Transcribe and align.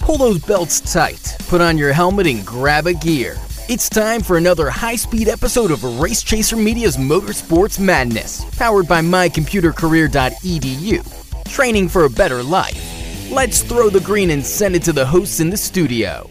Pull 0.00 0.18
those 0.18 0.38
belts 0.38 0.80
tight, 0.92 1.36
put 1.48 1.60
on 1.60 1.78
your 1.78 1.92
helmet, 1.92 2.26
and 2.26 2.44
grab 2.46 2.86
a 2.86 2.94
gear. 2.94 3.36
It's 3.68 3.88
time 3.88 4.22
for 4.22 4.36
another 4.36 4.70
high 4.70 4.96
speed 4.96 5.28
episode 5.28 5.70
of 5.70 5.82
Race 6.00 6.22
Chaser 6.22 6.56
Media's 6.56 6.96
Motorsports 6.96 7.80
Madness, 7.80 8.44
powered 8.56 8.86
by 8.86 9.00
mycomputercareer.edu. 9.00 11.52
Training 11.52 11.88
for 11.88 12.04
a 12.04 12.10
better 12.10 12.42
life. 12.42 12.82
Let's 13.30 13.62
throw 13.62 13.90
the 13.90 14.00
green 14.00 14.30
and 14.30 14.44
send 14.44 14.76
it 14.76 14.82
to 14.84 14.92
the 14.92 15.06
hosts 15.06 15.40
in 15.40 15.50
the 15.50 15.56
studio. 15.56 16.30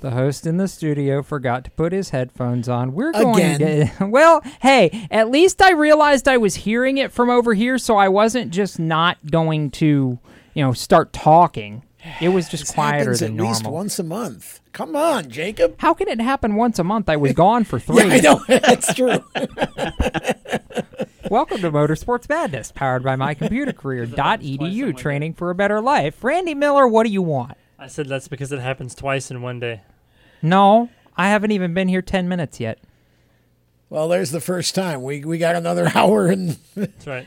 The 0.00 0.10
host 0.10 0.46
in 0.46 0.56
the 0.56 0.66
studio 0.66 1.22
forgot 1.22 1.62
to 1.64 1.70
put 1.70 1.92
his 1.92 2.10
headphones 2.10 2.68
on. 2.68 2.92
We're 2.92 3.12
going 3.12 3.54
Again. 3.54 3.92
to. 3.98 4.06
Well, 4.06 4.42
hey, 4.60 5.06
at 5.12 5.30
least 5.30 5.62
I 5.62 5.72
realized 5.72 6.26
I 6.26 6.38
was 6.38 6.56
hearing 6.56 6.98
it 6.98 7.12
from 7.12 7.30
over 7.30 7.54
here, 7.54 7.78
so 7.78 7.96
I 7.96 8.08
wasn't 8.08 8.50
just 8.50 8.80
not 8.80 9.18
going 9.30 9.70
to, 9.72 10.18
you 10.54 10.64
know, 10.64 10.72
start 10.72 11.12
talking. 11.12 11.84
It 12.20 12.30
was 12.30 12.48
just 12.48 12.64
This 12.64 12.72
quieter 12.72 13.16
than 13.16 13.38
at 13.38 13.46
least 13.46 13.62
normal. 13.62 13.78
once 13.78 13.98
a 13.98 14.02
month. 14.02 14.60
Come 14.72 14.96
on, 14.96 15.30
Jacob. 15.30 15.76
How 15.78 15.94
can 15.94 16.08
it 16.08 16.20
happen 16.20 16.56
once 16.56 16.78
a 16.78 16.84
month? 16.84 17.08
I 17.08 17.16
was 17.16 17.32
gone 17.32 17.62
for 17.64 17.78
three. 17.78 17.96
Yeah, 17.98 18.14
I 18.14 18.18
know 18.20 18.40
that's 18.48 18.92
true. 18.94 19.24
Welcome 21.30 21.60
to 21.62 21.70
Motorsports 21.70 22.28
Madness, 22.28 22.72
powered 22.72 23.02
by 23.04 23.16
mycomputercareer.edu. 23.16 24.96
Training 24.96 25.34
for 25.34 25.50
a 25.50 25.54
better 25.54 25.80
life. 25.80 26.22
Randy 26.22 26.54
Miller, 26.54 26.86
what 26.86 27.04
do 27.06 27.12
you 27.12 27.22
want? 27.22 27.56
I 27.78 27.86
said 27.86 28.08
that's 28.08 28.28
because 28.28 28.52
it 28.52 28.60
happens 28.60 28.94
twice 28.94 29.30
in 29.30 29.40
one 29.40 29.58
day. 29.60 29.82
No, 30.42 30.90
I 31.16 31.28
haven't 31.28 31.52
even 31.52 31.72
been 31.72 31.88
here 31.88 32.02
10 32.02 32.28
minutes 32.28 32.58
yet. 32.60 32.78
well, 33.88 34.08
there's 34.08 34.30
the 34.32 34.40
first 34.40 34.74
time. 34.74 35.02
We 35.02 35.24
we 35.24 35.38
got 35.38 35.54
another 35.56 35.90
hour 35.94 36.26
and 36.26 36.56
That's 36.74 37.06
right. 37.06 37.26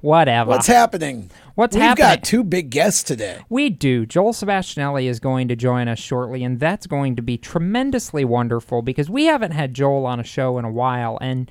Whatever. 0.00 0.50
what's 0.50 0.66
happening? 0.66 1.30
What's 1.54 1.74
happening? 1.74 1.90
We've 1.90 1.98
happening? 2.06 2.20
got 2.20 2.24
two 2.24 2.44
big 2.44 2.70
guests 2.70 3.02
today. 3.02 3.40
We 3.48 3.68
do. 3.68 4.06
Joel 4.06 4.32
Sebastianelli 4.32 5.06
is 5.08 5.18
going 5.18 5.48
to 5.48 5.56
join 5.56 5.88
us 5.88 5.98
shortly, 5.98 6.44
and 6.44 6.60
that's 6.60 6.86
going 6.86 7.16
to 7.16 7.22
be 7.22 7.36
tremendously 7.36 8.24
wonderful 8.24 8.82
because 8.82 9.10
we 9.10 9.24
haven't 9.24 9.50
had 9.52 9.74
Joel 9.74 10.06
on 10.06 10.20
a 10.20 10.24
show 10.24 10.56
in 10.58 10.64
a 10.64 10.70
while, 10.70 11.18
and 11.20 11.50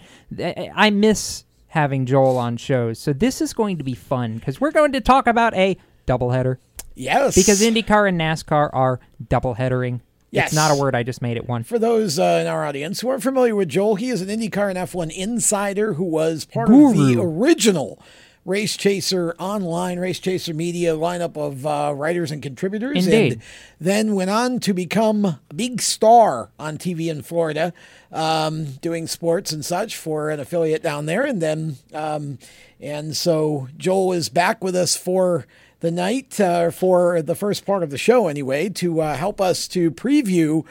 I 0.74 0.90
miss 0.92 1.44
having 1.68 2.06
Joel 2.06 2.38
on 2.38 2.56
shows. 2.56 3.00
So 3.00 3.12
this 3.12 3.42
is 3.42 3.54
going 3.54 3.78
to 3.80 3.84
be 3.84 3.94
fun 3.94 4.38
because 4.38 4.62
we're 4.62 4.72
going 4.72 4.94
to 4.94 5.02
talk 5.02 5.28
about 5.28 5.54
a 5.54 5.78
doubleheader 6.08 6.58
Yes. 6.96 7.36
because 7.36 7.62
IndyCar 7.62 8.08
and 8.08 8.20
NASCAR 8.20 8.70
are 8.72 9.00
doubleheadering. 9.24 10.00
Yes. 10.32 10.48
It's 10.48 10.56
not 10.56 10.72
a 10.72 10.76
word. 10.76 10.96
I 10.96 11.04
just 11.04 11.22
made 11.22 11.38
it 11.38 11.48
one. 11.48 11.64
For 11.64 11.78
those 11.80 12.18
uh, 12.20 12.40
in 12.42 12.48
our 12.48 12.66
audience 12.66 13.02
who 13.02 13.10
aren't 13.10 13.24
familiar 13.24 13.56
with 13.56 13.70
Joel, 13.70 13.96
he 13.96 14.10
is 14.10 14.22
an 14.22 14.28
IndyCar 14.30 14.70
and 14.70 14.78
F1 14.78 15.12
insider 15.16 15.94
who 15.94 16.04
was 16.06 16.46
part 16.46 16.70
of 16.70 16.76
the 16.96 17.18
original 17.20 18.02
Race 18.48 18.78
Chaser 18.78 19.36
online, 19.40 20.00
Race 20.00 20.20
Chaser 20.20 20.54
media 20.54 20.96
lineup 20.96 21.36
of 21.36 21.68
uh, 21.68 21.94
writers 21.94 22.32
and 22.32 22.42
contributors. 22.42 23.06
Indeed. 23.06 23.34
And 23.34 23.42
then 23.82 24.16
went 24.16 24.30
on 24.30 24.62
to 24.62 24.74
become 24.74 25.26
a 25.26 25.40
big 25.54 25.82
star 25.82 26.50
on 26.58 26.78
TV 26.78 27.10
in 27.10 27.24
Florida, 27.24 27.74
um, 28.10 28.68
doing 28.82 29.06
sports 29.06 29.52
and 29.52 29.66
such 29.66 29.98
for 29.98 30.30
an 30.30 30.40
affiliate 30.40 30.82
down 30.82 31.08
there. 31.08 31.26
And 31.26 31.42
then, 31.42 31.76
um, 31.94 32.40
and 32.80 33.18
so 33.18 33.68
Joel 33.76 34.14
is 34.14 34.30
back 34.30 34.64
with 34.64 34.78
us 34.78 34.96
for 34.96 35.46
the 35.82 35.92
night, 35.92 36.40
uh, 36.40 36.72
for 36.72 37.22
the 37.22 37.36
first 37.36 37.66
part 37.66 37.84
of 37.84 37.90
the 37.90 37.98
show 37.98 38.30
anyway, 38.30 38.70
to 38.70 39.02
uh, 39.02 39.18
help 39.18 39.42
us 39.42 39.68
to 39.68 39.92
preview 39.92 40.66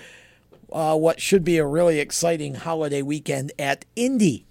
uh, 0.73 0.97
what 0.97 1.21
should 1.21 1.45
be 1.45 1.59
a 1.59 1.67
really 1.67 2.01
exciting 2.01 2.55
holiday 2.55 3.03
weekend 3.03 3.53
at 3.59 3.85
Indy 3.95 4.47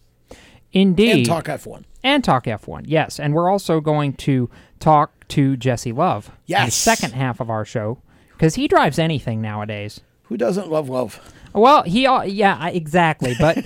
Indeed. 0.72 1.12
and 1.12 1.26
Talk 1.26 1.46
F1. 1.46 1.86
And 2.06 2.23
talk 2.23 2.45
F1. 2.45 2.84
Yes, 2.86 3.20
and 3.20 3.34
we're 3.34 3.50
also 3.50 3.81
going 3.81 4.14
to 4.14 4.50
talk 4.80 5.28
to 5.30 5.58
Jesse 5.58 5.92
Love. 5.92 6.28
in 6.28 6.34
the 6.34 6.39
Yes. 6.45 6.75
second 6.75 7.12
half 7.14 7.39
of 7.42 7.50
our 7.50 7.66
show 7.66 7.97
because 8.34 8.56
he 8.56 8.67
drives 8.70 8.97
anything 9.00 9.42
nowadays. 9.42 10.00
Who 10.23 10.38
doesn't 10.38 10.70
love 10.70 10.88
love? 10.89 11.20
Well, 11.53 11.84
he 11.84 12.02
yeah 12.03 12.67
exactly, 12.67 13.36
but 13.39 13.64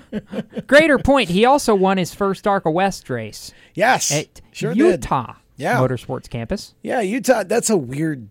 greater 0.66 0.98
point, 0.98 1.28
he 1.30 1.44
also 1.44 1.74
won 1.74 1.98
his 1.98 2.14
first 2.14 2.46
ARCA 2.46 2.70
West 2.70 3.08
race 3.10 3.52
Yes, 3.74 4.10
at 4.12 4.40
sure 4.52 4.72
did. 4.74 4.78
Utah 5.02 5.34
Yeah. 5.56 5.76
Motorsports 5.78 6.28
Campus. 6.30 6.74
Yeah, 6.82 7.00
Utah. 7.00 7.42
That's 7.44 7.68
a 7.70 7.76
weird 7.76 8.28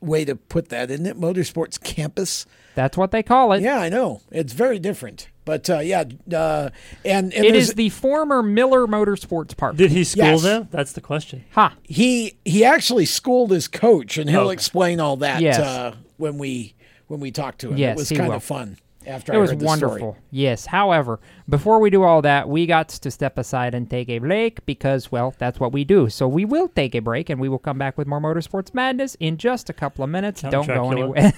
way 0.00 0.24
to 0.24 0.34
put 0.34 0.68
that, 0.70 0.90
isn't 0.90 1.06
it? 1.06 1.16
Motorsports 1.16 1.80
campus. 1.82 2.44
That's 2.74 2.96
what 2.96 3.10
they 3.10 3.22
call 3.22 3.52
it. 3.52 3.62
Yeah, 3.62 3.78
I 3.78 3.88
know. 3.88 4.22
It's 4.30 4.52
very 4.52 4.78
different. 4.78 5.28
But 5.44 5.68
uh, 5.68 5.80
yeah, 5.80 6.04
uh, 6.32 6.70
and, 7.04 7.32
and 7.34 7.44
It 7.44 7.52
there's- 7.52 7.68
is 7.70 7.74
the 7.74 7.88
former 7.88 8.42
Miller 8.42 8.86
Motorsports 8.86 9.56
Park. 9.56 9.74
Did 9.76 9.90
he 9.90 10.04
school 10.04 10.24
Yes. 10.24 10.42
them? 10.42 10.68
That's 10.70 10.92
the 10.92 11.00
question. 11.00 11.44
ha. 11.50 11.74
he 11.82 12.36
he 12.44 12.64
actually 12.64 13.06
schooled 13.06 13.50
his 13.50 13.66
coach, 13.66 14.18
and 14.18 14.30
he'll 14.30 14.42
Okay. 14.42 14.52
explain 14.52 15.00
all 15.00 15.16
that 15.16 15.40
Yes. 15.40 15.58
uh, 15.58 15.96
when 16.16 16.38
we 16.38 16.74
when 17.08 17.18
we 17.20 17.30
talk 17.32 17.58
to 17.58 17.70
him. 17.70 17.76
Yes, 17.76 17.96
it 17.96 17.98
was 17.98 18.08
kind 18.12 18.28
will. 18.28 18.36
of 18.36 18.44
fun. 18.44 18.78
After 19.06 19.32
It 19.32 19.36
I 19.36 19.38
was 19.38 19.50
heard 19.50 19.58
the 19.60 19.64
wonderful. 19.64 19.96
story. 19.96 20.14
Yes. 20.30 20.66
However, 20.66 21.20
before 21.48 21.80
we 21.80 21.90
do 21.90 22.02
all 22.02 22.22
that, 22.22 22.48
we 22.48 22.66
got 22.66 22.88
to 22.90 23.10
step 23.10 23.36
aside 23.38 23.74
and 23.74 23.88
take 23.90 24.08
a 24.08 24.18
break 24.18 24.64
because, 24.66 25.10
well, 25.10 25.34
that's 25.38 25.58
what 25.60 25.72
we 25.72 25.84
do. 25.84 26.08
So 26.08 26.28
we 26.28 26.44
will 26.44 26.68
take 26.68 26.94
a 26.94 27.00
break 27.00 27.28
and 27.30 27.40
we 27.40 27.48
will 27.48 27.58
come 27.58 27.78
back 27.78 27.98
with 27.98 28.06
more 28.06 28.20
Motorsports 28.20 28.72
Madness 28.74 29.16
in 29.20 29.36
just 29.36 29.68
a 29.68 29.72
couple 29.72 30.04
of 30.04 30.10
minutes. 30.10 30.42
Count 30.42 30.52
Don't 30.52 30.66
go 30.68 30.90
anywhere. 30.92 31.32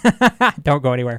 Don't 0.63 0.83
go 0.83 0.93
anywhere. 0.93 1.19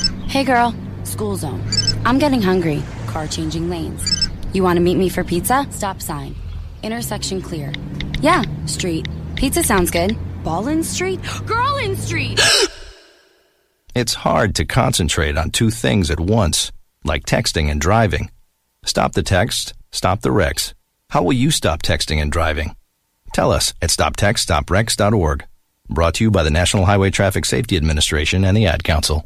Hey 0.31 0.45
girl, 0.45 0.73
school 1.03 1.35
zone. 1.35 1.61
I'm 2.05 2.17
getting 2.17 2.41
hungry. 2.41 2.81
Car 3.07 3.27
changing 3.27 3.69
lanes. 3.69 4.29
You 4.53 4.63
want 4.63 4.77
to 4.77 4.81
meet 4.81 4.95
me 4.95 5.09
for 5.09 5.25
pizza? 5.25 5.67
Stop 5.71 6.01
sign. 6.01 6.35
Intersection 6.81 7.41
clear. 7.41 7.73
Yeah, 8.21 8.41
street. 8.65 9.09
Pizza 9.35 9.61
sounds 9.61 9.91
good. 9.91 10.15
Ball 10.41 10.69
in 10.69 10.85
street? 10.85 11.19
Girl 11.45 11.75
in 11.83 11.97
street! 11.97 12.39
It's 13.93 14.13
hard 14.13 14.55
to 14.55 14.63
concentrate 14.63 15.37
on 15.37 15.51
two 15.51 15.69
things 15.69 16.09
at 16.09 16.19
once, 16.21 16.71
like 17.03 17.25
texting 17.25 17.69
and 17.69 17.81
driving. 17.81 18.31
Stop 18.85 19.11
the 19.11 19.23
text, 19.23 19.73
stop 19.91 20.21
the 20.21 20.31
wrecks. 20.31 20.73
How 21.09 21.23
will 21.23 21.33
you 21.33 21.51
stop 21.51 21.81
texting 21.81 22.21
and 22.21 22.31
driving? 22.31 22.77
Tell 23.33 23.51
us 23.51 23.73
at 23.81 23.89
stoptextstoprex.org. 23.89 25.45
Brought 25.89 26.13
to 26.13 26.23
you 26.23 26.31
by 26.31 26.43
the 26.43 26.49
National 26.49 26.85
Highway 26.85 27.09
Traffic 27.09 27.43
Safety 27.43 27.75
Administration 27.75 28.45
and 28.45 28.55
the 28.55 28.65
Ad 28.65 28.85
Council. 28.85 29.25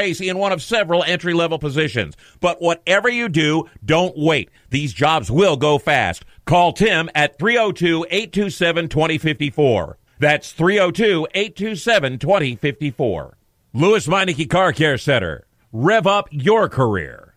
in 0.00 0.38
one 0.38 0.52
of 0.52 0.62
several 0.62 1.04
entry 1.04 1.34
level 1.34 1.58
positions. 1.58 2.16
But 2.40 2.60
whatever 2.62 3.08
you 3.08 3.28
do, 3.28 3.68
don't 3.84 4.16
wait. 4.16 4.50
These 4.70 4.92
jobs 4.92 5.30
will 5.30 5.56
go 5.56 5.78
fast. 5.78 6.24
Call 6.46 6.72
Tim 6.72 7.10
at 7.14 7.38
302 7.38 8.06
827 8.10 8.88
2054. 8.88 9.98
That's 10.18 10.52
302 10.52 11.28
827 11.34 12.18
2054. 12.18 13.36
Lewes 13.72 14.06
Meineke 14.06 14.50
Car 14.50 14.72
Care 14.72 14.98
Center. 14.98 15.46
Rev 15.72 16.06
up 16.06 16.28
your 16.30 16.68
career. 16.68 17.34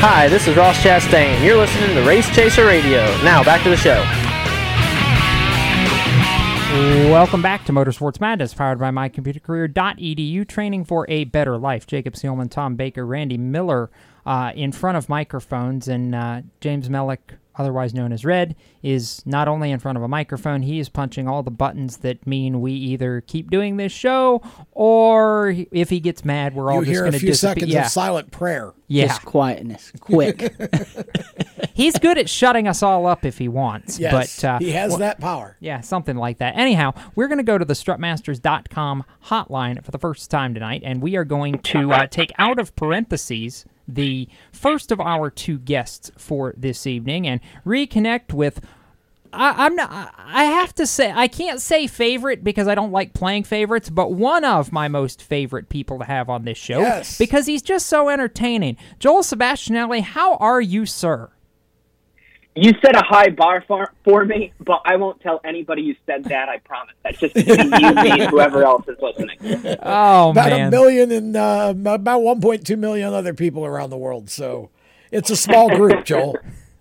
Hi, 0.00 0.28
this 0.28 0.46
is 0.46 0.56
Ross 0.56 0.76
Chastain. 0.82 1.42
You're 1.44 1.56
listening 1.56 1.94
to 1.94 2.02
Race 2.06 2.28
Chaser 2.34 2.66
Radio. 2.66 3.04
Now, 3.22 3.42
back 3.42 3.62
to 3.62 3.70
the 3.70 3.76
show. 3.76 4.23
Welcome 6.74 7.40
back 7.40 7.64
to 7.66 7.72
Motorsports 7.72 8.20
Madness, 8.20 8.52
powered 8.52 8.80
by 8.80 8.90
mycomputercareer.edu, 8.90 10.48
training 10.48 10.84
for 10.84 11.06
a 11.08 11.22
better 11.22 11.56
life. 11.56 11.86
Jacob 11.86 12.14
Seelman, 12.14 12.50
Tom 12.50 12.74
Baker, 12.74 13.06
Randy 13.06 13.38
Miller 13.38 13.92
uh, 14.26 14.50
in 14.56 14.72
front 14.72 14.98
of 14.98 15.08
microphones, 15.08 15.86
and 15.86 16.16
uh, 16.16 16.42
James 16.60 16.88
Mellick 16.88 17.38
otherwise 17.56 17.94
known 17.94 18.12
as 18.12 18.24
Red, 18.24 18.56
is 18.82 19.22
not 19.24 19.48
only 19.48 19.70
in 19.70 19.78
front 19.78 19.96
of 19.96 20.02
a 20.02 20.08
microphone, 20.08 20.62
he 20.62 20.78
is 20.78 20.88
punching 20.88 21.28
all 21.28 21.42
the 21.42 21.50
buttons 21.50 21.98
that 21.98 22.26
mean 22.26 22.60
we 22.60 22.72
either 22.72 23.22
keep 23.22 23.50
doing 23.50 23.76
this 23.76 23.92
show 23.92 24.42
or 24.72 25.54
if 25.70 25.90
he 25.90 26.00
gets 26.00 26.24
mad, 26.24 26.54
we're 26.54 26.72
all 26.72 26.84
you 26.84 26.92
just 26.92 27.00
going 27.00 27.12
to 27.12 27.18
hear 27.18 27.18
a 27.18 27.20
few 27.20 27.28
disappear. 27.30 27.54
seconds 27.54 27.72
yeah. 27.72 27.86
of 27.86 27.90
silent 27.90 28.30
prayer. 28.30 28.72
Yeah. 28.86 29.06
Just 29.06 29.24
quietness. 29.24 29.92
Quick. 30.00 30.54
He's 31.74 31.98
good 31.98 32.18
at 32.18 32.28
shutting 32.28 32.68
us 32.68 32.82
all 32.82 33.06
up 33.06 33.24
if 33.24 33.38
he 33.38 33.48
wants. 33.48 33.98
Yes, 33.98 34.40
but 34.40 34.44
uh, 34.46 34.58
he 34.58 34.72
has 34.72 34.90
well, 34.90 34.98
that 34.98 35.20
power. 35.20 35.56
Yeah, 35.60 35.80
something 35.80 36.16
like 36.16 36.38
that. 36.38 36.56
Anyhow, 36.56 36.92
we're 37.14 37.28
going 37.28 37.38
to 37.38 37.44
go 37.44 37.58
to 37.58 37.64
the 37.64 37.74
strutmasters.com 37.74 39.04
hotline 39.26 39.84
for 39.84 39.90
the 39.90 39.98
first 39.98 40.30
time 40.30 40.54
tonight, 40.54 40.82
and 40.84 41.02
we 41.02 41.16
are 41.16 41.24
going 41.24 41.58
to 41.58 41.92
uh, 41.92 42.06
take 42.06 42.32
out 42.38 42.58
of 42.58 42.76
parentheses 42.76 43.64
the 43.86 44.28
first 44.52 44.90
of 44.92 45.00
our 45.00 45.30
two 45.30 45.58
guests 45.58 46.10
for 46.16 46.54
this 46.56 46.86
evening 46.86 47.26
and 47.26 47.40
reconnect 47.66 48.32
with. 48.32 48.60
I, 49.32 49.66
I'm 49.66 49.74
not. 49.74 50.14
I 50.16 50.44
have 50.44 50.72
to 50.76 50.86
say 50.86 51.10
I 51.10 51.26
can't 51.26 51.60
say 51.60 51.86
favorite 51.88 52.44
because 52.44 52.68
I 52.68 52.74
don't 52.76 52.92
like 52.92 53.14
playing 53.14 53.42
favorites, 53.44 53.90
but 53.90 54.12
one 54.12 54.44
of 54.44 54.70
my 54.70 54.86
most 54.86 55.20
favorite 55.22 55.68
people 55.68 55.98
to 55.98 56.04
have 56.04 56.30
on 56.30 56.44
this 56.44 56.56
show 56.56 56.78
Yes. 56.78 57.18
because 57.18 57.46
he's 57.46 57.60
just 57.62 57.86
so 57.86 58.08
entertaining. 58.08 58.76
Joel 59.00 59.22
Sebastianelli, 59.22 60.02
how 60.02 60.36
are 60.36 60.60
you, 60.60 60.86
sir? 60.86 61.30
You 62.56 62.72
set 62.80 62.94
a 62.94 63.02
high 63.04 63.30
bar 63.30 63.64
for, 63.66 63.92
for 64.04 64.24
me, 64.24 64.52
but 64.60 64.80
I 64.84 64.94
won't 64.96 65.20
tell 65.20 65.40
anybody 65.44 65.82
you 65.82 65.96
said 66.06 66.24
that. 66.24 66.48
I 66.48 66.58
promise. 66.58 66.94
That's 67.02 67.18
just 67.18 67.34
between 67.34 67.72
you, 67.72 67.94
me, 67.94 68.10
and 68.12 68.30
whoever 68.30 68.62
else 68.64 68.86
is 68.86 68.96
listening. 69.00 69.38
Oh 69.82 70.30
about 70.30 70.50
man, 70.50 70.68
a 70.68 70.70
million 70.70 71.10
and 71.10 71.36
uh, 71.36 71.74
about 71.76 72.20
1.2 72.20 72.78
million 72.78 73.12
other 73.12 73.34
people 73.34 73.66
around 73.66 73.90
the 73.90 73.98
world. 73.98 74.30
So 74.30 74.70
it's 75.10 75.30
a 75.30 75.36
small 75.36 75.68
group, 75.68 76.04
Joel. 76.04 76.36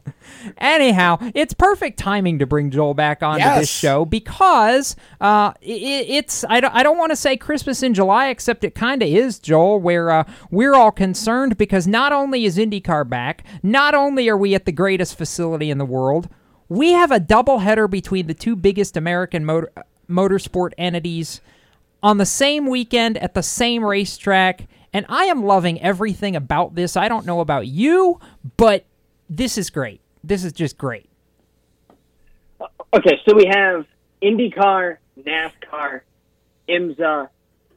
Anyhow, 0.58 1.18
it's 1.34 1.54
perfect 1.54 1.98
timing 1.98 2.40
to 2.40 2.46
bring 2.46 2.70
Joel 2.70 2.94
back 2.94 3.24
onto 3.24 3.40
Yes. 3.40 3.60
this 3.62 3.70
show 3.70 4.06
because 4.06 4.96
uh, 5.22 5.54
i 5.56 5.56
it's 5.62 6.44
I 6.50 6.60
don't, 6.60 6.74
I 6.76 6.84
don't 6.84 6.98
want 6.98 7.12
to 7.12 7.16
say 7.16 7.38
Christmas 7.38 7.82
in 7.84 7.94
July, 7.94 8.28
except 8.30 8.64
it 8.64 8.76
kind 8.76 9.02
of 9.02 9.08
is, 9.10 9.40
Joel, 9.40 9.80
where 9.80 10.10
uh, 10.10 10.24
we're 10.52 10.74
all 10.76 10.92
concerned 10.92 11.58
because 11.58 11.88
not 11.88 12.12
only 12.12 12.46
is 12.46 12.58
IndyCar 12.58 13.08
back, 13.08 13.44
not 13.62 13.94
only 13.96 14.28
are 14.30 14.38
we 14.38 14.56
at 14.56 14.66
the 14.66 14.72
greatest 14.72 15.18
facility 15.18 15.70
in 15.70 15.78
the 15.78 15.86
world, 15.86 16.28
we 16.70 16.92
have 16.92 17.12
a 17.12 17.20
doubleheader 17.20 17.90
between 17.90 18.28
the 18.28 18.34
two 18.34 18.56
biggest 18.56 18.98
American 18.98 19.46
motor, 19.46 19.72
motorsport 20.10 20.72
entities 20.78 21.40
on 22.02 22.18
the 22.18 22.26
same 22.26 22.68
weekend 22.68 23.18
at 23.20 23.34
the 23.34 23.44
same 23.44 23.84
racetrack. 23.86 24.68
And 24.92 25.06
I 25.10 25.26
am 25.26 25.44
loving 25.44 25.82
everything 25.82 26.36
about 26.36 26.76
this. 26.76 26.96
I 26.98 27.08
don't 27.08 27.26
know 27.26 27.40
about 27.40 27.66
you, 27.68 28.20
but 28.58 28.86
this 29.38 29.58
is 29.58 29.70
great. 29.70 30.02
This 30.24 30.44
is 30.44 30.54
just 30.54 30.78
great. 30.78 31.10
Uh, 32.62 32.68
okay, 32.94 33.20
so 33.28 33.36
we 33.36 33.46
have 33.46 33.86
IndyCar, 34.22 34.98
NASCAR, 35.20 36.02
IMSA, 36.70 37.30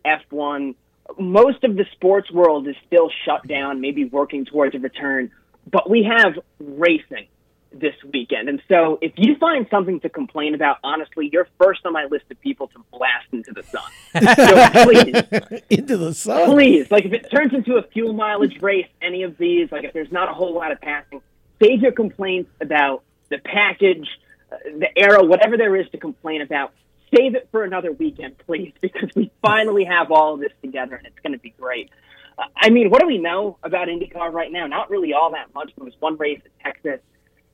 F1. 0.05 0.75
Most 1.19 1.64
of 1.64 1.76
the 1.76 1.85
sports 1.93 2.31
world 2.31 2.69
is 2.69 2.76
still 2.87 3.11
shut 3.25 3.47
down, 3.47 3.81
maybe 3.81 4.05
working 4.05 4.44
towards 4.44 4.75
a 4.75 4.79
return, 4.79 5.31
but 5.70 5.88
we 5.88 6.05
have 6.05 6.38
racing 6.58 7.26
this 7.73 7.94
weekend. 8.12 8.49
And 8.49 8.62
so 8.69 8.99
if 9.00 9.12
you 9.17 9.37
find 9.37 9.67
something 9.70 10.00
to 10.00 10.08
complain 10.08 10.55
about, 10.55 10.79
honestly, 10.85 11.29
you're 11.32 11.49
first 11.58 11.85
on 11.85 11.93
my 11.93 12.05
list 12.05 12.25
of 12.31 12.41
people 12.41 12.69
to 12.69 12.85
blast 12.91 13.26
into 13.32 13.53
the 13.53 13.62
sun. 13.62 13.82
so 14.37 14.85
please, 14.85 15.62
Into 15.70 15.97
the 15.97 16.14
sun. 16.14 16.50
please, 16.50 16.91
like 16.91 17.05
if 17.05 17.12
it 17.12 17.31
turns 17.31 17.53
into 17.55 17.76
a 17.76 17.82
fuel 17.82 18.12
mileage 18.12 18.61
race, 18.62 18.88
any 19.03 19.23
of 19.23 19.37
these, 19.38 19.70
like 19.73 19.85
if 19.85 19.93
there's 19.93 20.12
not 20.12 20.29
a 20.29 20.32
whole 20.32 20.55
lot 20.55 20.70
of 20.73 20.81
passing, 20.81 21.20
save 21.62 21.82
your 21.82 21.93
complaints 21.93 22.50
about 22.61 23.03
the 23.29 23.38
package, 23.38 24.08
uh, 24.53 24.56
the 24.79 24.88
aero, 24.97 25.25
whatever 25.25 25.56
there 25.56 25.76
is 25.76 25.88
to 25.91 25.99
complain 25.99 26.43
about. 26.43 26.73
Save 27.14 27.35
it 27.35 27.49
for 27.50 27.64
another 27.64 27.93
weekend, 27.93 28.37
please, 28.38 28.73
because 28.81 29.11
we 29.14 29.31
finally 29.43 29.85
have 29.85 30.11
all 30.11 30.35
of 30.35 30.41
this 30.41 30.53
together 30.62 30.97
and 30.97 31.06
it's 31.06 31.19
going 31.23 31.32
to 31.32 31.38
be 31.38 31.50
great. 31.50 31.91
Uh, 32.38 32.44
I 32.56 32.70
mean, 32.70 32.91
what 32.91 33.00
do 33.00 33.06
we 33.06 33.19
know 33.19 33.58
about 33.62 33.88
IndyCar 33.88 34.32
right 34.32 34.50
now? 34.50 34.67
Not 34.67 34.91
really 34.91 35.12
all 35.12 35.32
that 35.32 35.55
much. 35.55 35.73
There 35.76 35.85
was 35.85 35.94
one 36.00 36.17
race 36.17 36.41
in 36.44 36.50
Texas. 36.62 37.00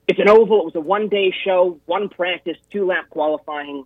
It's 0.09 0.19
an 0.19 0.29
oval. 0.29 0.61
It 0.61 0.65
was 0.65 0.75
a 0.75 0.81
one 0.81 1.09
day 1.09 1.33
show, 1.45 1.79
one 1.87 2.09
practice, 2.09 2.57
two 2.71 2.87
lap 2.87 3.09
qualifying. 3.11 3.85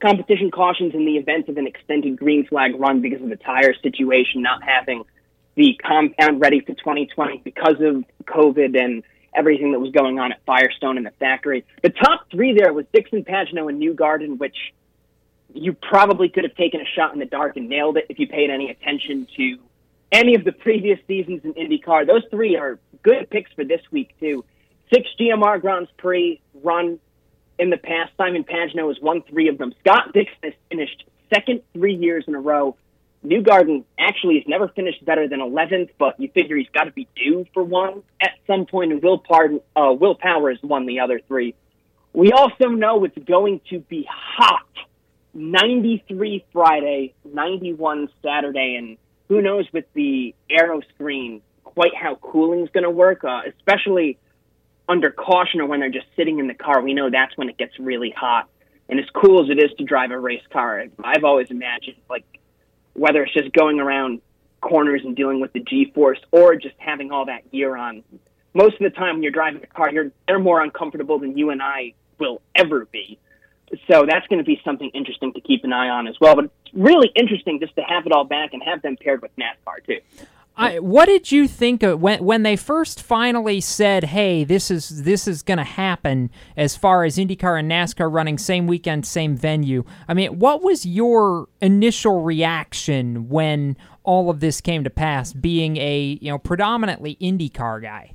Competition 0.00 0.50
cautions 0.50 0.94
in 0.94 1.06
the 1.06 1.16
event 1.16 1.48
of 1.48 1.56
an 1.56 1.66
extended 1.66 2.18
green 2.18 2.46
flag 2.46 2.78
run 2.78 3.00
because 3.00 3.22
of 3.22 3.28
the 3.28 3.36
tire 3.36 3.74
situation, 3.74 4.42
not 4.42 4.62
having 4.62 5.04
the 5.54 5.78
compound 5.82 6.40
ready 6.40 6.60
for 6.60 6.74
2020 6.74 7.42
because 7.44 7.76
of 7.80 8.04
COVID 8.24 8.76
and 8.78 9.04
everything 9.34 9.72
that 9.72 9.80
was 9.80 9.90
going 9.90 10.18
on 10.18 10.32
at 10.32 10.44
Firestone 10.44 10.96
and 10.96 11.06
the 11.06 11.10
factory. 11.12 11.64
The 11.82 11.90
top 11.90 12.30
three 12.30 12.54
there 12.54 12.72
was 12.72 12.86
Dixon 12.92 13.24
Pagenaud 13.24 13.68
and 13.68 13.82
Newgarden, 13.82 14.38
which 14.38 14.56
you 15.52 15.72
probably 15.72 16.28
could 16.28 16.44
have 16.44 16.54
taken 16.56 16.80
a 16.80 16.84
shot 16.84 17.12
in 17.12 17.20
the 17.20 17.26
dark 17.26 17.56
and 17.56 17.68
nailed 17.68 17.96
it 17.96 18.06
if 18.08 18.18
you 18.18 18.26
paid 18.26 18.50
any 18.50 18.70
attention 18.70 19.26
to 19.36 19.58
any 20.10 20.34
of 20.34 20.44
the 20.44 20.52
previous 20.52 20.98
seasons 21.06 21.42
in 21.44 21.54
IndyCar. 21.54 22.06
Those 22.06 22.22
three 22.30 22.56
are 22.56 22.78
good 23.02 23.28
picks 23.30 23.52
for 23.52 23.64
this 23.64 23.80
week, 23.90 24.14
too. 24.20 24.44
Six 24.92 25.08
GMR 25.18 25.60
Grands 25.60 25.90
Prix 25.96 26.40
run 26.62 26.98
in 27.58 27.70
the 27.70 27.76
past. 27.76 28.12
Simon 28.16 28.44
Pagenaud 28.44 28.88
has 28.88 29.00
won 29.00 29.22
three 29.22 29.48
of 29.48 29.58
them. 29.58 29.74
Scott 29.80 30.12
Dixon 30.12 30.38
has 30.42 30.52
finished 30.68 31.04
second 31.32 31.62
three 31.72 31.94
years 31.94 32.24
in 32.26 32.34
a 32.34 32.40
row. 32.40 32.76
Newgarden 33.24 33.84
actually 33.98 34.36
has 34.36 34.44
never 34.46 34.68
finished 34.68 35.04
better 35.04 35.26
than 35.28 35.40
11th, 35.40 35.90
but 35.98 36.20
you 36.20 36.28
figure 36.28 36.56
he's 36.56 36.68
got 36.74 36.84
to 36.84 36.92
be 36.92 37.08
due 37.16 37.46
for 37.54 37.62
one 37.62 38.02
at 38.20 38.32
some 38.46 38.66
point. 38.66 38.92
And 38.92 39.02
Will, 39.02 39.18
Pardon, 39.18 39.60
uh, 39.74 39.92
Will 39.98 40.14
Power 40.14 40.50
has 40.50 40.62
won 40.62 40.86
the 40.86 41.00
other 41.00 41.20
three. 41.26 41.54
We 42.12 42.32
also 42.32 42.68
know 42.68 43.04
it's 43.04 43.18
going 43.26 43.60
to 43.70 43.80
be 43.80 44.06
hot. 44.10 44.60
93 45.32 46.44
Friday, 46.52 47.14
91 47.24 48.08
Saturday, 48.22 48.76
and 48.78 48.98
who 49.28 49.42
knows 49.42 49.66
with 49.72 49.86
the 49.94 50.34
aero 50.48 50.80
screen 50.94 51.40
quite 51.64 51.94
how 51.94 52.14
cooling's 52.16 52.70
going 52.70 52.84
to 52.84 52.90
work, 52.90 53.24
uh, 53.24 53.40
especially 53.48 54.18
under 54.88 55.10
caution 55.10 55.60
or 55.60 55.66
when 55.66 55.80
they're 55.80 55.90
just 55.90 56.06
sitting 56.14 56.38
in 56.38 56.46
the 56.46 56.54
car. 56.54 56.82
We 56.82 56.94
know 56.94 57.10
that's 57.10 57.36
when 57.36 57.48
it 57.48 57.56
gets 57.56 57.78
really 57.80 58.10
hot. 58.16 58.48
And 58.88 59.00
as 59.00 59.06
cool 59.14 59.42
as 59.42 59.50
it 59.50 59.58
is 59.58 59.70
to 59.78 59.84
drive 59.84 60.10
a 60.10 60.18
race 60.18 60.42
car, 60.52 60.84
I've 61.02 61.24
always 61.24 61.50
imagined 61.50 61.96
like 62.08 62.24
whether 62.94 63.22
it's 63.22 63.34
just 63.34 63.52
going 63.52 63.80
around 63.80 64.20
corners 64.60 65.02
and 65.04 65.14
dealing 65.14 65.40
with 65.40 65.52
the 65.52 65.60
G-force 65.60 66.18
or 66.30 66.56
just 66.56 66.74
having 66.78 67.10
all 67.12 67.26
that 67.26 67.50
gear 67.52 67.76
on. 67.76 68.02
Most 68.54 68.74
of 68.74 68.80
the 68.80 68.90
time 68.90 69.16
when 69.16 69.22
you're 69.22 69.32
driving 69.32 69.62
a 69.62 69.66
car, 69.66 69.92
you're 69.92 70.10
they're 70.26 70.38
more 70.38 70.62
uncomfortable 70.62 71.18
than 71.18 71.36
you 71.36 71.50
and 71.50 71.62
I 71.62 71.94
will 72.18 72.40
ever 72.54 72.86
be. 72.86 73.18
So 73.90 74.04
that's 74.08 74.26
going 74.28 74.38
to 74.38 74.44
be 74.44 74.60
something 74.64 74.90
interesting 74.94 75.32
to 75.32 75.40
keep 75.40 75.64
an 75.64 75.72
eye 75.72 75.88
on 75.88 76.06
as 76.06 76.14
well. 76.20 76.36
But 76.36 76.44
it's 76.44 76.74
really 76.74 77.10
interesting 77.14 77.60
just 77.60 77.74
to 77.76 77.82
have 77.82 78.06
it 78.06 78.12
all 78.12 78.24
back 78.24 78.52
and 78.52 78.62
have 78.62 78.82
them 78.82 78.96
paired 78.96 79.22
with 79.22 79.32
NASCAR 79.36 79.84
too. 79.84 80.00
I, 80.56 80.78
what 80.78 81.06
did 81.06 81.32
you 81.32 81.48
think 81.48 81.82
of 81.82 82.00
when 82.00 82.22
when 82.22 82.44
they 82.44 82.54
first 82.54 83.02
finally 83.02 83.60
said, 83.60 84.04
"Hey, 84.04 84.44
this 84.44 84.70
is 84.70 85.02
this 85.02 85.26
is 85.26 85.42
going 85.42 85.58
to 85.58 85.64
happen"? 85.64 86.30
As 86.56 86.76
far 86.76 87.02
as 87.02 87.16
IndyCar 87.16 87.58
and 87.58 87.68
NASCAR 87.68 88.12
running 88.12 88.38
same 88.38 88.68
weekend, 88.68 89.04
same 89.04 89.36
venue. 89.36 89.84
I 90.06 90.14
mean, 90.14 90.38
what 90.38 90.62
was 90.62 90.86
your 90.86 91.48
initial 91.60 92.22
reaction 92.22 93.28
when 93.28 93.76
all 94.04 94.30
of 94.30 94.38
this 94.38 94.60
came 94.60 94.84
to 94.84 94.90
pass? 94.90 95.32
Being 95.32 95.76
a 95.78 96.18
you 96.20 96.30
know 96.30 96.38
predominantly 96.38 97.16
IndyCar 97.20 97.82
guy, 97.82 98.12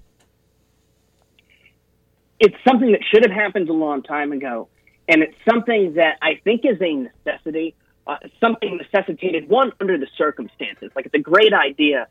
it's 2.39 2.55
something 2.65 2.93
that 2.93 3.01
should 3.13 3.29
have 3.29 3.35
happened 3.35 3.67
a 3.67 3.73
long 3.73 4.01
time 4.01 4.31
ago, 4.31 4.69
and 5.09 5.21
it's 5.23 5.35
something 5.49 5.95
that 5.95 6.17
I 6.21 6.39
think 6.45 6.61
is 6.63 6.81
a 6.81 6.93
necessity. 6.93 7.75
Uh, 8.07 8.15
something 8.39 8.77
necessitated 8.77 9.47
one 9.49 9.71
under 9.79 9.95
the 9.95 10.07
circumstances. 10.17 10.89
Like 10.95 11.05
it's 11.05 11.13
a 11.13 11.19
great 11.19 11.53
idea 11.53 12.07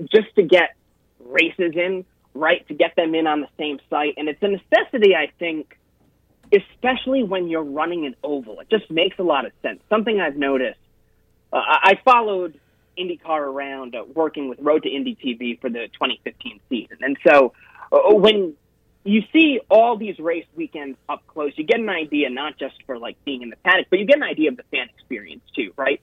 just 0.00 0.34
to 0.36 0.42
get 0.42 0.76
races 1.20 1.72
in, 1.74 2.04
right? 2.34 2.66
To 2.68 2.74
get 2.74 2.96
them 2.96 3.14
in 3.14 3.26
on 3.26 3.40
the 3.40 3.48
same 3.58 3.78
site. 3.90 4.14
And 4.16 4.28
it's 4.28 4.42
a 4.42 4.48
necessity, 4.48 5.14
I 5.14 5.30
think, 5.38 5.76
especially 6.52 7.22
when 7.22 7.48
you're 7.48 7.64
running 7.64 8.06
an 8.06 8.16
oval. 8.22 8.60
It 8.60 8.70
just 8.70 8.90
makes 8.90 9.18
a 9.18 9.22
lot 9.22 9.46
of 9.46 9.52
sense. 9.62 9.80
Something 9.88 10.20
I've 10.20 10.36
noticed. 10.36 10.78
Uh, 11.52 11.60
I 11.60 11.98
followed 12.04 12.58
IndyCar 12.98 13.40
around 13.40 13.94
uh, 13.94 14.04
working 14.14 14.48
with 14.48 14.58
Road 14.60 14.82
to 14.82 14.88
Indy 14.88 15.16
TV 15.16 15.60
for 15.60 15.70
the 15.70 15.88
2015 15.92 16.60
season. 16.68 16.98
And 17.00 17.16
so 17.26 17.52
uh, 17.90 18.14
when 18.14 18.54
you 19.04 19.22
see 19.32 19.60
all 19.68 19.96
these 19.96 20.18
race 20.18 20.46
weekends 20.54 20.98
up 21.08 21.26
close, 21.26 21.52
you 21.56 21.64
get 21.64 21.80
an 21.80 21.88
idea 21.88 22.30
not 22.30 22.58
just 22.58 22.74
for 22.86 22.98
like 22.98 23.22
being 23.24 23.42
in 23.42 23.50
the 23.50 23.56
paddock, 23.56 23.86
but 23.90 23.98
you 23.98 24.06
get 24.06 24.16
an 24.16 24.22
idea 24.22 24.50
of 24.50 24.56
the 24.56 24.62
fan 24.70 24.88
experience 24.96 25.42
too, 25.54 25.72
right? 25.76 26.00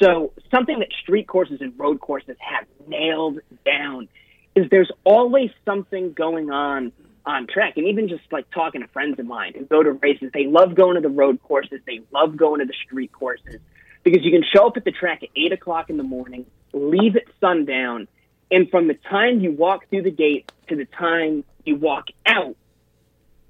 So 0.00 0.32
something 0.50 0.78
that 0.80 0.88
street 1.02 1.26
courses 1.26 1.60
and 1.60 1.72
road 1.78 2.00
courses 2.00 2.36
have 2.38 2.66
nailed 2.86 3.40
down 3.64 4.08
is 4.54 4.66
there's 4.70 4.90
always 5.04 5.50
something 5.64 6.12
going 6.12 6.50
on 6.50 6.92
on 7.24 7.46
track. 7.46 7.76
And 7.76 7.86
even 7.86 8.08
just 8.08 8.22
like 8.30 8.50
talking 8.50 8.80
to 8.80 8.88
friends 8.88 9.18
of 9.18 9.26
mine 9.26 9.52
who 9.56 9.64
go 9.64 9.82
to 9.82 9.92
races, 9.92 10.30
they 10.32 10.46
love 10.46 10.74
going 10.74 10.94
to 10.94 11.00
the 11.00 11.08
road 11.08 11.42
courses. 11.42 11.80
They 11.86 12.00
love 12.12 12.36
going 12.36 12.60
to 12.60 12.66
the 12.66 12.74
street 12.86 13.12
courses 13.12 13.60
because 14.02 14.24
you 14.24 14.30
can 14.30 14.44
show 14.54 14.66
up 14.66 14.76
at 14.76 14.84
the 14.84 14.92
track 14.92 15.22
at 15.22 15.28
eight 15.36 15.52
o'clock 15.52 15.90
in 15.90 15.96
the 15.96 16.02
morning, 16.02 16.46
leave 16.72 17.16
at 17.16 17.24
sundown, 17.40 18.08
and 18.50 18.70
from 18.70 18.88
the 18.88 18.94
time 18.94 19.40
you 19.40 19.52
walk 19.52 19.88
through 19.90 20.02
the 20.02 20.10
gate 20.10 20.50
to 20.68 20.76
the 20.76 20.86
time 20.86 21.44
you 21.64 21.76
walk 21.76 22.06
out, 22.26 22.56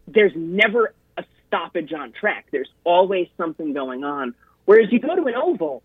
there's 0.09 0.33
never 0.35 0.95
a 1.17 1.25
stoppage 1.47 1.93
on 1.93 2.13
track. 2.13 2.47
There's 2.51 2.71
always 2.85 3.29
something 3.37 3.73
going 3.73 4.03
on. 4.03 4.35
Whereas 4.65 4.91
you 4.91 4.99
go 4.99 5.15
to 5.15 5.23
an 5.27 5.35
oval, 5.35 5.83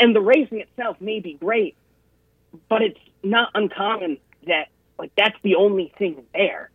and 0.00 0.16
the 0.16 0.20
racing 0.20 0.60
itself 0.60 0.96
may 1.00 1.20
be 1.20 1.34
great, 1.34 1.76
but 2.68 2.82
it's 2.82 2.98
not 3.22 3.50
uncommon 3.54 4.18
that 4.46 4.68
like 4.98 5.12
that's 5.16 5.36
the 5.42 5.56
only 5.56 5.92
thing 5.98 6.24
there 6.34 6.70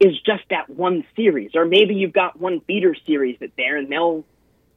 is 0.00 0.12
just 0.24 0.44
that 0.50 0.70
one 0.70 1.04
series, 1.16 1.50
or 1.54 1.64
maybe 1.64 1.94
you've 1.94 2.12
got 2.12 2.38
one 2.40 2.60
feeder 2.60 2.94
series 3.06 3.36
that's 3.40 3.52
there, 3.56 3.76
and 3.76 3.90
they'll 3.90 4.24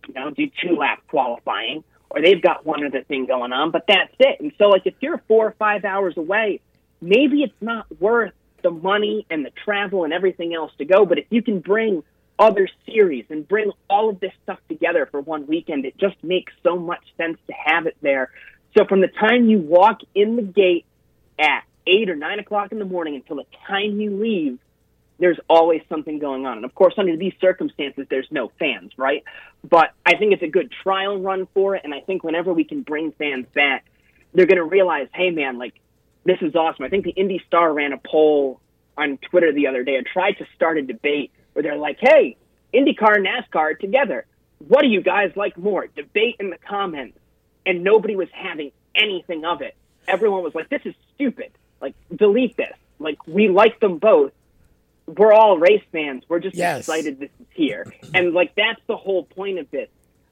you 0.07 0.13
know 0.13 0.31
do 0.31 0.49
two 0.61 0.75
lap 0.75 1.03
qualifying, 1.09 1.83
or 2.09 2.21
they've 2.21 2.41
got 2.41 2.65
one 2.65 2.85
other 2.85 3.03
thing 3.03 3.25
going 3.25 3.53
on, 3.53 3.71
but 3.71 3.83
that's 3.87 4.13
it. 4.19 4.39
And 4.39 4.51
so, 4.57 4.69
like 4.69 4.83
if 4.85 4.95
you're 5.01 5.21
four 5.27 5.47
or 5.47 5.55
five 5.59 5.85
hours 5.85 6.17
away, 6.17 6.61
maybe 7.01 7.43
it's 7.43 7.61
not 7.61 7.85
worth 7.99 8.33
the 8.63 8.71
money 8.71 9.25
and 9.29 9.45
the 9.45 9.51
travel 9.65 10.03
and 10.03 10.13
everything 10.13 10.53
else 10.53 10.71
to 10.77 10.85
go. 10.85 11.05
But 11.05 11.19
if 11.19 11.25
you 11.29 11.41
can 11.41 11.59
bring 11.59 12.03
other 12.41 12.67
series 12.87 13.25
and 13.29 13.47
bring 13.47 13.71
all 13.87 14.09
of 14.09 14.19
this 14.19 14.33
stuff 14.43 14.57
together 14.67 15.07
for 15.11 15.21
one 15.21 15.45
weekend. 15.45 15.85
It 15.85 15.95
just 15.97 16.15
makes 16.23 16.51
so 16.63 16.75
much 16.75 17.03
sense 17.15 17.37
to 17.45 17.53
have 17.53 17.85
it 17.85 17.95
there. 18.01 18.31
So 18.75 18.85
from 18.85 18.99
the 18.99 19.07
time 19.07 19.47
you 19.47 19.59
walk 19.59 19.99
in 20.15 20.35
the 20.35 20.41
gate 20.41 20.85
at 21.37 21.63
eight 21.85 22.09
or 22.09 22.15
nine 22.15 22.39
o'clock 22.39 22.71
in 22.71 22.79
the 22.79 22.85
morning 22.85 23.15
until 23.15 23.35
the 23.35 23.45
time 23.67 23.99
you 24.01 24.19
leave, 24.19 24.57
there's 25.19 25.39
always 25.47 25.81
something 25.87 26.17
going 26.17 26.47
on. 26.47 26.57
And 26.57 26.65
of 26.65 26.73
course, 26.73 26.95
under 26.97 27.15
these 27.15 27.33
circumstances, 27.39 28.07
there's 28.09 28.27
no 28.31 28.51
fans, 28.57 28.91
right? 28.97 29.23
But 29.63 29.91
I 30.03 30.15
think 30.15 30.33
it's 30.33 30.41
a 30.41 30.47
good 30.47 30.73
trial 30.83 31.19
run 31.19 31.47
for 31.53 31.75
it. 31.75 31.83
And 31.83 31.93
I 31.93 31.99
think 31.99 32.23
whenever 32.23 32.51
we 32.51 32.63
can 32.63 32.81
bring 32.81 33.11
fans 33.11 33.45
back, 33.53 33.85
they're 34.33 34.47
going 34.47 34.57
to 34.57 34.63
realize, 34.63 35.09
hey, 35.13 35.29
man, 35.29 35.59
like, 35.59 35.75
this 36.23 36.37
is 36.41 36.55
awesome. 36.55 36.85
I 36.85 36.89
think 36.89 37.05
the 37.05 37.11
Indy 37.11 37.39
Star 37.45 37.71
ran 37.71 37.93
a 37.93 37.99
poll 37.99 38.61
on 38.97 39.19
Twitter 39.29 39.53
the 39.53 39.67
other 39.67 39.83
day 39.83 39.95
and 39.95 40.07
tried 40.07 40.33
to 40.33 40.45
start 40.55 40.79
a 40.79 40.81
debate 40.81 41.31
where 41.53 41.63
they're 41.63 41.77
like, 41.77 41.97
hey, 41.99 42.37
IndyCar 42.73 43.17
and 43.17 43.27
NASCAR 43.27 43.79
together. 43.79 44.25
What 44.67 44.81
do 44.81 44.87
you 44.87 45.01
guys 45.01 45.31
like 45.35 45.57
more? 45.57 45.87
Debate 45.87 46.37
in 46.39 46.49
the 46.49 46.57
comments. 46.57 47.17
And 47.65 47.83
nobody 47.83 48.15
was 48.15 48.29
having 48.31 48.71
anything 48.95 49.45
of 49.45 49.61
it. 49.61 49.75
Everyone 50.07 50.43
was 50.43 50.55
like, 50.55 50.69
this 50.69 50.81
is 50.85 50.95
stupid. 51.15 51.51
Like, 51.79 51.95
delete 52.15 52.57
this. 52.57 52.73
Like, 52.99 53.27
we 53.27 53.49
like 53.49 53.79
them 53.79 53.97
both. 53.97 54.31
We're 55.05 55.33
all 55.33 55.57
race 55.57 55.83
fans. 55.91 56.23
We're 56.27 56.39
just 56.39 56.55
yes. 56.55 56.79
excited 56.79 57.19
this 57.19 57.29
is 57.39 57.47
here. 57.51 57.93
And, 58.13 58.33
like, 58.33 58.55
that's 58.55 58.81
the 58.87 58.95
whole 58.97 59.23
point 59.23 59.59
of 59.59 59.69
this. 59.71 59.89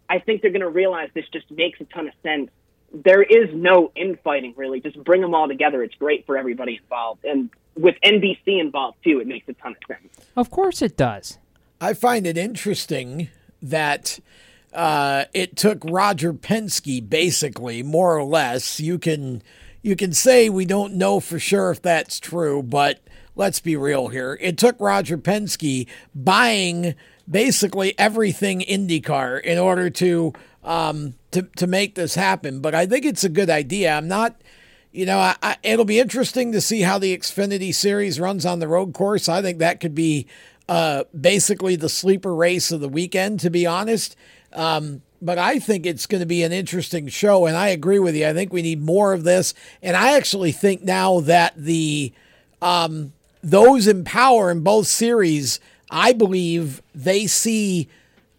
I 0.07 0.19
think 0.19 0.41
they're 0.41 0.51
going 0.51 0.61
to 0.61 0.69
realize 0.69 1.09
this 1.13 1.27
just 1.31 1.49
makes 1.51 1.79
a 1.81 1.85
ton 1.85 2.07
of 2.07 2.13
sense. 2.23 2.49
There 2.91 3.21
is 3.21 3.49
no 3.53 3.91
infighting, 3.95 4.53
really. 4.57 4.81
Just 4.81 5.03
bring 5.03 5.21
them 5.21 5.35
all 5.35 5.47
together. 5.47 5.83
It's 5.83 5.95
great 5.95 6.25
for 6.25 6.37
everybody 6.37 6.79
involved. 6.81 7.25
And 7.25 7.51
with 7.77 7.95
NBC 8.03 8.59
involved 8.59 8.97
too, 9.03 9.19
it 9.19 9.27
makes 9.27 9.47
a 9.47 9.53
ton 9.53 9.71
of 9.71 9.77
sense. 9.87 10.27
Of 10.35 10.49
course 10.49 10.81
it 10.81 10.97
does. 10.97 11.37
I 11.81 11.93
find 11.93 12.27
it 12.27 12.37
interesting 12.37 13.29
that 13.61 14.19
uh, 14.73 15.25
it 15.33 15.55
took 15.55 15.83
Roger 15.83 16.33
Penske 16.33 17.07
basically, 17.07 17.83
more 17.83 18.17
or 18.17 18.23
less. 18.23 18.79
You 18.79 18.99
can 18.99 19.41
you 19.81 19.95
can 19.95 20.13
say 20.13 20.49
we 20.49 20.65
don't 20.65 20.95
know 20.95 21.19
for 21.19 21.39
sure 21.39 21.71
if 21.71 21.81
that's 21.81 22.19
true, 22.19 22.61
but 22.61 22.99
let's 23.35 23.59
be 23.59 23.75
real 23.75 24.09
here. 24.09 24.37
It 24.41 24.57
took 24.57 24.79
Roger 24.79 25.17
Penske 25.17 25.87
buying 26.13 26.95
basically 27.29 27.97
everything 27.97 28.61
IndyCar 28.61 29.41
in 29.41 29.57
order 29.57 29.89
to 29.91 30.33
um, 30.63 31.15
to 31.31 31.43
to 31.55 31.67
make 31.67 31.95
this 31.95 32.15
happen. 32.15 32.59
But 32.59 32.75
I 32.75 32.85
think 32.85 33.05
it's 33.05 33.23
a 33.23 33.29
good 33.29 33.49
idea. 33.49 33.93
I'm 33.93 34.07
not 34.07 34.41
you 34.91 35.05
know, 35.05 35.19
I, 35.19 35.35
I, 35.41 35.57
it'll 35.63 35.85
be 35.85 35.99
interesting 35.99 36.51
to 36.51 36.61
see 36.61 36.81
how 36.81 36.97
the 36.97 37.15
Xfinity 37.17 37.73
Series 37.73 38.19
runs 38.19 38.45
on 38.45 38.59
the 38.59 38.67
road 38.67 38.93
course. 38.93 39.29
I 39.29 39.41
think 39.41 39.59
that 39.59 39.79
could 39.79 39.93
be 39.93 40.25
uh, 40.67 41.03
basically 41.19 41.75
the 41.75 41.89
sleeper 41.89 42.33
race 42.33 42.71
of 42.71 42.81
the 42.81 42.89
weekend, 42.89 43.39
to 43.41 43.49
be 43.49 43.65
honest. 43.65 44.15
Um, 44.53 45.01
but 45.21 45.37
I 45.37 45.59
think 45.59 45.85
it's 45.85 46.05
going 46.05 46.21
to 46.21 46.25
be 46.25 46.43
an 46.43 46.51
interesting 46.51 47.07
show, 47.07 47.45
and 47.45 47.57
I 47.57 47.69
agree 47.69 47.99
with 47.99 48.15
you. 48.15 48.27
I 48.27 48.33
think 48.33 48.53
we 48.53 48.61
need 48.61 48.81
more 48.81 49.13
of 49.13 49.23
this, 49.23 49.53
and 49.81 49.95
I 49.95 50.15
actually 50.15 50.51
think 50.51 50.81
now 50.81 51.19
that 51.21 51.53
the 51.57 52.13
um, 52.61 53.13
those 53.43 53.87
in 53.87 54.03
power 54.03 54.49
in 54.49 54.61
both 54.61 54.87
series, 54.87 55.59
I 55.91 56.13
believe 56.13 56.81
they 56.95 57.27
see 57.27 57.89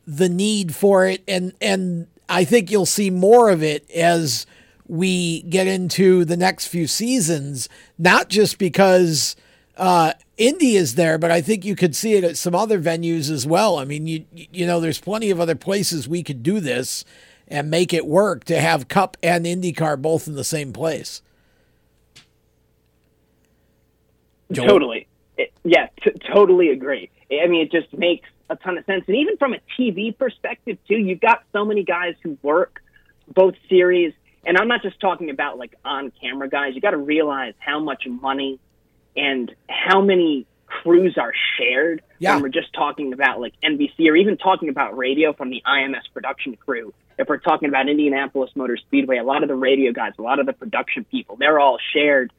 the 0.06 0.28
need 0.28 0.74
for 0.74 1.06
it, 1.06 1.22
and 1.28 1.52
and 1.60 2.06
I 2.28 2.44
think 2.44 2.70
you'll 2.70 2.86
see 2.86 3.10
more 3.10 3.50
of 3.50 3.62
it 3.62 3.88
as 3.90 4.46
we 4.90 5.42
get 5.42 5.68
into 5.68 6.24
the 6.24 6.36
next 6.36 6.66
few 6.66 6.88
seasons, 6.88 7.68
not 7.96 8.28
just 8.28 8.58
because 8.58 9.36
uh, 9.76 10.14
Indy 10.36 10.74
is 10.74 10.96
there, 10.96 11.16
but 11.16 11.30
I 11.30 11.40
think 11.40 11.64
you 11.64 11.76
could 11.76 11.94
see 11.94 12.14
it 12.14 12.24
at 12.24 12.36
some 12.36 12.56
other 12.56 12.80
venues 12.80 13.30
as 13.30 13.46
well. 13.46 13.78
I 13.78 13.84
mean, 13.84 14.08
you 14.08 14.24
you 14.32 14.66
know, 14.66 14.80
there's 14.80 15.00
plenty 15.00 15.30
of 15.30 15.38
other 15.38 15.54
places 15.54 16.08
we 16.08 16.24
could 16.24 16.42
do 16.42 16.58
this 16.58 17.04
and 17.46 17.70
make 17.70 17.94
it 17.94 18.04
work 18.04 18.42
to 18.44 18.60
have 18.60 18.88
Cup 18.88 19.16
and 19.22 19.46
IndyCar 19.46 20.02
both 20.02 20.26
in 20.26 20.34
the 20.34 20.42
same 20.42 20.72
place. 20.72 21.22
Joel? 24.50 24.66
Totally, 24.66 25.06
it, 25.38 25.52
yeah, 25.62 25.86
t- 26.02 26.18
totally 26.34 26.70
agree. 26.70 27.10
I 27.30 27.46
mean, 27.46 27.60
it 27.60 27.70
just 27.70 27.96
makes 27.96 28.28
a 28.50 28.56
ton 28.56 28.76
of 28.76 28.84
sense, 28.86 29.04
and 29.06 29.16
even 29.16 29.36
from 29.36 29.54
a 29.54 29.60
TV 29.78 30.18
perspective 30.18 30.78
too, 30.88 30.96
you've 30.96 31.20
got 31.20 31.44
so 31.52 31.64
many 31.64 31.84
guys 31.84 32.16
who 32.24 32.36
work 32.42 32.82
both 33.32 33.54
series 33.68 34.12
and 34.44 34.56
I'm 34.56 34.68
not 34.68 34.82
just 34.82 35.00
talking 35.00 35.30
about 35.30 35.58
like 35.58 35.74
on 35.84 36.12
camera 36.20 36.48
guys. 36.48 36.74
You 36.74 36.80
got 36.80 36.92
to 36.92 36.98
realize 36.98 37.54
how 37.58 37.80
much 37.80 38.04
money 38.06 38.58
and 39.16 39.54
how 39.68 40.00
many 40.00 40.46
crews 40.66 41.18
are 41.18 41.32
shared 41.58 42.02
yeah. 42.18 42.34
when 42.34 42.42
we're 42.42 42.48
just 42.48 42.72
talking 42.72 43.12
about 43.12 43.40
like 43.40 43.54
NBC 43.62 44.08
or 44.08 44.16
even 44.16 44.36
talking 44.36 44.68
about 44.68 44.96
radio 44.96 45.32
from 45.32 45.50
the 45.50 45.62
IMS 45.66 46.02
production 46.14 46.56
crew. 46.56 46.94
If 47.18 47.28
we're 47.28 47.38
talking 47.38 47.68
about 47.68 47.88
Indianapolis 47.88 48.50
Motor 48.54 48.76
Speedway, 48.76 49.18
a 49.18 49.24
lot 49.24 49.42
of 49.42 49.48
the 49.48 49.54
radio 49.54 49.92
guys, 49.92 50.12
a 50.18 50.22
lot 50.22 50.38
of 50.38 50.46
the 50.46 50.52
production 50.52 51.04
people, 51.04 51.36
they're 51.36 51.58
all 51.58 51.78
shared. 51.92 52.32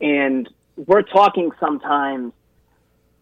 And 0.00 0.48
we're 0.76 1.02
talking 1.02 1.50
sometimes 1.58 2.32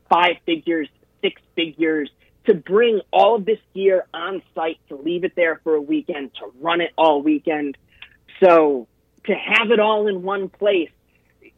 five 0.08 0.36
figures, 0.44 0.88
six 1.22 1.40
figures 1.54 2.10
to 2.46 2.54
bring 2.54 3.00
all 3.12 3.36
of 3.36 3.44
this 3.44 3.58
gear 3.74 4.06
on 4.14 4.42
site, 4.54 4.78
to 4.88 4.96
leave 4.96 5.24
it 5.24 5.34
there 5.36 5.60
for 5.62 5.74
a 5.74 5.80
weekend, 5.80 6.32
to 6.34 6.50
run 6.60 6.80
it 6.80 6.92
all 6.96 7.22
weekend. 7.22 7.76
So 8.42 8.86
to 9.24 9.34
have 9.34 9.70
it 9.70 9.80
all 9.80 10.06
in 10.06 10.22
one 10.22 10.48
place, 10.48 10.90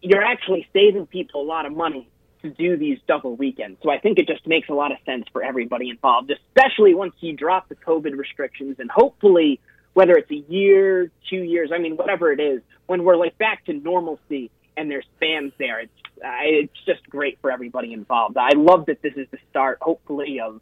you're 0.01 0.23
actually 0.23 0.67
saving 0.73 1.07
people 1.07 1.43
a 1.43 1.45
lot 1.47 1.67
of 1.67 1.73
money 1.73 2.09
to 2.43 2.51
do 2.51 2.77
these 2.77 2.99
double 3.07 3.35
weekends. 3.37 3.79
So 3.83 3.91
I 3.91 3.99
think 3.99 4.19
it 4.19 4.29
just 4.29 4.47
makes 4.47 4.69
a 4.69 4.75
lot 4.75 4.93
of 4.93 4.99
sense 5.05 5.25
for 5.33 5.43
everybody 5.43 5.91
involved, 5.91 6.31
especially 6.31 6.95
once 6.95 7.15
you 7.21 7.33
drop 7.33 7.69
the 7.69 7.75
COVID 7.75 8.17
restrictions 8.17 8.77
and 8.79 8.91
hopefully 8.91 9.61
whether 9.95 10.15
it's 10.15 10.31
a 10.31 10.45
year, 10.49 11.11
two 11.29 11.43
years, 11.43 11.71
I 11.75 11.79
mean, 11.79 11.97
whatever 11.97 12.31
it 12.31 12.39
is, 12.39 12.61
when 12.87 13.03
we're 13.03 13.17
like 13.17 13.37
back 13.39 13.65
to 13.65 13.73
normalcy 13.73 14.51
and 14.77 14.89
there's 14.89 15.07
fans 15.19 15.53
there, 15.59 15.81
it's 15.81 15.93
it's 16.21 16.85
just 16.87 17.09
great 17.09 17.39
for 17.41 17.51
everybody 17.51 17.93
involved. 17.93 18.37
I 18.37 18.51
love 18.57 18.87
that 18.87 19.03
this 19.03 19.15
is 19.17 19.27
the 19.31 19.39
start, 19.51 19.79
hopefully, 19.81 20.41
of 20.41 20.61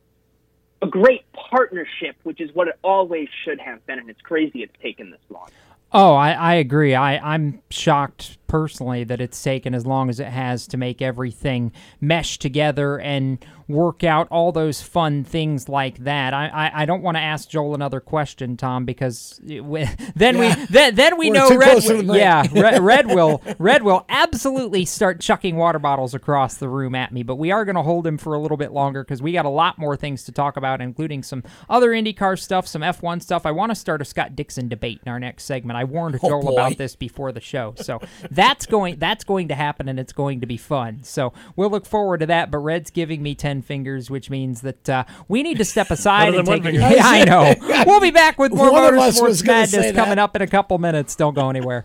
a 0.82 0.87
great 0.87 1.25
partnership, 1.32 2.16
which 2.23 2.40
is 2.40 2.54
what 2.54 2.68
it 2.68 2.78
always 2.82 3.28
should 3.44 3.61
have 3.61 3.85
been, 3.87 3.99
and 3.99 4.11
it's 4.11 4.20
crazy 4.20 4.62
it's 4.62 4.75
taken 4.82 5.11
this 5.11 5.20
long. 5.30 5.49
Oh, 5.93 6.14
I, 6.14 6.33
I 6.33 6.55
agree. 6.55 6.95
I, 6.95 7.35
I'm 7.35 7.62
shocked 7.71 8.38
personally 8.47 9.05
that 9.05 9.21
it's 9.21 9.43
taken 9.43 9.75
as 9.75 9.87
long 9.87 10.09
as 10.09 10.21
it 10.21 10.29
has 10.29 10.67
to 10.69 10.76
make 10.76 11.00
everything 11.03 11.73
mesh 12.00 12.38
together 12.38 12.99
and 12.99 13.45
work 13.69 14.05
out 14.05 14.29
all 14.31 14.53
those 14.53 14.81
fun 14.81 15.25
things 15.25 15.69
like 15.69 15.99
that. 15.99 16.33
I, 16.33 16.47
I, 16.47 16.83
I 16.83 16.85
don't 16.85 17.03
want 17.03 17.17
to 17.17 17.21
ask 17.21 17.49
Joel 17.49 17.75
another 17.75 17.99
question, 17.99 18.57
Tom, 18.57 18.85
because 18.85 19.41
it, 19.47 19.65
we, 19.65 19.85
then 20.15 20.37
Yeah. 20.37 20.57
we 20.61 20.67
then, 20.67 20.95
then 20.95 21.19
we 21.19 21.31
We're 21.31 21.35
know 21.35 21.57
Red, 21.57 21.71
close 21.73 21.87
to 21.88 21.97
the 21.97 22.05
will- 22.05 22.17
yeah 22.17 22.47
Red, 22.53 22.81
Red 22.83 23.07
will 23.09 23.43
Red 23.59 23.83
will 23.83 24.05
absolutely 24.09 24.85
start 24.85 25.21
chucking 25.21 25.57
water 25.57 25.81
bottles 25.81 26.15
across 26.15 26.57
the 26.59 26.69
room 26.69 26.95
at 26.95 27.12
me. 27.12 27.25
But 27.25 27.37
we 27.37 27.50
are 27.50 27.65
going 27.65 27.75
to 27.76 27.83
hold 27.83 28.07
him 28.07 28.19
for 28.19 28.35
a 28.35 28.38
little 28.38 28.57
bit 28.57 28.71
longer 28.71 29.03
because 29.03 29.21
we 29.21 29.33
got 29.33 29.47
a 29.47 29.50
lot 29.50 29.79
more 29.79 29.97
things 29.97 30.23
to 30.25 30.33
talk 30.33 30.57
about, 30.57 30.81
including 30.81 31.25
some 31.25 31.43
other 31.69 31.91
IndyCar 31.91 32.38
stuff, 32.38 32.69
some 32.69 32.83
F1 32.83 33.21
stuff. 33.23 33.45
I 33.47 33.50
want 33.50 33.71
to 33.71 33.75
start 33.75 34.00
a 34.00 34.05
Scott 34.05 34.37
Dixon 34.37 34.69
debate 34.69 35.00
in 35.05 35.11
our 35.11 35.19
next 35.19 35.43
segment. 35.45 35.76
I 35.76 35.85
warned 35.85 36.21
Oh, 36.23 36.29
Joel 36.29 36.43
boy. 36.43 36.53
about 36.53 36.76
this 36.79 36.95
before 36.95 37.33
the 37.33 37.41
show, 37.41 37.75
so 37.76 38.00
that's 38.37 38.66
going 38.66 38.99
that's 38.99 39.25
going 39.25 39.49
to 39.49 39.55
happen 39.57 39.88
and 39.88 39.99
it's 39.99 40.12
going 40.12 40.40
to 40.43 40.47
be 40.47 40.57
fun. 40.57 41.00
So 41.02 41.33
we'll 41.57 41.71
look 41.71 41.87
forward 41.87 42.21
to 42.21 42.26
that. 42.26 42.50
But 42.52 42.59
Red's 42.59 42.90
giving 42.90 43.23
me 43.23 43.35
ten 43.35 43.62
fingers, 43.62 44.09
which 44.11 44.31
means 44.31 44.61
that 44.61 44.88
uh, 44.88 45.05
we 45.26 45.43
need 45.43 45.59
to 45.59 45.64
step 45.64 45.90
aside 45.90 46.35
and 46.35 46.47
take. 46.47 46.64
Yeah, 46.76 47.02
I 47.02 47.25
know. 47.25 47.55
We'll 47.87 48.00
be 48.00 48.11
back 48.11 48.38
with 48.38 48.52
more 48.52 48.71
One 48.73 48.95
of 48.95 49.00
us 49.00 49.21
was 49.21 49.43
motorsports 49.43 49.47
madness 49.47 49.97
coming 49.97 50.19
up 50.19 50.37
in 50.37 50.43
a 50.43 50.47
couple 50.47 50.78
minutes. 50.78 51.14
Don't 51.16 51.35
go 51.35 51.49
anywhere. 51.49 51.85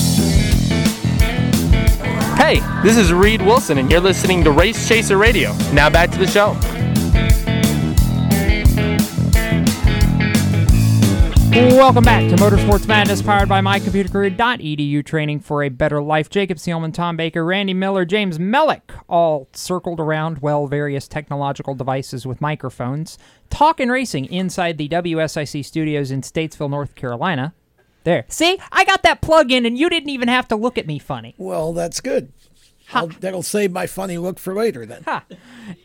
Hey, 2.41 2.59
this 2.81 2.97
is 2.97 3.13
Reed 3.13 3.39
Wilson, 3.43 3.77
and 3.77 3.91
you're 3.91 3.99
listening 3.99 4.43
to 4.45 4.51
Race 4.51 4.87
Chaser 4.87 5.15
Radio. 5.15 5.55
Now 5.73 5.91
back 5.91 6.09
to 6.09 6.17
the 6.17 6.25
show. 6.25 6.57
Welcome 11.77 12.03
back 12.03 12.27
to 12.31 12.35
Motorsports 12.37 12.87
Madness, 12.87 13.21
powered 13.21 13.47
by 13.47 13.61
mycomputercareer.edu, 13.61 15.05
training 15.05 15.39
for 15.41 15.61
a 15.61 15.69
better 15.69 16.01
life. 16.01 16.31
Jacob 16.31 16.57
Seelman, 16.57 16.95
Tom 16.95 17.15
Baker, 17.15 17.45
Randy 17.45 17.75
Miller, 17.75 18.05
James 18.05 18.39
Mellick, 18.39 18.89
all 19.07 19.47
circled 19.53 19.99
around, 19.99 20.39
well, 20.39 20.65
various 20.65 21.07
technological 21.07 21.75
devices 21.75 22.25
with 22.25 22.41
microphones, 22.41 23.19
talking 23.51 23.89
racing 23.89 24.25
inside 24.25 24.79
the 24.79 24.89
WSIC 24.89 25.63
studios 25.63 26.09
in 26.09 26.21
Statesville, 26.21 26.71
North 26.71 26.95
Carolina. 26.95 27.53
There. 28.03 28.25
See, 28.29 28.59
I 28.71 28.83
got 28.83 29.03
that 29.03 29.21
plug 29.21 29.51
in, 29.51 29.65
and 29.65 29.77
you 29.77 29.89
didn't 29.89 30.09
even 30.09 30.27
have 30.27 30.47
to 30.49 30.55
look 30.55 30.77
at 30.77 30.87
me 30.87 30.97
funny. 30.99 31.35
Well, 31.37 31.73
that's 31.73 32.01
good. 32.01 32.31
I'll, 32.93 33.07
that'll 33.07 33.43
save 33.43 33.71
my 33.71 33.87
funny 33.87 34.17
look 34.17 34.37
for 34.39 34.53
later 34.53 34.85
then. 34.85 35.05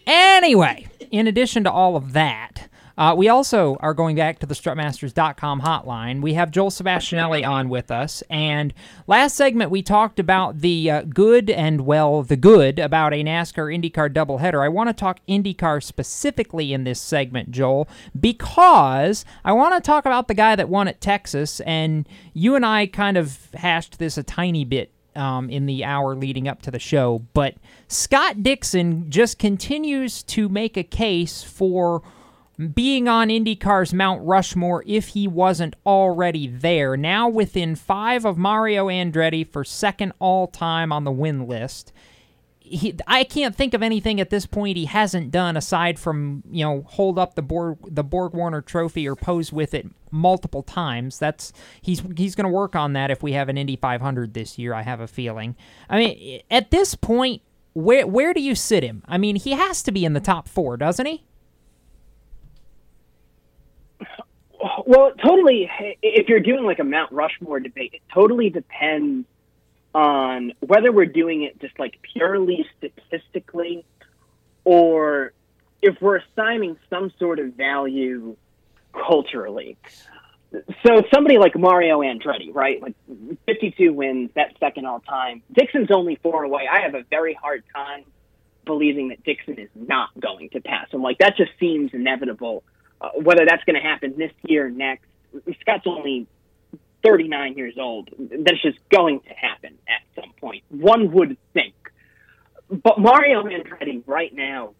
Anyway, 0.07 0.88
in 1.11 1.26
addition 1.26 1.62
to 1.64 1.70
all 1.70 1.94
of 1.94 2.14
that, 2.14 2.68
Uh, 2.98 3.14
we 3.16 3.28
also 3.28 3.76
are 3.80 3.92
going 3.92 4.16
back 4.16 4.38
to 4.38 4.46
the 4.46 4.54
strutmasters.com 4.54 5.61
hotline. 5.61 6.22
We 6.22 6.35
have 6.35 6.50
Joel 6.50 6.70
Sebastianelli 6.70 7.46
on 7.46 7.68
with 7.68 7.90
us. 7.90 8.22
And 8.30 8.72
last 9.06 9.37
segment, 9.37 9.70
we 9.70 9.82
talked 9.82 10.18
about 10.18 10.61
the 10.61 10.90
uh, 10.90 11.02
good 11.02 11.50
and, 11.50 11.82
well, 11.82 12.22
the 12.22 12.37
good 12.37 12.78
about 12.78 13.12
a 13.12 13.22
NASCAR 13.22 13.74
IndyCar 13.74 14.12
doubleheader. 14.12 14.64
I 14.64 14.68
want 14.68 14.88
to 14.88 14.94
talk 14.94 15.20
IndyCar 15.28 15.82
specifically 15.82 16.72
in 16.72 16.85
this 16.85 17.00
segment, 17.00 17.50
Joel, 17.50 17.87
because 18.18 19.24
I 19.44 19.52
want 19.52 19.74
to 19.74 19.87
talk 19.87 20.06
about 20.06 20.28
the 20.28 20.35
guy 20.35 20.56
that 20.56 20.68
won 20.68 20.88
at 20.88 21.00
Texas. 21.00 21.61
And 21.61 22.09
you 22.32 22.54
and 22.54 22.64
I 22.64 22.87
kind 22.87 23.18
of 23.18 23.48
hashed 23.54 23.98
this 23.98 24.16
a 24.16 24.22
tiny 24.22 24.64
bit 24.64 24.90
um, 25.14 25.50
in 25.50 25.66
the 25.66 25.85
hour 25.85 26.14
leading 26.14 26.48
up 26.48 26.62
to 26.62 26.70
the 26.70 26.78
show. 26.78 27.26
But 27.35 27.56
Scott 27.88 28.42
Dixon 28.42 29.11
just 29.11 29.38
continues 29.38 30.22
to 30.24 30.48
make 30.48 30.76
a 30.76 30.82
case 30.82 31.42
for 31.42 32.02
being 32.75 33.07
on 33.07 33.29
IndyCar's 33.29 33.92
Mount 33.92 34.25
Rushmore 34.25 34.83
if 34.87 35.09
he 35.09 35.29
wasn't 35.29 35.77
already 35.85 36.47
there. 36.47 36.97
Now 36.97 37.29
within 37.29 37.77
five 37.77 38.25
of 38.25 38.38
Mario 38.38 38.87
Andretti 38.88 39.47
for 39.47 39.64
second 39.64 40.12
all 40.19 40.47
time 40.47 40.92
on 40.92 41.05
the 41.05 41.12
win 41.12 41.47
list. 41.47 41.92
He, 42.59 42.97
I 43.07 43.23
can't 43.23 43.55
think 43.55 43.75
of 43.75 43.83
anything 43.83 44.21
at 44.21 44.31
this 44.31 44.45
point 44.45 44.77
he 44.77 44.87
hasn't 44.87 45.31
done 45.31 45.57
aside 45.57 46.01
from 46.01 46.42
you 46.51 46.64
know 46.64 46.83
hold 46.88 47.16
up 47.16 47.35
the 47.35 47.42
Borg 47.42 47.79
the 47.87 48.03
Borg 48.03 48.33
Warner 48.33 48.61
Trophy 48.61 49.07
or 49.07 49.14
pose 49.14 49.53
with 49.53 49.73
it 49.73 49.87
multiple 50.11 50.64
times. 50.64 51.19
That's 51.19 51.53
he's 51.81 52.03
he's 52.16 52.35
going 52.35 52.47
to 52.47 52.51
work 52.51 52.75
on 52.75 52.95
that 52.95 53.12
if 53.12 53.23
we 53.23 53.35
have 53.35 53.49
an 53.49 53.57
Indy 53.57 53.77
500 53.77 54.35
this 54.35 54.59
year. 54.59 54.75
I 54.75 54.83
have 54.83 55.01
a 55.01 55.07
feeling. 55.07 55.55
I 55.88 55.99
mean, 55.99 56.42
at 56.51 56.73
this 56.73 56.97
point, 56.97 57.42
where 57.75 58.05
where 58.05 58.35
do 58.35 58.40
you 58.40 58.57
sit 58.57 58.83
him? 58.83 59.05
I 59.07 59.16
mean, 59.16 59.37
he 59.37 59.53
has 59.53 59.83
to 59.85 59.92
be 59.92 60.05
in 60.05 60.14
the 60.14 60.21
top 60.21 60.49
four, 60.49 60.77
doesn't 60.77 61.07
he? 61.07 61.23
Well, 64.87 65.12
totally. 65.20 65.68
If 66.01 66.29
you're 66.29 66.40
doing 66.40 66.64
like 66.64 66.79
a 66.79 66.85
Mount 66.85 67.11
Rushmore 67.11 67.59
debate, 67.59 67.94
it 67.94 68.03
totally 68.14 68.51
depends 68.51 69.27
on 69.92 70.53
whether 70.61 70.92
we're 70.92 71.07
doing 71.07 71.42
it 71.42 71.61
just 71.61 71.77
like 71.79 71.99
purely 72.03 72.64
statistically 72.79 73.85
or 74.64 75.33
if 75.83 76.01
we're 76.01 76.18
assigning 76.18 76.77
some 76.88 77.12
sort 77.18 77.40
of 77.40 77.55
value 77.55 78.37
culturally. 78.92 79.77
So 80.87 81.03
somebody 81.12 81.38
like 81.38 81.59
Mario 81.59 82.01
Andretti, 82.01 82.55
right? 82.55 82.81
Like 82.81 82.94
52 83.46 83.92
wins, 83.92 84.31
that 84.37 84.55
second 84.61 84.87
all 84.87 85.01
time. 85.01 85.42
Dixon's 85.53 85.90
only 85.90 86.16
four 86.22 86.44
away. 86.44 86.68
I 86.70 86.83
have 86.83 86.94
a 86.94 87.03
very 87.11 87.35
hard 87.35 87.64
time 87.75 88.05
believing 88.64 89.09
that 89.09 89.25
Dixon 89.25 89.59
is 89.59 89.70
not 89.75 90.11
going 90.20 90.51
to 90.51 90.61
pass 90.61 90.90
him. 90.92 91.03
Like 91.03 91.18
that 91.18 91.37
just 91.37 91.51
seems 91.59 91.92
inevitable 91.92 92.62
uh, 93.00 93.11
whether 93.14 93.44
that's 93.46 93.64
going 93.64 93.80
to 93.80 93.87
happen 93.87 94.14
this 94.16 94.32
year 94.44 94.70
next, 94.70 95.06
Scott's 95.61 95.87
only 95.87 96.26
39 97.04 97.56
years 97.56 97.74
old. 97.78 98.11
That's 98.18 98.61
just 98.62 98.78
going 98.90 99.20
to 99.20 99.35
happen 99.35 99.78
at 99.88 100.02
some 100.20 100.32
point. 100.40 100.64
One 100.70 101.12
would 101.12 101.37
think. 101.52 101.74
But 102.68 102.98
Mario 102.98 103.44
Andretti 103.44 104.02
right 104.06 104.35
now 104.35 104.74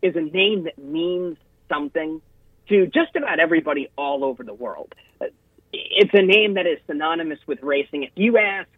is 0.00 0.14
a 0.14 0.20
name 0.20 0.64
that 0.64 0.78
means 0.78 1.36
something 1.68 2.20
to 2.68 2.86
just 2.86 3.16
about 3.16 3.40
everybody 3.40 3.90
all 3.96 4.24
over 4.24 4.44
the 4.44 4.54
world. 4.54 4.94
It's 5.72 6.10
a 6.12 6.22
name 6.22 6.54
that 6.54 6.66
is 6.66 6.78
synonymous 6.86 7.38
with 7.46 7.62
racing. 7.62 8.04
If 8.04 8.10
you 8.14 8.38
ask 8.38 8.68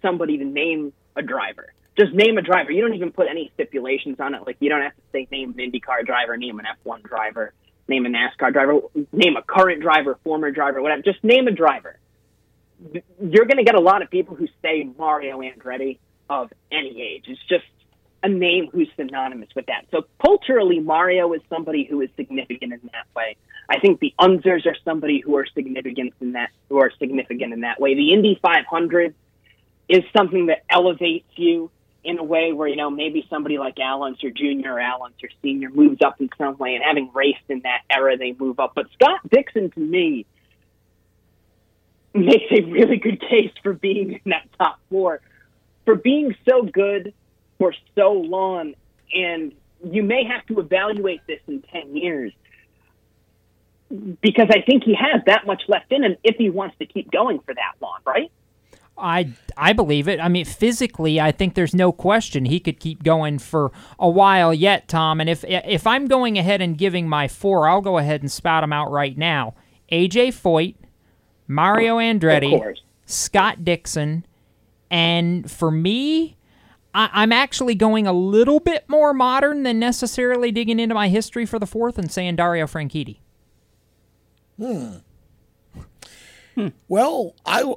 somebody 0.00 0.38
to 0.38 0.44
name 0.44 0.92
a 1.16 1.22
driver, 1.22 1.72
just 1.98 2.14
name 2.14 2.38
a 2.38 2.42
driver. 2.42 2.70
You 2.70 2.80
don't 2.80 2.94
even 2.94 3.12
put 3.12 3.26
any 3.28 3.50
stipulations 3.54 4.20
on 4.20 4.34
it. 4.34 4.46
Like 4.46 4.56
you 4.60 4.70
don't 4.70 4.82
have 4.82 4.94
to 4.94 5.02
say 5.12 5.26
name 5.30 5.54
an 5.58 5.70
IndyCar 5.70 6.06
driver, 6.06 6.36
name 6.36 6.60
an 6.60 6.66
F1 6.86 7.02
driver 7.02 7.52
name 7.90 8.06
a 8.06 8.08
NASCAR 8.08 8.52
driver, 8.52 8.80
name 9.12 9.36
a 9.36 9.42
current 9.42 9.82
driver, 9.82 10.18
former 10.24 10.50
driver, 10.50 10.80
whatever. 10.80 11.02
Just 11.02 11.22
name 11.22 11.46
a 11.46 11.50
driver. 11.50 11.98
You're 13.20 13.44
going 13.44 13.58
to 13.58 13.64
get 13.64 13.74
a 13.74 13.80
lot 13.80 14.00
of 14.00 14.10
people 14.10 14.34
who 14.34 14.46
say 14.62 14.88
Mario 14.96 15.40
Andretti 15.40 15.98
of 16.30 16.50
any 16.72 17.02
age. 17.02 17.24
It's 17.26 17.40
just 17.48 17.64
a 18.22 18.28
name 18.28 18.68
who's 18.72 18.88
synonymous 18.96 19.48
with 19.54 19.66
that. 19.66 19.86
So 19.90 20.06
culturally, 20.24 20.78
Mario 20.78 21.32
is 21.34 21.42
somebody 21.50 21.84
who 21.84 22.00
is 22.00 22.08
significant 22.16 22.72
in 22.72 22.80
that 22.92 23.06
way. 23.14 23.36
I 23.68 23.80
think 23.80 24.00
the 24.00 24.14
Unsers 24.18 24.66
are 24.66 24.76
somebody 24.84 25.20
who 25.20 25.36
are 25.36 25.46
significant 25.54 26.14
in 26.20 26.32
that 26.32 26.50
who 26.68 26.78
are 26.78 26.90
significant 26.98 27.52
in 27.52 27.60
that 27.60 27.80
way. 27.80 27.94
The 27.94 28.12
Indy 28.12 28.38
500 28.40 29.14
is 29.88 30.00
something 30.16 30.46
that 30.46 30.64
elevates 30.70 31.28
you 31.36 31.70
in 32.02 32.18
a 32.18 32.24
way 32.24 32.52
where, 32.52 32.68
you 32.68 32.76
know, 32.76 32.90
maybe 32.90 33.26
somebody 33.28 33.58
like 33.58 33.78
Al 33.78 34.02
Unser 34.02 34.30
Jr. 34.30 34.78
Al 34.78 35.02
Unser 35.02 35.28
Sr. 35.42 35.70
moves 35.70 36.00
up 36.02 36.20
in 36.20 36.30
some 36.38 36.56
way 36.56 36.74
and 36.74 36.84
having 36.84 37.10
raced 37.12 37.44
in 37.48 37.60
that 37.60 37.82
era, 37.90 38.16
they 38.16 38.34
move 38.38 38.58
up. 38.58 38.72
But 38.74 38.86
Scott 38.94 39.20
Dixon, 39.30 39.70
to 39.72 39.80
me, 39.80 40.26
makes 42.14 42.50
a 42.50 42.62
really 42.62 42.96
good 42.96 43.20
case 43.20 43.52
for 43.62 43.72
being 43.72 44.12
in 44.12 44.30
that 44.30 44.48
top 44.58 44.80
four, 44.90 45.20
for 45.84 45.94
being 45.94 46.34
so 46.48 46.62
good 46.62 47.12
for 47.58 47.74
so 47.94 48.12
long. 48.12 48.74
And 49.14 49.52
you 49.84 50.02
may 50.02 50.24
have 50.24 50.46
to 50.46 50.60
evaluate 50.60 51.20
this 51.26 51.40
in 51.46 51.62
10 51.62 51.96
years 51.96 52.32
because 54.20 54.48
I 54.50 54.62
think 54.62 54.84
he 54.84 54.94
has 54.94 55.22
that 55.26 55.46
much 55.46 55.62
left 55.68 55.90
in 55.92 56.04
him 56.04 56.16
if 56.22 56.36
he 56.36 56.48
wants 56.48 56.76
to 56.78 56.86
keep 56.86 57.10
going 57.10 57.40
for 57.40 57.54
that 57.54 57.74
long, 57.80 57.98
right? 58.06 58.30
I 59.00 59.32
I 59.56 59.72
believe 59.72 60.08
it. 60.08 60.20
I 60.20 60.28
mean, 60.28 60.44
physically, 60.44 61.20
I 61.20 61.32
think 61.32 61.54
there's 61.54 61.74
no 61.74 61.92
question 61.92 62.44
he 62.44 62.60
could 62.60 62.80
keep 62.80 63.02
going 63.02 63.38
for 63.38 63.72
a 63.98 64.08
while 64.08 64.54
yet, 64.54 64.88
Tom. 64.88 65.20
And 65.20 65.28
if 65.28 65.44
if 65.48 65.86
I'm 65.86 66.06
going 66.06 66.38
ahead 66.38 66.60
and 66.60 66.76
giving 66.76 67.08
my 67.08 67.28
four, 67.28 67.68
I'll 67.68 67.80
go 67.80 67.98
ahead 67.98 68.20
and 68.20 68.30
spout 68.30 68.62
them 68.62 68.72
out 68.72 68.90
right 68.90 69.16
now. 69.16 69.54
AJ 69.90 70.28
Foyt, 70.28 70.76
Mario 71.48 71.98
Andretti, 71.98 72.76
Scott 73.06 73.64
Dixon, 73.64 74.24
and 74.90 75.50
for 75.50 75.70
me, 75.70 76.36
I, 76.94 77.22
am 77.22 77.32
actually 77.32 77.74
going 77.74 78.06
a 78.06 78.12
little 78.12 78.60
bit 78.60 78.84
more 78.88 79.12
modern 79.14 79.62
than 79.62 79.78
necessarily 79.78 80.50
digging 80.50 80.80
into 80.80 80.94
my 80.94 81.08
history 81.08 81.46
for 81.46 81.58
the 81.58 81.66
fourth 81.66 81.98
and 81.98 82.10
saying 82.10 82.36
Dario 82.36 82.66
Franchitti. 82.66 83.18
Hmm. 84.58 84.96
hmm. 86.54 86.68
Well, 86.88 87.34
I. 87.46 87.74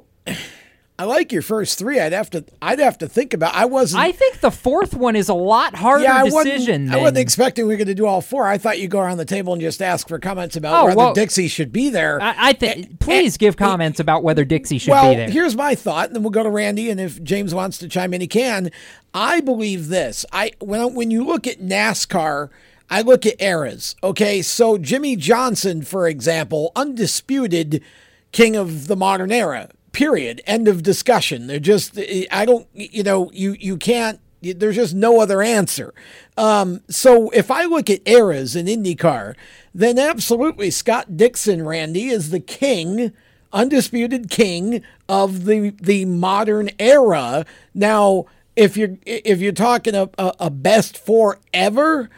I 0.96 1.04
like 1.04 1.32
your 1.32 1.42
first 1.42 1.76
three. 1.76 1.98
I'd 1.98 2.12
have 2.12 2.30
to. 2.30 2.44
I'd 2.62 2.78
have 2.78 2.98
to 2.98 3.08
think 3.08 3.34
about. 3.34 3.52
I 3.52 3.64
wasn't. 3.64 4.04
I 4.04 4.12
think 4.12 4.38
the 4.38 4.52
fourth 4.52 4.94
one 4.94 5.16
is 5.16 5.28
a 5.28 5.34
lot 5.34 5.74
harder 5.74 6.04
yeah, 6.04 6.18
I 6.18 6.24
decision. 6.24 6.84
Wasn't, 6.84 6.92
I 6.92 6.98
wasn't 6.98 7.18
expecting 7.18 7.66
we 7.66 7.74
were 7.74 7.78
going 7.78 7.88
to 7.88 7.96
do 7.96 8.06
all 8.06 8.20
four. 8.20 8.46
I 8.46 8.58
thought 8.58 8.78
you'd 8.78 8.92
go 8.92 9.00
around 9.00 9.18
the 9.18 9.24
table 9.24 9.52
and 9.52 9.60
just 9.60 9.82
ask 9.82 10.06
for 10.06 10.20
comments 10.20 10.54
about 10.54 10.82
oh, 10.82 10.86
whether 10.86 10.96
well, 10.96 11.12
Dixie 11.12 11.48
should 11.48 11.72
be 11.72 11.88
there. 11.90 12.22
I, 12.22 12.34
I 12.50 12.52
think. 12.52 13.00
Please 13.00 13.34
and, 13.34 13.40
give 13.40 13.56
comments 13.56 13.98
about 13.98 14.22
whether 14.22 14.44
Dixie 14.44 14.78
should 14.78 14.92
well, 14.92 15.10
be 15.10 15.16
there. 15.16 15.30
here's 15.30 15.56
my 15.56 15.74
thought, 15.74 16.06
and 16.06 16.14
then 16.14 16.22
we'll 16.22 16.30
go 16.30 16.44
to 16.44 16.50
Randy. 16.50 16.90
And 16.90 17.00
if 17.00 17.20
James 17.24 17.52
wants 17.52 17.78
to 17.78 17.88
chime 17.88 18.14
in, 18.14 18.20
he 18.20 18.28
can. 18.28 18.70
I 19.12 19.40
believe 19.40 19.88
this. 19.88 20.24
I 20.32 20.52
when 20.60 20.94
when 20.94 21.10
you 21.10 21.24
look 21.24 21.46
at 21.46 21.58
NASCAR. 21.58 22.50
I 22.90 23.00
look 23.00 23.24
at 23.24 23.40
eras. 23.40 23.96
Okay, 24.02 24.42
so 24.42 24.76
Jimmie 24.76 25.16
Johnson, 25.16 25.80
for 25.80 26.06
example, 26.06 26.70
undisputed 26.76 27.82
king 28.30 28.56
of 28.56 28.88
the 28.88 28.94
modern 28.94 29.32
era 29.32 29.70
period 29.94 30.42
end 30.46 30.68
of 30.68 30.82
discussion. 30.82 31.46
They're 31.46 31.58
just 31.58 31.98
i 32.30 32.44
don't 32.44 32.66
you 32.74 33.02
know 33.02 33.30
you 33.32 33.56
you 33.58 33.78
can't 33.78 34.20
there's 34.42 34.76
just 34.76 34.94
no 34.94 35.20
other 35.20 35.40
answer. 35.40 35.94
Um, 36.36 36.82
so 36.90 37.30
if 37.30 37.50
i 37.50 37.64
look 37.64 37.88
at 37.88 38.06
eras 38.06 38.54
in 38.54 38.66
indycar 38.66 39.34
then 39.74 39.98
absolutely 39.98 40.70
scott 40.70 41.16
dixon 41.16 41.64
randy 41.64 42.08
is 42.08 42.30
the 42.30 42.40
king 42.40 43.12
undisputed 43.52 44.28
king 44.28 44.82
of 45.08 45.44
the 45.46 45.70
the 45.80 46.04
modern 46.04 46.70
era. 46.78 47.46
Now 47.72 48.26
if 48.56 48.76
you're 48.76 48.96
if 49.06 49.40
you're 49.40 49.52
talking 49.52 49.94
a, 49.94 50.10
a, 50.18 50.34
a 50.40 50.50
best 50.50 50.98
four 50.98 51.38
ever 51.52 52.10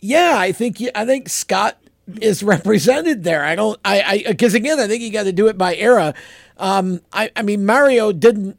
yeah 0.00 0.36
i 0.36 0.52
think 0.52 0.82
i 0.94 1.04
think 1.04 1.28
scott 1.28 1.79
is 2.20 2.42
represented 2.42 3.24
there 3.24 3.44
i 3.44 3.54
don't 3.54 3.78
i 3.84 4.22
because 4.26 4.54
again 4.54 4.78
i 4.78 4.86
think 4.86 5.02
you 5.02 5.10
got 5.10 5.24
to 5.24 5.32
do 5.32 5.48
it 5.48 5.56
by 5.58 5.74
era 5.76 6.14
um, 6.60 7.00
I, 7.12 7.30
I 7.34 7.42
mean, 7.42 7.64
Mario 7.64 8.12
didn't. 8.12 8.56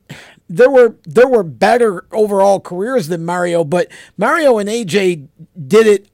There 0.49 0.69
were 0.69 0.95
there 1.05 1.27
were 1.27 1.43
better 1.43 2.05
overall 2.11 2.59
careers 2.59 3.07
than 3.07 3.23
Mario, 3.23 3.63
but 3.63 3.89
Mario 4.17 4.57
and 4.57 4.67
AJ 4.67 5.27
did 5.67 5.87
it 5.87 6.09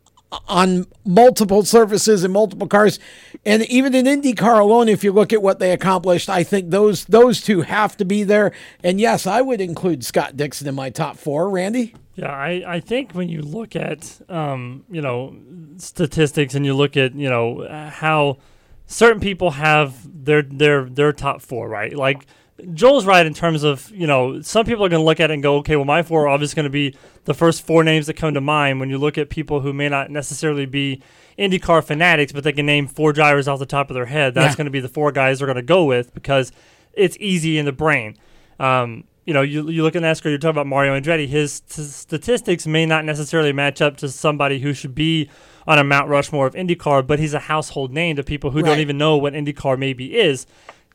on 0.47 0.86
multiple 1.06 1.63
surfaces 1.63 2.23
and 2.23 2.34
multiple 2.34 2.67
cars, 2.67 3.00
and 3.48 3.64
even 3.64 3.96
in 3.96 4.06
IndyCar 4.06 4.60
alone, 4.60 4.90
if 4.90 5.06
you 5.06 5.14
look 5.14 5.32
at 5.32 5.42
what 5.42 5.60
they 5.60 5.72
accomplished, 5.72 6.30
I 6.30 6.44
think 6.44 6.70
those 6.70 7.06
those 7.06 7.40
two 7.42 7.62
have 7.62 7.96
to 7.96 8.04
be 8.04 8.24
there. 8.24 8.52
And 8.84 9.00
yes, 9.00 9.26
I 9.26 9.42
would 9.42 9.62
include 9.62 10.04
Scott 10.04 10.36
Dixon 10.36 10.68
in 10.68 10.76
my 10.76 10.90
top 10.90 11.18
four. 11.18 11.50
Randy. 11.50 11.96
Yeah, 12.16 12.32
I, 12.32 12.64
I 12.68 12.80
think 12.82 13.14
when 13.14 13.30
you 13.30 13.42
look 13.42 13.76
at 13.76 14.20
um, 14.28 14.84
you 14.90 15.02
know 15.02 15.34
statistics 15.78 16.56
and 16.56 16.66
you 16.66 16.74
look 16.74 16.98
at 16.98 17.16
you 17.16 17.30
know 17.30 17.66
how 17.90 18.38
certain 18.86 19.22
people 19.22 19.52
have 19.52 19.96
their 20.26 20.42
their 20.42 20.84
their 20.84 21.14
top 21.14 21.42
four, 21.42 21.70
right? 21.70 21.96
Like 21.96 22.26
Joel's 22.74 23.06
right 23.06 23.26
in 23.26 23.34
terms 23.36 23.63
of 23.63 23.91
you 23.91 24.08
know 24.08 24.41
some 24.41 24.65
people 24.65 24.84
are 24.84 24.89
going 24.89 25.00
to 25.02 25.06
look 25.06 25.20
at 25.20 25.30
it 25.30 25.34
and 25.36 25.43
go, 25.43 25.58
okay, 25.58 25.76
well 25.76 25.86
my 25.86 26.02
four 26.04 26.24
are 26.24 26.28
obviously 26.28 26.56
going 26.56 26.63
to 26.63 26.70
be 26.72 26.96
the 27.26 27.34
first 27.34 27.65
four 27.65 27.84
names 27.84 28.08
that 28.08 28.15
come 28.15 28.34
to 28.34 28.41
mind 28.41 28.80
when 28.80 28.89
you 28.89 28.98
look 28.98 29.17
at 29.17 29.30
people 29.30 29.62
who 29.62 29.74
may 29.74 29.89
not 29.89 30.10
necessarily 30.10 30.65
be 30.65 31.02
IndyCar 31.38 31.84
fanatics, 31.84 32.32
but 32.32 32.43
they 32.43 32.52
can 32.52 32.65
name 32.65 32.88
four 32.88 33.13
drivers 33.13 33.48
off 33.48 33.60
the 33.60 33.65
top 33.65 33.89
of 33.89 33.93
their 33.93 34.08
head. 34.08 34.34
That's 34.34 34.54
Yeah. 34.54 34.58
going 34.58 34.65
to 34.65 34.72
be 34.72 34.80
the 34.80 34.89
four 34.89 35.12
guys 35.12 35.38
they're 35.39 35.46
going 35.46 35.56
to 35.58 35.62
go 35.62 35.84
with 35.86 36.13
because 36.13 36.52
it's 36.93 37.15
easy 37.20 37.60
in 37.60 37.65
the 37.65 37.72
brain. 37.72 38.17
Um, 38.60 39.04
you 39.26 39.34
know, 39.34 39.41
you, 39.41 39.70
you 39.70 39.84
look 39.84 39.96
at 39.96 40.02
NASCAR, 40.02 40.26
you're 40.30 40.38
talking 40.38 40.52
about 40.56 40.67
Mario 40.67 40.98
Andretti. 41.00 41.28
His 41.28 41.60
t- 41.60 41.84
statistics 41.84 42.65
may 42.65 42.86
not 42.86 43.04
necessarily 43.06 43.52
match 43.52 43.82
up 43.82 43.98
to 43.98 44.10
somebody 44.10 44.60
who 44.60 44.74
should 44.74 44.96
be 44.96 45.30
on 45.67 45.78
a 45.78 45.84
Mount 45.84 46.08
Rushmore 46.10 46.48
of 46.48 46.56
IndyCar, 46.56 47.06
but 47.06 47.20
he's 47.20 47.34
a 47.34 47.39
household 47.39 47.91
name 47.93 48.15
to 48.15 48.24
people 48.24 48.52
who 48.52 48.62
don't 48.63 48.80
even 48.80 48.98
know 48.98 49.17
what 49.17 49.34
IndyCar 49.34 49.78
maybe 49.78 50.17
is. 50.17 50.48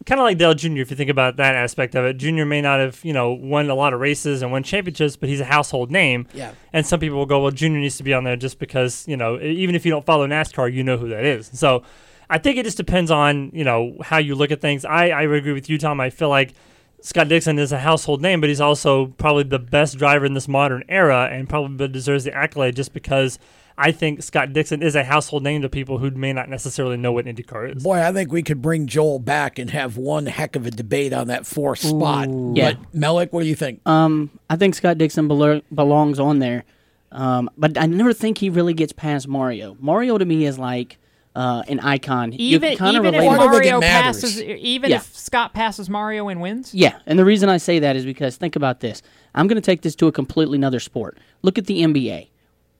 Kind 0.05 0.21
of 0.21 0.25
like 0.25 0.37
Dale 0.37 0.55
Jr. 0.55 0.79
If 0.79 0.91
you 0.91 0.97
think 0.97 1.11
about 1.11 1.37
that 1.37 1.55
aspect 1.55 1.95
of 1.95 2.05
it, 2.05 2.17
Jr. 2.17 2.45
may 2.45 2.61
not 2.61 2.81
have 2.81 3.05
you 3.05 3.13
know 3.13 3.33
won 3.33 3.71
a 3.71 3.75
lot 3.75 3.95
of 3.95 4.01
races 4.01 4.43
and 4.43 4.51
won 4.51 4.65
championships, 4.65 5.17
but 5.17 5.29
he's 5.29 5.41
a 5.41 5.45
household 5.45 5.93
name. 5.93 6.27
Yeah. 6.35 6.53
And 6.73 6.85
some 6.85 6.99
people 6.99 7.19
will 7.19 7.27
go, 7.27 7.41
well, 7.41 7.53
Junior 7.53 7.79
needs 7.79 7.99
to 7.99 8.03
be 8.03 8.13
on 8.13 8.25
there 8.25 8.37
just 8.37 8.59
because 8.59 9.07
you 9.07 9.17
know 9.17 9.41
even 9.41 9.75
if 9.75 9.85
you 9.87 9.93
don't 9.93 10.05
follow 10.05 10.27
NASCAR, 10.27 10.73
you 10.73 10.83
know 10.83 10.97
who 10.97 11.09
that 11.11 11.25
is. 11.25 11.51
So 11.55 11.85
I 12.29 12.39
think 12.39 12.57
it 12.57 12.65
just 12.65 12.77
depends 12.77 13.11
on 13.11 13.51
you 13.55 13.63
know 13.63 13.97
how 14.03 14.19
you 14.19 14.35
look 14.35 14.51
at 14.51 14.61
things. 14.61 14.85
I 14.85 15.11
I 15.11 15.23
agree 15.23 15.53
with 15.53 15.71
you, 15.71 15.79
Tom. 15.79 16.01
I 16.01 16.11
feel 16.11 16.29
like 16.29 16.55
Scott 17.01 17.29
Dixon 17.29 17.59
is 17.59 17.73
a 17.73 17.79
household 17.79 18.23
name, 18.23 18.41
but 18.41 18.49
he's 18.49 18.61
also 18.61 19.07
probably 19.07 19.43
the 19.43 19.59
best 19.59 19.99
driver 19.99 20.25
in 20.25 20.35
this 20.35 20.49
modern 20.49 20.83
era, 20.89 21.29
and 21.31 21.49
probably 21.49 21.89
deserves 21.89 22.25
the 22.25 22.33
accolade 22.33 22.75
just 22.75 22.93
because 22.93 23.39
I 23.83 23.91
think 23.93 24.23
Scott 24.23 24.53
Dixon 24.53 24.83
is 24.83 24.95
a 24.95 25.03
household 25.05 25.43
name 25.43 25.63
to 25.63 25.69
people 25.69 25.99
who 25.99 26.11
may 26.13 26.33
not 26.33 26.49
necessarily 26.49 26.97
know 26.97 27.11
what 27.13 27.25
IndyCar 27.27 27.77
is. 27.77 27.83
Boy, 27.83 28.01
I 28.01 28.13
think 28.13 28.31
we 28.31 28.43
could 28.43 28.63
bring 28.63 28.87
Joel 28.87 29.19
back 29.19 29.59
and 29.59 29.71
have 29.71 29.97
one 29.97 30.27
heck 30.27 30.55
of 30.55 30.67
a 30.67 30.71
debate 30.71 31.13
on 31.13 31.27
that 31.27 31.47
fourth 31.47 31.81
spot. 31.81 32.29
Yeah. 32.55 32.75
But 32.75 32.93
Mellick, 32.95 33.33
what 33.33 33.43
do 33.43 33.49
you 33.49 33.57
think? 33.57 33.81
Um, 33.87 34.31
I 34.49 34.57
think 34.57 34.75
Scott 34.77 34.99
Dixon 34.99 35.29
belo- 35.29 35.63
belongs 35.75 36.21
on 36.21 36.39
there, 36.39 36.65
um, 37.11 37.51
but 37.59 37.77
I 37.77 37.87
never 37.87 38.13
think 38.13 38.39
he 38.39 38.49
really 38.51 38.75
gets 38.75 38.93
past 38.93 39.27
Mario. 39.27 39.77
Mario 39.81 40.17
to 40.17 40.25
me 40.25 40.47
is 40.47 40.59
like 40.59 40.99
uh, 41.35 41.63
an 41.67 41.81
icon. 41.81 42.33
Even 42.35 42.77
kinda 42.77 42.93
even 43.01 43.15
if 43.15 43.21
relate 43.21 43.31
him- 43.31 43.37
Mario 43.51 43.81
passes, 43.81 44.41
even 44.43 44.91
Yeah. 44.91 44.97
if 44.97 45.17
Scott 45.17 45.55
passes 45.55 45.89
Mario 45.89 46.29
and 46.29 46.41
wins. 46.41 46.75
Yeah, 46.75 46.99
and 47.07 47.19
the 47.19 47.25
reason 47.25 47.49
I 47.49 47.57
say 47.57 47.79
that 47.81 47.97
is 47.97 48.05
because 48.05 48.37
think 48.37 48.55
about 48.55 48.81
this. 48.81 49.03
I'm 49.35 49.47
going 49.49 49.57
to 49.57 49.65
take 49.65 49.81
this 49.83 49.95
to 49.97 50.07
a 50.09 50.13
completely 50.13 50.57
another 50.57 50.79
sport. 50.79 51.17
Look 51.41 51.57
at 51.57 51.65
the 51.67 51.83
NBA. 51.83 52.29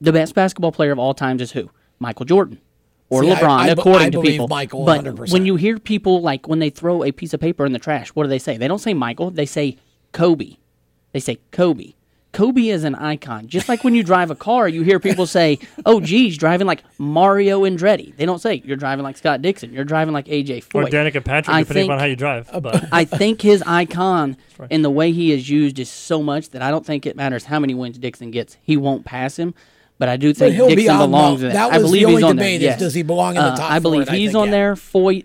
The 0.03 0.11
best 0.13 0.35
basketball 0.35 0.71
player 0.71 0.91
of 0.91 0.99
all 0.99 1.13
times 1.13 1.41
is 1.41 1.51
who? 1.53 1.69
Michael 1.99 2.25
Jordan 2.25 2.59
or 3.09 3.23
See, 3.23 3.29
LeBron, 3.29 3.49
I 3.59 3.65
be- 3.67 3.71
according 3.79 4.07
I 4.07 4.09
to 4.09 4.21
people. 4.21 4.47
Michael 4.47 4.85
but 4.85 5.03
100%. 5.03 5.31
when 5.31 5.45
you 5.45 5.55
hear 5.55 5.79
people 5.79 6.21
like 6.21 6.47
when 6.47 6.59
they 6.59 6.69
throw 6.69 7.03
a 7.03 7.11
piece 7.11 7.33
of 7.33 7.39
paper 7.39 7.65
in 7.65 7.71
the 7.71 7.79
trash, 7.79 8.09
what 8.09 8.23
do 8.23 8.29
they 8.29 8.39
say? 8.39 8.57
They 8.57 8.67
don't 8.67 8.79
say 8.79 8.93
Michael. 8.93 9.31
They 9.31 9.45
say 9.45 9.77
Kobe. 10.11 10.57
They 11.13 11.19
say 11.19 11.39
Kobe. 11.51 11.93
Kobe 12.33 12.67
is 12.67 12.83
an 12.83 12.95
icon. 12.95 13.47
Just 13.47 13.69
like 13.69 13.83
when 13.83 13.93
you 13.93 14.01
drive 14.03 14.31
a 14.31 14.35
car, 14.35 14.67
you 14.67 14.81
hear 14.81 14.99
people 14.99 15.27
say, 15.27 15.59
"Oh, 15.85 15.99
geez, 16.01 16.35
driving 16.35 16.65
like 16.65 16.83
Mario 16.97 17.61
Andretti." 17.61 18.15
They 18.17 18.25
don't 18.25 18.39
say 18.39 18.63
you're 18.65 18.75
driving 18.75 19.03
like 19.03 19.17
Scott 19.17 19.43
Dixon. 19.43 19.71
You're 19.71 19.83
driving 19.85 20.15
like 20.15 20.25
AJ 20.25 20.63
Or 20.73 20.85
Danica 20.85 21.23
Patrick, 21.23 21.55
I 21.55 21.59
depending 21.61 21.83
think- 21.83 21.91
on 21.91 21.99
how 21.99 22.05
you 22.05 22.15
drive. 22.15 22.49
But 22.61 22.85
I 22.91 23.05
think 23.05 23.41
his 23.41 23.61
icon 23.67 24.35
and 24.71 24.83
the 24.83 24.89
way 24.89 25.11
he 25.11 25.31
is 25.31 25.47
used 25.47 25.77
is 25.77 25.89
so 25.91 26.23
much 26.23 26.49
that 26.49 26.63
I 26.63 26.71
don't 26.71 26.83
think 26.85 27.05
it 27.05 27.15
matters 27.15 27.45
how 27.45 27.59
many 27.59 27.75
wins 27.75 27.99
Dixon 27.99 28.31
gets. 28.31 28.57
He 28.63 28.75
won't 28.77 29.05
pass 29.05 29.37
him. 29.37 29.53
But 29.99 30.09
I 30.09 30.17
do 30.17 30.33
think 30.33 30.55
he'll 30.55 30.67
be 30.67 30.75
Dixon 30.75 30.95
on 30.95 31.11
belongs 31.11 31.41
the- 31.41 31.47
in 31.47 31.53
that 31.53 31.71
I 31.71 31.77
was 31.77 31.91
the 31.91 31.97
believe 31.99 32.07
he's 32.07 32.15
only 32.15 32.23
on 32.23 32.35
there. 32.35 32.45
debate 32.45 32.55
is 32.61 32.65
yes. 32.65 32.79
does 32.79 32.93
he 32.93 33.03
belong 33.03 33.35
in 33.35 33.41
the 33.43 33.49
Uh, 33.51 33.55
top 33.55 33.71
I 33.71 33.79
believe 33.79 33.99
four, 34.05 34.09
and 34.09 34.09
I 34.09 34.17
he's 34.17 34.31
think, 34.31 34.41
on 34.41 34.47
yeah. 34.47 34.51
there. 34.51 34.75
Foyt, 34.75 35.23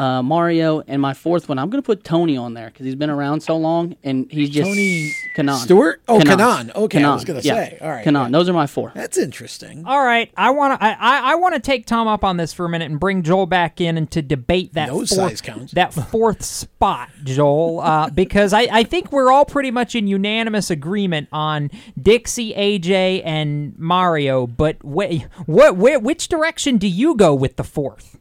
uh, 0.00 0.22
Mario, 0.22 0.80
and 0.86 1.02
my 1.02 1.12
fourth 1.12 1.46
one. 1.46 1.58
I'm 1.58 1.68
going 1.68 1.82
to 1.82 1.86
put 1.86 2.04
Tony 2.04 2.34
on 2.34 2.54
there 2.54 2.68
because 2.70 2.86
he's 2.86 2.94
been 2.94 3.10
around 3.10 3.42
so 3.42 3.54
long 3.58 3.96
and 4.02 4.30
he's 4.30 4.48
just 4.48 4.66
Tony 4.66 5.12
Kanaan. 5.36 5.58
Stewart? 5.58 6.00
Oh, 6.08 6.18
Kanaan. 6.20 6.74
Okay, 6.74 7.04
I 7.04 7.12
was 7.12 7.24
gonna 7.24 7.40
yeah. 7.40 7.54
say. 7.54 7.78
All 7.82 7.88
right, 7.90 8.04
Kanaan. 8.04 8.32
Those 8.32 8.48
are 8.48 8.54
my 8.54 8.66
four. 8.66 8.92
That's 8.94 9.18
interesting. 9.18 9.84
All 9.84 10.02
right, 10.02 10.32
I 10.38 10.50
want 10.50 10.80
to 10.80 10.82
I, 10.82 10.92
I, 10.92 11.32
I 11.32 11.34
want 11.34 11.54
to 11.54 11.60
take 11.60 11.84
Tom 11.84 12.08
up 12.08 12.24
on 12.24 12.38
this 12.38 12.54
for 12.54 12.64
a 12.64 12.68
minute 12.70 12.90
and 12.90 12.98
bring 12.98 13.22
Joel 13.22 13.44
back 13.44 13.78
in 13.78 13.98
and 13.98 14.10
to 14.12 14.22
debate 14.22 14.72
that 14.72 14.88
Nose 14.88 15.10
fourth, 15.10 15.30
size 15.30 15.40
counts. 15.42 15.72
that 15.74 15.92
fourth 15.92 16.42
spot, 16.42 17.10
Joel, 17.24 17.80
uh, 17.80 18.08
because 18.14 18.54
I, 18.54 18.68
I 18.72 18.84
think 18.84 19.12
we're 19.12 19.30
all 19.30 19.44
pretty 19.44 19.70
much 19.70 19.94
in 19.94 20.06
unanimous 20.06 20.70
agreement 20.70 21.28
on 21.30 21.70
Dixie, 22.00 22.54
AJ, 22.54 23.20
and 23.26 23.78
Mario. 23.78 24.46
But 24.46 24.76
wh- 24.78 25.26
what 25.46 25.74
wh- 25.74 26.02
which 26.02 26.28
direction 26.28 26.78
do 26.78 26.88
you 26.88 27.16
go 27.16 27.34
with 27.34 27.56
the 27.56 27.64
fourth? 27.64 28.16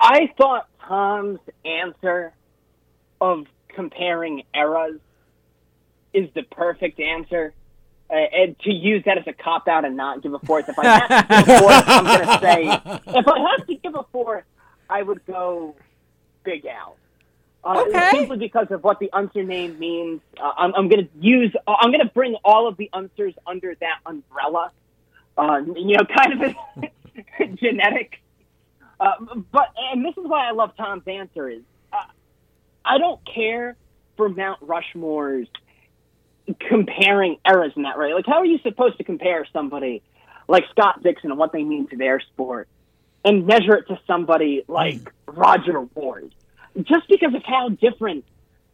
I 0.00 0.32
thought 0.36 0.68
Tom's 0.86 1.40
answer 1.64 2.32
of 3.20 3.46
comparing 3.68 4.42
eras 4.54 4.98
is 6.12 6.28
the 6.34 6.42
perfect 6.42 6.98
answer. 7.00 7.52
Uh, 8.08 8.14
and 8.14 8.58
to 8.60 8.72
use 8.72 9.04
that 9.04 9.18
as 9.18 9.26
a 9.28 9.32
cop 9.32 9.68
out 9.68 9.84
and 9.84 9.96
not 9.96 10.20
give 10.20 10.34
a 10.34 10.38
fourth. 10.40 10.68
If 10.68 10.76
I 10.78 10.84
have 10.84 11.28
to 11.28 11.44
give 11.44 11.48
a 11.48 11.58
fourth, 11.60 11.84
I'm 11.86 12.04
going 12.04 12.26
to 12.26 12.40
say, 12.40 12.64
if 13.18 13.28
I 13.28 13.38
have 13.56 13.66
to 13.68 13.74
give 13.76 13.94
a 13.94 14.02
fourth, 14.10 14.44
I 14.88 15.02
would 15.02 15.24
go 15.26 15.76
Big 16.42 16.66
Al. 16.66 16.96
Uh, 17.62 17.84
Okay. 17.86 18.10
Simply 18.10 18.38
because 18.38 18.66
of 18.70 18.82
what 18.82 18.98
the 18.98 19.10
Unser 19.12 19.44
name 19.44 19.78
means. 19.78 20.20
Uh, 20.42 20.50
I'm, 20.56 20.74
I'm 20.74 20.88
going 20.88 21.04
to 21.06 21.10
use, 21.20 21.54
uh, 21.68 21.74
I'm 21.78 21.90
going 21.92 22.04
to 22.04 22.12
bring 22.12 22.34
all 22.44 22.66
of 22.66 22.76
the 22.76 22.90
Unsers 22.92 23.34
under 23.46 23.76
that 23.76 23.98
umbrella. 24.06 24.72
Uh, 25.38 25.60
you 25.76 25.96
know, 25.96 26.04
kind 26.04 26.42
of 26.42 26.54
a 27.40 27.46
genetic. 27.54 28.20
Uh, 29.00 29.12
but 29.50 29.68
and 29.92 30.04
this 30.04 30.14
is 30.16 30.24
why 30.24 30.46
I 30.46 30.52
love 30.52 30.76
Tom's 30.76 31.06
answer 31.06 31.48
is 31.48 31.62
uh, 31.92 31.96
I 32.84 32.98
don't 32.98 33.20
care 33.24 33.76
for 34.16 34.28
Mount 34.28 34.60
Rushmore's 34.60 35.48
comparing 36.68 37.38
eras 37.46 37.72
in 37.76 37.82
that 37.82 37.98
way. 37.98 38.12
Like, 38.12 38.26
how 38.26 38.38
are 38.38 38.46
you 38.46 38.58
supposed 38.58 38.98
to 38.98 39.04
compare 39.04 39.46
somebody 39.52 40.02
like 40.48 40.64
Scott 40.70 41.02
Dixon 41.02 41.30
and 41.30 41.38
what 41.38 41.52
they 41.52 41.64
mean 41.64 41.86
to 41.88 41.96
their 41.96 42.20
sport 42.20 42.68
and 43.24 43.46
measure 43.46 43.76
it 43.76 43.88
to 43.88 43.98
somebody 44.06 44.64
like 44.68 45.12
Rodger 45.26 45.80
Ward? 45.80 46.34
Just 46.82 47.08
because 47.08 47.34
of 47.34 47.42
how 47.44 47.70
different 47.70 48.24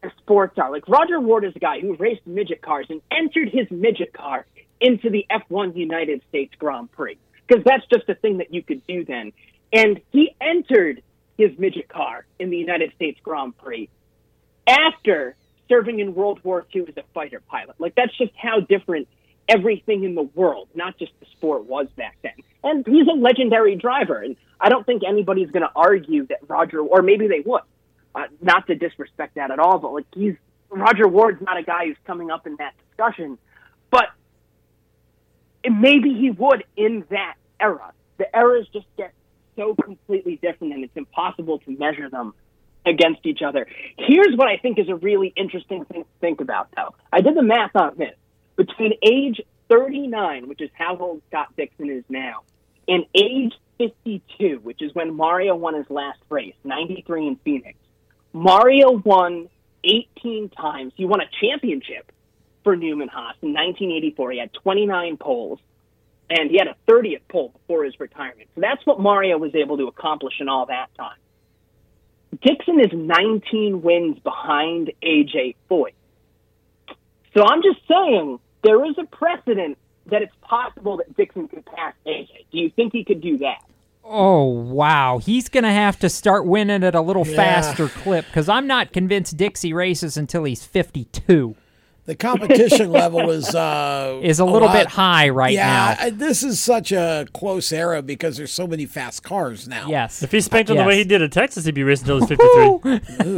their 0.02 0.12
sports 0.18 0.58
are. 0.58 0.70
Like, 0.70 0.88
Rodger 0.88 1.20
Ward 1.20 1.44
is 1.44 1.54
a 1.54 1.58
guy 1.58 1.80
who 1.80 1.94
raced 1.94 2.26
midget 2.26 2.62
cars 2.62 2.86
and 2.88 3.00
entered 3.10 3.50
his 3.50 3.70
midget 3.70 4.12
car 4.12 4.46
into 4.80 5.10
the 5.10 5.24
F1 5.30 5.76
United 5.76 6.22
States 6.28 6.54
Grand 6.58 6.90
Prix 6.92 7.18
because 7.46 7.64
that's 7.64 7.86
just 7.86 8.08
a 8.08 8.14
thing 8.14 8.38
that 8.38 8.52
you 8.52 8.62
could 8.62 8.86
do 8.86 9.04
then. 9.04 9.32
And 9.72 10.00
he 10.10 10.34
entered 10.40 11.02
his 11.36 11.50
midget 11.58 11.88
car 11.88 12.26
in 12.38 12.50
the 12.50 12.56
United 12.56 12.92
States 12.94 13.18
Grand 13.22 13.56
Prix 13.58 13.88
after 14.66 15.36
serving 15.68 16.00
in 16.00 16.14
World 16.14 16.40
War 16.42 16.64
II 16.74 16.82
as 16.88 16.96
a 16.96 17.02
fighter 17.12 17.40
pilot. 17.48 17.76
Like 17.78 17.94
that's 17.94 18.16
just 18.16 18.32
how 18.36 18.60
different 18.60 19.08
everything 19.48 20.04
in 20.04 20.14
the 20.14 20.22
world, 20.22 20.68
not 20.74 20.98
just 20.98 21.12
the 21.20 21.26
sport, 21.32 21.64
was 21.64 21.86
back 21.96 22.16
then. 22.22 22.32
And 22.64 22.86
he's 22.86 23.06
a 23.06 23.12
legendary 23.12 23.76
driver, 23.76 24.18
and 24.22 24.36
I 24.60 24.68
don't 24.68 24.84
think 24.84 25.02
anybody's 25.06 25.50
going 25.50 25.62
to 25.62 25.70
argue 25.74 26.26
that 26.26 26.38
Roger, 26.48 26.80
or 26.80 27.02
maybe 27.02 27.28
they 27.28 27.40
would. 27.40 27.62
Uh, 28.14 28.24
not 28.40 28.66
to 28.66 28.74
disrespect 28.74 29.34
that 29.34 29.50
at 29.50 29.58
all, 29.58 29.78
but 29.78 29.92
like 29.92 30.06
he's 30.14 30.34
Rodger 30.70 31.06
Ward's 31.06 31.42
not 31.42 31.58
a 31.58 31.62
guy 31.62 31.86
who's 31.86 31.98
coming 32.06 32.30
up 32.30 32.46
in 32.46 32.56
that 32.56 32.72
discussion, 32.88 33.36
but 33.90 34.06
maybe 35.70 36.14
he 36.14 36.30
would 36.30 36.64
in 36.76 37.04
that 37.10 37.34
era. 37.60 37.92
The 38.16 38.26
eras 38.34 38.66
just 38.72 38.86
get 38.96 39.12
so 39.56 39.74
completely 39.74 40.36
different, 40.36 40.74
and 40.74 40.84
it's 40.84 40.96
impossible 40.96 41.58
to 41.60 41.76
measure 41.76 42.08
them 42.08 42.34
against 42.84 43.26
each 43.26 43.42
other. 43.42 43.66
Here's 43.98 44.36
what 44.36 44.48
I 44.48 44.58
think 44.58 44.78
is 44.78 44.88
a 44.88 44.94
really 44.94 45.32
interesting 45.36 45.84
thing 45.86 46.04
to 46.04 46.10
think 46.20 46.40
about, 46.40 46.68
though. 46.76 46.94
I 47.12 47.20
did 47.20 47.36
the 47.36 47.42
math 47.42 47.74
on 47.74 47.96
this. 47.98 48.14
Between 48.56 48.92
age 49.02 49.40
39, 49.68 50.48
which 50.48 50.60
is 50.60 50.70
how 50.72 50.96
old 50.96 51.22
Scott 51.28 51.48
Dixon 51.56 51.90
is 51.90 52.04
now, 52.08 52.42
and 52.88 53.04
age 53.14 53.52
52, 53.78 54.60
which 54.62 54.80
is 54.80 54.94
when 54.94 55.14
Mario 55.14 55.56
won 55.56 55.74
his 55.74 55.90
last 55.90 56.20
race, 56.30 56.54
93 56.64 57.26
in 57.26 57.36
Phoenix, 57.44 57.78
Mario 58.32 58.92
won 58.92 59.48
18 59.84 60.50
times. 60.50 60.92
He 60.96 61.04
won 61.04 61.20
a 61.20 61.28
championship 61.40 62.10
for 62.64 62.76
Newman 62.76 63.08
Haas 63.08 63.36
in 63.42 63.52
1984. 63.52 64.30
He 64.32 64.38
had 64.38 64.52
29 64.52 65.16
poles 65.16 65.58
and 66.30 66.50
he 66.50 66.58
had 66.58 66.66
a 66.68 66.76
30th 66.90 67.20
pole 67.30 67.50
before 67.52 67.84
his 67.84 67.98
retirement. 68.00 68.48
So 68.54 68.60
that's 68.60 68.84
what 68.86 69.00
Mario 69.00 69.38
was 69.38 69.54
able 69.54 69.76
to 69.78 69.86
accomplish 69.86 70.34
in 70.40 70.48
all 70.48 70.66
that 70.66 70.88
time. 70.98 71.16
Dixon 72.42 72.80
is 72.80 72.90
19 72.92 73.82
wins 73.82 74.18
behind 74.18 74.92
AJ 75.02 75.56
Foyt. 75.70 75.94
So 77.36 77.44
I'm 77.46 77.62
just 77.62 77.78
saying 77.88 78.38
there 78.64 78.84
is 78.84 78.96
a 78.98 79.04
precedent 79.04 79.78
that 80.06 80.22
it's 80.22 80.32
possible 80.42 80.96
that 80.98 81.16
Dixon 81.16 81.48
could 81.48 81.64
pass 81.66 81.94
AJ. 82.06 82.28
Do 82.52 82.58
you 82.58 82.70
think 82.70 82.92
he 82.92 83.04
could 83.04 83.20
do 83.20 83.38
that? 83.38 83.58
Oh 84.08 84.44
wow, 84.44 85.18
he's 85.18 85.48
gonna 85.48 85.72
have 85.72 85.98
to 86.00 86.08
start 86.08 86.46
winning 86.46 86.84
at 86.84 86.94
a 86.94 87.00
little 87.00 87.26
Yeah. 87.26 87.34
faster 87.36 87.88
clip 87.88 88.24
because 88.26 88.48
I'm 88.48 88.66
not 88.66 88.92
convinced 88.92 89.36
Dixie 89.36 89.72
races 89.72 90.16
until 90.16 90.44
he's 90.44 90.64
52. 90.64 91.56
The 92.06 92.14
competition 92.14 92.90
level 92.90 93.30
is 93.32 93.54
uh, 93.54 94.18
Is 94.22 94.38
a 94.40 94.44
little 94.44 94.68
bit 94.68 94.86
high 94.86 95.28
right 95.28 95.52
yeah, 95.52 95.96
now. 95.98 96.04
I- 96.06 96.10
this 96.10 96.42
is 96.42 96.58
such 96.60 96.92
a 96.92 97.26
close 97.34 97.70
era 97.72 98.00
because 98.02 98.36
there's 98.36 98.52
so 98.52 98.66
many 98.66 98.86
fast 98.86 99.22
cars 99.22 99.68
now. 99.68 99.88
Yes. 99.88 100.22
If 100.22 100.32
he 100.32 100.40
spanked 100.40 100.70
him 100.70 100.76
the 100.76 100.82
Yes. 100.82 100.86
way 100.88 100.96
he 100.98 101.04
did 101.04 101.20
at 101.22 101.32
Texas, 101.32 101.64
he'd 101.64 101.74
be 101.74 101.82
racing 101.82 102.08
until 102.08 102.20
he's 102.20 102.28
53. 102.28 103.36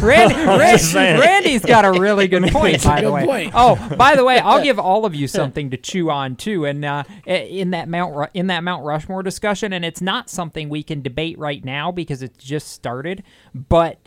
Randy, 0.06 0.34
I'm 0.34 0.58
Ran- 0.58 0.78
just 0.78 0.92
saying. 0.92 1.20
Randy's 1.20 1.64
got 1.64 1.84
a 1.84 1.92
really 1.92 2.26
good 2.28 2.44
point, 2.50 2.74
It's 2.76 2.84
a 2.84 2.88
by 2.88 3.00
the 3.02 3.12
way. 3.12 3.24
point. 3.26 3.52
Oh, 3.54 3.94
by 3.96 4.16
the 4.16 4.24
way, 4.24 4.38
I'll 4.38 4.62
give 4.62 4.78
all 4.78 5.04
of 5.04 5.14
you 5.14 5.28
something 5.28 5.70
to 5.70 5.76
chew 5.76 6.10
on 6.10 6.36
too, 6.36 6.64
and 6.64 6.84
uh, 6.84 7.04
in 7.26 7.70
that 7.70 7.88
Mount 7.88 8.16
Ru- 8.16 8.26
in 8.34 8.46
that 8.48 8.64
Mount 8.64 8.84
Rushmore 8.84 9.22
discussion, 9.22 9.72
and 9.72 9.84
it's 9.84 10.00
not 10.00 10.30
something 10.30 10.68
we 10.68 10.82
can 10.82 11.02
debate 11.02 11.38
right 11.38 11.64
now 11.64 11.92
because 11.92 12.22
it's 12.22 12.42
just 12.42 12.68
started, 12.68 13.22
but 13.54 13.98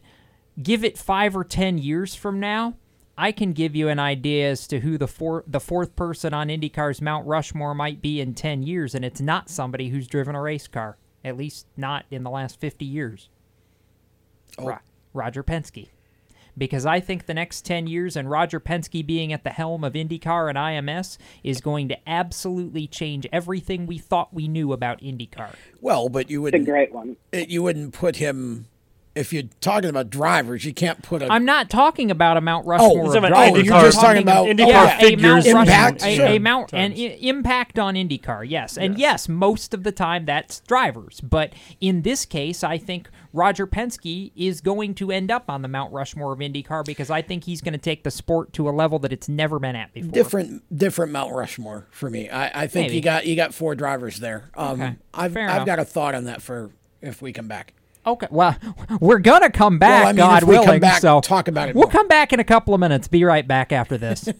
give 0.61 0.83
it 0.83 0.97
five 0.97 1.35
or 1.37 1.43
ten 1.43 1.77
years 1.77 2.15
from 2.15 2.39
now. 2.39 2.73
I 3.19 3.33
can 3.33 3.51
give 3.51 3.75
you 3.75 3.89
an 3.89 3.99
idea 3.99 4.49
as 4.49 4.65
to 4.67 4.79
who 4.79 4.97
the 4.97 5.05
four, 5.07 5.43
the 5.45 5.59
fourth 5.59 5.93
person 5.97 6.33
on 6.33 6.47
IndyCar's 6.47 7.01
Mount 7.01 7.27
Rushmore 7.27 7.75
might 7.75 8.01
be 8.01 8.21
in 8.21 8.33
10 8.33 8.63
years, 8.63 8.95
and 8.95 9.03
it's 9.03 9.19
not 9.19 9.49
somebody 9.49 9.89
who's 9.89 10.07
driven 10.07 10.35
a 10.35 10.41
race 10.41 10.69
car, 10.69 10.95
at 11.25 11.35
least 11.35 11.67
not 11.75 12.05
in 12.09 12.23
the 12.23 12.29
last 12.29 12.61
50 12.61 12.85
years. 12.85 13.27
Oh. 14.57 14.67
Ro- 14.67 14.77
Roger 15.13 15.43
Penske. 15.43 15.89
Because 16.57 16.85
I 16.85 17.01
think 17.01 17.25
the 17.25 17.33
next 17.33 17.65
10 17.65 17.87
years 17.87 18.15
and 18.15 18.29
Roger 18.29 18.61
Penske 18.61 19.05
being 19.05 19.33
at 19.33 19.43
the 19.43 19.49
helm 19.49 19.83
of 19.83 19.93
IndyCar 19.93 20.47
and 20.47 20.57
IMS 20.57 21.17
is 21.43 21.59
going 21.59 21.89
to 21.89 22.09
absolutely 22.09 22.87
change 22.87 23.27
everything 23.33 23.85
we 23.85 23.97
thought 23.97 24.33
we 24.33 24.47
knew 24.47 24.71
about 24.71 25.01
IndyCar. 25.01 25.55
Well, 25.81 26.07
but 26.07 26.29
you 26.29 26.41
wouldn't. 26.41 26.65
great 26.65 26.93
one. 26.93 27.17
it- 27.33 27.49
you 27.49 27.63
wouldn't 27.63 27.93
put 27.93 28.15
him. 28.15 28.67
If 29.19 29.33
you're 29.33 29.43
talking 29.59 29.89
about 29.89 30.09
drivers, 30.09 30.63
you 30.63 30.73
can't 30.73 31.01
put 31.01 31.21
a. 31.21 31.31
I'm 31.31 31.43
not 31.45 31.69
talking 31.69 32.09
about 32.09 32.37
a 32.37 32.41
Mount 32.41 32.65
Rushmore. 32.65 33.05
He's 33.05 33.15
of 33.15 33.23
drivers. 33.25 33.33
IndyCar. 33.33 33.59
I'm 33.59 33.65
You're 33.65 33.81
just 33.81 33.99
talking 33.99 34.21
about- 34.21 34.45
IndyCar 34.47 34.57
yeah, 34.67 34.97
a 35.01 35.15
Mount 35.17 35.45
and 35.45 35.57
Impact, 35.57 35.93
Rushmore, 36.01 36.09
a, 36.11 36.15
sure. 36.15 36.25
a 36.27 36.39
Mount 36.39 36.73
and 36.73 36.93
i- 36.93 36.97
impact 36.97 37.77
on 37.79 37.95
IndyCar. 37.95 38.49
Yes, 38.49 38.77
and 38.77 38.97
yes. 38.97 39.27
most 39.27 39.73
of 39.73 39.83
the 39.83 39.91
time 39.91 40.25
that's 40.25 40.61
drivers, 40.61 41.19
but 41.21 41.51
in 41.81 42.03
this 42.03 42.25
case, 42.25 42.63
I 42.63 42.77
think 42.77 43.09
Roger 43.33 43.67
Penske 43.67 44.31
is 44.35 44.61
going 44.61 44.95
to 44.95 45.11
end 45.11 45.29
up 45.31 45.49
on 45.49 45.61
the 45.61 45.67
Mount 45.67 45.91
Rushmore 45.93 46.31
of 46.33 46.39
IndyCar 46.39 46.85
because 46.85 47.09
I 47.09 47.21
think 47.21 47.43
he's 47.43 47.61
going 47.61 47.73
to 47.73 47.77
take 47.77 48.03
the 48.03 48.11
sport 48.11 48.53
to 48.53 48.69
a 48.69 48.71
level 48.71 48.99
that 48.99 49.11
it's 49.11 49.27
never 49.29 49.59
been 49.59 49.75
at 49.75 49.93
before. 49.93 50.11
different 50.11 50.77
different 50.77 51.11
Mount 51.11 51.33
Rushmore 51.33 51.87
for 51.91 52.09
me. 52.09 52.29
I, 52.29 52.63
I 52.63 52.67
think 52.67 52.85
Maybe. 52.87 52.95
you 52.95 53.01
got 53.01 53.25
you 53.27 53.35
got 53.35 53.53
four 53.53 53.75
drivers 53.75 54.19
there. 54.19 54.49
Um, 54.55 54.81
Okay, 54.81 54.95
I've 55.13 55.33
fair 55.33 55.47
I've 55.49 55.55
enough. 55.57 55.65
got 55.65 55.79
a 55.79 55.85
thought 55.85 56.15
on 56.15 56.23
that 56.23 56.41
for 56.41 56.71
if 57.01 57.21
we 57.21 57.33
come 57.33 57.47
back. 57.47 57.73
Okay, 58.09 58.27
well, 58.31 58.55
we're 58.99 59.19
gonna 59.19 59.51
come 59.51 59.77
back, 59.77 60.01
Well, 60.01 60.07
I 60.07 60.11
mean, 60.13 60.17
God 60.17 60.43
we 60.43 60.55
come 60.55 60.65
willing. 60.65 60.79
back, 60.79 60.99
so 61.01 61.21
talk 61.21 61.47
about 61.47 61.69
it 61.69 61.75
We'll 61.75 61.83
more. 61.85 61.91
come 61.91 62.07
back 62.07 62.33
in 62.33 62.39
a 62.39 62.43
couple 62.43 62.73
of 62.73 62.79
minutes. 62.79 63.07
Be 63.07 63.23
right 63.23 63.47
back 63.47 63.71
after 63.71 63.97
this. 63.97 64.27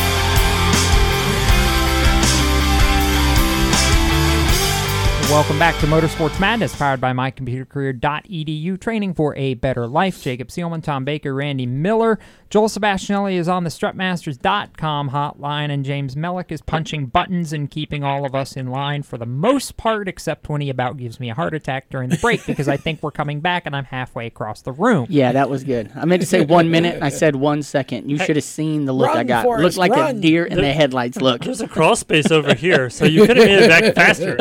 Welcome 5.31 5.59
back 5.59 5.79
to 5.79 5.85
Motorsports 5.87 6.37
Madness, 6.41 6.75
powered 6.75 6.99
by 6.99 7.13
mycomputercareer.edu. 7.13 8.77
Training 8.81 9.13
for 9.13 9.33
a 9.37 9.53
better 9.53 9.87
life. 9.87 10.21
Jacob 10.21 10.49
Seelman, 10.49 10.83
Tom 10.83 11.05
Baker, 11.05 11.33
Randy 11.33 11.65
Miller. 11.65 12.19
Joel 12.49 12.67
Sebastianelli 12.67 13.35
is 13.35 13.47
on 13.47 13.63
the 13.63 13.69
strutmasters.com 13.69 15.11
hotline, 15.11 15.71
and 15.71 15.85
James 15.85 16.15
Mellick 16.15 16.51
is 16.51 16.61
punching 16.61 17.05
buttons 17.05 17.53
and 17.53 17.71
keeping 17.71 18.03
all 18.03 18.25
of 18.25 18.35
us 18.35 18.57
in 18.57 18.67
line 18.67 19.03
for 19.03 19.17
the 19.17 19.25
most 19.25 19.77
part, 19.77 20.09
except 20.09 20.49
when 20.49 20.59
he 20.59 20.69
about 20.69 20.97
gives 20.97 21.17
me 21.17 21.29
a 21.29 21.33
heart 21.33 21.53
attack 21.53 21.89
during 21.89 22.09
the 22.09 22.17
break 22.17 22.45
because 22.45 22.67
I 22.67 22.75
think 22.75 23.01
we're 23.01 23.11
coming 23.11 23.39
back 23.39 23.65
and 23.65 23.73
I'm 23.73 23.85
halfway 23.85 24.27
across 24.27 24.61
the 24.63 24.73
room. 24.73 25.05
Yeah, 25.09 25.31
that 25.31 25.49
was 25.49 25.63
good. 25.63 25.91
I 25.95 26.03
meant 26.03 26.21
to 26.23 26.27
say 26.27 26.43
one 26.43 26.69
minute, 26.69 26.95
and 26.95 27.05
I 27.05 27.09
said 27.09 27.37
one 27.37 27.63
second. 27.63 28.09
You 28.11 28.17
should 28.17 28.35
have 28.35 28.43
seen 28.43 28.83
the 28.83 28.91
look 28.91 29.11
I 29.11 29.15
Run, 29.19 29.27
got. 29.27 29.43
Forrest, 29.45 29.63
Looked 29.63 29.77
like 29.77 29.91
a 29.93 30.01
run. 30.01 30.19
deer 30.19 30.43
in 30.43 30.57
the 30.57 30.73
headlights. 30.73 31.21
Look. 31.21 31.45
There's 31.45 31.61
a 31.61 31.69
crawl 31.69 31.95
space 31.95 32.31
over 32.31 32.53
here, 32.53 32.89
so 32.89 33.05
you 33.05 33.25
could 33.25 33.37
have 33.37 33.45
made 33.47 33.59
it 33.63 33.69
back 33.69 33.95
faster. 33.95 34.35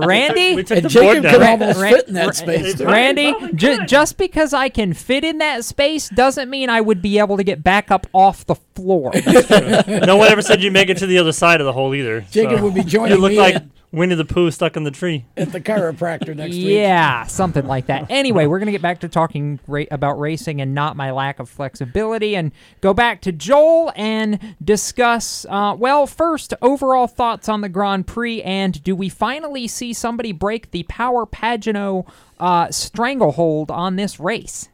Randy? 0.10 0.52
And 0.70 0.88
Jacob 0.88 1.24
could 1.24 1.42
almost 1.42 1.80
Ra- 1.80 1.90
fit 1.90 2.08
in 2.08 2.14
that 2.14 2.26
Ra- 2.26 2.32
space. 2.32 2.74
too. 2.78 2.84
Randy, 2.86 3.34
ju- 3.54 3.84
just 3.86 4.16
because 4.18 4.52
I 4.54 4.68
can 4.68 4.92
fit 4.92 5.24
in 5.24 5.38
that 5.38 5.64
space 5.64 6.08
doesn't 6.08 6.48
mean 6.50 6.70
I 6.70 6.80
would 6.80 7.02
be 7.02 7.18
able 7.18 7.36
to 7.36 7.44
get 7.44 7.62
back 7.62 7.90
up 7.90 8.06
off 8.12 8.46
the 8.46 8.54
floor. 8.74 9.12
no 9.88 10.16
one 10.16 10.28
ever 10.30 10.42
said 10.42 10.62
you 10.62 10.70
make 10.70 10.88
it 10.88 10.98
to 10.98 11.06
the 11.06 11.18
other 11.18 11.32
side 11.32 11.60
of 11.60 11.64
the 11.66 11.72
hole 11.72 11.94
either. 11.94 12.22
Jacob 12.30 12.58
so. 12.58 12.64
would 12.64 12.74
be 12.74 12.84
joining 12.84 13.16
You 13.16 13.20
look 13.20 13.32
me 13.32 13.38
like 13.38 13.54
at- 13.56 13.64
Winnie 13.96 14.14
the 14.14 14.26
Pooh 14.26 14.50
stuck 14.50 14.76
in 14.76 14.84
the 14.84 14.90
tree. 14.90 15.24
at 15.38 15.52
the 15.52 15.60
chiropractor 15.60 16.36
next 16.36 16.54
week. 16.54 16.66
yeah, 16.66 17.24
something 17.24 17.66
like 17.66 17.86
that. 17.86 18.10
Anyway, 18.10 18.44
we're 18.44 18.58
going 18.58 18.66
to 18.66 18.72
get 18.72 18.82
back 18.82 19.00
to 19.00 19.08
talking 19.08 19.58
ra- 19.66 19.84
about 19.90 20.20
racing 20.20 20.60
and 20.60 20.74
not 20.74 20.96
my 20.96 21.10
lack 21.10 21.40
of 21.40 21.48
flexibility 21.48 22.36
and 22.36 22.52
go 22.82 22.92
back 22.92 23.22
to 23.22 23.32
Joel 23.32 23.92
and 23.96 24.56
discuss, 24.62 25.46
uh, 25.48 25.74
well, 25.78 26.06
first, 26.06 26.52
overall 26.60 27.06
thoughts 27.06 27.48
on 27.48 27.62
the 27.62 27.70
Grand 27.70 28.06
Prix 28.06 28.42
and 28.42 28.82
do 28.84 28.94
we 28.94 29.08
finally 29.08 29.66
see 29.66 29.94
somebody 29.94 30.30
break 30.30 30.72
the 30.72 30.82
Power 30.82 31.24
Pagenaud 31.24 32.06
uh, 32.38 32.70
stranglehold 32.70 33.70
on 33.70 33.96
this 33.96 34.20
race? 34.20 34.68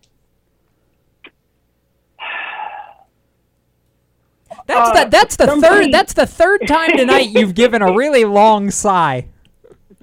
That's 4.67 4.91
Uh, 4.91 5.05
the 5.05 5.11
that's 5.11 5.37
the 5.37 5.47
somebody- 5.47 5.85
third 5.87 5.93
that's 5.93 6.13
the 6.15 6.27
third 6.27 6.67
time 6.67 6.97
tonight 6.97 7.31
you've 7.35 7.55
given 7.55 7.83
a 7.83 7.93
really 7.95 8.25
long 8.25 8.71
sigh. 8.71 9.27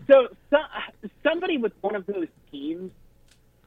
So, 0.07 0.27
so 0.49 0.57
somebody 1.23 1.57
with 1.57 1.73
one 1.81 1.95
of 1.95 2.05
those 2.07 2.27
teams, 2.51 2.91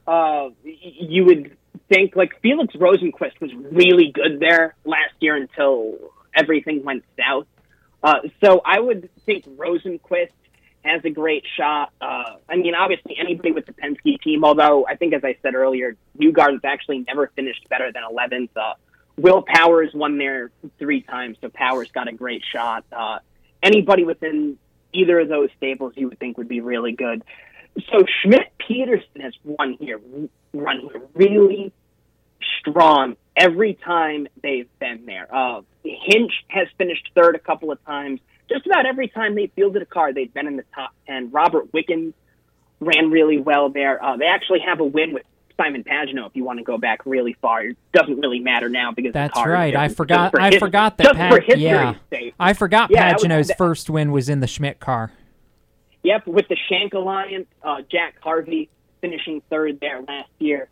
uh, 0.07 0.49
you 0.64 1.24
would 1.24 1.57
think 1.88 2.16
like 2.16 2.40
Felix 2.40 2.74
Rosenqvist 2.74 3.40
was 3.40 3.53
really 3.70 4.11
good 4.12 4.40
there 4.40 4.74
last 4.84 5.14
year 5.20 5.36
until 5.36 5.97
everything 6.34 6.84
went 6.84 7.05
south. 7.18 7.47
Uh, 8.03 8.14
so 8.43 8.61
I 8.64 8.80
would 8.80 9.09
think 9.24 9.45
Rosenqvist 9.57 10.30
has 10.84 11.05
a 11.05 11.11
great 11.11 11.45
shot. 11.57 11.93
Uh, 12.01 12.24
I 12.49 12.57
mean, 12.57 12.74
obviously 12.74 13.16
anybody 13.16 13.53
with 13.53 13.66
the 13.66 13.72
Penske 13.72 14.20
team, 14.20 14.45
although 14.45 14.84
I 14.84 14.97
think 14.97 15.14
as 15.14 15.22
I 15.22 15.36
said 15.43 15.55
earlier, 15.55 15.97
Newgarden's 16.18 16.64
actually 16.64 17.05
never 17.07 17.28
finished 17.36 17.68
better 17.68 17.93
than 17.93 18.03
11th. 18.03 18.49
Uh, 18.57 18.72
Will 19.23 19.43
Power's 19.47 19.95
won 19.95 20.18
there 20.18 20.51
three 20.81 21.01
times, 21.01 21.39
so 21.41 21.49
Power's 21.49 21.91
got 21.93 22.09
a 22.09 22.12
great 22.12 22.43
shot. 22.53 22.85
Uh, 22.91 23.20
anybody 23.62 24.05
within 24.05 24.59
either 24.93 25.20
of 25.20 25.29
those 25.29 25.49
stables 25.57 25.93
you 25.97 26.09
would 26.09 26.18
think 26.18 26.37
would 26.39 26.49
be 26.49 26.61
really 26.61 26.93
good. 26.93 27.23
So 27.91 28.05
Schmidt 28.20 28.53
Peterson 28.59 29.20
has 29.20 29.33
won 29.45 29.77
here, 29.79 30.01
run 30.53 30.81
here 30.81 31.03
really 31.14 31.73
strong 32.59 33.16
every 33.37 33.75
time 33.75 34.27
they've 34.43 34.68
been 34.81 35.07
there. 35.07 35.33
Uh, 35.33 35.62
Hinch 35.85 36.33
has 36.49 36.66
finished 36.77 37.09
third 37.14 37.37
a 37.37 37.39
couple 37.39 37.70
of 37.70 37.83
times. 37.85 38.20
Just 38.49 38.66
about 38.66 38.87
every 38.87 39.07
time 39.07 39.37
they 39.37 39.47
fielded 39.47 39.83
a 39.83 39.87
car, 39.87 40.12
they've 40.12 40.35
been 40.35 40.49
in 40.49 40.57
the 40.57 40.64
top 40.75 40.91
10. 41.07 41.31
Robert 41.31 41.73
Wickens 41.73 42.12
ran 42.81 43.11
really 43.11 43.41
well 43.41 43.70
there. 43.70 44.03
Uh, 44.05 44.16
they 44.16 44.27
actually 44.27 44.61
have 44.66 44.81
a 44.81 44.85
win 44.85 45.14
with 45.14 45.23
Simon 45.63 45.85
Pagenaud 45.85 46.27
if 46.27 46.37
you 46.37 46.45
want 46.45 46.59
to 46.59 46.65
go 46.65 46.79
back 46.79 47.05
really 47.07 47.35
far. 47.41 47.63
It 47.63 47.77
doesn't 47.93 48.19
really 48.19 48.41
matter 48.41 48.69
now 48.69 48.93
because 48.93 49.13
That's 49.13 49.39
right. 49.39 49.75
I 49.77 49.89
forgot. 49.89 50.33
For 50.33 50.41
I 50.41 50.51
his- 50.51 50.59
forgot 50.59 50.97
that. 50.99 51.05
just 51.05 51.17
Pa- 51.19 51.31
for 51.31 51.43
yeah, 51.57 51.95
sake. 52.11 52.35
I 52.41 52.53
forgot 52.53 52.91
Yeah, 52.91 53.09
that 53.09 53.15
was- 53.15 53.23
Pagenaud's 53.25 53.53
first 53.57 53.89
win 53.91 54.13
was 54.13 54.29
in 54.29 54.41
the 54.41 54.47
Schmidt 54.47 54.81
car. 54.81 55.13
Yep, 56.03 56.27
with 56.27 56.49
the 56.49 56.57
Shank 56.69 56.95
Alliance, 56.95 57.47
uh, 57.63 57.83
Jack 57.91 58.17
Harvey 58.21 58.69
finishing 59.01 59.41
third 59.51 59.79
there 59.81 60.03
last 60.03 60.31
year. 60.41 60.69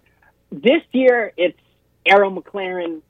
This 0.51 0.83
year, 0.93 1.33
it's 1.37 1.59
Arrow 2.05 2.31
McLaren, 2.31 3.03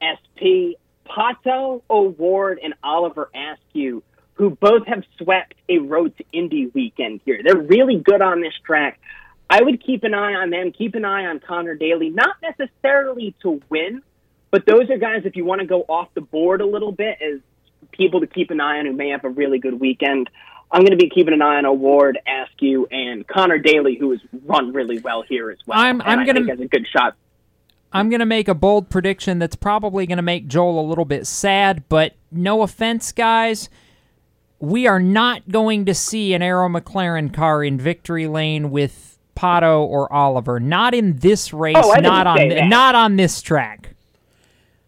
SP, 0.00 0.76
Pato 1.06 1.82
O'Ward, 1.90 2.58
and 2.62 2.72
Oliver 2.82 3.28
Askew, 3.34 4.02
who 4.34 4.50
both 4.50 4.86
have 4.86 5.02
swept 5.18 5.54
a 5.68 5.78
Road 5.78 6.16
to 6.16 6.24
Indy 6.32 6.68
weekend 6.74 7.20
here. 7.26 7.40
They're 7.44 7.56
really 7.60 7.96
good 7.96 8.22
on 8.22 8.40
this 8.40 8.54
track. 8.64 8.98
I 9.48 9.62
would 9.62 9.84
keep 9.84 10.02
an 10.04 10.14
eye 10.14 10.34
on 10.34 10.50
them. 10.50 10.72
Keep 10.72 10.94
an 10.96 11.04
eye 11.04 11.26
on 11.26 11.38
Connor 11.40 11.74
Daly, 11.74 12.10
not 12.10 12.36
necessarily 12.42 13.34
to 13.42 13.60
win, 13.68 14.02
but 14.50 14.66
those 14.66 14.90
are 14.90 14.98
guys, 14.98 15.22
if 15.24 15.36
you 15.36 15.44
want 15.44 15.60
to 15.60 15.66
go 15.66 15.82
off 15.88 16.08
the 16.14 16.20
board 16.20 16.60
a 16.60 16.66
little 16.66 16.92
bit, 16.92 17.18
as 17.22 17.40
people 17.92 18.20
to 18.20 18.26
keep 18.26 18.50
an 18.50 18.60
eye 18.60 18.78
on 18.78 18.86
who 18.86 18.92
may 18.92 19.10
have 19.10 19.24
a 19.24 19.28
really 19.28 19.58
good 19.58 19.78
weekend. 19.78 20.28
I'm 20.72 20.80
going 20.80 20.98
to 20.98 21.02
be 21.02 21.08
keeping 21.08 21.32
an 21.32 21.42
eye 21.42 21.56
on 21.58 21.66
O'Ward, 21.66 22.18
Askew, 22.26 22.86
and 22.90 23.26
Connor 23.28 23.58
Daly, 23.58 23.96
who 23.98 24.10
has 24.10 24.20
run 24.44 24.72
really 24.72 24.98
well 24.98 25.22
here 25.22 25.50
as 25.50 25.58
well. 25.66 25.78
I'm- 25.78 26.02
I'm 26.04 26.26
gonna- 26.26 26.40
think 26.40 26.50
has 26.50 26.60
a 26.60 26.66
good 26.66 26.86
shot. 26.88 27.14
I'm 27.92 28.10
going 28.10 28.20
to 28.20 28.26
make 28.26 28.48
a 28.48 28.54
bold 28.54 28.90
prediction 28.90 29.38
that's 29.38 29.54
probably 29.54 30.06
going 30.06 30.16
to 30.16 30.22
make 30.22 30.48
Joel 30.48 30.80
a 30.80 30.86
little 30.86 31.04
bit 31.04 31.26
sad, 31.26 31.84
but 31.88 32.14
no 32.32 32.62
offense, 32.62 33.12
guys. 33.12 33.70
We 34.58 34.86
are 34.88 34.98
not 35.00 35.48
going 35.50 35.84
to 35.84 35.94
see 35.94 36.34
an 36.34 36.42
Arrow 36.42 36.68
McLaren 36.68 37.32
car 37.32 37.62
in 37.62 37.78
victory 37.78 38.26
lane 38.26 38.70
with 38.70 39.15
Pato 39.36 39.80
or 39.80 40.12
Oliver. 40.12 40.58
Not 40.58 40.94
in 40.94 41.18
this 41.18 41.52
race. 41.52 41.76
Oh, 41.78 41.94
didn't 41.94 42.10
on 42.10 42.36
th- 42.38 42.64
not 42.68 42.94
on 42.94 43.16
this 43.16 43.42
track. 43.42 43.94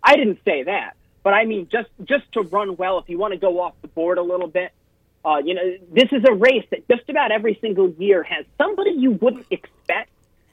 I 0.02 0.16
didn't 0.16 0.40
say 0.44 0.62
that, 0.64 0.96
but 1.22 1.34
I 1.34 1.44
mean 1.44 1.68
just 1.70 1.90
just 2.04 2.30
to 2.32 2.40
run 2.42 2.76
well. 2.76 2.98
If 2.98 3.08
you 3.08 3.18
want 3.18 3.34
to 3.34 3.38
go 3.38 3.60
off 3.60 3.74
the 3.82 3.88
board 3.88 4.18
a 4.18 4.22
little 4.22 4.48
bit, 4.48 4.72
uh, 5.24 5.38
you 5.44 5.54
know, 5.54 5.76
this 5.92 6.08
is 6.12 6.24
a 6.28 6.32
race 6.32 6.64
that 6.70 6.88
just 6.88 7.08
about 7.08 7.30
every 7.30 7.58
single 7.60 7.90
year 7.90 8.22
has 8.22 8.46
somebody 8.56 8.92
you 8.92 9.12
wouldn't 9.12 9.46
expect 9.50 10.10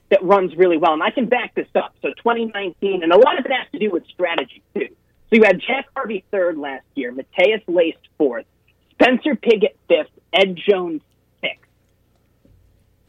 that 0.10 0.22
runs 0.22 0.56
really 0.56 0.78
well, 0.78 0.94
and 0.94 1.02
I 1.02 1.10
can 1.10 1.26
back 1.26 1.56
this 1.56 1.68
up. 1.74 1.96
So 2.02 2.10
2019, 2.10 3.02
and 3.02 3.12
a 3.12 3.18
lot 3.18 3.40
of 3.40 3.46
it 3.46 3.52
has 3.52 3.68
to 3.72 3.80
do 3.80 3.90
with 3.90 4.06
strategy 4.08 4.62
too. 4.76 4.90
So 5.30 5.38
you 5.38 5.44
had 5.44 5.60
Jack 5.60 5.88
Harvey 5.96 6.24
third 6.32 6.58
last 6.58 6.86
year, 6.94 7.12
Matheus 7.12 7.64
Leist 7.66 7.96
fourth, 8.18 8.46
Spencer 8.92 9.36
Pigot 9.36 9.78
fifth, 9.88 10.12
Ed 10.34 10.58
Jones. 10.70 11.02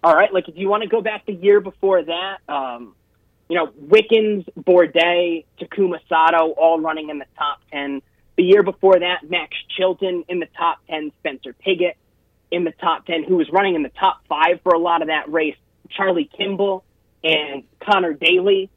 All 0.06 0.14
right, 0.14 0.32
like 0.32 0.48
if 0.48 0.56
you 0.56 0.68
want 0.68 0.84
to 0.84 0.88
go 0.88 1.00
back 1.00 1.26
the 1.26 1.32
year 1.32 1.60
before 1.60 2.00
that, 2.00 2.36
um, 2.48 2.94
you 3.48 3.56
know, 3.56 3.72
Wickens, 3.76 4.44
Bourdais, 4.56 5.44
Takuma 5.60 5.98
Sato, 6.08 6.52
all 6.52 6.80
running 6.80 7.10
in 7.10 7.18
the 7.18 7.26
top 7.36 7.58
10. 7.72 8.02
The 8.36 8.44
year 8.44 8.62
before 8.62 9.00
that, 9.00 9.28
Max 9.28 9.56
Chilton 9.76 10.24
in 10.28 10.38
the 10.38 10.46
top 10.56 10.78
10, 10.88 11.10
Spencer 11.18 11.54
Pigot 11.54 11.96
in 12.52 12.62
the 12.62 12.70
top 12.70 13.04
10, 13.06 13.24
who 13.24 13.34
was 13.34 13.50
running 13.50 13.74
in 13.74 13.82
the 13.82 13.88
top 13.88 14.20
five 14.28 14.60
for 14.62 14.74
a 14.74 14.78
lot 14.78 15.02
of 15.02 15.08
that 15.08 15.28
race, 15.28 15.56
Charlie 15.90 16.30
Kimball 16.38 16.84
and 17.24 17.64
Connor 17.80 18.12
Daly 18.12 18.70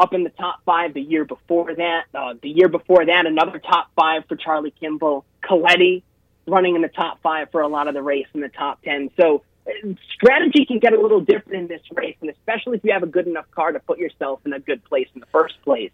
up 0.00 0.12
in 0.12 0.24
the 0.24 0.30
top 0.30 0.58
five 0.66 0.92
the 0.92 1.00
year 1.00 1.24
before 1.24 1.72
that. 1.72 2.06
Uh, 2.12 2.34
the 2.42 2.50
year 2.50 2.68
before 2.68 3.06
that, 3.06 3.26
another 3.26 3.60
top 3.60 3.92
five 3.94 4.24
for 4.26 4.34
Charlie 4.34 4.74
Kimball, 4.80 5.24
Coletti 5.40 6.02
running 6.48 6.74
in 6.74 6.82
the 6.82 6.88
top 6.88 7.22
five 7.22 7.52
for 7.52 7.60
a 7.60 7.68
lot 7.68 7.86
of 7.86 7.94
the 7.94 8.02
race 8.02 8.26
in 8.34 8.40
the 8.40 8.48
top 8.48 8.82
10. 8.82 9.12
So 9.16 9.44
strategy 10.14 10.66
can 10.66 10.78
get 10.78 10.92
a 10.92 11.00
little 11.00 11.20
different 11.20 11.54
in 11.54 11.66
this 11.68 11.80
race, 11.92 12.16
and 12.20 12.30
especially 12.30 12.76
if 12.76 12.84
you 12.84 12.92
have 12.92 13.02
a 13.02 13.08
good 13.08 13.26
enough 13.26 13.50
car 13.50 13.72
to 13.72 13.80
put 13.80 13.98
yourself 13.98 14.40
in 14.44 14.52
a 14.52 14.60
good 14.60 14.84
place 14.84 15.08
in 15.14 15.20
the 15.20 15.26
first 15.26 15.60
place. 15.62 15.92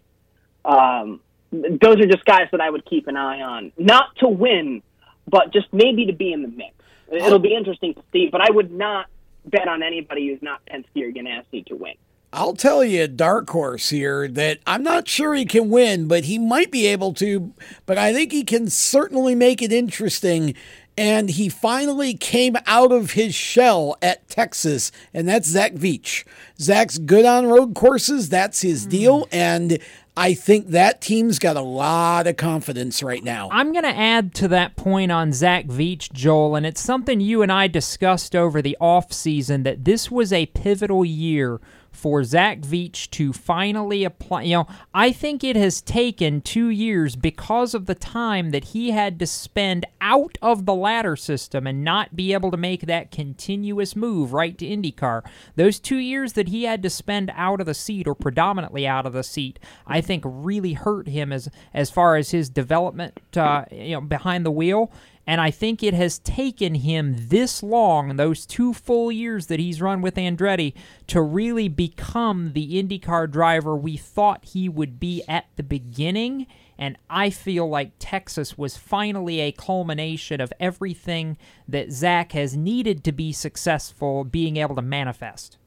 Um, 0.65 1.21
those 1.51 1.99
are 1.99 2.05
just 2.05 2.25
guys 2.25 2.47
that 2.51 2.61
I 2.61 2.69
would 2.69 2.85
keep 2.85 3.07
an 3.07 3.17
eye 3.17 3.41
on, 3.41 3.71
not 3.77 4.15
to 4.17 4.27
win, 4.27 4.81
but 5.27 5.51
just 5.51 5.67
maybe 5.71 6.05
to 6.07 6.13
be 6.13 6.31
in 6.31 6.41
the 6.41 6.47
mix. 6.47 6.73
It'll 7.11 7.39
be 7.39 7.53
interesting 7.53 7.93
to 7.93 8.03
see, 8.13 8.29
but 8.31 8.41
I 8.41 8.51
would 8.51 8.71
not 8.71 9.07
bet 9.45 9.67
on 9.67 9.83
anybody 9.83 10.29
who's 10.29 10.41
not 10.41 10.61
Penske 10.65 11.03
or 11.03 11.11
Ganassi 11.11 11.65
to 11.65 11.75
win. 11.75 11.95
I'll 12.33 12.53
tell 12.53 12.81
you 12.81 13.09
dark 13.09 13.49
horse 13.49 13.89
here 13.89 14.29
that 14.29 14.59
I'm 14.65 14.83
not 14.83 15.09
sure 15.09 15.33
he 15.33 15.43
can 15.43 15.69
win, 15.69 16.07
but 16.07 16.25
he 16.25 16.39
might 16.39 16.71
be 16.71 16.87
able 16.87 17.13
to. 17.15 17.53
But 17.85 17.97
I 17.97 18.13
think 18.13 18.31
he 18.31 18.45
can 18.45 18.69
certainly 18.69 19.35
make 19.35 19.61
it 19.61 19.73
interesting. 19.73 20.55
And 20.97 21.29
he 21.29 21.49
finally 21.49 22.13
came 22.13 22.57
out 22.67 22.91
of 22.91 23.11
his 23.11 23.33
shell 23.33 23.97
at 24.01 24.27
Texas, 24.27 24.91
and 25.13 25.27
that's 25.27 25.47
Zach 25.47 25.73
Veach. 25.73 26.25
Zach's 26.59 26.97
good 26.97 27.25
on 27.25 27.47
road 27.47 27.73
courses, 27.75 28.29
that's 28.29 28.61
his 28.61 28.83
hmm. 28.83 28.89
deal. 28.89 29.27
And 29.31 29.79
I 30.17 30.33
think 30.33 30.67
that 30.67 30.99
team's 30.99 31.39
got 31.39 31.55
a 31.55 31.61
lot 31.61 32.27
of 32.27 32.35
confidence 32.35 33.01
right 33.01 33.23
now. 33.23 33.47
I'm 33.51 33.71
going 33.71 33.85
to 33.85 33.95
add 33.95 34.33
to 34.35 34.49
that 34.49 34.75
point 34.75 35.11
on 35.11 35.31
Zach 35.31 35.67
Veach, 35.67 36.11
Joel, 36.11 36.57
and 36.57 36.65
it's 36.65 36.81
something 36.81 37.21
you 37.21 37.41
and 37.41 37.51
I 37.51 37.67
discussed 37.67 38.35
over 38.35 38.61
the 38.61 38.77
off 38.81 39.13
season 39.13 39.63
that 39.63 39.85
this 39.85 40.11
was 40.11 40.33
a 40.33 40.47
pivotal 40.47 41.05
year 41.05 41.61
for 41.91 42.23
Zach 42.23 42.59
Veach 42.61 43.09
to 43.11 43.33
finally 43.33 44.03
apply. 44.03 44.43
You 44.43 44.55
know, 44.55 44.67
I 44.93 45.11
think 45.11 45.43
it 45.43 45.55
has 45.55 45.81
taken 45.81 46.41
two 46.41 46.69
years 46.69 47.15
because 47.15 47.73
of 47.73 47.85
the 47.85 47.95
time 47.95 48.51
that 48.51 48.65
he 48.65 48.91
had 48.91 49.19
to 49.19 49.27
spend 49.27 49.85
out 49.99 50.37
of 50.41 50.65
the 50.65 50.73
ladder 50.73 51.15
system 51.15 51.67
and 51.67 51.83
not 51.83 52.15
be 52.15 52.33
able 52.33 52.49
to 52.51 52.57
make 52.57 52.81
that 52.81 53.11
continuous 53.11 53.95
move 53.95 54.33
right 54.33 54.57
to 54.57 54.65
IndyCar. 54.65 55.23
Those 55.55 55.79
two 55.79 55.97
years 55.97 56.33
that 56.33 56.47
he 56.47 56.63
had 56.63 56.81
to 56.83 56.89
spend 56.89 57.31
out 57.35 57.59
of 57.59 57.67
the 57.67 57.73
seat 57.73 58.07
or 58.07 58.15
predominantly 58.15 58.87
out 58.87 59.05
of 59.05 59.13
the 59.13 59.23
seat, 59.23 59.59
I 59.85 60.01
think 60.01 60.23
really 60.25 60.73
hurt 60.73 61.07
him 61.07 61.31
as 61.31 61.49
as 61.73 61.89
far 61.89 62.15
as 62.15 62.31
his 62.31 62.49
development, 62.49 63.19
uh, 63.35 63.65
you 63.71 63.91
know, 63.91 64.01
behind 64.01 64.45
the 64.45 64.51
wheel. 64.51 64.91
And 65.27 65.39
I 65.39 65.51
think 65.51 65.83
it 65.83 65.93
has 65.93 66.19
taken 66.19 66.75
him 66.75 67.15
this 67.17 67.61
long, 67.61 68.15
those 68.15 68.45
two 68.45 68.73
full 68.73 69.11
years 69.11 69.47
that 69.47 69.59
he's 69.59 69.81
run 69.81 70.01
with 70.01 70.15
Andretti, 70.15 70.73
to 71.07 71.21
really 71.21 71.67
become 71.67 72.53
the 72.53 72.81
IndyCar 72.81 73.29
driver 73.29 73.75
we 73.75 73.97
thought 73.97 74.45
he 74.45 74.67
would 74.67 74.99
be 74.99 75.23
at 75.27 75.45
the 75.55 75.63
beginning. 75.63 76.47
And 76.77 76.97
I 77.09 77.29
feel 77.29 77.69
like 77.69 77.91
Texas 77.99 78.57
was 78.57 78.77
finally 78.77 79.39
a 79.39 79.51
culmination 79.51 80.41
of 80.41 80.51
everything 80.59 81.37
that 81.67 81.91
Zach 81.91 82.31
has 82.31 82.57
needed 82.57 83.03
to 83.03 83.11
be 83.11 83.31
successful 83.31 84.23
being 84.23 84.57
able 84.57 84.75
to 84.75 84.81
manifest. 84.81 85.57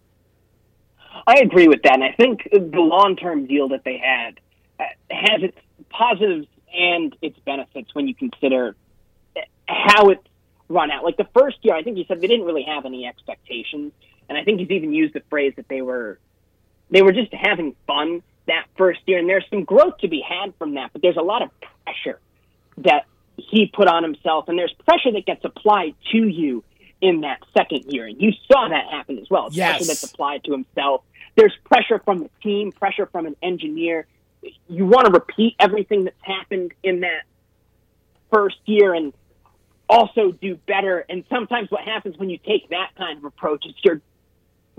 I 1.26 1.36
agree 1.36 1.68
with 1.68 1.82
that. 1.82 1.94
And 1.94 2.04
I 2.04 2.12
think 2.12 2.48
the 2.52 2.80
long 2.80 3.14
term 3.16 3.46
deal 3.46 3.68
that 3.68 3.84
they 3.84 3.98
had 3.98 4.40
uh, 4.80 4.84
has 5.10 5.42
its 5.42 5.56
positives 5.90 6.48
and 6.76 7.16
its 7.22 7.38
benefits 7.46 7.94
when 7.94 8.08
you 8.08 8.14
consider 8.14 8.74
how 9.66 10.10
it's 10.10 10.26
run 10.68 10.90
out. 10.90 11.04
Like 11.04 11.16
the 11.16 11.28
first 11.34 11.58
year, 11.62 11.74
I 11.74 11.82
think 11.82 11.96
he 11.96 12.04
said 12.06 12.20
they 12.20 12.26
didn't 12.26 12.46
really 12.46 12.64
have 12.64 12.84
any 12.84 13.06
expectations, 13.06 13.92
and 14.28 14.38
I 14.38 14.44
think 14.44 14.60
he's 14.60 14.70
even 14.70 14.92
used 14.92 15.14
the 15.14 15.22
phrase 15.30 15.54
that 15.56 15.68
they 15.68 15.82
were 15.82 16.18
they 16.90 17.02
were 17.02 17.12
just 17.12 17.32
having 17.32 17.74
fun 17.86 18.22
that 18.46 18.66
first 18.76 19.00
year. 19.06 19.18
And 19.18 19.28
there's 19.28 19.44
some 19.50 19.64
growth 19.64 19.98
to 19.98 20.08
be 20.08 20.20
had 20.26 20.54
from 20.58 20.74
that, 20.74 20.90
but 20.92 21.02
there's 21.02 21.16
a 21.16 21.22
lot 21.22 21.42
of 21.42 21.50
pressure 21.84 22.20
that 22.78 23.06
he 23.36 23.70
put 23.72 23.88
on 23.88 24.02
himself, 24.02 24.48
and 24.48 24.58
there's 24.58 24.74
pressure 24.86 25.12
that 25.12 25.26
gets 25.26 25.44
applied 25.44 25.94
to 26.12 26.18
you 26.18 26.62
in 27.00 27.22
that 27.22 27.40
second 27.52 27.84
year, 27.92 28.06
and 28.06 28.20
you 28.20 28.32
saw 28.50 28.68
that 28.68 28.86
happen 28.90 29.18
as 29.18 29.28
well. 29.28 29.48
Yes. 29.50 29.76
Pressure 29.76 29.84
that's 29.86 30.04
applied 30.04 30.44
to 30.44 30.52
himself. 30.52 31.02
There's 31.34 31.52
pressure 31.64 31.98
from 32.04 32.20
the 32.20 32.30
team, 32.42 32.72
pressure 32.72 33.06
from 33.06 33.26
an 33.26 33.36
engineer. 33.42 34.06
You 34.68 34.86
want 34.86 35.06
to 35.06 35.12
repeat 35.12 35.56
everything 35.58 36.04
that's 36.04 36.16
happened 36.22 36.72
in 36.82 37.00
that 37.00 37.22
first 38.32 38.56
year, 38.66 38.94
and 38.94 39.12
also 39.88 40.32
do 40.32 40.56
better. 40.66 41.04
And 41.08 41.24
sometimes 41.28 41.70
what 41.70 41.82
happens 41.82 42.16
when 42.18 42.30
you 42.30 42.38
take 42.38 42.68
that 42.70 42.90
kind 42.96 43.18
of 43.18 43.24
approach 43.24 43.66
is 43.66 43.74
you're 43.82 44.00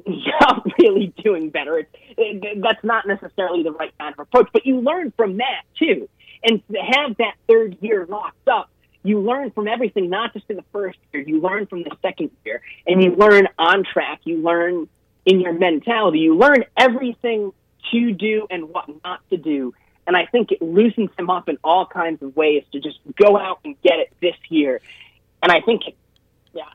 not 0.42 0.66
really 0.80 1.14
doing 1.24 1.50
better. 1.50 1.80
It's, 1.80 1.90
it, 2.18 2.62
that's 2.62 2.84
not 2.84 3.08
necessarily 3.08 3.64
the 3.64 3.72
right 3.72 3.94
kind 3.98 4.14
of 4.14 4.20
approach, 4.20 4.50
but 4.52 4.66
you 4.66 4.82
learn 4.82 5.14
from 5.16 5.38
that 5.38 5.64
too. 5.78 6.10
And 6.44 6.62
to 6.72 6.78
have 6.78 7.18
that 7.18 7.36
third 7.48 7.78
year 7.82 8.06
locked 8.08 8.48
up, 8.48 8.70
you 9.04 9.20
learn 9.20 9.52
from 9.52 9.68
everything, 9.68 10.10
not 10.10 10.34
just 10.34 10.46
in 10.50 10.56
the 10.56 10.66
first 10.74 10.98
year. 11.14 11.24
You 11.24 11.40
learn 11.40 11.68
from 11.68 11.84
the 11.84 11.96
second 12.02 12.32
year, 12.44 12.62
and 12.88 13.04
you 13.04 13.16
learn 13.16 13.48
on 13.58 13.84
track. 13.84 14.22
You 14.24 14.42
learn 14.42 14.88
in 15.26 15.40
your 15.40 15.54
mentality. 15.54 16.20
You 16.20 16.36
learn 16.36 16.66
everything 16.76 17.52
to 17.92 18.12
do 18.14 18.48
and 18.50 18.70
what 18.70 18.90
not 19.04 19.22
to 19.30 19.38
do. 19.38 19.74
And 20.08 20.16
I 20.16 20.26
think 20.26 20.52
it 20.52 20.62
loosens 20.62 21.10
him 21.18 21.30
up 21.30 21.50
in 21.50 21.58
all 21.64 21.86
kinds 21.86 22.22
of 22.22 22.36
ways 22.36 22.64
to 22.72 22.80
just 22.80 23.00
go 23.16 23.38
out 23.38 23.60
and 23.66 23.80
get 23.82 24.00
it 24.00 24.14
this 24.22 24.36
year. 24.50 24.82
And 25.42 25.52
I 25.52 25.62
think 25.62 25.88
it, 25.88 25.96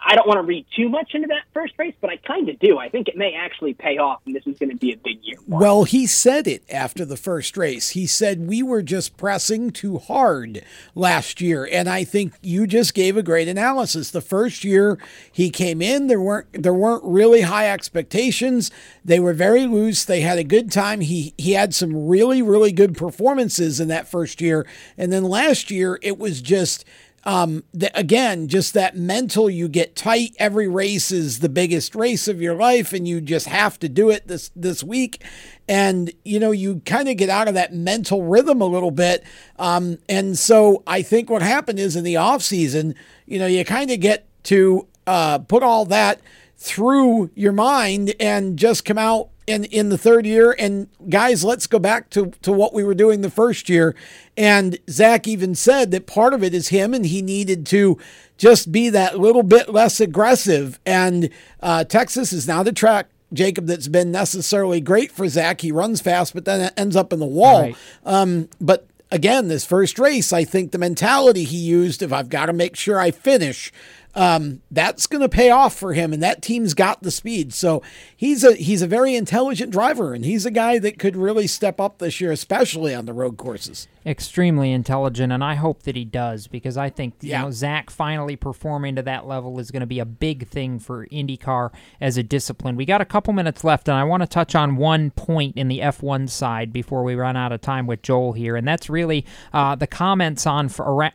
I 0.02 0.14
don't 0.14 0.26
want 0.26 0.38
to 0.38 0.42
read 0.42 0.66
too 0.76 0.88
much 0.88 1.14
into 1.14 1.28
that 1.28 1.42
first 1.54 1.74
race, 1.78 1.94
but 2.00 2.10
I 2.10 2.16
kind 2.16 2.48
of 2.48 2.58
do. 2.58 2.78
I 2.78 2.88
think 2.88 3.08
it 3.08 3.16
may 3.16 3.34
actually 3.34 3.74
pay 3.74 3.98
off, 3.98 4.20
and 4.26 4.34
this 4.34 4.46
is 4.46 4.58
going 4.58 4.70
to 4.70 4.76
be 4.76 4.92
a 4.92 4.96
big 4.96 5.18
year. 5.22 5.36
Well, 5.46 5.84
he 5.84 6.06
said 6.06 6.46
it 6.46 6.62
after 6.70 7.04
the 7.04 7.16
first 7.16 7.56
race. 7.56 7.90
He 7.90 8.06
said 8.06 8.46
we 8.46 8.62
were 8.62 8.82
just 8.82 9.16
pressing 9.16 9.70
too 9.70 9.98
hard 9.98 10.62
last 10.94 11.40
year, 11.40 11.68
and 11.70 11.88
I 11.88 12.04
think 12.04 12.34
you 12.42 12.66
just 12.66 12.94
gave 12.94 13.16
a 13.16 13.22
great 13.22 13.48
analysis. 13.48 14.10
The 14.10 14.20
first 14.20 14.64
year 14.64 14.98
he 15.30 15.50
came 15.50 15.80
in, 15.80 16.06
there 16.06 16.20
weren't 16.20 16.62
there 16.62 16.74
weren't 16.74 17.04
really 17.04 17.42
high 17.42 17.70
expectations. 17.70 18.70
They 19.04 19.20
were 19.20 19.34
very 19.34 19.66
loose. 19.66 20.04
They 20.04 20.20
had 20.20 20.38
a 20.38 20.44
good 20.44 20.70
time. 20.70 21.00
He 21.00 21.34
he 21.38 21.52
had 21.52 21.74
some 21.74 22.08
really 22.08 22.42
really 22.42 22.72
good 22.72 22.96
performances 22.96 23.80
in 23.80 23.88
that 23.88 24.08
first 24.08 24.40
year, 24.40 24.66
and 24.98 25.12
then 25.12 25.24
last 25.24 25.70
year 25.70 25.98
it 26.02 26.18
was 26.18 26.40
just 26.40 26.84
um, 27.24 27.64
the, 27.74 27.96
again, 27.98 28.48
just 28.48 28.72
that 28.74 28.96
mental, 28.96 29.50
you 29.50 29.68
get 29.68 29.94
tight. 29.94 30.34
Every 30.38 30.68
race 30.68 31.10
is 31.10 31.40
the 31.40 31.48
biggest 31.48 31.94
race 31.94 32.28
of 32.28 32.40
your 32.40 32.54
life, 32.54 32.92
and 32.92 33.06
you 33.06 33.20
just 33.20 33.46
have 33.46 33.78
to 33.80 33.88
do 33.88 34.08
it 34.10 34.26
this 34.26 34.50
this 34.56 34.82
week. 34.82 35.22
And 35.68 36.12
you 36.24 36.40
know, 36.40 36.50
you 36.50 36.80
kind 36.86 37.08
of 37.08 37.16
get 37.16 37.28
out 37.28 37.48
of 37.48 37.54
that 37.54 37.74
mental 37.74 38.22
rhythm 38.22 38.60
a 38.60 38.66
little 38.66 38.90
bit. 38.90 39.24
Um, 39.58 39.98
and 40.08 40.38
so 40.38 40.82
I 40.86 41.02
think 41.02 41.28
what 41.28 41.42
happened 41.42 41.78
is 41.78 41.96
in 41.96 42.04
the 42.04 42.16
off 42.16 42.42
season, 42.42 42.94
you 43.26 43.38
know, 43.38 43.46
you 43.46 43.64
kind 43.64 43.90
of 43.90 44.00
get 44.00 44.26
to 44.44 44.86
uh, 45.06 45.38
put 45.38 45.62
all 45.62 45.84
that 45.86 46.20
through 46.56 47.30
your 47.34 47.52
mind 47.52 48.14
and 48.20 48.58
just 48.58 48.84
come 48.84 48.98
out 48.98 49.29
in, 49.50 49.64
in 49.64 49.88
the 49.88 49.98
third 49.98 50.26
year. 50.26 50.54
And 50.58 50.88
guys, 51.08 51.44
let's 51.44 51.66
go 51.66 51.78
back 51.78 52.10
to, 52.10 52.32
to 52.42 52.52
what 52.52 52.72
we 52.72 52.84
were 52.84 52.94
doing 52.94 53.20
the 53.20 53.30
first 53.30 53.68
year. 53.68 53.94
And 54.36 54.78
Zach 54.88 55.26
even 55.26 55.54
said 55.54 55.90
that 55.90 56.06
part 56.06 56.32
of 56.32 56.42
it 56.42 56.54
is 56.54 56.68
him 56.68 56.94
and 56.94 57.04
he 57.04 57.20
needed 57.20 57.66
to 57.66 57.98
just 58.38 58.72
be 58.72 58.88
that 58.90 59.18
little 59.18 59.42
bit 59.42 59.68
less 59.68 60.00
aggressive. 60.00 60.78
And 60.86 61.30
uh, 61.60 61.84
Texas 61.84 62.32
is 62.32 62.48
now 62.48 62.62
the 62.62 62.72
track. 62.72 63.08
Jacob, 63.32 63.66
that's 63.66 63.88
been 63.88 64.10
necessarily 64.10 64.80
great 64.80 65.12
for 65.12 65.28
Zach. 65.28 65.60
He 65.60 65.70
runs 65.70 66.00
fast, 66.00 66.34
but 66.34 66.44
then 66.44 66.60
it 66.60 66.72
ends 66.76 66.96
up 66.96 67.12
in 67.12 67.20
the 67.20 67.26
wall. 67.26 67.62
Right. 67.62 67.76
Um, 68.04 68.48
but 68.60 68.86
again, 69.10 69.48
this 69.48 69.64
first 69.64 69.98
race, 69.98 70.32
I 70.32 70.44
think 70.44 70.72
the 70.72 70.78
mentality 70.78 71.44
he 71.44 71.56
used 71.56 72.02
of 72.02 72.12
I've 72.12 72.28
got 72.28 72.46
to 72.46 72.52
make 72.52 72.76
sure 72.76 72.98
I 72.98 73.10
finish 73.10 73.72
um, 74.14 74.62
that's 74.70 75.06
going 75.06 75.22
to 75.22 75.28
pay 75.28 75.50
off 75.50 75.74
for 75.74 75.92
him, 75.92 76.12
and 76.12 76.22
that 76.22 76.42
team's 76.42 76.74
got 76.74 77.02
the 77.02 77.10
speed. 77.10 77.52
So 77.52 77.82
he's 78.16 78.44
a 78.44 78.54
he's 78.54 78.82
a 78.82 78.86
very 78.86 79.14
intelligent 79.14 79.72
driver, 79.72 80.14
and 80.14 80.24
he's 80.24 80.46
a 80.46 80.50
guy 80.50 80.78
that 80.78 80.98
could 80.98 81.16
really 81.16 81.46
step 81.46 81.80
up 81.80 81.98
this 81.98 82.20
year, 82.20 82.32
especially 82.32 82.94
on 82.94 83.06
the 83.06 83.12
road 83.12 83.36
courses. 83.36 83.86
Extremely 84.06 84.72
intelligent, 84.72 85.30
and 85.30 85.44
I 85.44 85.56
hope 85.56 85.82
that 85.82 85.94
he 85.94 86.06
does 86.06 86.46
because 86.46 86.78
I 86.78 86.88
think 86.88 87.16
you 87.20 87.32
know 87.42 87.50
Zach 87.50 87.90
finally 87.90 88.34
performing 88.34 88.96
to 88.96 89.02
that 89.02 89.26
level 89.26 89.58
is 89.58 89.70
going 89.70 89.80
to 89.80 89.86
be 89.86 89.98
a 89.98 90.06
big 90.06 90.48
thing 90.48 90.78
for 90.78 91.06
IndyCar 91.08 91.70
as 92.00 92.16
a 92.16 92.22
discipline. 92.22 92.76
We 92.76 92.86
got 92.86 93.02
a 93.02 93.04
couple 93.04 93.34
minutes 93.34 93.62
left, 93.62 93.88
and 93.88 93.98
I 93.98 94.04
want 94.04 94.22
to 94.22 94.26
touch 94.26 94.54
on 94.54 94.76
one 94.76 95.10
point 95.10 95.54
in 95.54 95.68
the 95.68 95.80
F1 95.80 96.30
side 96.30 96.72
before 96.72 97.04
we 97.04 97.14
run 97.14 97.36
out 97.36 97.52
of 97.52 97.60
time 97.60 97.86
with 97.86 98.00
Joel 98.00 98.32
here, 98.32 98.56
and 98.56 98.66
that's 98.66 98.88
really 98.88 99.26
uh, 99.52 99.74
the 99.74 99.86
comments 99.86 100.46
on 100.46 100.70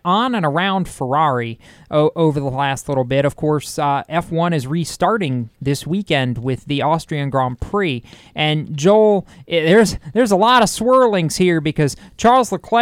on 0.06 0.36
and 0.36 0.46
around 0.46 0.88
Ferrari 0.88 1.60
o- 1.90 2.12
over 2.16 2.40
the 2.40 2.52
last 2.52 2.88
little 2.88 3.04
bit. 3.04 3.26
Of 3.26 3.36
course, 3.36 3.80
uh, 3.80 4.04
F1 4.08 4.54
is 4.54 4.68
restarting 4.68 5.50
this 5.60 5.88
weekend 5.88 6.38
with 6.38 6.66
the 6.66 6.84
Austrian 6.84 7.32
Grand 7.32 7.60
Prix, 7.60 8.04
and 8.36 8.78
Joel, 8.78 9.26
eh, 9.48 9.66
there's 9.66 9.98
there's 10.14 10.32
a 10.32 10.36
lot 10.36 10.62
of 10.62 10.70
swirlings 10.70 11.38
here 11.38 11.60
because 11.60 11.96
Charles 12.16 12.52
Leclerc. 12.52 12.75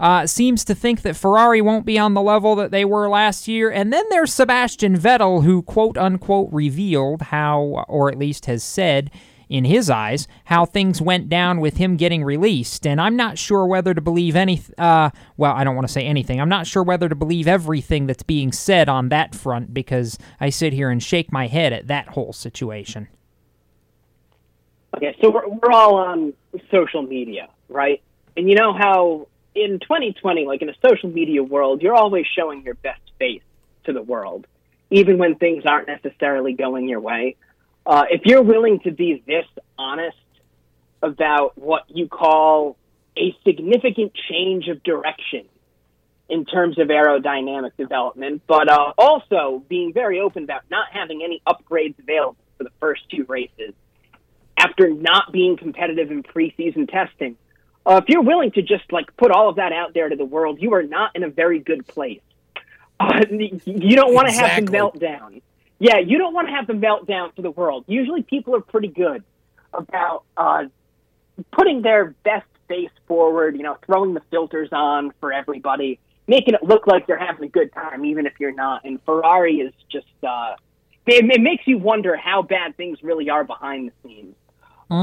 Uh, 0.00 0.26
seems 0.26 0.64
to 0.64 0.74
think 0.74 1.02
that 1.02 1.14
Ferrari 1.14 1.60
won't 1.60 1.86
be 1.86 1.96
on 1.96 2.14
the 2.14 2.20
level 2.20 2.56
that 2.56 2.72
they 2.72 2.84
were 2.84 3.08
last 3.08 3.46
year. 3.46 3.70
And 3.70 3.92
then 3.92 4.04
there's 4.10 4.34
Sebastian 4.34 4.98
Vettel, 4.98 5.44
who 5.44 5.62
quote 5.62 5.96
unquote 5.96 6.48
revealed 6.52 7.22
how, 7.22 7.84
or 7.88 8.10
at 8.10 8.18
least 8.18 8.46
has 8.46 8.64
said, 8.64 9.12
in 9.52 9.66
his 9.66 9.90
eyes, 9.90 10.26
how 10.46 10.64
things 10.64 11.02
went 11.02 11.28
down 11.28 11.60
with 11.60 11.76
him 11.76 11.96
getting 11.98 12.24
released. 12.24 12.86
And 12.86 12.98
I'm 12.98 13.16
not 13.16 13.36
sure 13.36 13.66
whether 13.66 13.92
to 13.92 14.00
believe 14.00 14.34
any. 14.34 14.62
Uh, 14.78 15.10
well, 15.36 15.52
I 15.52 15.62
don't 15.62 15.74
want 15.74 15.86
to 15.86 15.92
say 15.92 16.06
anything. 16.06 16.40
I'm 16.40 16.48
not 16.48 16.66
sure 16.66 16.82
whether 16.82 17.06
to 17.06 17.14
believe 17.14 17.46
everything 17.46 18.06
that's 18.06 18.22
being 18.22 18.50
said 18.50 18.88
on 18.88 19.10
that 19.10 19.34
front 19.34 19.74
because 19.74 20.16
I 20.40 20.48
sit 20.48 20.72
here 20.72 20.88
and 20.88 21.02
shake 21.02 21.30
my 21.30 21.48
head 21.48 21.74
at 21.74 21.86
that 21.88 22.08
whole 22.08 22.32
situation. 22.32 23.08
Okay, 24.96 25.14
so 25.20 25.30
we're, 25.30 25.46
we're 25.46 25.70
all 25.70 25.96
on 25.96 26.32
social 26.70 27.02
media, 27.02 27.48
right? 27.68 28.02
And 28.36 28.48
you 28.48 28.54
know 28.54 28.72
how 28.72 29.28
in 29.54 29.78
2020, 29.80 30.46
like 30.46 30.62
in 30.62 30.68
a 30.68 30.74
social 30.86 31.10
media 31.10 31.42
world, 31.42 31.82
you're 31.82 31.94
always 31.94 32.26
showing 32.36 32.62
your 32.62 32.74
best 32.74 33.00
face 33.18 33.42
to 33.84 33.92
the 33.92 34.02
world, 34.02 34.46
even 34.90 35.18
when 35.18 35.36
things 35.36 35.64
aren't 35.66 35.88
necessarily 35.88 36.54
going 36.54 36.88
your 36.88 37.00
way. 37.00 37.36
Uh, 37.84 38.04
if 38.10 38.22
you're 38.24 38.42
willing 38.42 38.80
to 38.80 38.90
be 38.90 39.22
this 39.26 39.46
honest 39.76 40.16
about 41.02 41.58
what 41.58 41.84
you 41.88 42.08
call 42.08 42.76
a 43.16 43.36
significant 43.44 44.12
change 44.30 44.68
of 44.68 44.82
direction 44.82 45.44
in 46.28 46.46
terms 46.46 46.78
of 46.78 46.88
aerodynamic 46.88 47.76
development, 47.76 48.42
but 48.46 48.70
uh, 48.70 48.92
also 48.96 49.62
being 49.68 49.92
very 49.92 50.20
open 50.20 50.44
about 50.44 50.62
not 50.70 50.86
having 50.90 51.22
any 51.22 51.42
upgrades 51.46 51.98
available 51.98 52.36
for 52.56 52.64
the 52.64 52.70
first 52.80 53.02
two 53.10 53.24
races 53.28 53.74
after 54.56 54.88
not 54.88 55.32
being 55.32 55.56
competitive 55.56 56.10
in 56.10 56.22
preseason 56.22 56.90
testing. 56.90 57.36
Uh, 57.84 58.00
if 58.02 58.08
you're 58.08 58.22
willing 58.22 58.50
to 58.52 58.62
just 58.62 58.90
like 58.92 59.14
put 59.16 59.30
all 59.30 59.48
of 59.48 59.56
that 59.56 59.72
out 59.72 59.92
there 59.94 60.08
to 60.08 60.16
the 60.16 60.24
world, 60.24 60.60
you 60.60 60.72
are 60.74 60.82
not 60.82 61.14
in 61.16 61.24
a 61.24 61.28
very 61.28 61.58
good 61.58 61.86
place. 61.86 62.20
Uh, 63.00 63.20
you 63.30 63.96
don't 63.96 64.14
want 64.14 64.28
to 64.28 64.32
Exactly. 64.34 64.78
have 64.78 64.92
the 64.92 65.00
meltdown. 65.00 65.42
Yeah, 65.80 65.98
you 65.98 66.18
don't 66.18 66.32
want 66.32 66.46
to 66.48 66.52
have 66.54 66.68
the 66.68 66.74
meltdown 66.74 67.34
for 67.34 67.42
the 67.42 67.50
world. 67.50 67.84
Usually 67.88 68.22
people 68.22 68.54
are 68.54 68.60
pretty 68.60 68.86
good 68.88 69.24
about 69.72 70.22
uh, 70.36 70.64
putting 71.50 71.82
their 71.82 72.14
best 72.24 72.46
face 72.68 72.90
forward, 73.08 73.56
you 73.56 73.64
know, 73.64 73.76
throwing 73.84 74.14
the 74.14 74.22
filters 74.30 74.68
on 74.70 75.12
for 75.18 75.32
everybody, 75.32 75.98
making 76.28 76.54
it 76.54 76.62
look 76.62 76.86
like 76.86 77.08
they're 77.08 77.18
having 77.18 77.44
a 77.44 77.48
good 77.48 77.72
time, 77.72 78.04
even 78.04 78.26
if 78.26 78.34
you're 78.38 78.54
not. 78.54 78.84
And 78.84 79.02
Ferrari 79.04 79.56
is 79.56 79.72
just, 79.90 80.06
uh, 80.22 80.54
it, 81.06 81.24
it 81.28 81.40
makes 81.40 81.66
you 81.66 81.78
wonder 81.78 82.16
how 82.16 82.42
bad 82.42 82.76
things 82.76 83.02
really 83.02 83.28
are 83.28 83.42
behind 83.42 83.90
the 83.90 84.08
scenes 84.08 84.36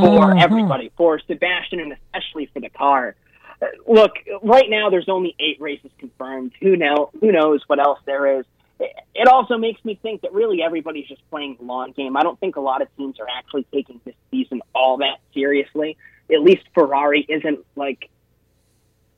for 0.01 0.33
Mhm. 0.33 0.41
everybody, 0.41 0.91
for 0.95 1.19
Sebastian, 1.19 1.79
and 1.79 1.93
especially 1.93 2.45
for 2.47 2.59
the 2.59 2.69
car. 2.69 3.15
Uh, 3.61 3.65
Look, 3.87 4.11
right 4.43 4.69
now 4.69 4.89
there's 4.89 5.09
only 5.09 5.35
eight 5.39 5.59
races 5.59 5.91
confirmed. 5.97 6.53
Who 6.61 6.75
know? 6.77 7.09
Who 7.19 7.31
knows 7.31 7.61
what 7.67 7.79
else 7.79 7.99
there 8.05 8.39
is? 8.39 8.45
It- 8.79 8.95
It 9.15 9.27
also 9.27 9.57
makes 9.57 9.83
me 9.83 9.95
think 9.95 10.21
that 10.21 10.31
really 10.31 10.61
everybody's 10.63 11.07
just 11.07 11.27
playing 11.29 11.55
the 11.59 11.65
long 11.65 11.91
game. 11.91 12.15
I 12.15 12.21
don't 12.23 12.39
think 12.39 12.55
a 12.55 12.61
lot 12.61 12.81
of 12.81 12.95
teams 12.95 13.19
are 13.19 13.27
actually 13.29 13.63
taking 13.73 13.99
this 14.05 14.15
season 14.31 14.61
all 14.73 14.97
that 14.97 15.19
seriously. 15.33 15.97
At 16.31 16.41
least 16.41 16.63
Ferrari 16.73 17.25
isn't 17.27 17.65
like. 17.75 18.09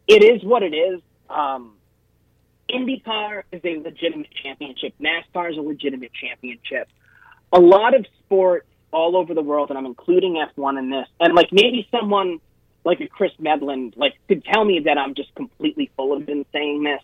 It 0.07 0.23
is 0.23 0.43
what 0.43 0.63
it 0.63 0.73
is. 0.73 1.01
Um, 1.29 1.75
IndyCar 2.69 3.43
is 3.51 3.61
a 3.63 3.77
legitimate 3.77 4.31
championship. 4.41 4.93
NASCAR 4.99 5.51
is 5.51 5.57
a 5.57 5.61
legitimate 5.61 6.13
championship. 6.13 6.87
A 7.53 7.59
lot 7.59 7.93
of 7.93 8.05
sports 8.19 8.65
all 8.91 9.15
over 9.15 9.33
the 9.33 9.41
world, 9.41 9.69
and 9.69 9.77
I'm 9.77 9.85
including 9.85 10.43
F1 10.55 10.77
in 10.79 10.89
this, 10.89 11.07
and 11.19 11.33
like 11.33 11.49
maybe 11.51 11.87
someone 11.91 12.39
like 12.83 12.99
a 12.99 13.07
Chris 13.07 13.31
Medland 13.41 13.95
like 13.97 14.13
could 14.27 14.43
tell 14.45 14.65
me 14.65 14.81
that 14.85 14.97
I'm 14.97 15.13
just 15.13 15.33
completely 15.35 15.91
full 15.95 16.13
of 16.15 16.27
in 16.27 16.45
saying 16.51 16.83
this. 16.83 17.01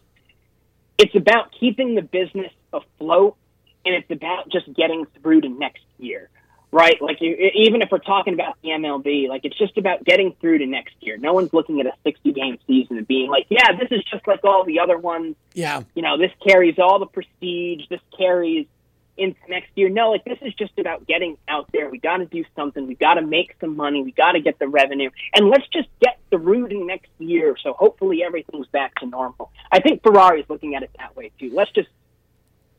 It's 0.97 1.15
about 1.15 1.53
keeping 1.59 1.95
the 1.95 2.01
business 2.01 2.51
afloat, 2.73 3.38
and 3.85 3.93
it's 3.95 4.09
about 4.09 4.49
just 4.51 4.71
getting 4.73 5.05
through 5.21 5.41
to 5.41 5.49
next 5.49 5.83
year, 5.99 6.29
right? 6.71 6.99
Like 6.99 7.21
you, 7.21 7.35
even 7.53 7.83
if 7.83 7.89
we're 7.91 7.99
talking 7.99 8.33
about 8.33 8.57
the 8.63 8.69
MLB, 8.69 9.29
like 9.29 9.45
it's 9.45 9.57
just 9.57 9.77
about 9.77 10.03
getting 10.03 10.35
through 10.41 10.57
to 10.57 10.65
next 10.65 10.95
year. 11.01 11.17
No 11.17 11.33
one's 11.33 11.53
looking 11.53 11.79
at 11.79 11.85
a 11.85 11.93
60 12.03 12.33
game 12.33 12.57
season 12.65 12.97
and 12.97 13.07
being 13.07 13.29
like, 13.29 13.45
yeah, 13.49 13.73
this 13.79 13.89
is 13.91 14.03
just 14.11 14.27
like 14.27 14.43
all 14.43 14.65
the 14.65 14.79
other 14.79 14.97
ones 14.97 15.35
Yeah. 15.53 15.83
you 15.95 16.01
know, 16.01 16.17
this 16.17 16.31
carries 16.45 16.79
all 16.79 16.97
the 16.99 17.05
prestige, 17.05 17.88
this 17.89 18.01
carries 18.17 18.65
into 19.18 19.39
next 19.49 19.70
year. 19.76 19.89
No, 19.89 20.11
like 20.11 20.24
this 20.26 20.38
is 20.41 20.53
just 20.53 20.78
about 20.78 21.07
getting 21.07 21.38
out 21.47 21.70
there. 21.74 21.89
We 21.89 21.99
got 21.99 22.18
to 22.18 22.26
do 22.26 22.43
something. 22.55 22.88
We 22.88 22.95
got 22.95 23.15
to 23.15 23.22
make 23.22 23.55
some 23.59 23.76
money. 23.76 24.03
We 24.03 24.11
got 24.11 24.34
to 24.34 24.39
get 24.39 24.59
the 24.59 24.68
revenue, 24.68 25.09
and 25.34 25.49
let's 25.49 25.68
just 25.74 25.89
get 26.01 26.20
through 26.30 26.68
to 26.70 26.86
next 26.86 27.09
year. 27.20 27.55
So 27.61 27.74
hopefully 27.74 28.24
everything's 28.24 28.68
back 28.68 28.95
to 28.95 29.05
normal. 29.05 29.51
I 29.72 29.80
think 29.80 30.03
Ferrari's 30.03 30.45
looking 30.49 30.76
at 30.76 30.84
it 30.84 30.91
that 30.97 31.15
way 31.15 31.32
too. 31.39 31.51
Let's 31.53 31.72
just 31.72 31.89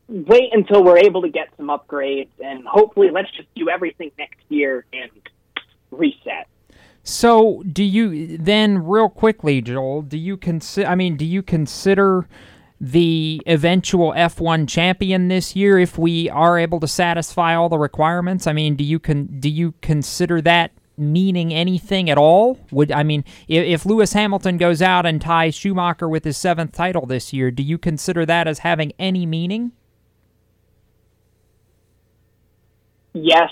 wait 0.07 0.49
until 0.51 0.83
we're 0.83 0.97
able 0.97 1.21
to 1.21 1.29
get 1.29 1.49
some 1.57 1.67
upgrades, 1.67 2.29
and 2.43 2.65
hopefully 2.65 3.09
let's 3.11 3.31
just 3.31 3.47
do 3.55 3.69
everything 3.69 4.11
next 4.17 4.39
year 4.49 4.85
and 4.93 5.11
reset. 5.91 6.47
So, 7.03 7.63
do 7.63 7.83
you 7.83 8.37
then, 8.37 8.85
real 8.85 9.09
quickly, 9.09 9.61
Joel? 9.61 10.01
Do 10.01 10.17
you 10.17 10.37
consider? 10.37 10.87
I 10.87 10.95
mean, 10.95 11.15
do 11.15 11.25
you 11.25 11.41
consider 11.41 12.27
the 12.81 13.41
eventual 13.45 14.13
F1 14.13 14.67
champion 14.67 15.27
this 15.27 15.55
year 15.55 15.77
if 15.79 15.97
we 15.97 16.29
are 16.29 16.57
able 16.57 16.79
to 16.79 16.87
satisfy 16.87 17.55
all 17.55 17.69
the 17.69 17.77
requirements? 17.77 18.47
I 18.47 18.53
mean, 18.53 18.75
do 18.75 18.83
you 18.83 18.99
con- 18.99 19.37
do 19.39 19.49
you 19.49 19.73
consider 19.81 20.41
that 20.41 20.71
meaning 20.97 21.53
anything 21.53 22.09
at 22.09 22.17
all? 22.17 22.59
Would 22.71 22.91
I 22.91 23.03
mean, 23.03 23.23
if, 23.47 23.65
if 23.65 23.85
Lewis 23.85 24.13
Hamilton 24.13 24.57
goes 24.57 24.81
out 24.81 25.05
and 25.05 25.21
ties 25.21 25.55
Schumacher 25.55 26.07
with 26.07 26.23
his 26.23 26.37
seventh 26.37 26.71
title 26.73 27.05
this 27.05 27.33
year, 27.33 27.51
do 27.51 27.63
you 27.63 27.77
consider 27.77 28.25
that 28.25 28.47
as 28.47 28.59
having 28.59 28.93
any 28.99 29.25
meaning? 29.25 29.71
Yes. 33.13 33.51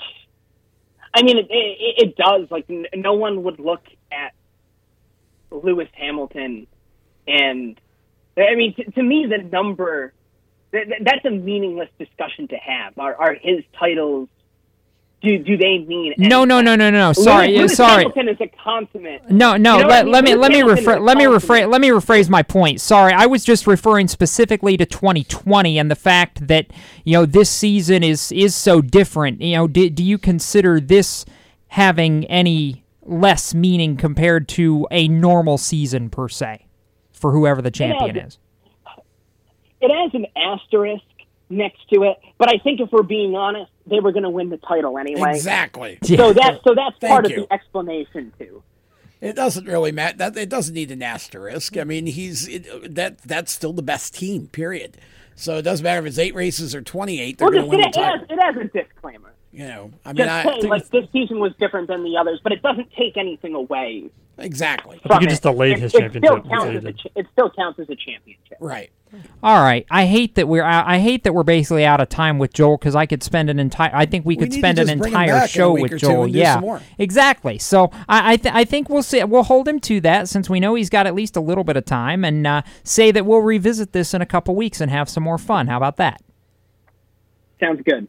I 1.14 1.24
mean, 1.24 1.38
it, 1.38 1.48
it, 1.50 2.10
it 2.10 2.16
does. 2.16 2.50
Like, 2.52 2.66
n- 2.70 2.86
no 2.96 3.14
one 3.14 3.44
would 3.44 3.60
look 3.60 3.82
at 4.12 4.34
Lewis 5.50 5.90
Hamilton 5.94 6.68
and, 7.28 7.80
I 8.38 8.56
mean, 8.56 8.76
to, 8.76 8.84
to 8.92 9.04
me, 9.04 9.26
the 9.30 9.44
number, 9.50 10.14
th- 10.72 10.88
th- 10.88 11.02
that's 11.04 11.26
a 11.26 11.32
meaningless 11.32 11.90
discussion 11.98 12.48
to 12.50 12.56
have. 12.56 12.98
Are, 12.98 13.16
are 13.16 13.34
his 13.34 13.64
titles, 13.78 14.30
do, 15.22 15.40
do 15.40 15.58
they 15.58 15.80
mean 15.80 16.14
No, 16.20 16.46
no, 16.46 16.62
no, 16.62 16.76
no, 16.76 16.92
no. 16.92 17.12
Sorry, 17.14 17.48
Lewis, 17.48 17.58
Lewis 17.58 17.78
sorry. 17.78 18.04
Hamilton 18.04 18.30
is 18.30 18.38
a 18.40 18.48
consummate. 18.64 19.32
No, 19.32 19.58
no. 19.58 19.78
You 19.78 19.82
know 19.82 19.88
let, 19.88 20.02
I 20.02 20.04
mean? 20.04 20.12
let 20.12 20.24
me 20.24 20.36
let 20.36 20.52
me 20.52 20.58
Hamilton 20.60 20.78
is 20.78 20.86
rephrase 20.86 20.98
a 20.98 21.00
let 21.00 21.18
me 21.18 21.24
rephrase 21.24 21.72
let 21.72 21.82
me 21.82 21.90
rephrase 21.90 22.30
my 22.30 22.44
point. 22.44 22.82
Sorry, 22.82 23.14
I 23.14 23.26
was 23.26 23.44
just 23.44 23.66
referring 23.66 24.08
specifically 24.08 24.78
to 24.78 24.86
2020 24.86 25.80
and 25.80 25.90
the 25.90 25.96
fact 25.96 26.48
that 26.48 26.68
you 27.04 27.14
know 27.14 27.26
this 27.26 27.50
season 27.50 28.04
is 28.04 28.32
is 28.32 28.56
so 28.56 28.80
different. 28.80 29.42
You 29.42 29.56
know, 29.56 29.68
do, 29.68 29.90
do 29.90 30.04
you 30.04 30.20
consider 30.20 30.80
this 30.80 31.26
having 31.70 32.26
any 32.26 32.84
less 33.02 33.56
meaning 33.56 33.98
compared 33.98 34.48
to 34.50 34.88
a 34.92 35.08
normal 35.08 35.58
season 35.58 36.12
per 36.12 36.30
se 36.30 36.67
for 37.18 37.32
whoever 37.32 37.62
the 37.62 37.72
champion 37.72 38.16
has. 38.16 38.34
is? 38.34 38.38
It 39.82 39.92
has 39.92 40.14
an 40.14 40.26
asterisk 40.36 41.04
next 41.50 41.88
to 41.94 42.04
it, 42.04 42.18
but 42.38 42.50
I 42.50 42.58
think 42.64 42.80
if 42.82 42.92
we're 42.92 43.04
being 43.04 43.36
honest, 43.36 43.72
they 43.86 44.00
were 44.00 44.12
going 44.12 44.24
to 44.24 44.30
win 44.30 44.50
the 44.50 44.58
title 44.58 44.98
anyway. 44.98 45.32
Exactly. 45.32 45.98
So 46.04 46.34
that's 46.34 46.64
so 46.64 46.74
that's 46.76 46.98
Thank 47.00 47.12
part 47.12 47.30
you. 47.30 47.44
of 47.44 47.50
the 47.50 47.54
explanation 47.54 48.34
too. 48.40 48.64
It 49.22 49.36
doesn't 49.36 49.66
really 49.66 49.92
matter. 49.92 50.18
That 50.18 50.38
it 50.38 50.50
doesn't 50.50 50.74
need 50.74 50.92
an 50.92 51.02
asterisk. 51.02 51.78
I 51.78 51.84
mean, 51.84 52.06
he's 52.06 52.48
it, 52.48 52.96
that 52.96 53.20
that's 53.20 53.52
still 53.52 53.74
the 53.74 53.82
best 53.82 54.16
team. 54.16 54.48
Period. 54.48 54.98
So 55.36 55.58
it 55.58 55.62
doesn't 55.62 55.84
matter 55.84 56.02
if 56.02 56.08
it's 56.08 56.18
eight 56.18 56.36
races 56.36 56.74
or 56.74 56.82
twenty-eight. 56.82 57.38
They're 57.38 57.50
Well, 57.50 57.68
going 57.68 57.82
just, 57.84 57.94
to 57.94 58.00
it, 58.00 58.04
win 58.04 58.20
the 58.20 58.20
it, 58.20 58.20
has, 58.20 58.22
title. 58.22 58.38
it 58.38 58.44
has 58.44 58.56
a 58.58 58.84
disclaimer. 58.84 59.34
You 59.58 59.68
know, 59.68 59.92
I 60.06 60.10
mean, 60.10 60.18
just 60.18 60.30
I 60.30 60.44
saying, 60.44 60.62
think 60.62 60.70
like 60.72 60.88
this 60.90 61.06
season 61.12 61.40
was 61.40 61.52
different 61.60 61.88
than 61.88 62.04
the 62.04 62.16
others, 62.16 62.40
but 62.44 62.52
it 62.52 62.62
doesn't 62.62 62.92
take 62.96 63.18
anything 63.18 63.56
away. 63.56 64.04
exactly. 64.38 65.00
I 65.04 65.08
think 65.08 65.22
he 65.22 65.28
just 65.28 65.44
it. 65.44 65.50
delayed 65.52 65.78
It- 65.78 65.80
his 65.80 65.96
it 65.96 66.00
championship. 66.00 66.30
Still 66.46 66.50
counts 66.52 66.78
as 66.78 66.86
a, 66.86 66.94
cha- 66.94 67.10
it 67.16 67.26
still 67.32 67.50
counts 67.50 67.80
as 67.80 67.90
a 67.90 67.96
championship. 67.96 68.58
Right. 68.60 68.92
All 69.42 69.64
right, 69.64 69.84
I 69.90 70.06
hate 70.06 70.36
that 70.36 70.48
we're 70.48 70.62
out, 70.64 70.86
I 70.86 71.00
hate 71.00 71.24
that 71.24 71.34
we're 71.34 71.42
basically 71.44 71.86
out 71.86 72.00
of 72.02 72.10
time 72.10 72.38
with 72.38 72.54
Joel 72.54 72.78
because 72.78 72.94
I 72.96 73.08
could 73.08 73.24
spend 73.24 73.50
an 73.50 73.58
entire 73.58 73.90
I 73.96 74.06
think 74.06 74.26
we 74.28 74.36
We 74.36 74.44
could 74.44 74.52
need 74.52 74.58
spend 74.60 74.78
an 74.78 74.86
just 74.88 74.98
bring 75.00 75.14
him 75.14 75.20
entire 75.22 75.28
back 75.34 75.42
in 75.42 75.46
a 75.46 75.48
show 75.48 75.72
with 75.74 75.98
Joel. 75.98 76.28
yeah, 76.28 76.80
exactly. 77.00 77.58
So 77.58 77.90
I 78.08 78.34
I, 78.34 78.36
th- 78.38 78.54
I 78.54 78.64
think 78.64 78.90
we'll 78.90 79.02
see 79.02 79.24
we'll 79.24 79.42
hold 79.44 79.68
him 79.68 79.80
to 79.80 80.02
that 80.02 80.30
since 80.30 80.52
we 80.52 80.60
know 80.60 80.76
he's 80.76 80.92
got 80.92 81.08
at 81.08 81.16
least 81.16 81.36
a 81.36 81.42
little 81.42 81.64
bit 81.64 81.78
of 81.78 81.86
time 81.86 82.24
and 82.24 82.46
uh, 82.46 82.62
say 82.84 83.10
that 83.12 83.26
we'll 83.26 83.40
revisit 83.40 83.92
this 83.94 84.14
in 84.14 84.22
a 84.22 84.26
couple 84.26 84.56
weeks 84.56 84.82
and 84.82 84.92
have 84.92 85.10
some 85.10 85.24
more 85.24 85.38
fun. 85.40 85.66
How 85.68 85.78
about 85.78 85.96
that? 85.98 86.22
Sounds 87.60 87.82
good. 87.84 88.08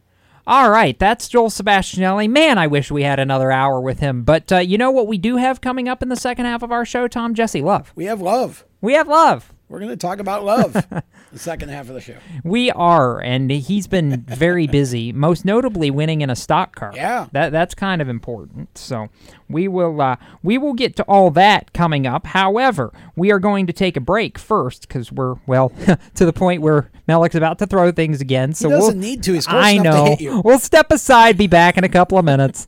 All 0.49 0.71
right, 0.71 0.97
that's 0.97 1.27
Joel 1.27 1.51
Sebastianelli. 1.51 2.27
Man, 2.27 2.57
I 2.57 2.65
wish 2.65 2.89
we 2.89 3.03
had 3.03 3.19
another 3.19 3.51
hour 3.51 3.79
with 3.79 3.99
him. 3.99 4.23
But 4.23 4.51
uh, 4.51 4.57
you 4.57 4.79
know 4.79 4.89
what 4.89 5.05
we 5.05 5.19
do 5.19 5.35
have 5.37 5.61
coming 5.61 5.87
up 5.87 6.01
in 6.01 6.09
the 6.09 6.15
second 6.15 6.47
half 6.47 6.63
of 6.63 6.71
our 6.71 6.85
show, 6.85 7.07
Tom? 7.07 7.35
Jesse 7.35 7.61
Love. 7.61 7.93
We 7.95 8.05
have 8.05 8.19
love. 8.19 8.65
We 8.81 8.93
have 8.93 9.07
love. 9.07 9.53
We're 9.69 9.77
going 9.77 9.91
to 9.91 9.97
talk 9.97 10.17
about 10.17 10.43
love. 10.43 10.73
the 11.31 11.39
second 11.39 11.69
half 11.69 11.89
of 11.89 11.93
the 11.93 12.01
show. 12.01 12.15
We 12.43 12.71
are, 12.71 13.21
and 13.21 13.51
he's 13.51 13.85
been 13.85 14.21
very 14.21 14.65
busy, 14.65 15.13
most 15.13 15.45
notably 15.45 15.91
winning 15.91 16.21
in 16.21 16.31
a 16.31 16.35
stock 16.35 16.75
car. 16.75 16.91
Yeah. 16.95 17.27
that 17.33 17.51
that's 17.51 17.75
kind 17.75 18.01
of 18.01 18.09
important. 18.09 18.75
So 18.75 19.09
we 19.47 19.67
will 19.67 20.01
uh, 20.01 20.15
we 20.41 20.57
will 20.57 20.73
get 20.73 20.95
to 20.95 21.03
all 21.03 21.29
that 21.31 21.71
coming 21.71 22.07
up. 22.07 22.25
However, 22.25 22.91
we 23.15 23.31
are 23.31 23.37
going 23.37 23.67
to 23.67 23.73
take 23.73 23.95
a 23.95 24.01
break 24.01 24.39
first 24.39 24.87
because 24.87 25.11
we're 25.11 25.35
well 25.45 25.69
to 26.15 26.25
the 26.25 26.33
point 26.33 26.63
where 26.63 26.89
Mellick's 27.07 27.35
about 27.35 27.59
to 27.59 27.67
throw 27.67 27.91
things 27.91 28.21
again. 28.21 28.53
So 28.55 28.69
he 28.69 28.75
doesn't 28.75 28.99
we'll, 28.99 29.07
need 29.07 29.21
to. 29.23 29.33
He's 29.33 29.45
close 29.45 29.63
I 29.63 29.69
enough 29.71 29.83
to 29.83 29.89
know. 29.91 30.05
hit 30.05 30.21
you. 30.21 30.41
We'll 30.43 30.57
step 30.57 30.91
aside. 30.91 31.37
Be 31.37 31.47
back 31.47 31.77
in 31.77 31.83
a 31.83 31.89
couple 31.89 32.17
of 32.17 32.25
minutes. 32.25 32.67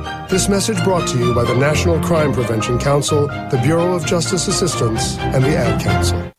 This 0.31 0.47
message 0.47 0.81
brought 0.85 1.09
to 1.09 1.17
you 1.19 1.35
by 1.35 1.43
the 1.43 1.53
National 1.57 1.99
Crime 1.99 2.31
Prevention 2.31 2.79
Council, 2.79 3.27
the 3.27 3.59
Bureau 3.61 3.93
of 3.93 4.05
Justice 4.05 4.47
Assistance, 4.47 5.17
and 5.17 5.43
the 5.43 5.57
Ad 5.57 5.81
Council. 5.81 6.31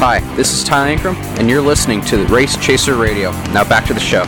Hi, 0.00 0.20
this 0.36 0.50
is 0.54 0.64
Ty 0.64 0.96
Ankrum, 0.96 1.14
and 1.38 1.50
you're 1.50 1.60
listening 1.60 2.00
to 2.06 2.24
Race 2.28 2.56
Chaser 2.56 2.94
Radio. 2.94 3.32
Now 3.52 3.68
back 3.68 3.84
to 3.88 3.92
the 3.92 4.00
show. 4.00 4.22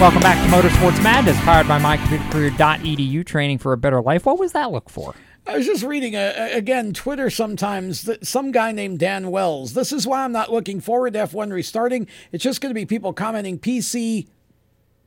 Welcome 0.00 0.20
back 0.20 0.38
to 0.38 0.56
Motorsports 0.56 1.02
Madness, 1.02 1.36
powered 1.40 1.66
by 1.66 1.80
mycomputercareer.edu, 1.80 3.26
training 3.26 3.58
for 3.58 3.72
a 3.72 3.76
better 3.76 4.00
life. 4.00 4.24
What 4.24 4.38
was 4.38 4.52
that 4.52 4.70
look 4.70 4.88
for? 4.88 5.16
I 5.46 5.56
was 5.56 5.66
just 5.66 5.82
reading 5.82 6.14
uh, 6.14 6.48
again 6.52 6.92
Twitter 6.92 7.28
sometimes 7.28 8.02
that 8.02 8.26
some 8.26 8.52
guy 8.52 8.70
named 8.72 9.00
Dan 9.00 9.30
Wells. 9.30 9.74
This 9.74 9.92
is 9.92 10.06
why 10.06 10.24
I'm 10.24 10.32
not 10.32 10.52
looking 10.52 10.80
forward 10.80 11.14
to 11.14 11.20
F1 11.20 11.52
restarting. 11.52 12.06
It's 12.30 12.44
just 12.44 12.60
going 12.60 12.70
to 12.70 12.78
be 12.80 12.86
people 12.86 13.12
commenting 13.12 13.58
PC 13.58 14.28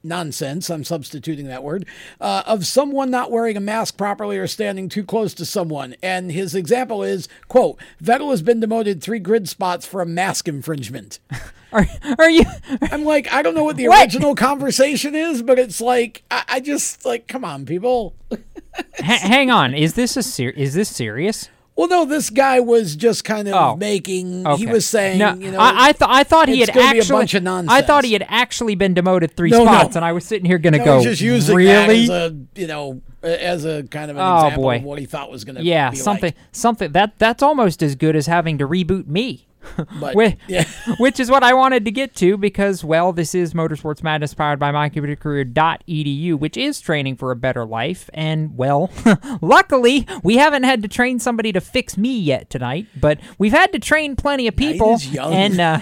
nonsense. 0.04 0.70
I'm 0.70 0.84
substituting 0.84 1.48
that 1.48 1.64
word 1.64 1.86
uh, 2.22 2.44
of 2.46 2.66
someone 2.66 3.10
not 3.10 3.32
wearing 3.32 3.58
a 3.58 3.62
mask 3.62 3.98
properly 3.98 4.38
or 4.38 4.46
standing 4.46 4.90
too 4.90 5.04
close 5.04 5.34
to 5.36 5.46
someone. 5.46 5.96
And 6.04 6.32
his 6.32 6.54
example 6.54 7.02
is 7.02 7.28
quote 7.48 7.80
Vettel 8.04 8.30
has 8.32 8.42
been 8.42 8.60
demoted 8.60 9.02
three 9.02 9.20
grid 9.20 9.48
spots 9.48 9.86
for 9.86 10.02
a 10.02 10.06
mask 10.06 10.48
infringement. 10.48 11.20
Are, 11.72 11.86
are 12.20 12.30
you? 12.30 12.44
I'm 12.84 13.04
like, 13.04 13.30
I 13.34 13.42
don't 13.42 13.54
know 13.54 13.66
what 13.66 13.76
the 13.76 13.90
What? 13.90 14.02
original 14.02 14.34
conversation 14.34 15.14
is, 15.14 15.42
but 15.42 15.60
it's 15.60 15.82
like, 15.82 16.24
I, 16.32 16.44
I 16.48 16.60
just 16.62 17.04
like, 17.04 17.28
come 17.28 17.44
on, 17.44 17.66
people. 17.66 18.16
Ha- 19.00 19.20
hang 19.22 19.52
on, 19.52 19.74
is 19.74 19.94
this 19.94 20.18
a 20.18 20.24
ser- 20.24 20.50
is 20.50 20.74
this 20.74 20.90
serious? 20.90 21.50
Well, 21.76 21.90
no, 21.90 22.06
this 22.06 22.30
guy 22.30 22.62
was 22.62 22.96
just 22.96 23.26
kind 23.26 23.50
of 23.50 23.54
Oh. 23.54 23.76
making. 23.76 24.46
He 24.56 24.66
was 24.66 24.86
saying, 24.86 25.18
No, 25.20 25.34
you 25.34 25.52
know, 25.52 25.60
I, 25.60 25.88
I, 25.88 25.92
th- 25.92 26.10
I 26.10 26.24
thought 26.24 26.48
he 26.48 26.62
had 26.62 26.70
actually. 26.70 27.00
a 27.00 27.06
bunch 27.20 27.34
of 27.34 27.44
nonsense. 27.44 27.70
I 27.72 27.82
thought 27.82 28.06
he 28.06 28.14
had 28.14 28.26
actually 28.30 28.76
been 28.76 28.94
demoted 28.94 29.36
three 29.36 29.50
No, 29.50 29.66
no. 29.66 29.66
spots, 29.66 29.98
and 29.98 30.06
I 30.06 30.14
was 30.14 30.24
sitting 30.26 30.46
here 30.46 30.58
going 30.58 30.72
to 30.74 30.80
No, 30.80 30.86
go. 30.86 31.04
just 31.04 31.20
using 31.22 31.54
really? 31.54 32.08
that 32.08 32.14
as 32.14 32.32
a, 32.32 32.38
you 32.56 32.68
know, 32.68 33.02
as 33.22 33.66
a 33.66 33.84
kind 33.84 34.10
of 34.10 34.16
an 34.16 34.24
Oh, 34.24 34.36
example 34.46 34.64
boy. 34.64 34.78
of 34.78 34.84
what 34.84 35.00
he 35.00 35.06
thought 35.06 35.30
was 35.30 35.44
going 35.44 35.56
to. 35.58 35.64
yeah, 35.64 35.90
be 35.90 35.98
something, 35.98 36.30
Like. 36.36 36.36
something 36.54 36.92
that 36.94 37.20
that's 37.20 37.44
almost 37.44 37.84
as 37.84 37.96
good 37.96 38.16
as 38.16 38.28
having 38.28 38.58
to 38.60 38.68
reboot 38.68 39.08
me. 39.08 39.46
But, 40.00 40.16
which, 40.16 40.38
yeah. 40.48 40.66
which 41.00 41.20
is 41.20 41.32
what 41.32 41.44
I 41.44 41.54
wanted 41.54 41.86
to 41.86 41.92
get 41.92 42.16
to 42.16 42.38
because, 42.38 42.84
well, 42.84 43.14
this 43.14 43.34
is 43.34 43.54
Motorsports 43.54 44.04
Madness 44.04 44.34
powered 44.34 44.60
by 44.60 44.72
mycomputercareer.edu, 44.72 46.38
which 46.38 46.58
is 46.58 46.82
training 46.82 47.16
for 47.16 47.32
a 47.32 47.36
better 47.36 47.66
life. 47.66 48.10
And, 48.14 48.58
well, 48.58 48.92
luckily, 49.42 50.06
we 50.22 50.38
haven't 50.38 50.64
had 50.64 50.82
to 50.82 50.88
train 50.88 51.20
somebody 51.20 51.52
to 51.54 51.62
fix 51.62 51.98
me 51.98 52.18
yet 52.20 52.50
tonight, 52.50 52.88
but 53.00 53.20
we've 53.38 53.54
had 53.54 53.72
to 53.74 53.80
train 53.80 54.16
plenty 54.16 54.48
of 54.48 54.56
people. 54.56 54.98
And 55.18 55.60
uh, 55.60 55.80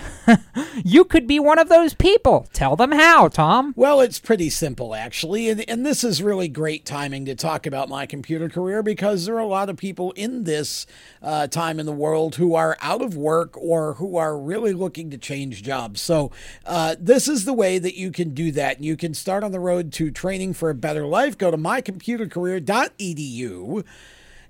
you 0.83 1.05
could 1.05 1.27
be 1.27 1.39
one 1.39 1.59
of 1.59 1.69
those 1.69 1.93
people. 1.93 2.47
Tell 2.53 2.75
them 2.75 2.91
how, 2.91 3.27
Tom. 3.29 3.73
Well, 3.75 3.99
it's 4.01 4.19
pretty 4.19 4.49
simple, 4.49 4.93
actually. 4.93 5.49
And, 5.49 5.67
and 5.67 5.85
this 5.85 6.03
is 6.03 6.21
really 6.21 6.47
great 6.47 6.85
timing 6.85 7.25
to 7.25 7.35
talk 7.35 7.65
about 7.65 7.89
my 7.89 8.05
computer 8.05 8.49
career 8.49 8.83
because 8.83 9.25
there 9.25 9.35
are 9.35 9.39
a 9.39 9.47
lot 9.47 9.69
of 9.69 9.77
people 9.77 10.11
in 10.11 10.43
this 10.43 10.85
uh, 11.21 11.47
time 11.47 11.79
in 11.79 11.85
the 11.85 11.91
world 11.91 12.35
who 12.35 12.55
are 12.55 12.77
out 12.81 13.01
of 13.01 13.15
work 13.15 13.57
or 13.57 13.72
who 13.93 14.17
are 14.17 14.37
really 14.37 14.73
looking 14.73 15.09
to 15.09 15.17
change 15.17 15.63
jobs. 15.63 16.01
So, 16.01 16.29
uh, 16.65 16.95
this 16.99 17.27
is 17.27 17.45
the 17.45 17.53
way 17.53 17.79
that 17.79 17.97
you 17.97 18.11
can 18.11 18.33
do 18.33 18.51
that. 18.51 18.83
You 18.83 18.95
can 18.95 19.15
start 19.15 19.43
on 19.43 19.51
the 19.51 19.59
road 19.59 19.91
to 19.93 20.11
training 20.11 20.53
for 20.53 20.69
a 20.69 20.75
better 20.75 21.07
life. 21.07 21.35
Go 21.37 21.49
to 21.49 21.57
mycomputercareer.edu. 21.57 23.83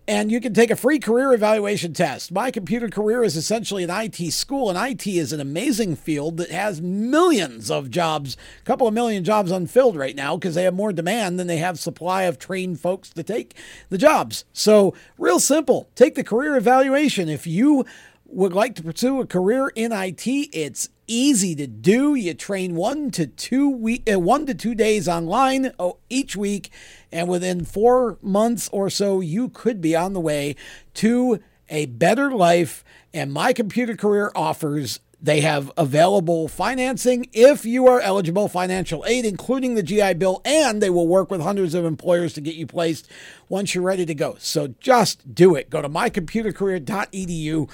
And 0.05 0.29
you 0.29 0.41
can 0.41 0.53
take 0.53 0.69
a 0.69 0.75
free 0.75 0.99
career 0.99 1.31
evaluation 1.31 1.93
test. 1.93 2.29
My 2.29 2.51
Computer 2.51 2.89
Career 2.89 3.23
is 3.23 3.37
essentially 3.37 3.85
an 3.85 3.89
IT 3.89 4.33
school, 4.33 4.69
and 4.69 4.77
IT 4.77 5.07
is 5.07 5.31
an 5.31 5.39
amazing 5.39 5.95
field 5.95 6.35
that 6.37 6.51
has 6.51 6.81
millions 6.81 7.71
of 7.71 7.89
jobs, 7.89 8.35
a 8.59 8.65
couple 8.65 8.85
of 8.85 8.93
million 8.93 9.23
jobs 9.23 9.49
unfilled 9.49 9.95
right 9.95 10.15
now 10.15 10.35
because 10.35 10.55
they 10.55 10.65
have 10.65 10.73
more 10.73 10.91
demand 10.91 11.39
than 11.39 11.47
they 11.47 11.57
have 11.57 11.79
supply 11.79 12.23
of 12.23 12.37
trained 12.37 12.81
folks 12.81 13.11
to 13.11 13.23
take 13.23 13.55
the 13.89 13.97
jobs. 13.97 14.43
So, 14.51 14.93
real 15.17 15.39
simple 15.39 15.87
take 15.95 16.15
the 16.15 16.23
career 16.23 16.57
evaluation. 16.57 17.29
If 17.29 17.47
you 17.47 17.85
would 18.33 18.53
like 18.53 18.75
to 18.75 18.83
pursue 18.83 19.21
a 19.21 19.27
career 19.27 19.71
in 19.75 19.91
IT, 19.91 20.27
it's 20.27 20.89
easy 21.07 21.55
to 21.55 21.67
do. 21.67 22.15
You 22.15 22.33
train 22.33 22.75
one 22.75 23.11
to 23.11 23.27
two 23.27 23.69
week, 23.69 24.09
uh, 24.11 24.19
one 24.19 24.45
to 24.47 24.53
two 24.53 24.75
days 24.75 25.07
online 25.07 25.71
oh, 25.77 25.97
each 26.09 26.35
week, 26.35 26.71
and 27.11 27.27
within 27.27 27.63
four 27.63 28.17
months 28.21 28.69
or 28.71 28.89
so, 28.89 29.19
you 29.19 29.49
could 29.49 29.81
be 29.81 29.95
on 29.95 30.13
the 30.13 30.19
way 30.19 30.55
to 30.95 31.39
a 31.69 31.85
better 31.85 32.31
life. 32.31 32.83
And 33.13 33.31
my 33.31 33.53
computer 33.53 33.95
career 33.95 34.31
offers. 34.35 34.99
They 35.21 35.39
have 35.39 35.71
available 35.77 36.49
financing 36.49 37.27
if 37.31 37.63
you 37.63 37.87
are 37.87 38.01
eligible, 38.01 38.49
financial 38.49 39.05
aid, 39.07 39.23
including 39.23 39.75
the 39.75 39.81
GI 39.81 40.15
Bill, 40.15 40.41
and 40.43 40.83
they 40.83 40.89
will 40.89 41.07
work 41.07 41.31
with 41.31 41.39
hundreds 41.39 41.73
of 41.73 41.85
employers 41.85 42.33
to 42.33 42.41
get 42.41 42.55
you 42.55 42.67
placed 42.67 43.09
once 43.47 43.73
you're 43.73 43.85
ready 43.85 44.05
to 44.05 44.13
go. 44.13 44.35
So 44.39 44.75
just 44.81 45.33
do 45.33 45.55
it. 45.55 45.69
Go 45.69 45.81
to 45.81 45.87
mycomputercareer.edu 45.87 47.69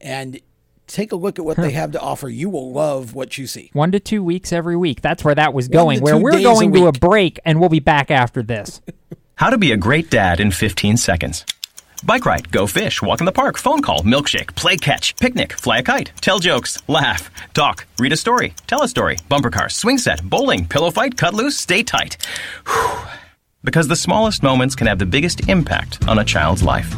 and 0.00 0.40
take 0.86 1.12
a 1.12 1.16
look 1.16 1.38
at 1.38 1.44
what 1.44 1.56
they 1.56 1.70
have 1.70 1.92
to 1.92 2.00
offer. 2.00 2.28
You 2.28 2.50
will 2.50 2.72
love 2.72 3.14
what 3.14 3.38
you 3.38 3.46
see. 3.46 3.70
One 3.72 3.92
to 3.92 4.00
two 4.00 4.22
weeks 4.22 4.52
every 4.52 4.76
week. 4.76 5.00
That's 5.00 5.24
where 5.24 5.34
that 5.34 5.54
was 5.54 5.68
going. 5.68 6.00
Where 6.00 6.18
we're 6.18 6.32
days 6.32 6.40
a 6.40 6.44
going 6.44 6.72
to 6.74 6.86
a 6.86 6.92
break, 6.92 7.38
and 7.44 7.60
we'll 7.60 7.68
be 7.68 7.80
back 7.80 8.10
after 8.10 8.42
this. 8.42 8.80
How 9.36 9.48
to 9.48 9.58
be 9.58 9.72
a 9.72 9.76
great 9.76 10.10
dad 10.10 10.38
in 10.38 10.50
15 10.50 10.98
seconds. 10.98 11.46
Bike 12.04 12.24
ride, 12.24 12.50
go 12.50 12.66
fish, 12.66 13.02
walk 13.02 13.20
in 13.20 13.26
the 13.26 13.32
park, 13.32 13.58
phone 13.58 13.82
call, 13.82 14.00
milkshake, 14.02 14.54
play 14.54 14.76
catch, 14.76 15.16
picnic, 15.16 15.52
fly 15.52 15.78
a 15.78 15.82
kite, 15.82 16.12
tell 16.20 16.38
jokes, 16.38 16.78
laugh, 16.88 17.30
talk, 17.52 17.86
read 17.98 18.12
a 18.12 18.16
story, 18.16 18.54
tell 18.66 18.82
a 18.82 18.88
story, 18.88 19.18
bumper 19.28 19.50
car, 19.50 19.68
swing 19.68 19.98
set, 19.98 20.22
bowling, 20.22 20.66
pillow 20.66 20.90
fight, 20.90 21.18
cut 21.18 21.34
loose, 21.34 21.58
stay 21.58 21.82
tight. 21.82 22.16
Whew. 22.66 22.98
Because 23.62 23.88
the 23.88 23.96
smallest 23.96 24.42
moments 24.42 24.74
can 24.74 24.86
have 24.86 24.98
the 24.98 25.06
biggest 25.06 25.48
impact 25.48 26.06
on 26.08 26.18
a 26.18 26.24
child's 26.24 26.62
life. 26.62 26.94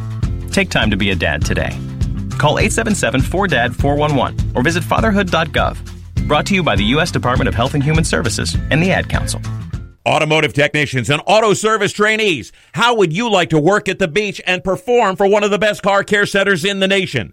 Take 0.53 0.70
time 0.70 0.90
to 0.90 0.96
be 0.96 1.11
a 1.11 1.16
dad 1.16 1.44
today. 1.44 1.76
Call 2.38 2.56
877-4DAD-411 2.56 4.56
or 4.56 4.62
visit 4.62 4.84
fatherhood.gov. 4.84 6.28
Brought 6.28 6.46
to 6.46 6.54
you 6.54 6.62
by 6.62 6.76
the 6.76 6.84
U.S. 6.84 7.10
Department 7.10 7.48
of 7.48 7.54
Health 7.54 7.74
and 7.74 7.82
Human 7.82 8.04
Services 8.04 8.56
and 8.70 8.82
the 8.82 8.92
Ad 8.92 9.08
Council. 9.08 9.40
Automotive 10.06 10.52
technicians 10.52 11.10
and 11.10 11.22
auto 11.26 11.54
service 11.54 11.92
trainees, 11.92 12.52
how 12.72 12.96
would 12.96 13.12
you 13.12 13.30
like 13.30 13.50
to 13.50 13.60
work 13.60 13.88
at 13.88 14.00
the 14.00 14.08
beach 14.08 14.40
and 14.46 14.64
perform 14.64 15.14
for 15.14 15.28
one 15.28 15.44
of 15.44 15.52
the 15.52 15.58
best 15.58 15.82
car 15.82 16.02
care 16.02 16.26
centers 16.26 16.64
in 16.64 16.80
the 16.80 16.88
nation? 16.88 17.32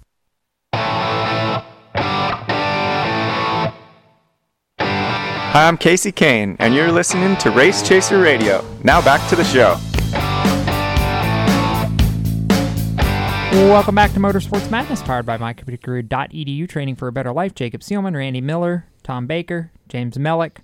Hi, 5.51 5.67
I'm 5.67 5.77
Casey 5.77 6.13
Kane, 6.13 6.55
and 6.59 6.73
you're 6.73 6.93
listening 6.93 7.35
to 7.39 7.51
Race 7.51 7.81
Chaser 7.85 8.21
Radio. 8.21 8.63
Now 8.85 9.01
back 9.01 9.29
to 9.29 9.35
the 9.35 9.43
show. 9.43 9.77
Welcome 13.67 13.93
back 13.93 14.13
to 14.13 14.19
Motorsports 14.21 14.71
Madness, 14.71 15.03
powered 15.03 15.25
by 15.25 15.37
mycomputercareer.edu, 15.37 16.69
training 16.69 16.95
for 16.95 17.09
a 17.09 17.11
better 17.11 17.33
life. 17.33 17.53
Jacob 17.53 17.81
Seelman, 17.81 18.15
Randy 18.15 18.39
Miller, 18.39 18.85
Tom 19.03 19.27
Baker, 19.27 19.73
James 19.89 20.15
Mellick, 20.15 20.59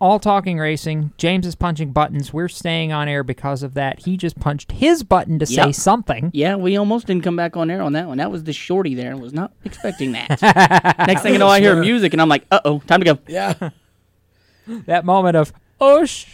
all 0.00 0.18
talking 0.18 0.58
racing. 0.58 1.12
James 1.18 1.46
is 1.46 1.54
punching 1.54 1.92
buttons. 1.92 2.32
We're 2.32 2.48
staying 2.48 2.92
on 2.94 3.08
air 3.08 3.24
because 3.24 3.62
of 3.62 3.74
that. 3.74 3.98
He 3.98 4.16
just 4.16 4.40
punched 4.40 4.72
his 4.72 5.02
button 5.02 5.38
to 5.38 5.44
say 5.44 5.70
something. 5.72 6.30
Yeah, 6.32 6.56
we 6.56 6.78
almost 6.78 7.06
didn't 7.06 7.24
come 7.24 7.36
back 7.36 7.58
on 7.58 7.70
air 7.70 7.82
on 7.82 7.92
that 7.92 8.08
one. 8.08 8.16
That 8.16 8.30
was 8.30 8.44
the 8.44 8.54
shorty 8.54 8.94
there. 8.94 9.12
I 9.12 9.16
was 9.16 9.34
not 9.34 9.52
expecting 9.66 10.12
that. 10.12 10.40
Next 11.06 11.20
thing 11.20 11.34
you 11.34 11.38
know, 11.38 11.48
I 11.48 11.60
hear 11.60 11.76
music 11.78 12.14
and 12.14 12.22
I'm 12.22 12.30
like, 12.30 12.46
uh 12.50 12.60
oh, 12.64 12.78
time 12.86 13.00
to 13.00 13.04
go. 13.04 13.18
Yeah. 13.28 13.68
that 14.86 15.04
moment 15.04 15.36
of, 15.36 15.52
oh, 15.80 16.04
sh- 16.04 16.26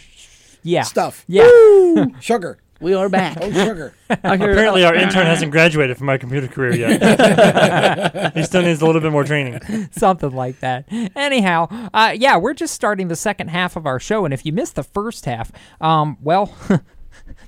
yeah. 0.63 0.83
Stuff. 0.83 1.25
Yeah. 1.27 2.05
Sugar. 2.19 2.57
We 2.79 2.95
are 2.95 3.09
back. 3.09 3.37
Oh, 3.39 3.51
sugar. 3.51 3.93
Apparently, 4.09 4.83
our 4.83 4.95
intern 4.95 5.27
hasn't 5.27 5.51
graduated 5.51 5.97
from 5.97 6.07
my 6.07 6.17
computer 6.17 6.47
career 6.47 6.73
yet. 6.75 8.33
he 8.33 8.41
still 8.41 8.63
needs 8.63 8.81
a 8.81 8.87
little 8.87 9.01
bit 9.01 9.11
more 9.11 9.23
training. 9.23 9.59
Something 9.91 10.31
like 10.31 10.61
that. 10.61 10.85
Anyhow, 11.15 11.67
uh, 11.93 12.15
yeah, 12.17 12.37
we're 12.37 12.55
just 12.55 12.73
starting 12.73 13.07
the 13.07 13.15
second 13.15 13.49
half 13.49 13.75
of 13.75 13.85
our 13.85 13.99
show, 13.99 14.25
and 14.25 14.33
if 14.33 14.47
you 14.47 14.51
missed 14.51 14.73
the 14.73 14.83
first 14.83 15.25
half, 15.25 15.51
um, 15.79 16.17
well, 16.23 16.55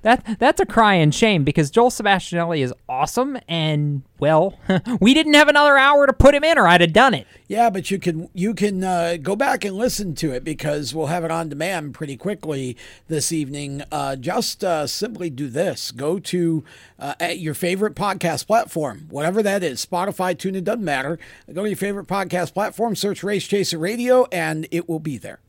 that 0.03 0.37
that's 0.39 0.61
a 0.61 0.65
crying 0.65 1.11
shame 1.11 1.43
because 1.43 1.71
Joel 1.71 1.89
Sebastianelli 1.89 2.59
is 2.59 2.73
awesome, 2.87 3.37
and 3.47 4.03
well, 4.19 4.59
we 4.99 5.13
didn't 5.13 5.33
have 5.33 5.47
another 5.47 5.77
hour 5.77 6.05
to 6.05 6.13
put 6.13 6.35
him 6.35 6.43
in, 6.43 6.57
or 6.57 6.67
I'd 6.67 6.81
have 6.81 6.93
done 6.93 7.13
it. 7.13 7.25
Yeah, 7.47 7.69
but 7.69 7.89
you 7.89 7.99
can 7.99 8.29
you 8.33 8.53
can 8.53 8.83
uh, 8.83 9.17
go 9.21 9.35
back 9.35 9.65
and 9.65 9.75
listen 9.75 10.13
to 10.15 10.31
it 10.31 10.43
because 10.43 10.93
we'll 10.93 11.07
have 11.07 11.23
it 11.23 11.31
on 11.31 11.49
demand 11.49 11.93
pretty 11.93 12.17
quickly 12.17 12.77
this 13.07 13.31
evening. 13.31 13.81
Uh, 13.91 14.15
just 14.15 14.63
uh, 14.63 14.87
simply 14.87 15.29
do 15.29 15.47
this: 15.47 15.91
go 15.91 16.19
to 16.19 16.63
uh, 16.99 17.15
at 17.19 17.39
your 17.39 17.53
favorite 17.53 17.95
podcast 17.95 18.45
platform, 18.45 19.07
whatever 19.09 19.41
that 19.41 19.63
is, 19.63 19.85
Spotify, 19.85 20.35
TuneIn, 20.35 20.63
doesn't 20.63 20.83
matter. 20.83 21.17
Go 21.51 21.63
to 21.63 21.69
your 21.69 21.77
favorite 21.77 22.07
podcast 22.07 22.53
platform, 22.53 22.95
search 22.95 23.23
Race 23.23 23.47
Chaser 23.47 23.77
Radio, 23.77 24.25
and 24.31 24.67
it 24.69 24.87
will 24.87 24.99
be 24.99 25.17
there. 25.17 25.39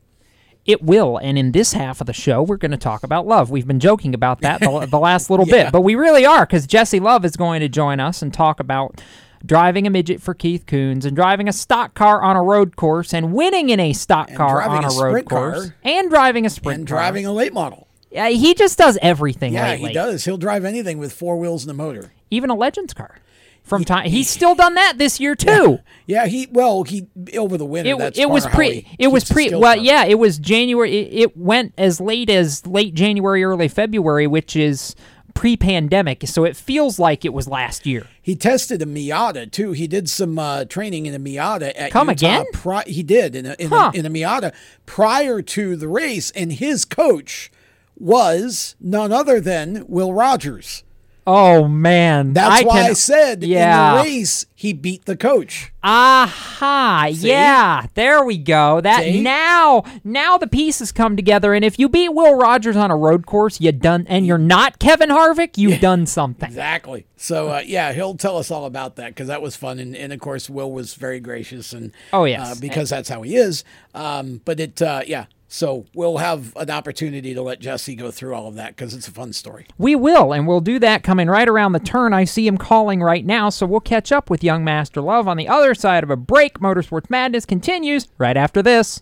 It 0.65 0.81
will, 0.81 1.17
and 1.17 1.37
in 1.37 1.51
this 1.51 1.73
half 1.73 2.01
of 2.01 2.07
the 2.07 2.13
show, 2.13 2.41
we're 2.41 2.57
going 2.57 2.71
to 2.71 2.77
talk 2.77 3.03
about 3.03 3.27
love. 3.27 3.51
We've 3.51 3.67
been 3.67 3.79
joking 3.79 4.15
about 4.15 4.41
that 4.41 4.61
the, 4.61 4.87
the 4.89 4.97
last 4.99 5.29
little 5.29 5.45
Yeah. 5.49 5.65
bit, 5.65 5.71
but 5.71 5.81
we 5.81 5.93
really 5.93 6.25
are 6.25 6.43
because 6.45 6.65
Jesse 6.65 6.99
Love 6.99 7.23
is 7.23 7.35
going 7.37 7.59
to 7.59 7.69
join 7.69 7.99
us 7.99 8.23
and 8.23 8.33
talk 8.33 8.59
about 8.59 8.99
driving 9.45 9.85
a 9.85 9.91
midget 9.91 10.23
for 10.23 10.33
Keith 10.33 10.65
Kunz 10.65 11.05
and 11.05 11.15
driving 11.15 11.47
a 11.47 11.53
stock 11.53 11.93
car 11.93 12.23
on 12.23 12.35
a 12.35 12.41
road 12.41 12.75
course 12.77 13.13
and 13.13 13.31
winning 13.31 13.69
in 13.69 13.79
a 13.79 13.93
stock 13.93 14.33
car 14.33 14.63
on 14.63 14.83
a 14.83 14.87
a, 14.87 14.89
road 14.89 15.09
sprint 15.11 15.29
car. 15.29 15.51
course 15.53 15.71
and 15.83 16.09
driving 16.09 16.47
a 16.47 16.49
sprint 16.49 16.79
and 16.79 16.87
car. 16.87 16.97
driving 16.97 17.27
a 17.27 17.31
late 17.31 17.53
model. 17.53 17.87
Yeah, 18.09 18.29
he 18.29 18.55
just 18.55 18.75
does 18.79 18.97
everything 19.03 19.53
Yeah, 19.53 19.67
lately. 19.71 19.89
he 19.89 19.93
does. 19.93 20.25
He'll 20.25 20.37
drive 20.37 20.65
anything 20.65 20.97
with 20.97 21.13
four 21.13 21.37
wheels 21.37 21.63
and 21.63 21.69
a 21.69 21.75
motor. 21.75 22.11
Even 22.31 22.49
a 22.49 22.55
Legends 22.55 22.93
car. 22.95 23.19
From 23.65 23.83
time, 23.83 24.07
he's 24.09 24.29
still 24.29 24.53
done 24.55 24.75
that 24.75 24.99
this 24.99 25.19
year 25.19 25.35
too. 25.35 25.79
Yeah, 26.05 26.27
he 26.27 26.47
well 26.51 26.83
he 26.83 27.07
over 27.35 27.57
the 27.57 27.65
winter. 27.65 27.89
It, 28.05 28.17
it 28.19 28.29
was 28.29 28.43
part 28.43 28.45
of 28.45 28.51
how 28.51 28.57
pre. 28.57 28.87
It 28.99 29.07
was 29.07 29.23
pre. 29.25 29.53
Well, 29.53 29.75
yeah, 29.75 30.05
it 30.05 30.19
was 30.19 30.37
January. 30.37 30.95
It, 30.95 31.13
it 31.13 31.37
went 31.37 31.73
as 31.77 31.99
late 31.99 32.29
as 32.29 32.65
late 32.67 32.93
January, 32.93 33.43
early 33.43 33.67
February, 33.67 34.27
which 34.27 34.55
is 34.55 34.95
pre-pandemic. 35.33 36.27
So 36.27 36.45
it 36.45 36.55
feels 36.55 36.97
like 36.99 37.25
it 37.25 37.33
was 37.33 37.47
last 37.47 37.85
year. 37.85 38.07
He 38.21 38.35
tested 38.35 38.81
a 38.81 38.85
Miata 38.85 39.51
too. 39.51 39.73
He 39.73 39.87
did 39.87 40.09
some 40.09 40.39
uh, 40.39 40.65
training 40.65 41.07
in 41.07 41.13
a 41.13 41.19
Miata 41.19 41.73
at 41.75 41.91
Come 41.91 42.07
Utah 42.09 42.11
again? 42.27 42.45
Pri- 42.53 42.83
he 42.87 43.03
did 43.03 43.35
in 43.35 43.45
a, 43.45 43.55
in, 43.59 43.69
Huh. 43.69 43.91
a, 43.93 43.97
in 43.97 44.05
a 44.05 44.09
Miata 44.09 44.53
prior 44.85 45.41
to 45.41 45.75
the 45.75 45.87
race, 45.87 46.31
and 46.31 46.53
his 46.53 46.85
coach 46.85 47.51
was 47.97 48.75
none 48.79 49.11
other 49.11 49.39
than 49.41 49.85
Will 49.87 50.13
Rodgers. 50.13 50.83
Oh 51.27 51.67
man, 51.67 52.33
That's 52.33 52.61
I 52.61 52.63
why 52.65 52.81
can- 52.81 52.89
I 52.91 52.93
said 52.93 53.43
yeah. 53.43 53.91
in 53.91 53.97
the 53.97 54.03
race 54.03 54.45
he 54.53 54.73
beat 54.73 55.05
the 55.05 55.17
coach. 55.17 55.71
Aha! 55.83 57.07
See? 57.13 57.29
Yeah, 57.29 57.87
there 57.95 58.23
we 58.23 58.37
go. 58.37 58.79
That 58.81 59.03
See? 59.03 59.21
now, 59.21 59.83
now 60.03 60.37
the 60.37 60.47
pieces 60.47 60.91
come 60.91 61.15
together. 61.15 61.53
And 61.53 61.65
if 61.65 61.77
you 61.79 61.89
beat 61.89 62.09
Will 62.13 62.35
Rodgers 62.35 62.75
on 62.75 62.91
a 62.91 62.95
road 62.95 63.25
course, 63.25 63.59
you 63.59 63.71
done, 63.71 64.05
and 64.07 64.25
you're 64.25 64.37
not 64.37 64.79
Kevin 64.79 65.09
Harvick, 65.09 65.57
you've 65.57 65.81
done 65.81 66.05
something. 66.05 66.47
Exactly. 66.47 67.05
So 67.17 67.49
uh, 67.49 67.61
yeah, 67.65 67.91
he'll 67.93 68.15
tell 68.15 68.37
us 68.37 68.51
all 68.51 68.65
about 68.65 68.95
that 68.97 69.07
because 69.09 69.27
that 69.27 69.41
was 69.41 69.55
fun, 69.55 69.79
and, 69.79 69.95
and 69.95 70.13
of 70.13 70.19
course 70.19 70.49
Will 70.49 70.71
was 70.71 70.93
very 70.95 71.19
gracious 71.19 71.73
and 71.73 71.91
Oh, 72.13 72.25
yes. 72.25 72.51
uh, 72.57 72.61
because 72.61 72.89
that's 72.89 73.09
how 73.09 73.21
he 73.23 73.35
is. 73.35 73.63
Um, 73.93 74.41
but 74.45 74.59
it 74.59 74.81
uh, 74.81 75.01
yeah, 75.07 75.25
So 75.47 75.85
we'll 75.93 76.17
have 76.17 76.55
an 76.55 76.69
opportunity 76.69 77.33
to 77.33 77.41
let 77.41 77.59
Jesse 77.59 77.95
go 77.95 78.11
through 78.11 78.33
all 78.33 78.47
of 78.47 78.55
that 78.55 78.75
because 78.75 78.93
it's 78.93 79.07
a 79.07 79.11
fun 79.11 79.31
story. 79.33 79.67
We 79.77 79.95
will, 79.95 80.33
and 80.33 80.47
we'll 80.47 80.61
do 80.61 80.79
that 80.79 81.03
coming 81.03 81.27
right 81.27 81.47
around 81.47 81.73
the 81.73 81.79
turn. 81.79 82.13
I 82.13 82.23
see 82.25 82.47
him 82.47 82.57
calling 82.57 83.01
right 83.01 83.25
now, 83.25 83.49
so 83.49 83.65
we'll 83.65 83.79
catch 83.79 84.11
up 84.11 84.29
with 84.29 84.43
young 84.43 84.63
Master 84.63 85.01
Love 85.01 85.27
on 85.27 85.37
the 85.37 85.47
other 85.47 85.73
side 85.75 86.03
of 86.03 86.09
a 86.09 86.17
break. 86.17 86.59
Motorsports 86.59 87.09
Madness 87.09 87.45
continues 87.45 88.07
right 88.17 88.37
after 88.37 88.61
this. 88.61 89.01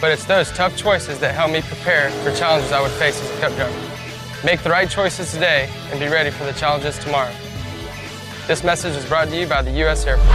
But 0.00 0.12
it's 0.12 0.24
those 0.24 0.50
tough 0.52 0.76
choices 0.76 1.18
that 1.18 1.34
help 1.34 1.50
me 1.50 1.60
prepare 1.60 2.10
for 2.22 2.32
challenges 2.32 2.70
I 2.70 2.80
would 2.80 2.92
face 2.92 3.20
as 3.20 3.36
a 3.36 3.40
cup 3.40 3.52
driver. 3.54 3.90
Make 4.44 4.62
the 4.62 4.70
right 4.70 4.88
choices 4.88 5.32
today 5.32 5.68
and 5.90 5.98
be 5.98 6.06
ready 6.06 6.30
for 6.30 6.44
the 6.44 6.52
challenges 6.52 6.96
tomorrow. 6.98 7.32
This 8.46 8.62
message 8.62 8.94
is 8.94 9.04
brought 9.06 9.28
to 9.28 9.36
you 9.36 9.46
by 9.46 9.62
the 9.62 9.72
U.S. 9.72 10.06
Air 10.06 10.16
Force. 10.16 10.28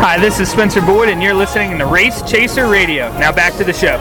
Hi, 0.00 0.18
this 0.18 0.38
is 0.38 0.48
Spencer 0.48 0.80
Boyd, 0.80 1.08
and 1.08 1.20
you're 1.20 1.34
listening 1.34 1.76
to 1.78 1.86
Race 1.86 2.22
Chaser 2.22 2.68
Radio. 2.68 3.10
Now 3.18 3.32
back 3.32 3.54
to 3.54 3.64
the 3.64 3.72
show. 3.72 3.98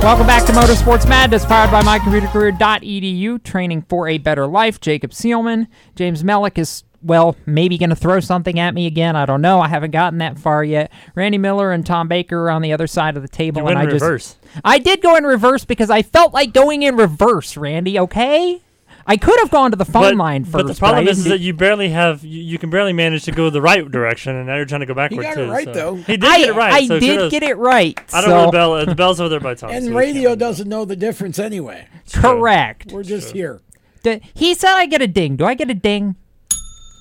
Welcome 0.00 0.28
back 0.28 0.46
to 0.46 0.52
Motorsports 0.52 1.08
Madness, 1.08 1.44
powered 1.44 1.72
by 1.72 1.82
mycomputercareer.edu, 1.82 3.42
training 3.42 3.82
for 3.82 4.08
a 4.08 4.16
better 4.18 4.46
life. 4.46 4.80
Jacob 4.80 5.10
Seelman, 5.10 5.66
James 5.96 6.22
Mellick 6.22 6.56
is, 6.56 6.84
well, 7.02 7.36
maybe 7.46 7.76
going 7.76 7.90
to 7.90 7.96
throw 7.96 8.20
something 8.20 8.58
at 8.60 8.74
me 8.74 8.86
again. 8.86 9.16
I 9.16 9.26
don't 9.26 9.42
know. 9.42 9.60
I 9.60 9.66
haven't 9.68 9.90
gotten 9.90 10.20
that 10.20 10.38
far 10.38 10.62
yet. 10.62 10.92
Randy 11.16 11.36
Miller 11.36 11.72
and 11.72 11.84
Tom 11.84 12.06
Baker 12.06 12.44
are 12.44 12.50
on 12.50 12.62
the 12.62 12.72
other 12.72 12.86
side 12.86 13.16
of 13.16 13.22
the 13.22 13.28
table. 13.28 13.68
And 13.68 13.76
I 13.76 13.82
reverse. 13.82 14.34
just. 14.34 14.60
I 14.64 14.78
did 14.78 15.02
go 15.02 15.16
in 15.16 15.24
reverse 15.24 15.64
because 15.64 15.90
I 15.90 16.02
felt 16.02 16.32
like 16.32 16.52
going 16.54 16.84
in 16.84 16.96
reverse, 16.96 17.56
Randy, 17.56 17.98
okay? 17.98 18.62
I 19.10 19.16
could 19.16 19.38
have 19.40 19.50
gone 19.50 19.70
to 19.70 19.76
the 19.76 19.86
phone 19.86 20.02
But, 20.02 20.16
line 20.16 20.44
first. 20.44 20.52
but 20.52 20.66
the 20.66 20.74
problem 20.74 21.08
I 21.08 21.10
is, 21.10 21.20
is 21.20 21.24
that 21.24 21.40
you 21.40 21.54
barely 21.54 21.88
have 21.88 22.22
you, 22.24 22.42
you 22.42 22.58
can 22.58 22.68
barely 22.68 22.92
manage 22.92 23.24
to 23.24 23.32
go 23.32 23.48
the 23.48 23.62
right 23.62 23.90
direction, 23.90 24.36
and 24.36 24.46
now 24.46 24.56
you're 24.56 24.66
trying 24.66 24.80
to 24.82 24.86
go 24.86 24.92
backward 24.94 25.22
got 25.22 25.34
too. 25.34 25.44
it 25.44 25.48
right, 25.48 25.64
so. 25.64 25.72
though. 25.72 25.94
He 25.96 26.18
did 26.18 26.24
I- 26.24 26.38
get 26.38 26.48
it 26.50 26.54
right. 26.54 26.72
I 26.74 26.86
so 26.86 27.00
did 27.00 27.16
kudos. 27.16 27.30
get 27.30 27.42
it 27.42 27.56
right, 27.56 27.98
I 28.12 28.20
don't 28.20 28.30
know 28.30 28.42
so- 28.42 28.46
the 28.46 28.52
bell. 28.52 28.72
uh, 28.74 28.84
The 28.84 28.94
bell's 28.94 29.18
over 29.20 29.30
there 29.30 29.40
by 29.40 29.54
Tom. 29.54 29.70
And 29.70 29.86
so 29.86 29.92
radio 29.94 30.36
doesn't 30.36 30.68
know 30.68 30.84
the 30.84 30.94
difference 30.96 31.38
anyway. 31.38 31.86
Correct. 32.12 32.92
We're 32.92 33.02
just 33.02 33.32
here. 33.32 33.62
D- 34.02 34.20
He 34.34 34.54
said 34.54 34.74
I 34.74 34.84
get 34.86 35.00
a 35.02 35.06
ding. 35.08 35.36
Do 35.36 35.46
I 35.46 35.54
get 35.54 35.70
a 35.70 35.74
ding? 35.74 36.14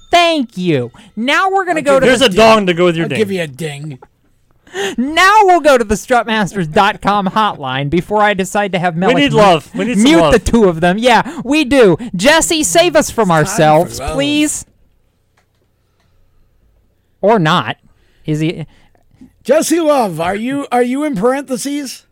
Thank 0.09 0.57
you. 0.57 0.91
Now 1.17 1.49
we're 1.51 1.65
gonna 1.65 1.81
go 1.81 1.99
to 1.99 2.05
There's 2.05 2.19
the 2.19 2.27
a 2.27 2.29
dong 2.29 2.65
to 2.67 2.73
go 2.73 2.85
with 2.85 2.95
your 2.95 3.05
I'll 3.05 3.09
ding. 3.09 3.17
give 3.17 3.31
you 3.31 3.41
a 3.41 3.47
ding. 3.47 3.99
Now 4.97 5.39
we'll 5.43 5.61
go 5.61 5.77
to 5.77 5.83
the 5.83 5.95
strutmasters.com 5.95 7.27
hotline 7.27 7.89
before 7.89 8.21
I 8.21 8.33
decide 8.33 8.71
to 8.71 8.79
have 8.79 8.95
We 8.95 9.13
need 9.13 9.33
love. 9.33 9.73
We 9.75 9.85
need 9.85 9.95
some 9.95 10.03
mute 10.03 10.19
love. 10.19 10.33
the 10.33 10.39
two 10.39 10.65
of 10.65 10.81
them. 10.81 10.97
Yeah, 10.97 11.41
we 11.43 11.65
do. 11.65 11.97
Jesse, 12.15 12.63
save 12.63 12.95
us 12.95 13.09
from 13.09 13.31
ourselves, 13.31 13.99
please. 13.99 14.65
Or 17.21 17.39
not. 17.39 17.77
Is 18.25 18.39
he 18.39 18.65
Jesse 19.43 19.79
Love, 19.79 20.19
are 20.19 20.35
you 20.35 20.67
are 20.71 20.83
you 20.83 21.03
in 21.03 21.15
parentheses? 21.15 22.06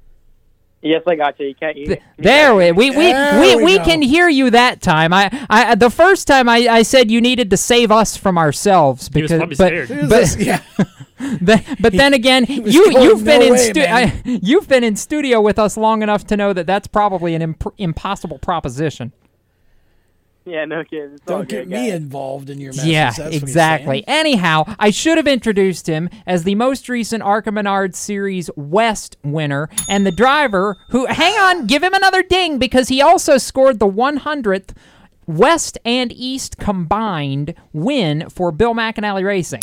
Yes, 0.86 1.02
I 1.08 1.16
got 1.16 1.40
you. 1.40 1.48
You 1.48 1.56
can't. 1.56 1.76
You, 1.76 1.98
there 2.18 2.54
we 2.54 2.72
we 2.72 2.92
we, 2.92 2.96
There 3.12 3.42
we, 3.42 3.56
we 3.56 3.64
we 3.66 3.80
can 3.80 4.04
hear 4.04 4.30
you 4.30 4.52
that 4.52 4.82
time. 4.82 5.14
I, 5.14 5.32
I 5.50 5.74
the 5.74 5.90
first 5.90 6.28
time 6.28 6.48
I, 6.48 6.58
I 6.68 6.84
said 6.84 7.10
you 7.10 7.22
needed 7.22 7.50
to 7.50 7.58
save 7.58 7.92
us 7.92 8.16
from 8.16 8.38
ourselves 8.38 9.10
He 9.12 9.24
was 9.24 9.32
because 9.32 9.56
probably 9.56 9.56
but, 9.56 9.88
scared. 9.88 10.10
but 10.10 10.40
yeah. 10.40 10.62
But, 11.42 11.64
but 11.80 11.94
then 11.94 12.14
again, 12.14 12.46
you 12.50 12.92
you've 12.92 13.24
been 13.24 13.40
no 13.40 13.46
in 13.48 13.52
way, 13.54 13.58
stu- 13.72 13.82
I, 13.82 14.22
you've 14.26 14.68
been 14.68 14.84
in 14.84 14.98
studio 14.98 15.40
with 15.40 15.58
us 15.58 15.78
long 15.78 16.04
enough 16.04 16.28
to 16.28 16.36
know 16.38 16.52
that 16.52 16.68
that's 16.68 16.88
probably 16.88 17.34
an 17.36 17.42
imp- 17.42 17.74
impossible 17.78 18.38
proposition. 18.38 19.14
Yeah, 20.56 20.66
no 20.66 20.84
kidding. 20.84 21.18
Don't 21.26 21.50
get 21.50 21.68
me 21.68 21.89
guys. 21.89 21.93
involved 21.93 22.52
in 22.52 22.60
your 22.60 22.72
mess. 22.74 22.86
yeah, 22.86 23.12
exactly. 23.20 24.04
Anyhow, 24.08 24.64
I 24.78 24.91
should 24.91 25.18
have 25.18 25.28
introduced 25.28 25.88
him 25.88 26.08
as 26.28 26.43
the 26.43 26.54
most 26.54 26.88
recent 26.88 27.24
Arca 27.24 27.52
Menard 27.52 27.96
Series 27.96 28.52
West 28.56 29.18
winner 29.24 29.70
and 29.89 30.06
the 30.06 30.12
driver 30.12 30.78
who, 30.89 31.08
hang 31.08 31.34
on, 31.39 31.66
give 31.66 31.82
him 31.82 31.96
another 31.96 32.22
ding 32.22 32.60
because 32.60 32.89
he 32.89 33.02
also 33.02 33.39
scored 33.39 33.80
the 33.80 33.88
100th 33.89 34.76
West 35.26 35.80
and 35.84 36.12
East 36.12 36.58
combined 36.58 37.56
win 37.74 38.30
for 38.30 38.52
Bill 38.52 38.76
McAnally 38.76 39.26
Racing. 39.26 39.62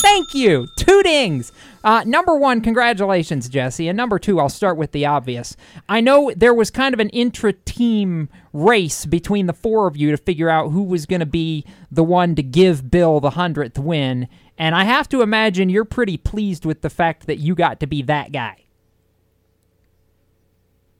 Thank 0.00 0.34
you. 0.34 0.68
Two 0.76 1.02
dings. 1.02 1.52
Uh, 1.82 2.02
number 2.06 2.36
one, 2.36 2.60
congratulations, 2.60 3.48
Jesse. 3.48 3.88
And 3.88 3.96
number 3.96 4.18
two, 4.18 4.40
I'll 4.40 4.48
start 4.48 4.76
with 4.76 4.92
the 4.92 5.06
obvious. 5.06 5.56
I 5.88 6.00
know 6.00 6.32
there 6.34 6.54
was 6.54 6.70
kind 6.70 6.94
of 6.94 7.00
an 7.00 7.10
intra 7.10 7.52
team 7.52 8.28
race 8.52 9.04
between 9.06 9.46
the 9.46 9.52
four 9.52 9.86
of 9.86 9.96
you 9.96 10.10
to 10.10 10.16
figure 10.16 10.48
out 10.48 10.70
who 10.70 10.82
was 10.82 11.06
going 11.06 11.20
to 11.20 11.26
be 11.26 11.64
the 11.90 12.04
one 12.04 12.34
to 12.36 12.42
give 12.42 12.90
Bill 12.90 13.20
the 13.20 13.30
100th 13.30 13.78
win. 13.78 14.28
And 14.56 14.74
I 14.74 14.84
have 14.84 15.08
to 15.10 15.20
imagine 15.20 15.68
you're 15.68 15.84
pretty 15.84 16.16
pleased 16.16 16.64
with 16.64 16.80
the 16.82 16.90
fact 16.90 17.26
that 17.26 17.38
you 17.38 17.54
got 17.54 17.80
to 17.80 17.86
be 17.86 18.02
that 18.02 18.32
guy. 18.32 18.64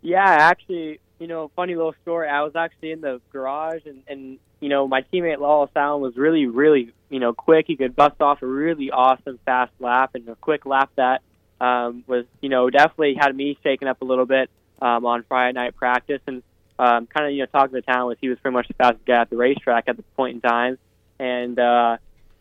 Yeah, 0.03 0.23
actually, 0.23 1.01
you 1.25 1.29
know, 1.29 1.51
funny 1.57 1.75
little 1.75 1.95
story. 2.03 2.29
I 2.29 2.43
was 2.43 2.55
actually 2.55 2.91
in 2.91 3.01
the 3.01 3.19
garage, 3.33 3.87
and, 3.87 4.03
and 4.07 4.39
you 4.61 4.69
know, 4.69 4.87
my 4.87 5.01
teammate 5.11 5.39
Lawless 5.39 5.71
Alan 5.75 6.03
was 6.03 6.19
really, 6.19 6.45
really, 6.45 6.93
you 7.09 7.19
know, 7.19 7.33
quick. 7.33 7.65
He 7.67 7.77
could 7.77 7.97
bust 7.97 8.21
off 8.21 8.43
a 8.43 8.47
really 8.47 8.91
awesome 8.91 9.39
fast 9.47 9.73
lap, 9.81 10.11
and 10.15 10.29
a 10.29 10.35
quick 10.35 10.67
lap 10.67 10.91
that 10.97 11.23
um, 11.63 12.05
was, 12.07 12.27
you 12.43 12.51
know, 12.51 12.69
definitely 12.69 13.15
had 13.19 13.35
me 13.35 13.59
shaken 13.63 13.89
up 13.89 14.03
a 14.03 14.05
little 14.05 14.27
bit 14.27 14.51
um, 14.83 15.07
on 15.07 15.25
Friday 15.27 15.55
night 15.55 15.77
practice, 15.77 16.21
and 16.27 16.43
um, 16.79 17.07
kind 17.07 17.27
of, 17.27 17.33
you 17.33 17.39
know, 17.39 17.47
talking 17.47 17.75
to 17.75 17.81
the 17.81 17.91
town 17.91 18.07
was 18.07 18.19
he 18.21 18.29
was 18.29 18.39
pretty 18.41 18.55
much 18.55 18.69
the 18.69 18.75
fastest 18.75 19.07
guy 19.07 19.23
at 19.23 19.31
the 19.31 19.39
racetrack 19.39 19.85
at 19.87 19.97
the 19.97 20.03
point 20.19 20.35
in 20.35 20.41
time, 20.43 20.77
and 21.19 21.59
uh, 21.59 21.97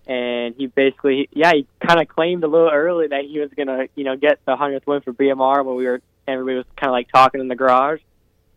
and 0.06 0.56
he 0.58 0.68
basically, 0.68 1.30
yeah, 1.32 1.54
he 1.54 1.66
kind 1.80 2.02
of 2.02 2.10
claimed 2.10 2.44
a 2.44 2.48
little 2.48 2.70
early 2.70 3.08
that 3.08 3.24
he 3.24 3.40
was 3.40 3.50
gonna, 3.56 3.86
you 3.96 4.04
know, 4.04 4.18
get 4.18 4.40
the 4.46 4.58
hundredth 4.58 4.86
win 4.86 5.00
for 5.00 5.14
BMR 5.14 5.64
when 5.64 5.78
we 5.78 5.86
were 5.86 6.02
everybody 6.28 6.58
was 6.58 6.66
kind 6.76 6.90
of 6.90 6.92
like 6.92 7.10
talking 7.10 7.40
in 7.40 7.48
the 7.48 7.56
garage. 7.56 8.02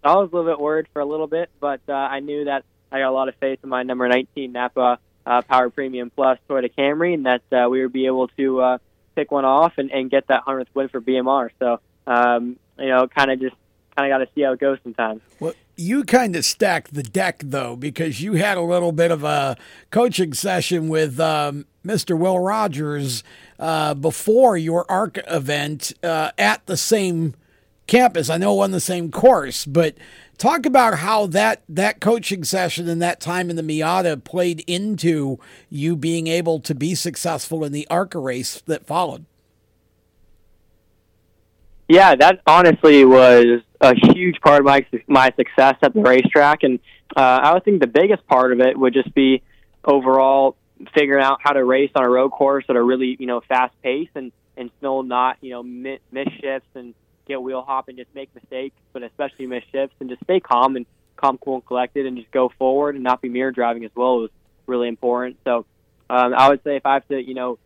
I 0.06 0.14
was 0.14 0.30
a 0.32 0.36
little 0.36 0.50
bit 0.50 0.60
worried 0.60 0.86
for 0.92 1.00
a 1.00 1.04
little 1.04 1.26
bit, 1.26 1.50
but 1.60 1.80
uh, 1.88 1.92
I 1.92 2.20
knew 2.20 2.44
that 2.44 2.64
I 2.92 3.00
got 3.00 3.10
a 3.10 3.12
lot 3.12 3.28
of 3.28 3.34
faith 3.36 3.58
in 3.62 3.68
my 3.68 3.82
number 3.82 4.08
19 4.08 4.52
Napa 4.52 4.98
uh, 5.26 5.42
Power 5.42 5.70
Premium 5.70 6.10
Plus 6.10 6.38
Toyota 6.48 6.70
Camry, 6.76 7.14
and 7.14 7.26
that 7.26 7.42
uh, 7.52 7.68
we 7.68 7.82
would 7.82 7.92
be 7.92 8.06
able 8.06 8.28
to 8.28 8.60
uh, 8.60 8.78
pick 9.16 9.32
one 9.32 9.44
off 9.44 9.74
and, 9.78 9.90
and 9.90 10.10
get 10.10 10.28
that 10.28 10.42
hundredth 10.42 10.70
win 10.74 10.88
for 10.88 11.00
BMR. 11.00 11.50
So, 11.58 11.80
um, 12.06 12.56
you 12.78 12.88
know, 12.88 13.08
kind 13.08 13.30
of 13.30 13.40
just 13.40 13.56
kind 13.96 14.12
of 14.12 14.18
got 14.18 14.24
to 14.24 14.30
see 14.34 14.42
how 14.42 14.52
it 14.52 14.60
goes 14.60 14.78
sometimes. 14.82 15.22
You 15.78 16.04
kind 16.04 16.36
of 16.36 16.44
stacked 16.44 16.94
the 16.94 17.02
deck 17.02 17.42
though, 17.44 17.76
because 17.76 18.22
you 18.22 18.34
had 18.34 18.56
a 18.56 18.62
little 18.62 18.92
bit 18.92 19.10
of 19.10 19.24
a 19.24 19.56
coaching 19.90 20.32
session 20.32 20.88
with 20.88 21.20
um, 21.20 21.66
Mr. 21.84 22.18
Will 22.18 22.38
Rodgers 22.38 23.22
uh, 23.58 23.92
before 23.94 24.56
your 24.56 24.90
ARC 24.90 25.18
event 25.26 25.92
uh, 26.02 26.30
at 26.38 26.64
the 26.66 26.76
same 26.76 27.34
campus. 27.86 28.30
I 28.30 28.36
know 28.36 28.58
on 28.60 28.70
the 28.70 28.80
same 28.80 29.10
course, 29.10 29.64
but 29.64 29.94
talk 30.38 30.66
about 30.66 30.98
how 30.98 31.26
that 31.28 31.62
that 31.68 32.00
coaching 32.00 32.44
session 32.44 32.88
and 32.88 33.00
that 33.02 33.20
time 33.20 33.50
in 33.50 33.56
the 33.56 33.62
Miata 33.62 34.22
played 34.22 34.64
into 34.66 35.38
you 35.70 35.96
being 35.96 36.26
able 36.26 36.60
to 36.60 36.74
be 36.74 36.94
successful 36.94 37.64
in 37.64 37.72
the 37.72 37.86
ARCA 37.90 38.18
race 38.18 38.62
that 38.66 38.86
followed. 38.86 39.24
Yeah, 41.88 42.16
that 42.16 42.40
honestly 42.46 43.04
was 43.04 43.62
a 43.80 43.94
huge 43.94 44.40
part 44.40 44.60
of 44.60 44.66
my 44.66 44.84
my 45.06 45.32
success 45.36 45.76
at 45.82 45.94
the 45.94 46.00
racetrack, 46.00 46.62
and 46.62 46.80
uh, 47.16 47.20
I 47.20 47.54
would 47.54 47.64
think 47.64 47.80
the 47.80 47.86
biggest 47.86 48.26
part 48.26 48.52
of 48.52 48.60
it 48.60 48.76
would 48.76 48.92
just 48.92 49.14
be 49.14 49.42
overall 49.84 50.56
figuring 50.94 51.24
out 51.24 51.38
how 51.42 51.52
to 51.52 51.64
race 51.64 51.90
on 51.94 52.04
a 52.04 52.08
road 52.08 52.30
course 52.30 52.64
at 52.68 52.76
a 52.76 52.82
really 52.82 53.16
you 53.18 53.26
know 53.26 53.40
fast 53.48 53.72
pace 53.82 54.08
and 54.14 54.32
and 54.56 54.70
still 54.78 55.02
not 55.02 55.36
you 55.40 55.50
know 55.50 55.62
miss 55.62 56.28
shifts 56.40 56.68
and 56.74 56.94
get 57.26 57.42
wheel 57.42 57.62
hop 57.62 57.88
and 57.88 57.98
just 57.98 58.14
make 58.14 58.34
mistakes, 58.34 58.76
but 58.92 59.02
especially 59.02 59.46
miss 59.46 59.64
shifts 59.72 59.96
and 60.00 60.08
just 60.08 60.22
stay 60.24 60.40
calm 60.40 60.76
and 60.76 60.86
calm, 61.16 61.38
cool, 61.38 61.56
and 61.56 61.66
collected, 61.66 62.06
and 62.06 62.16
just 62.16 62.30
go 62.30 62.50
forward 62.58 62.94
and 62.94 63.04
not 63.04 63.20
be 63.20 63.28
mirror 63.28 63.50
driving 63.50 63.84
as 63.84 63.90
well 63.94 64.20
was 64.20 64.30
really 64.66 64.88
important. 64.88 65.36
So 65.44 65.66
um, 66.08 66.34
I 66.34 66.48
would 66.48 66.62
say 66.62 66.76
if 66.76 66.86
I 66.86 66.94
have 66.94 67.08
to, 67.08 67.20
you 67.20 67.34
know, 67.34 67.58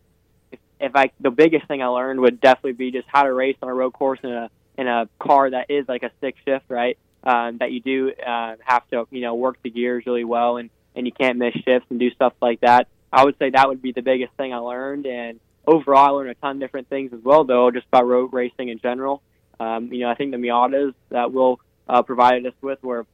if, 0.51 0.59
if 0.79 0.95
I 0.95 1.11
the 1.19 1.31
biggest 1.31 1.67
thing 1.67 1.81
I 1.81 1.87
learned 1.87 2.19
would 2.21 2.41
definitely 2.41 2.73
be 2.73 2.91
just 2.91 3.07
how 3.07 3.23
to 3.23 3.33
race 3.33 3.57
on 3.61 3.69
a 3.69 3.73
road 3.73 3.91
course 3.91 4.19
in 4.23 4.31
a 4.31 4.49
in 4.77 4.87
a 4.87 5.07
car 5.19 5.49
that 5.49 5.69
is 5.69 5.85
like 5.87 6.03
a 6.03 6.11
stick 6.17 6.35
shift, 6.45 6.65
right? 6.69 6.97
Um, 7.23 7.57
that 7.59 7.71
you 7.71 7.81
do 7.81 8.11
uh, 8.11 8.55
have 8.63 8.89
to, 8.89 9.07
you 9.11 9.21
know, 9.21 9.35
work 9.35 9.57
the 9.61 9.69
gears 9.69 10.05
really 10.05 10.23
well 10.23 10.57
and 10.57 10.69
and 10.95 11.05
you 11.05 11.11
can't 11.13 11.37
miss 11.37 11.53
shifts 11.53 11.87
and 11.89 11.99
do 11.99 12.09
stuff 12.11 12.33
like 12.41 12.61
that. 12.61 12.87
I 13.13 13.23
would 13.23 13.37
say 13.37 13.49
that 13.51 13.67
would 13.67 13.81
be 13.81 13.91
the 13.91 14.01
biggest 14.01 14.33
thing 14.33 14.53
I 14.53 14.57
learned 14.57 15.05
and 15.05 15.39
overall 15.67 16.05
I 16.05 16.09
learned 16.09 16.29
a 16.31 16.35
ton 16.35 16.55
of 16.55 16.59
different 16.59 16.89
things 16.89 17.13
as 17.13 17.19
well 17.23 17.43
though 17.43 17.69
just 17.71 17.85
about 17.87 18.07
road 18.07 18.33
racing 18.33 18.69
in 18.69 18.79
general 18.79 19.21
um, 19.61 19.93
you 19.93 19.99
know, 19.99 20.09
I 20.09 20.15
think 20.15 20.31
the 20.31 20.37
Miatas 20.37 20.93
that 21.09 21.31
Will 21.31 21.59
uh, 21.87 22.01
provided 22.01 22.47
us 22.47 22.53
with 22.61 22.81
were 22.81 23.05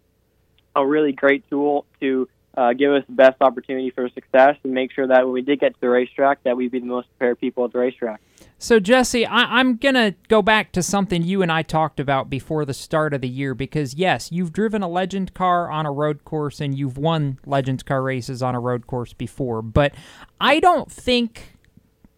a 0.76 0.86
really 0.86 1.12
great 1.12 1.44
tool 1.50 1.86
to 2.00 2.30
uh, 2.56 2.72
give 2.72 2.92
us 2.94 3.04
the 3.08 3.14
best 3.14 3.42
opportunity 3.42 3.92
for 3.92 4.08
success 4.10 4.56
and 4.64 4.74
make 4.74 4.94
sure 4.94 5.08
that 5.08 5.26
when 5.26 5.34
we 5.34 5.42
did 5.42 5.60
get 5.60 5.74
to 5.74 5.82
the 5.82 5.90
racetrack, 5.90 6.42
that 6.44 6.56
we'd 6.56 6.72
be 6.72 6.80
the 6.80 6.86
most 6.86 7.10
prepared 7.10 7.40
people 7.40 7.66
at 7.66 7.74
the 7.74 7.80
racetrack. 7.80 8.22
So, 8.58 8.80
Jesse, 8.80 9.26
I, 9.26 9.60
am 9.60 9.76
going 9.76 9.96
to 9.96 10.16
go 10.30 10.42
back 10.42 10.72
to 10.72 10.82
something 10.82 11.22
you 11.22 11.42
and 11.42 11.52
I 11.52 11.64
talked 11.64 12.00
about 12.00 12.30
before 12.30 12.64
the 12.64 12.74
start 12.74 13.14
of 13.14 13.22
the 13.22 13.28
year 13.28 13.54
because, 13.54 13.96
yes, 13.96 14.32
you've 14.32 14.54
driven 14.54 14.82
a 14.82 14.88
legend 14.88 15.34
car 15.34 15.70
on 15.70 15.86
a 15.86 15.92
road 15.92 16.24
course 16.24 16.62
and 16.62 16.78
you've 16.78 16.98
won 16.98 17.40
legends 17.46 17.84
car 17.84 18.02
races 18.02 18.42
on 18.42 18.56
a 18.56 18.60
road 18.60 18.88
course 18.88 19.14
before, 19.14 19.62
but 19.62 19.94
I 20.40 20.60
don't 20.60 20.92
think 20.92 21.58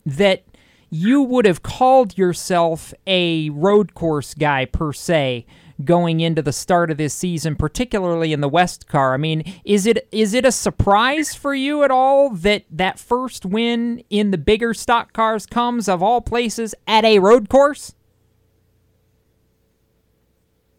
that 0.05 0.43
you 0.89 1.21
would 1.21 1.45
have 1.45 1.61
called 1.61 2.17
yourself 2.17 2.93
a 3.05 3.49
road 3.49 3.93
course 3.93 4.33
guy 4.33 4.65
per 4.65 4.91
se 4.91 5.45
going 5.85 6.19
into 6.19 6.41
the 6.41 6.51
start 6.51 6.91
of 6.91 6.97
this 6.97 7.13
season, 7.13 7.55
particularly 7.55 8.33
in 8.33 8.41
the 8.41 8.49
West 8.49 8.87
car. 8.87 9.13
I 9.13 9.17
mean, 9.17 9.43
is 9.63 9.85
it 9.85 10.07
is 10.11 10.33
it 10.33 10.45
a 10.45 10.51
surprise 10.51 11.33
for 11.33 11.53
you 11.53 11.83
at 11.83 11.91
all 11.91 12.29
that 12.31 12.65
that 12.69 12.99
first 12.99 13.45
win 13.45 14.03
in 14.09 14.31
the 14.31 14.37
bigger 14.37 14.73
stock 14.73 15.13
cars 15.13 15.45
comes 15.45 15.87
of 15.87 16.03
all 16.03 16.21
places 16.21 16.75
at 16.87 17.05
a 17.05 17.19
road 17.19 17.49
course? 17.49 17.95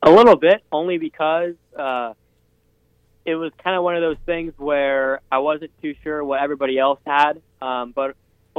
A 0.02 0.10
little 0.10 0.36
bit, 0.36 0.62
only 0.72 0.96
because 0.96 1.54
uh, 1.78 2.14
it 3.24 3.34
was 3.34 3.52
kind 3.62 3.76
of 3.76 3.84
one 3.84 3.96
of 3.96 4.02
those 4.02 4.16
things 4.24 4.54
where 4.56 5.20
I 5.30 5.38
wasn't 5.38 5.72
too 5.82 5.94
sure 6.02 6.24
what 6.24 6.40
everybody 6.40 6.78
else 6.78 7.00
had, 7.06 7.42
um, 7.60 7.92
but 7.94 8.16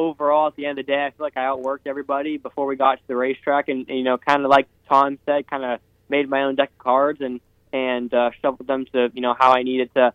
overall, 0.09 0.47
at 0.47 0.55
the 0.55 0.65
end 0.65 0.79
of 0.79 0.85
the 0.85 0.91
day, 0.91 1.05
I 1.05 1.11
feel 1.11 1.25
like 1.25 1.37
I 1.37 1.41
outworked 1.41 1.85
everybody 1.85 2.37
before 2.37 2.65
we 2.65 2.75
got 2.75 2.95
to 2.95 3.07
the 3.07 3.15
racetrack, 3.15 3.69
and, 3.69 3.87
you 3.87 4.03
know, 4.03 4.17
kind 4.17 4.43
of 4.43 4.49
like 4.49 4.67
Tom 4.89 5.17
said, 5.25 5.47
kind 5.47 5.63
of 5.63 5.79
made 6.09 6.29
my 6.29 6.43
own 6.43 6.55
deck 6.55 6.69
of 6.69 6.77
cards 6.77 7.21
and 7.21 7.39
and 7.73 8.13
uh, 8.13 8.31
shuffled 8.41 8.67
them 8.67 8.85
to 8.93 9.09
you 9.13 9.21
know 9.21 9.33
how 9.37 9.53
I 9.53 9.63
needed 9.63 9.89
to 9.95 10.13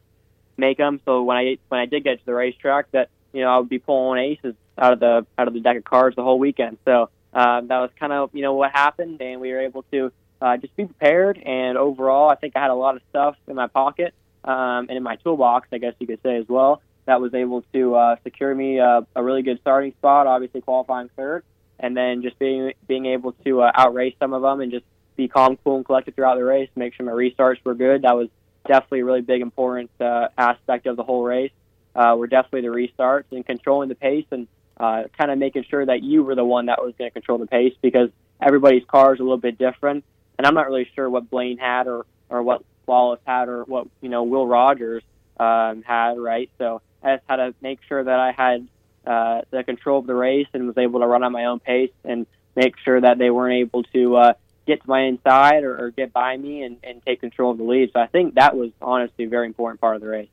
make 0.57 0.79
them. 0.79 1.01
So 1.05 1.23
when 1.23 1.37
I 1.37 1.59
when 1.69 1.81
I 1.81 1.87
did 1.87 2.05
get 2.05 2.19
to 2.19 2.27
the 2.27 2.35
racetrack, 2.35 2.91
that 2.93 3.09
you 3.33 3.41
know 3.41 3.49
I 3.49 3.59
would 3.59 3.69
be 3.69 3.79
pulling 3.79 4.21
aces 4.21 4.55
out 4.79 4.93
of 4.93 5.01
the 5.01 5.27
out 5.39 5.49
of 5.49 5.55
the 5.55 5.61
deck 5.61 5.77
of 5.79 5.85
cards 5.85 6.17
the 6.17 6.23
whole 6.23 6.39
weekend. 6.39 6.79
So 6.85 7.09
um, 7.33 7.69
that 7.69 7.79
was 7.79 7.91
kind 7.99 8.13
of 8.13 8.31
you 8.35 8.43
know 8.43 8.55
what 8.55 8.73
happened, 8.73 9.21
and 9.21 9.41
we 9.41 9.53
were 9.53 9.61
able 9.61 9.85
to 9.93 10.13
uh, 10.41 10.57
just 10.59 10.77
be 10.77 10.85
prepared. 10.85 11.39
And 11.39 11.79
overall, 11.79 12.29
I 12.29 12.35
think 12.37 12.57
I 12.57 12.61
had 12.61 12.71
a 12.71 12.75
lot 12.75 12.97
of 12.97 13.03
stuff 13.11 13.37
in 13.49 13.57
my 13.57 13.67
pocket 13.67 14.15
um, 14.45 14.87
and 14.89 14.93
in 14.93 15.03
my 15.03 15.17
toolbox, 15.17 15.69
I 15.73 15.79
guess 15.79 15.95
you 15.99 16.07
could 16.07 16.21
say 16.23 16.37
as 16.37 16.49
well, 16.49 16.83
that 17.07 17.21
was 17.21 17.35
able 17.35 17.63
to 17.73 17.95
uh, 17.95 18.17
secure 18.23 18.55
me 18.55 18.79
uh, 18.79 19.03
a 19.15 19.23
really 19.23 19.43
good 19.43 19.59
starting 19.61 19.93
spot. 19.93 20.27
Obviously, 20.27 20.61
qualifying 20.61 21.09
third, 21.17 21.45
and 21.79 21.97
then 21.97 22.23
just 22.23 22.39
being 22.39 22.73
being 22.87 23.07
able 23.07 23.33
to 23.45 23.63
uh, 23.63 23.73
outrace 23.75 24.15
some 24.21 24.33
of 24.33 24.43
them 24.43 24.61
and 24.61 24.71
just 24.71 24.85
be 25.17 25.29
calm, 25.29 25.59
cool, 25.65 25.77
and 25.77 25.85
collected 25.85 26.15
throughout 26.15 26.37
the 26.37 26.45
race. 26.45 26.69
Make 26.77 26.95
sure 26.95 27.07
my 27.07 27.13
restarts 27.13 27.65
were 27.65 27.75
good. 27.75 28.03
That 28.03 28.17
was 28.17 28.29
definitely 28.67 29.01
a 29.01 29.05
really 29.05 29.23
big, 29.23 29.41
important 29.41 29.91
uh, 30.01 30.29
aspect 30.37 30.87
of 30.87 30.97
the 30.97 31.05
whole 31.05 31.25
race. 31.25 31.53
Uh, 31.95 32.15
were 32.15 32.27
definitely 32.27 32.61
the 32.61 32.69
restarts 32.69 33.25
and 33.31 33.47
controlling 33.47 33.89
the 33.89 33.95
pace 33.95 34.27
and 34.31 34.47
uh, 34.79 35.05
kind 35.17 35.31
of 35.31 35.39
making 35.39 35.65
sure 35.71 35.87
that 35.87 36.03
you 36.03 36.23
were 36.23 36.35
the 36.35 36.45
one 36.45 36.67
that 36.67 36.83
was 36.83 36.93
going 36.99 37.11
to 37.11 37.13
control 37.13 37.39
the 37.39 37.47
pace 37.47 37.73
because 37.81 38.11
everybody's 38.41 38.85
car 38.85 39.15
is 39.15 39.21
a 39.21 39.23
little 39.23 39.39
bit 39.39 39.57
different. 39.57 40.05
And 40.37 40.47
I'm 40.47 40.53
not 40.53 40.67
really 40.67 40.91
sure 40.95 41.09
what 41.09 41.31
Blaine 41.31 41.57
had 41.57 41.87
or 41.87 42.05
or 42.29 42.43
what 42.43 42.63
Wallace 42.87 43.21
had 43.27 43.49
or 43.49 43.65
what 43.65 43.87
you 44.03 44.11
know 44.11 44.25
Will 44.25 44.47
Rodgers 44.47 45.03
um, 45.39 45.83
had, 45.83 46.19
right? 46.19 46.51
So 46.59 46.83
Had 47.07 47.37
to 47.37 47.55
make 47.61 47.81
sure 47.89 48.03
that 48.03 48.19
I 48.19 48.33
had 48.33 48.69
uh, 49.07 49.43
the 49.51 49.63
control 49.63 50.01
of 50.01 50.07
the 50.07 50.15
race 50.15 50.49
and 50.53 50.67
was 50.67 50.79
able 50.79 51.01
to 51.01 51.07
run 51.07 51.23
at 51.23 51.31
my 51.31 51.45
own 51.47 51.61
pace 51.61 51.93
and 52.05 52.27
make 52.55 52.77
sure 52.79 53.01
that 53.01 53.19
they 53.19 53.31
weren't 53.31 53.55
able 53.55 53.83
to 53.85 54.17
uh, 54.17 54.33
get 54.67 54.83
to 54.83 54.89
my 54.89 55.03
inside 55.03 55.63
or, 55.63 55.77
or 55.79 55.91
get 55.91 56.13
by 56.13 56.37
me 56.37 56.63
and, 56.63 56.79
and 56.83 57.05
take 57.05 57.21
control 57.21 57.53
of 57.53 57.59
the 57.59 57.65
lead. 57.65 57.91
So 57.93 58.01
I 58.01 58.07
think 58.07 58.35
that 58.35 58.57
was 58.57 58.71
honestly 58.83 59.27
a 59.27 59.29
very 59.29 59.47
important 59.47 59.81
part 59.81 59.95
of 59.95 60.03
the 60.03 60.09
race. 60.09 60.29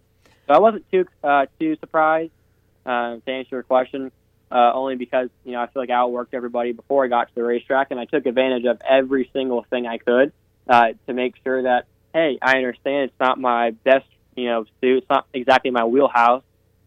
So 0.47 0.53
I 0.53 0.59
wasn't 0.59 0.89
too 0.91 1.05
uh, 1.23 1.45
too 1.59 1.77
surprised 1.79 2.31
uh, 2.85 3.17
to 3.17 3.31
answer 3.31 3.55
your 3.55 3.63
question, 3.63 4.11
uh, 4.51 4.71
only 4.73 4.95
because 4.95 5.29
you 5.45 5.53
know 5.53 5.61
I 5.61 5.67
feel 5.67 5.81
like 5.81 5.89
I 5.89 5.93
outworked 5.93 6.33
everybody 6.33 6.73
before 6.73 7.05
I 7.05 7.07
got 7.07 7.29
to 7.29 7.35
the 7.35 7.43
racetrack, 7.43 7.91
and 7.91 7.99
I 7.99 8.05
took 8.05 8.25
advantage 8.25 8.65
of 8.65 8.81
every 8.87 9.29
single 9.31 9.63
thing 9.69 9.87
I 9.87 9.99
could 9.99 10.33
uh, 10.67 10.89
to 11.07 11.13
make 11.13 11.35
sure 11.43 11.63
that 11.63 11.85
hey, 12.13 12.37
I 12.41 12.57
understand 12.57 13.09
it's 13.09 13.19
not 13.19 13.39
my 13.39 13.71
best 13.71 14.05
you 14.35 14.47
know 14.47 14.65
suit, 14.81 14.99
it's 14.99 15.09
not 15.09 15.27
exactly 15.33 15.71
my 15.71 15.85
wheelhouse, 15.85 16.43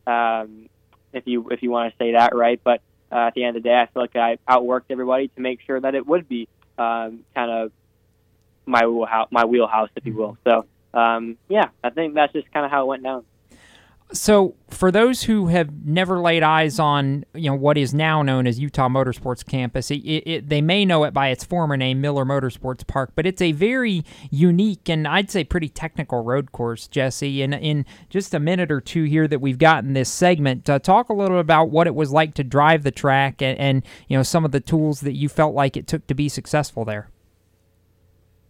um, 0.07 0.69
if 1.13 1.27
you 1.27 1.49
if 1.51 1.63
you 1.63 1.71
want 1.71 1.93
to 1.93 1.99
say 1.99 2.13
that 2.13 2.35
right. 2.35 2.61
But 2.63 2.81
uh, 3.11 3.29
at 3.29 3.35
the 3.35 3.45
end 3.45 3.57
of 3.57 3.63
the 3.63 3.69
day, 3.69 3.75
I 3.75 3.87
feel 3.87 4.03
like 4.03 4.17
I 4.17 4.39
outworked 4.49 4.87
everybody 4.91 5.29
to 5.29 5.41
make 5.41 5.61
sure 5.63 5.81
that 5.81 5.95
it 5.95 6.07
would 6.07 6.29
be 6.29 6.49
um, 6.79 7.25
kind 7.35 7.51
of 7.51 7.73
my 8.67 8.87
wheelhouse, 8.87 9.29
my 9.31 9.45
wheelhouse, 9.45 9.91
if 9.97 10.05
you 10.07 10.15
will. 10.15 10.39
So 10.45 10.67
um, 10.93 11.37
yeah, 11.49 11.69
I 11.85 11.91
think 11.91 12.15
that's 12.15 12.33
just 12.33 12.51
kind 12.53 12.65
of 12.65 12.71
how 12.71 12.83
it 12.83 12.87
went 12.87 13.03
down. 13.03 13.25
So, 14.13 14.55
for 14.71 14.93
those 14.93 15.25
who 15.25 15.49
have 15.49 15.85
never 15.85 16.21
laid 16.21 16.45
eyes 16.45 16.79
on, 16.79 17.25
you 17.35 17.51
know, 17.51 17.57
what 17.57 17.77
is 17.77 17.93
now 17.93 18.23
known 18.23 18.47
as 18.47 18.61
Utah 18.61 18.89
Motorsports 18.89 19.45
Campus, 19.45 19.91
it, 19.91 19.97
it, 19.97 20.49
they 20.49 20.61
may 20.61 20.85
know 20.85 21.03
it 21.03 21.13
by 21.13 21.29
its 21.29 21.43
former 21.43 21.77
name, 21.77 22.01
Miller 22.01 22.25
Motorsports 22.25 22.87
Park, 22.87 23.13
but 23.17 23.27
it's 23.27 23.43
a 23.43 23.51
very 23.51 24.05
unique 24.31 24.89
and 24.89 25.09
I'd 25.09 25.31
say 25.31 25.43
pretty 25.43 25.69
technical 25.69 26.23
road 26.23 26.53
course, 26.53 26.87
Jesse. 26.87 27.43
And 27.43 27.55
in 27.55 27.85
just 28.09 28.33
a 28.33 28.39
minute 28.39 28.71
or 28.71 28.81
two 28.81 29.05
here 29.05 29.27
that 29.27 29.41
we've 29.41 29.59
gotten 29.59 29.95
this 29.95 30.09
segment, 30.09 30.71
uh, 30.71 30.79
talk 30.79 31.09
a 31.09 31.15
little 31.15 31.41
about 31.41 31.71
what 31.71 31.89
it 31.89 31.95
was 31.95 32.13
like 32.13 32.35
to 32.35 32.45
drive 32.45 32.85
the 32.85 32.93
track 32.93 33.43
and, 33.43 33.59
and, 33.59 33.83
you 34.07 34.17
know, 34.17 34.23
some 34.23 34.45
of 34.45 34.53
the 34.53 34.61
tools 34.61 35.01
that 35.01 35.15
you 35.15 35.29
felt 35.29 35.55
like 35.55 35.77
it 35.77 35.89
took 35.89 36.07
to 36.07 36.15
be 36.15 36.29
successful 36.29 36.85
there. 36.85 37.09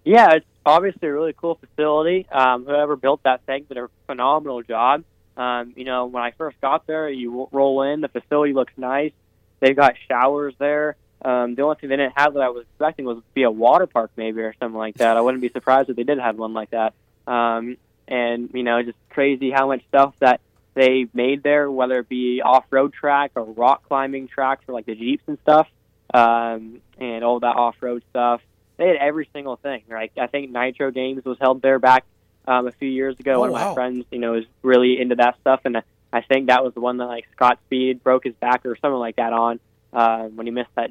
Yeah, 0.04 0.34
it's 0.34 0.46
obviously 0.66 1.08
a 1.08 1.12
really 1.12 1.32
cool 1.32 1.58
facility. 1.58 2.26
Um, 2.30 2.66
whoever 2.66 2.94
built 2.94 3.22
that 3.22 3.46
thing 3.46 3.64
did 3.68 3.78
a 3.78 3.88
phenomenal 4.06 4.62
job. 4.62 5.02
Um, 5.36 5.74
you 5.76 5.84
know, 5.84 6.06
when 6.06 6.22
I 6.22 6.30
first 6.32 6.60
got 6.60 6.86
there, 6.86 7.08
you 7.08 7.48
roll 7.52 7.82
in, 7.82 8.00
the 8.00 8.08
facility 8.08 8.52
looks 8.52 8.72
nice. 8.76 9.12
They've 9.60 9.76
got 9.76 9.94
showers 10.08 10.54
there. 10.58 10.96
Um, 11.22 11.54
the 11.54 11.62
only 11.62 11.76
thing 11.76 11.88
they 11.90 11.96
didn't 11.96 12.18
have 12.18 12.34
that 12.34 12.40
I 12.40 12.48
was 12.50 12.64
expecting 12.70 13.04
was 13.04 13.22
be 13.34 13.42
a 13.42 13.50
water 13.50 13.86
park 13.86 14.10
maybe 14.16 14.42
or 14.42 14.54
something 14.60 14.78
like 14.78 14.96
that. 14.96 15.16
I 15.16 15.20
wouldn't 15.20 15.40
be 15.40 15.48
surprised 15.48 15.88
if 15.88 15.96
they 15.96 16.04
did 16.04 16.18
have 16.18 16.36
one 16.36 16.52
like 16.52 16.70
that. 16.70 16.94
Um, 17.26 17.76
and 18.06 18.50
you 18.54 18.62
know, 18.62 18.82
just 18.82 18.98
crazy 19.10 19.50
how 19.50 19.66
much 19.66 19.82
stuff 19.88 20.14
that 20.20 20.40
they 20.74 21.06
made 21.14 21.42
there, 21.42 21.70
whether 21.70 22.00
it 22.00 22.08
be 22.08 22.42
off-road 22.42 22.92
track 22.92 23.32
or 23.34 23.44
rock 23.44 23.88
climbing 23.88 24.28
tracks 24.28 24.62
for 24.66 24.72
like 24.72 24.86
the 24.86 24.94
jeeps 24.94 25.24
and 25.26 25.38
stuff, 25.42 25.66
um, 26.12 26.80
and 26.98 27.24
all 27.24 27.40
that 27.40 27.56
off-road 27.56 28.04
stuff. 28.10 28.42
They 28.76 28.86
had 28.86 28.96
every 28.96 29.28
single 29.32 29.56
thing. 29.56 29.82
Right? 29.88 30.12
I 30.18 30.26
think 30.26 30.50
Nitro 30.50 30.90
Games 30.90 31.24
was 31.24 31.38
held 31.40 31.62
there 31.62 31.78
back 31.78 32.04
um, 32.46 32.66
a 32.66 32.72
few 32.72 32.88
years 32.88 33.18
ago. 33.18 33.34
Oh, 33.34 33.40
One 33.40 33.48
of 33.50 33.54
wow. 33.54 33.68
my 33.68 33.74
friends, 33.74 34.04
you 34.10 34.18
know, 34.18 34.34
is 34.34 34.44
really 34.62 35.00
into 35.00 35.16
that 35.16 35.38
stuff, 35.40 35.60
and 35.64 35.82
I 36.12 36.20
think 36.22 36.48
that 36.48 36.64
was 36.64 36.74
the 36.74 36.80
one 36.80 36.98
that 36.98 37.06
like 37.06 37.26
Scott 37.32 37.58
Speed 37.66 38.02
broke 38.02 38.24
his 38.24 38.34
back 38.34 38.64
or 38.64 38.76
something 38.76 38.98
like 38.98 39.16
that 39.16 39.32
on 39.32 39.60
uh, 39.92 40.24
when 40.24 40.46
he 40.46 40.52
missed 40.52 40.74
that, 40.76 40.90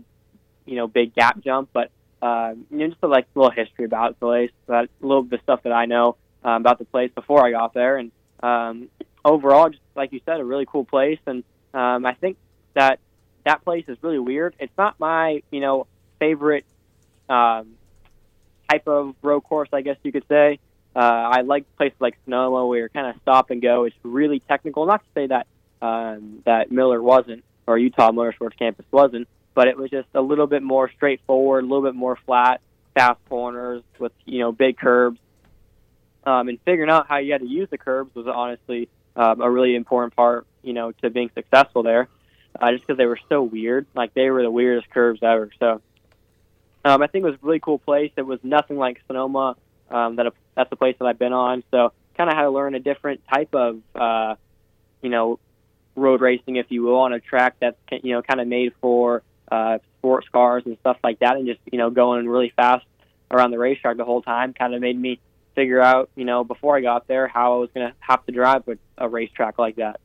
you 0.65 0.76
know, 0.76 0.88
big 0.88 1.15
gap 1.15 1.41
jump. 1.44 1.69
But 1.73 1.91
uh, 2.22 2.53
you 2.69 2.77
know, 2.77 2.88
just 2.88 2.99
a, 3.03 3.07
like 3.07 3.27
little 3.36 3.52
history 3.52 3.86
about 3.86 4.19
the 4.19 4.26
place, 4.26 4.52
about 4.68 4.86
a 4.86 5.06
little 5.06 5.23
bit 5.23 5.40
of 5.40 5.44
stuff 5.44 5.64
that 5.64 5.72
I 5.72 5.86
know 5.86 6.18
um, 6.44 6.61
about 6.61 6.80
the 6.80 6.86
place 6.86 7.11
before 7.14 7.45
I 7.45 7.52
got 7.52 7.73
there, 7.73 7.98
and 7.98 8.11
um, 8.41 8.90
overall, 9.23 9.69
just 9.69 9.82
like 9.95 10.11
you 10.14 10.22
said, 10.26 10.40
a 10.40 10.45
really 10.45 10.65
cool 10.65 10.86
place. 10.86 11.19
And 11.26 11.44
um, 11.73 12.06
I 12.06 12.14
think 12.14 12.38
that 12.73 12.99
that 13.45 13.64
place 13.64 13.86
is 13.88 13.98
really 14.02 14.19
weird. 14.19 14.56
It's 14.60 14.77
not 14.77 14.99
my, 14.99 15.41
you 15.52 15.60
know, 15.60 15.88
favorite 16.19 16.65
um, 17.30 17.76
type 18.69 18.88
of 18.88 19.15
road 19.22 19.41
course, 19.41 19.69
I 19.73 19.82
guess 19.82 19.98
you 20.03 20.11
could 20.11 20.27
say. 20.27 20.60
Uh, 20.96 21.00
I 21.00 21.42
like 21.42 21.66
places 21.76 22.00
like 22.00 22.18
Sonoma 22.24 22.66
where 22.66 22.80
you're 22.80 22.90
kind 22.90 23.08
of 23.08 23.22
stop 23.22 23.52
and 23.52 23.62
go. 23.62 23.84
It's 23.84 23.96
really 24.04 24.40
technical. 24.40 24.86
Not 24.86 25.02
to 25.04 25.10
say 25.14 25.28
that 25.28 25.48
um, 25.82 26.42
that 26.46 26.72
Miller 26.72 27.02
wasn't 27.02 27.44
or 27.68 27.78
Utah 27.78 28.12
Motorsports 28.12 28.58
Campus 28.58 28.86
wasn't, 28.92 29.28
but 29.54 29.68
it 29.68 29.78
was 29.78 29.90
just 29.90 30.08
a 30.14 30.22
little 30.22 30.48
bit 30.48 30.64
more 30.64 30.90
straightforward, 30.92 31.64
a 31.64 31.68
little 31.68 31.84
bit 31.84 31.96
more 31.96 32.18
flat, 32.26 32.62
fast 32.94 33.20
corners 33.28 33.84
with 34.00 34.14
you 34.26 34.40
know 34.40 34.52
big 34.52 34.78
curbs. 34.78 35.20
Um, 36.24 36.48
and 36.48 36.60
figuring 36.66 36.90
out 36.90 37.08
how 37.08 37.18
you 37.18 37.34
had 37.34 37.42
to 37.42 37.48
use 37.48 37.70
the 37.70 37.78
curbs 37.78 38.16
was 38.16 38.26
honestly 38.28 38.90
um, 39.16 39.42
a 39.42 39.50
really 39.50 39.76
important 39.76 40.16
part, 40.16 40.48
you 40.64 40.74
know, 40.74 40.92
to 41.04 41.10
being 41.10 41.30
successful 41.36 41.84
there. 41.84 42.08
Uh, 42.60 42.72
just 42.72 42.88
because 42.88 42.98
they 42.98 43.06
were 43.06 43.20
so 43.28 43.44
weird, 43.44 43.86
like 43.94 44.14
they 44.14 44.30
were 44.30 44.42
the 44.42 44.50
weirdest 44.50 44.90
curves 44.90 45.20
ever. 45.22 45.52
So 45.60 45.82
um, 46.86 47.02
I 47.02 47.08
think 47.08 47.24
it 47.24 47.30
was 47.30 47.36
a 47.36 47.46
really 47.46 47.60
cool 47.60 47.80
place. 47.80 48.12
It 48.16 48.26
was 48.26 48.40
nothing 48.44 48.78
like 48.78 49.02
Sonoma. 49.08 49.58
Um, 49.92 50.16
that 50.16 50.26
that's 50.56 50.69
the 50.69 50.76
place 50.76 50.95
that 50.99 51.06
I've 51.06 51.19
been 51.19 51.34
on. 51.34 51.64
So 51.72 51.91
kind 52.18 52.30
of 52.30 52.36
had 52.36 52.44
to 52.44 52.49
learn 52.49 52.76
a 52.76 52.80
different 52.80 53.22
type 53.27 53.53
of, 53.53 53.82
uh, 53.94 54.36
you 55.02 55.10
know, 55.10 55.40
road 55.95 56.22
racing, 56.22 56.57
if 56.57 56.68
you 56.69 56.84
will, 56.84 56.98
on 56.98 57.14
a 57.14 57.19
track 57.19 57.56
that's 57.60 57.77
you 58.03 58.14
know 58.14 58.22
kind 58.22 58.41
of 58.41 58.48
made 58.48 58.73
for 58.82 59.23
uh, 59.52 59.80
sports 59.98 60.27
cars 60.32 60.64
and 60.65 60.77
stuff 60.80 60.98
like 61.03 61.19
that, 61.19 61.38
and 61.38 61.48
just 61.48 61.60
you 61.72 61.77
know 61.77 61.90
going 61.90 62.27
really 62.27 62.52
fast 62.56 62.86
around 63.32 63.52
the 63.52 63.57
racetrack 63.57 63.98
the 63.98 64.06
whole 64.06 64.22
time 64.22 64.53
kind 64.53 64.73
of 64.73 64.82
made 64.82 64.99
me 64.99 65.19
figure 65.56 65.82
out, 65.82 66.10
you 66.15 66.26
know, 66.26 66.44
before 66.44 66.77
I 66.77 66.82
got 66.82 67.07
there 67.07 67.27
how 67.27 67.56
I 67.56 67.57
was 67.57 67.69
going 67.73 67.90
to 67.90 67.95
have 67.99 68.26
to 68.26 68.32
drive 68.32 68.68
with 68.68 68.77
a 68.98 69.10
racetrack 69.10 69.57
like 69.57 69.77
that. 69.77 69.99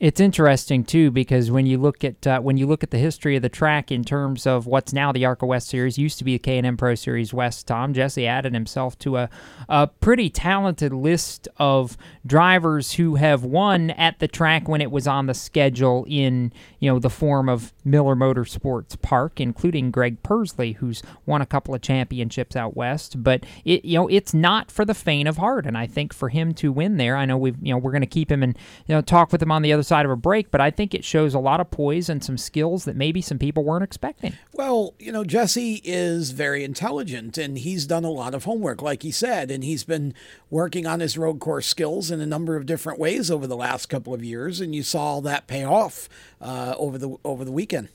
It's 0.00 0.18
interesting 0.18 0.84
too 0.84 1.10
because 1.10 1.50
when 1.50 1.66
you 1.66 1.76
look 1.76 2.04
at 2.04 2.26
uh, 2.26 2.40
when 2.40 2.56
you 2.56 2.66
look 2.66 2.82
at 2.82 2.90
the 2.90 2.96
history 2.96 3.36
of 3.36 3.42
the 3.42 3.50
track 3.50 3.92
in 3.92 4.02
terms 4.02 4.46
of 4.46 4.64
what's 4.64 4.94
now 4.94 5.12
the 5.12 5.26
ARCA 5.26 5.44
West 5.44 5.68
Series, 5.68 5.98
used 5.98 6.16
to 6.16 6.24
be 6.24 6.36
the 6.36 6.38
K 6.38 6.56
and 6.56 6.66
M 6.66 6.78
Pro 6.78 6.94
Series 6.94 7.34
West. 7.34 7.66
Tom 7.66 7.92
Jesse 7.92 8.26
added 8.26 8.54
himself 8.54 8.98
to 9.00 9.18
a 9.18 9.28
a 9.68 9.88
pretty 9.88 10.30
talented 10.30 10.94
list 10.94 11.48
of 11.58 11.98
drivers 12.24 12.92
who 12.92 13.16
have 13.16 13.44
won 13.44 13.90
at 13.90 14.20
the 14.20 14.26
track 14.28 14.68
when 14.68 14.80
it 14.80 14.90
was 14.90 15.06
on 15.06 15.26
the 15.26 15.34
schedule 15.34 16.06
in 16.08 16.50
you 16.78 16.90
know 16.90 16.98
the 16.98 17.10
form 17.10 17.50
of 17.50 17.74
Miller 17.84 18.16
Motorsports 18.16 18.98
Park, 19.02 19.38
including 19.38 19.90
Greg 19.90 20.22
Pursley, 20.22 20.72
who's 20.72 21.02
won 21.26 21.42
a 21.42 21.46
couple 21.46 21.74
of 21.74 21.82
championships 21.82 22.56
out 22.56 22.74
west. 22.74 23.22
But 23.22 23.44
it 23.66 23.84
you 23.84 23.98
know 23.98 24.08
it's 24.08 24.32
not 24.32 24.70
for 24.70 24.86
the 24.86 24.94
faint 24.94 25.28
of 25.28 25.36
heart, 25.36 25.66
and 25.66 25.76
I 25.76 25.86
think 25.86 26.14
for 26.14 26.30
him 26.30 26.54
to 26.54 26.72
win 26.72 26.96
there, 26.96 27.18
I 27.18 27.26
know 27.26 27.36
we've 27.36 27.58
you 27.60 27.74
know 27.74 27.78
we're 27.78 27.92
going 27.92 28.00
to 28.00 28.06
keep 28.06 28.32
him 28.32 28.42
and 28.42 28.56
you 28.86 28.94
know 28.94 29.02
talk 29.02 29.30
with 29.30 29.42
him 29.42 29.52
on 29.52 29.60
the 29.60 29.74
other 29.74 29.82
side 29.90 30.06
of 30.06 30.10
a 30.12 30.16
break, 30.16 30.50
but 30.50 30.60
I 30.60 30.70
think 30.70 30.94
it 30.94 31.04
shows 31.04 31.34
a 31.34 31.40
lot 31.40 31.60
of 31.60 31.70
poise 31.70 32.08
and 32.08 32.22
some 32.22 32.38
skills 32.38 32.84
that 32.84 32.94
maybe 32.94 33.20
some 33.20 33.38
people 33.38 33.64
weren't 33.64 33.82
expecting. 33.82 34.34
Well, 34.52 34.94
you 35.00 35.10
know, 35.10 35.24
Jesse 35.24 35.82
is 35.84 36.30
very 36.30 36.62
intelligent 36.62 37.36
and 37.36 37.58
he's 37.58 37.86
done 37.86 38.04
a 38.04 38.10
lot 38.10 38.32
of 38.32 38.44
homework, 38.44 38.80
like 38.80 39.02
he 39.02 39.10
said, 39.10 39.50
and 39.50 39.64
he's 39.64 39.82
been 39.82 40.14
working 40.48 40.86
on 40.86 41.00
his 41.00 41.18
road 41.18 41.40
course 41.40 41.66
skills 41.66 42.10
in 42.10 42.20
a 42.20 42.26
number 42.26 42.54
of 42.54 42.66
different 42.66 43.00
ways 43.00 43.30
over 43.30 43.48
the 43.48 43.56
last 43.56 43.86
couple 43.86 44.14
of 44.14 44.22
years, 44.24 44.60
and 44.60 44.74
you 44.74 44.84
saw 44.84 45.00
all 45.00 45.20
that 45.22 45.48
pay 45.48 45.64
off 45.64 46.08
uh, 46.40 46.74
over 46.78 46.96
the 46.96 47.16
over 47.24 47.44
the 47.44 47.52
weekend. 47.52 47.88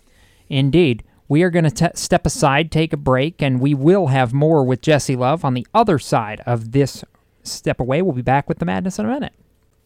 Indeed. 0.49 1.03
We 1.27 1.41
are 1.41 1.49
going 1.49 1.67
to 1.67 1.91
step 1.95 2.25
aside, 2.27 2.71
take 2.71 2.93
a 2.93 2.97
break, 2.97 3.41
and 3.41 3.59
we 3.59 3.73
will 3.73 4.07
have 4.07 4.31
more 4.31 4.63
with 4.63 4.81
Jesse 4.81 5.15
Love 5.15 5.43
on 5.43 5.55
the 5.55 5.65
other 5.73 5.97
side 5.97 6.41
of 6.45 6.71
this 6.71 7.03
step 7.41 7.79
away. 7.79 8.03
We'll 8.03 8.13
be 8.13 8.21
back 8.21 8.47
with 8.47 8.59
the 8.59 8.65
madness 8.65 8.99
in 8.99 9.07
a 9.07 9.09
minute. 9.09 9.33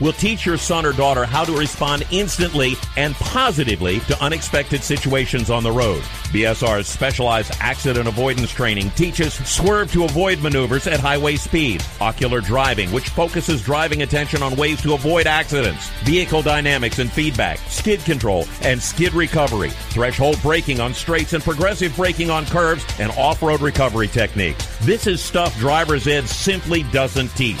will 0.00 0.12
teach 0.12 0.46
your 0.46 0.56
son 0.56 0.84
or 0.84 0.92
daughter 0.92 1.24
how 1.24 1.44
to 1.44 1.56
respond 1.56 2.06
instantly 2.10 2.74
and 2.96 3.14
positively 3.16 4.00
to 4.00 4.22
unexpected 4.22 4.82
situations 4.82 5.50
on 5.50 5.62
the 5.62 5.70
road. 5.70 6.02
BSR's 6.32 6.86
specialized 6.86 7.52
accident 7.60 8.08
avoidance 8.08 8.50
training 8.50 8.90
teaches 8.90 9.34
swerve 9.48 9.92
to 9.92 10.04
avoid 10.04 10.40
maneuvers 10.40 10.86
at 10.86 11.00
highway 11.00 11.36
speed, 11.36 11.84
ocular 12.00 12.40
driving, 12.40 12.90
which 12.92 13.10
focuses 13.10 13.62
driving 13.62 14.02
attention 14.02 14.42
on 14.42 14.56
ways 14.56 14.80
to 14.82 14.94
avoid 14.94 15.26
accidents, 15.26 15.88
vehicle 16.04 16.42
dynamics 16.42 16.98
and 16.98 17.12
feedback, 17.12 17.58
skid 17.68 18.00
control, 18.00 18.46
and 18.62 18.80
skid 18.80 19.12
recovery, 19.14 19.70
threshold 19.90 20.40
braking 20.42 20.80
on 20.80 20.94
straights 20.94 21.32
and 21.32 21.44
progressive 21.44 21.94
braking 21.96 22.30
on 22.30 22.46
curves, 22.46 22.84
and 22.98 23.10
off-road 23.12 23.60
recovery 23.60 24.08
techniques. 24.08 24.66
This 24.80 25.06
is 25.06 25.22
stuff 25.22 25.56
driver's 25.58 26.06
ed 26.06 26.28
simply 26.28 26.84
doesn't 26.84 27.28
teach. 27.36 27.60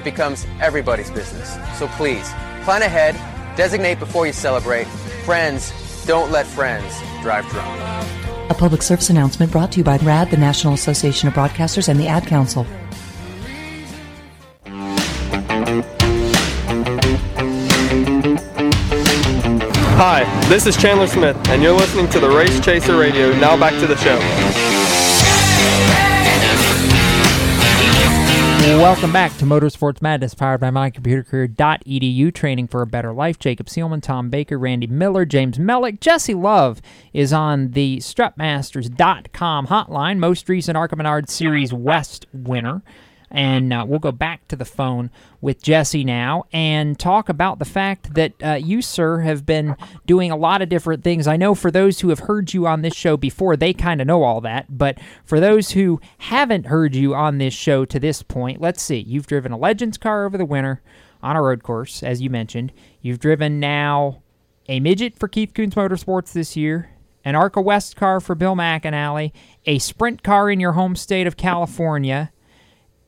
it 0.00 0.04
becomes 0.04 0.46
everybody's 0.60 1.10
business. 1.10 1.56
So 1.78 1.86
please, 1.88 2.28
plan 2.64 2.82
ahead, 2.82 3.14
designate 3.56 3.98
before 3.98 4.26
you 4.26 4.32
celebrate. 4.32 4.86
Friends, 5.24 5.72
don't 6.06 6.30
let 6.32 6.46
friends 6.46 6.98
drive 7.20 7.46
drunk. 7.48 7.80
A 8.50 8.54
public 8.54 8.82
service 8.82 9.10
announcement 9.10 9.52
brought 9.52 9.72
to 9.72 9.78
you 9.78 9.84
by 9.84 9.98
RAD, 9.98 10.30
the 10.30 10.36
National 10.36 10.72
Association 10.74 11.28
of 11.28 11.34
Broadcasters, 11.34 11.88
and 11.88 12.00
the 12.00 12.08
Ad 12.08 12.26
Council. 12.26 12.66
Hi, 20.02 20.24
this 20.48 20.66
is 20.66 20.78
Chandler 20.78 21.06
Smith, 21.06 21.36
and 21.50 21.62
you're 21.62 21.76
listening 21.76 22.08
to 22.08 22.20
the 22.20 22.28
Race 22.28 22.58
Chaser 22.60 22.96
Radio. 22.96 23.32
Now 23.38 23.58
back 23.58 23.78
to 23.80 23.86
the 23.86 23.96
show. 23.98 24.18
Welcome 28.78 29.12
back 29.12 29.36
to 29.38 29.44
Motorsports 29.44 30.00
Madness, 30.00 30.34
powered 30.34 30.60
by 30.60 30.70
mycomputercareer.edu. 30.70 32.32
Training 32.32 32.68
for 32.68 32.82
a 32.82 32.86
better 32.86 33.12
life. 33.12 33.38
Jacob 33.38 33.66
Seelman, 33.66 34.00
Tom 34.00 34.30
Baker, 34.30 34.58
Randy 34.58 34.86
Miller, 34.86 35.24
James 35.24 35.58
Mellick, 35.58 36.00
Jesse 36.00 36.34
Love 36.34 36.80
is 37.12 37.32
on 37.32 37.72
the 37.72 37.98
Strutmasters.com 37.98 39.66
hotline. 39.66 40.18
Most 40.18 40.48
recent 40.48 40.76
ARCA 40.76 40.96
Menard 40.96 41.28
Series 41.28 41.72
West 41.72 42.26
winner. 42.32 42.82
And 43.30 43.72
uh, 43.72 43.84
we'll 43.86 44.00
go 44.00 44.10
back 44.10 44.48
to 44.48 44.56
the 44.56 44.64
phone 44.64 45.10
with 45.40 45.62
Jesse 45.62 46.02
now 46.02 46.46
and 46.52 46.98
talk 46.98 47.28
about 47.28 47.60
the 47.60 47.64
fact 47.64 48.14
that 48.14 48.32
uh, 48.42 48.54
you, 48.54 48.82
sir, 48.82 49.20
have 49.20 49.46
been 49.46 49.76
doing 50.04 50.32
a 50.32 50.36
lot 50.36 50.62
of 50.62 50.68
different 50.68 51.04
things. 51.04 51.28
I 51.28 51.36
know 51.36 51.54
for 51.54 51.70
those 51.70 52.00
who 52.00 52.08
have 52.08 52.20
heard 52.20 52.52
you 52.52 52.66
on 52.66 52.82
this 52.82 52.94
show 52.94 53.16
before, 53.16 53.56
they 53.56 53.72
kind 53.72 54.00
of 54.00 54.08
know 54.08 54.24
all 54.24 54.40
that. 54.40 54.66
But 54.76 54.98
for 55.24 55.38
those 55.38 55.70
who 55.70 56.00
haven't 56.18 56.66
heard 56.66 56.96
you 56.96 57.14
on 57.14 57.38
this 57.38 57.54
show 57.54 57.84
to 57.84 58.00
this 58.00 58.22
point, 58.22 58.60
let's 58.60 58.82
see. 58.82 58.98
You've 58.98 59.28
driven 59.28 59.52
a 59.52 59.58
Legends 59.58 59.96
car 59.96 60.26
over 60.26 60.36
the 60.36 60.44
winter 60.44 60.82
on 61.22 61.36
a 61.36 61.42
road 61.42 61.62
course, 61.62 62.02
as 62.02 62.20
you 62.20 62.30
mentioned. 62.30 62.72
You've 63.00 63.20
driven 63.20 63.60
now 63.60 64.22
a 64.68 64.80
midget 64.80 65.16
for 65.16 65.28
Keith 65.28 65.54
Kunz 65.54 65.74
Motorsports 65.74 66.32
this 66.32 66.56
year, 66.56 66.90
an 67.24 67.34
ARCA 67.34 67.60
West 67.60 67.96
car 67.96 68.20
for 68.20 68.34
Bill 68.34 68.56
McAnally, 68.56 69.32
a 69.66 69.78
sprint 69.78 70.22
car 70.22 70.50
in 70.50 70.58
your 70.58 70.72
home 70.72 70.96
state 70.96 71.26
of 71.26 71.36
California 71.36 72.32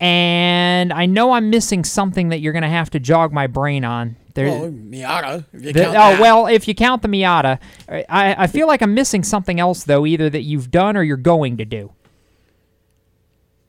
and 0.03 0.93
I 0.93 1.07
know 1.07 1.31
I'm 1.33 1.49
missing 1.49 1.85
something 1.85 2.31
that 2.31 2.41
you're 2.41 2.53
going 2.53 2.65
to 2.65 2.69
have 2.69 2.91
to 2.91 2.99
jog 3.01 3.33
my 3.33 3.47
brain 3.47 3.85
on. 3.85 4.17
There, 4.35 4.47
Well, 4.47 4.71
Miata. 4.71 5.45
If 5.53 5.63
you 5.65 5.73
the- 5.73 5.81
count 5.85 5.95
oh 5.97 5.99
that. 6.13 6.21
well, 6.21 6.47
if 6.49 6.67
you 6.67 6.75
count 6.75 7.03
the 7.03 7.09
Miata, 7.09 7.59
I, 7.89 8.35
I 8.37 8.47
feel 8.49 8.67
like 8.67 8.83
I'm 8.83 8.95
missing 8.95 9.23
something 9.23 9.61
else 9.61 9.85
though, 9.85 10.05
either 10.05 10.29
that 10.29 10.43
you've 10.43 10.71
done 10.71 10.97
or 10.97 11.03
you're 11.05 11.17
going 11.17 11.59
to 11.59 11.65
do. 11.65 11.93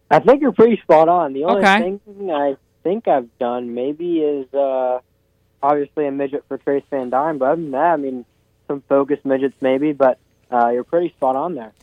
I 0.09 0.19
think 0.19 0.41
you're 0.41 0.53
pretty 0.53 0.79
spot 0.81 1.07
on. 1.09 1.33
The 1.33 1.43
only 1.45 1.59
Okay. 1.61 1.79
thing 2.05 2.31
I 2.31 2.55
think 2.83 3.07
I've 3.07 3.29
done 3.39 3.73
maybe 3.75 4.19
is 4.19 4.51
uh, 4.53 4.99
obviously 5.61 6.07
a 6.07 6.11
midget 6.11 6.45
for 6.47 6.57
Trace 6.57 6.83
Van 6.89 7.09
Dyne, 7.09 7.37
but 7.37 7.45
other 7.45 7.61
than 7.61 7.71
that, 7.71 7.93
I 7.93 7.97
mean, 7.97 8.25
some 8.67 8.81
focus 8.89 9.19
midgets 9.23 9.55
maybe, 9.61 9.91
but 9.91 10.17
uh, 10.51 10.69
you're 10.69 10.83
pretty 10.83 11.09
spot 11.09 11.35
on 11.35 11.55
there. 11.55 11.73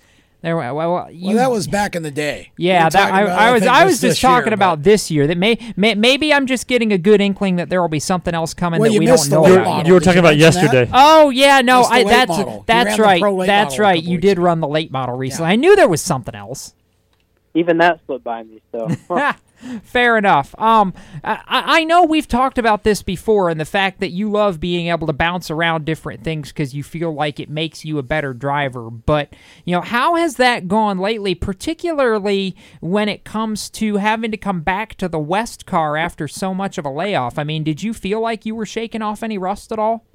There, 0.42 0.56
well, 0.56 0.74
well, 0.74 1.10
you, 1.10 1.28
Well, 1.28 1.36
that 1.36 1.50
was 1.50 1.66
back 1.66 1.94
in 1.94 2.02
the 2.02 2.10
day. 2.10 2.50
Yeah, 2.56 2.88
that, 2.88 3.12
I, 3.12 3.22
about, 3.22 3.38
I 3.38 3.52
was 3.52 3.62
think, 3.62 3.72
I 3.72 3.84
was 3.84 4.00
just 4.00 4.22
talking 4.22 4.48
year, 4.48 4.54
about 4.54 4.82
this 4.82 5.10
year. 5.10 5.26
That 5.26 5.36
may, 5.36 5.58
may 5.76 5.94
maybe 5.94 6.32
I'm 6.32 6.46
just 6.46 6.66
getting 6.66 6.92
a 6.92 6.98
good 6.98 7.20
inkling 7.20 7.56
that 7.56 7.68
there 7.68 7.82
will 7.82 7.90
be 7.90 8.00
something 8.00 8.32
else 8.34 8.54
coming 8.54 8.80
Well, 8.80 8.90
that 8.90 8.98
we 8.98 9.04
don't 9.04 9.28
know 9.30 9.44
about. 9.44 9.64
model. 9.66 9.86
You 9.86 9.92
were 9.92 10.00
Did 10.00 10.04
talking 10.06 10.16
you 10.16 10.28
about 10.28 10.38
mention 10.38 10.62
that? 10.64 10.72
yesterday. 10.72 10.90
Oh 10.94 11.28
yeah, 11.28 11.60
no, 11.60 11.82
I 11.82 12.04
that's 12.04 12.28
model. 12.30 12.64
That's 12.66 12.98
right. 12.98 13.22
That's 13.46 13.78
right. 13.78 14.02
You 14.02 14.16
did 14.16 14.38
run 14.38 14.60
the 14.60 14.68
late 14.68 14.90
model 14.90 15.14
recently. 15.14 15.50
I 15.50 15.56
knew 15.56 15.76
there 15.76 15.88
was 15.88 16.00
something 16.00 16.34
else. 16.34 16.74
Even 17.52 17.78
that 17.78 18.00
slipped 18.06 18.24
by 18.24 18.42
me, 18.42 18.62
so. 18.72 18.88
Fair 19.82 20.16
enough. 20.16 20.54
Um, 20.58 20.94
I, 21.22 21.42
I 21.46 21.84
know 21.84 22.04
we've 22.04 22.26
talked 22.26 22.56
about 22.56 22.82
this 22.82 23.02
before, 23.02 23.50
and 23.50 23.60
the 23.60 23.64
fact 23.64 24.00
that 24.00 24.10
you 24.10 24.30
love 24.30 24.58
being 24.58 24.88
able 24.88 25.06
to 25.06 25.12
bounce 25.12 25.50
around 25.50 25.84
different 25.84 26.24
things 26.24 26.48
because 26.48 26.74
you 26.74 26.82
feel 26.82 27.12
like 27.12 27.38
it 27.38 27.50
makes 27.50 27.84
you 27.84 27.98
a 27.98 28.02
better 28.02 28.32
driver. 28.32 28.90
But 28.90 29.34
you 29.64 29.74
know, 29.74 29.82
how 29.82 30.14
has 30.14 30.36
that 30.36 30.66
gone 30.66 30.98
lately? 30.98 31.34
Particularly 31.34 32.56
when 32.80 33.08
it 33.08 33.24
comes 33.24 33.68
to 33.70 33.96
having 33.96 34.30
to 34.30 34.38
come 34.38 34.62
back 34.62 34.94
to 34.96 35.08
the 35.08 35.18
West 35.18 35.66
car 35.66 35.96
after 35.96 36.26
so 36.26 36.54
much 36.54 36.78
of 36.78 36.86
a 36.86 36.90
layoff. 36.90 37.38
I 37.38 37.44
mean, 37.44 37.62
did 37.62 37.82
you 37.82 37.92
feel 37.92 38.20
like 38.20 38.46
you 38.46 38.54
were 38.54 38.66
shaking 38.66 39.02
off 39.02 39.22
any 39.22 39.36
rust 39.36 39.72
at 39.72 39.78
all? 39.78 40.06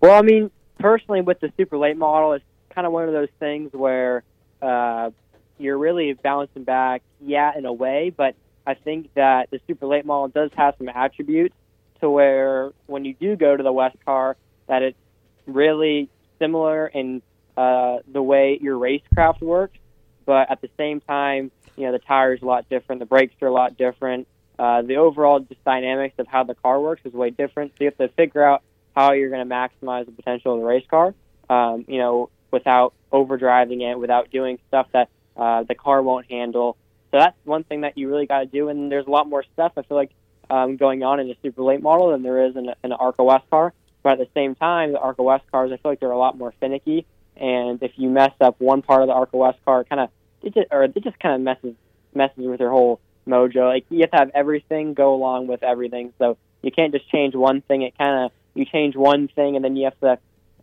Well, 0.00 0.18
I 0.18 0.22
mean, 0.22 0.50
personally, 0.78 1.20
with 1.20 1.40
the 1.40 1.52
super 1.56 1.78
late 1.78 1.96
model, 1.96 2.32
it's 2.32 2.44
kind 2.70 2.86
of 2.86 2.92
one 2.92 3.04
of 3.04 3.12
those 3.12 3.28
things 3.38 3.72
where 3.72 4.24
uh, 4.60 5.10
you're 5.58 5.78
really 5.78 6.12
bouncing 6.12 6.64
back, 6.64 7.02
yeah, 7.20 7.52
in 7.56 7.64
a 7.64 7.72
way, 7.72 8.12
but 8.14 8.34
I 8.66 8.74
think 8.74 9.14
that 9.14 9.50
the 9.50 9.60
super 9.66 9.86
late 9.86 10.04
model 10.04 10.28
does 10.28 10.50
have 10.56 10.74
some 10.78 10.88
attributes 10.88 11.54
to 12.00 12.10
where 12.10 12.72
when 12.86 13.04
you 13.04 13.14
do 13.14 13.36
go 13.36 13.56
to 13.56 13.62
the 13.62 13.72
West 13.72 13.96
car, 14.04 14.36
that 14.66 14.82
it's 14.82 14.98
really 15.46 16.08
similar 16.38 16.86
in 16.86 17.22
uh, 17.56 17.98
the 18.10 18.22
way 18.22 18.58
your 18.60 18.78
racecraft 18.78 19.40
works, 19.40 19.78
but 20.24 20.50
at 20.50 20.60
the 20.60 20.68
same 20.76 21.00
time, 21.00 21.50
you 21.76 21.84
know, 21.86 21.92
the 21.92 21.98
tires 21.98 22.42
a 22.42 22.44
lot 22.44 22.68
different, 22.68 22.98
the 23.00 23.06
brakes 23.06 23.34
are 23.40 23.48
a 23.48 23.52
lot 23.52 23.76
different. 23.76 24.26
Uh, 24.58 24.82
the 24.82 24.96
overall 24.96 25.40
just 25.40 25.62
dynamics 25.64 26.14
of 26.18 26.26
how 26.26 26.42
the 26.42 26.54
car 26.54 26.80
works 26.80 27.02
is 27.04 27.12
way 27.12 27.30
different. 27.30 27.72
So 27.72 27.84
you 27.84 27.86
have 27.86 27.98
to 27.98 28.08
figure 28.14 28.42
out 28.42 28.62
how 28.94 29.12
you're 29.12 29.28
going 29.28 29.46
to 29.46 29.54
maximize 29.54 30.06
the 30.06 30.12
potential 30.12 30.54
of 30.54 30.60
the 30.60 30.66
race 30.66 30.86
car, 30.88 31.14
um, 31.50 31.84
you 31.86 31.98
know, 31.98 32.30
without 32.50 32.94
overdriving 33.12 33.82
it, 33.82 33.98
without 33.98 34.30
doing 34.30 34.58
stuff 34.68 34.86
that 34.92 35.10
uh, 35.36 35.62
the 35.64 35.74
car 35.74 36.02
won't 36.02 36.30
handle. 36.30 36.76
So 37.10 37.18
that's 37.18 37.36
one 37.44 37.64
thing 37.64 37.82
that 37.82 37.96
you 37.96 38.08
really 38.08 38.26
got 38.26 38.40
to 38.40 38.46
do. 38.46 38.68
And 38.68 38.90
there's 38.90 39.06
a 39.06 39.10
lot 39.10 39.28
more 39.28 39.44
stuff 39.54 39.72
I 39.76 39.82
feel 39.82 39.96
like 39.96 40.10
um, 40.50 40.76
going 40.76 41.02
on 41.02 41.20
in 41.20 41.30
a 41.30 41.34
super 41.42 41.62
late 41.62 41.82
model 41.82 42.10
than 42.10 42.22
there 42.22 42.46
is 42.46 42.56
in, 42.56 42.66
in 42.66 42.74
an 42.82 42.92
Arca 42.92 43.24
West 43.24 43.48
car. 43.50 43.72
But 44.02 44.12
at 44.12 44.18
the 44.18 44.28
same 44.34 44.54
time, 44.54 44.92
the 44.92 45.00
Arca 45.00 45.22
West 45.22 45.44
cars, 45.50 45.72
I 45.72 45.76
feel 45.76 45.92
like 45.92 46.00
they're 46.00 46.10
a 46.10 46.18
lot 46.18 46.38
more 46.38 46.52
finicky. 46.60 47.06
And 47.36 47.82
if 47.82 47.92
you 47.96 48.08
mess 48.08 48.32
up 48.40 48.60
one 48.60 48.82
part 48.82 49.02
of 49.02 49.08
the 49.08 49.14
Arca 49.14 49.36
West 49.36 49.58
car, 49.64 49.84
kind 49.84 50.00
of 50.00 50.10
it 50.42 50.54
just 50.54 50.68
or 50.70 50.84
it 50.84 50.94
just 51.02 51.18
kind 51.18 51.34
of 51.34 51.40
messes 51.40 51.74
messes 52.14 52.46
with 52.46 52.60
your 52.60 52.70
whole 52.70 53.00
mojo. 53.26 53.68
Like 53.68 53.84
you 53.90 54.00
have 54.02 54.10
to 54.12 54.16
have 54.16 54.30
everything 54.34 54.94
go 54.94 55.14
along 55.14 55.48
with 55.48 55.62
everything. 55.62 56.12
So 56.18 56.38
you 56.62 56.70
can't 56.70 56.92
just 56.92 57.10
change 57.10 57.34
one 57.34 57.60
thing. 57.62 57.82
It 57.82 57.98
kind 57.98 58.26
of 58.26 58.32
you 58.54 58.64
change 58.64 58.96
one 58.96 59.28
thing 59.28 59.56
and 59.56 59.64
then 59.64 59.76
you 59.76 59.84
have 59.84 60.00
to 60.00 60.18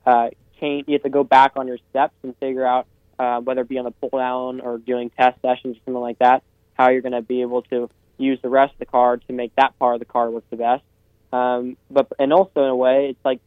uh, 0.05 0.29
change. 0.59 0.87
You 0.87 0.93
have 0.93 1.03
to 1.03 1.09
go 1.09 1.23
back 1.23 1.53
on 1.55 1.67
your 1.67 1.77
steps 1.89 2.15
and 2.23 2.35
figure 2.37 2.65
out 2.65 2.87
uh, 3.19 3.39
whether 3.41 3.61
it 3.61 3.69
be 3.69 3.77
on 3.77 3.85
the 3.85 3.91
pull 3.91 4.17
down 4.17 4.61
or 4.61 4.77
doing 4.77 5.09
test 5.09 5.41
sessions 5.41 5.77
or 5.77 5.79
something 5.85 6.01
like 6.01 6.19
that, 6.19 6.43
how 6.73 6.89
you're 6.89 7.01
going 7.01 7.13
to 7.13 7.21
be 7.21 7.41
able 7.41 7.61
to 7.63 7.89
use 8.17 8.39
the 8.41 8.49
rest 8.49 8.73
of 8.73 8.79
the 8.79 8.85
car 8.85 9.17
to 9.17 9.33
make 9.33 9.55
that 9.55 9.77
part 9.79 9.95
of 9.95 9.99
the 9.99 10.05
car 10.05 10.29
work 10.29 10.43
the 10.49 10.57
best. 10.57 10.83
Um, 11.31 11.77
but 11.89 12.11
and 12.19 12.31
also 12.31 12.63
in 12.63 12.69
a 12.69 12.75
way, 12.75 13.07
it's 13.09 13.25
like 13.25 13.39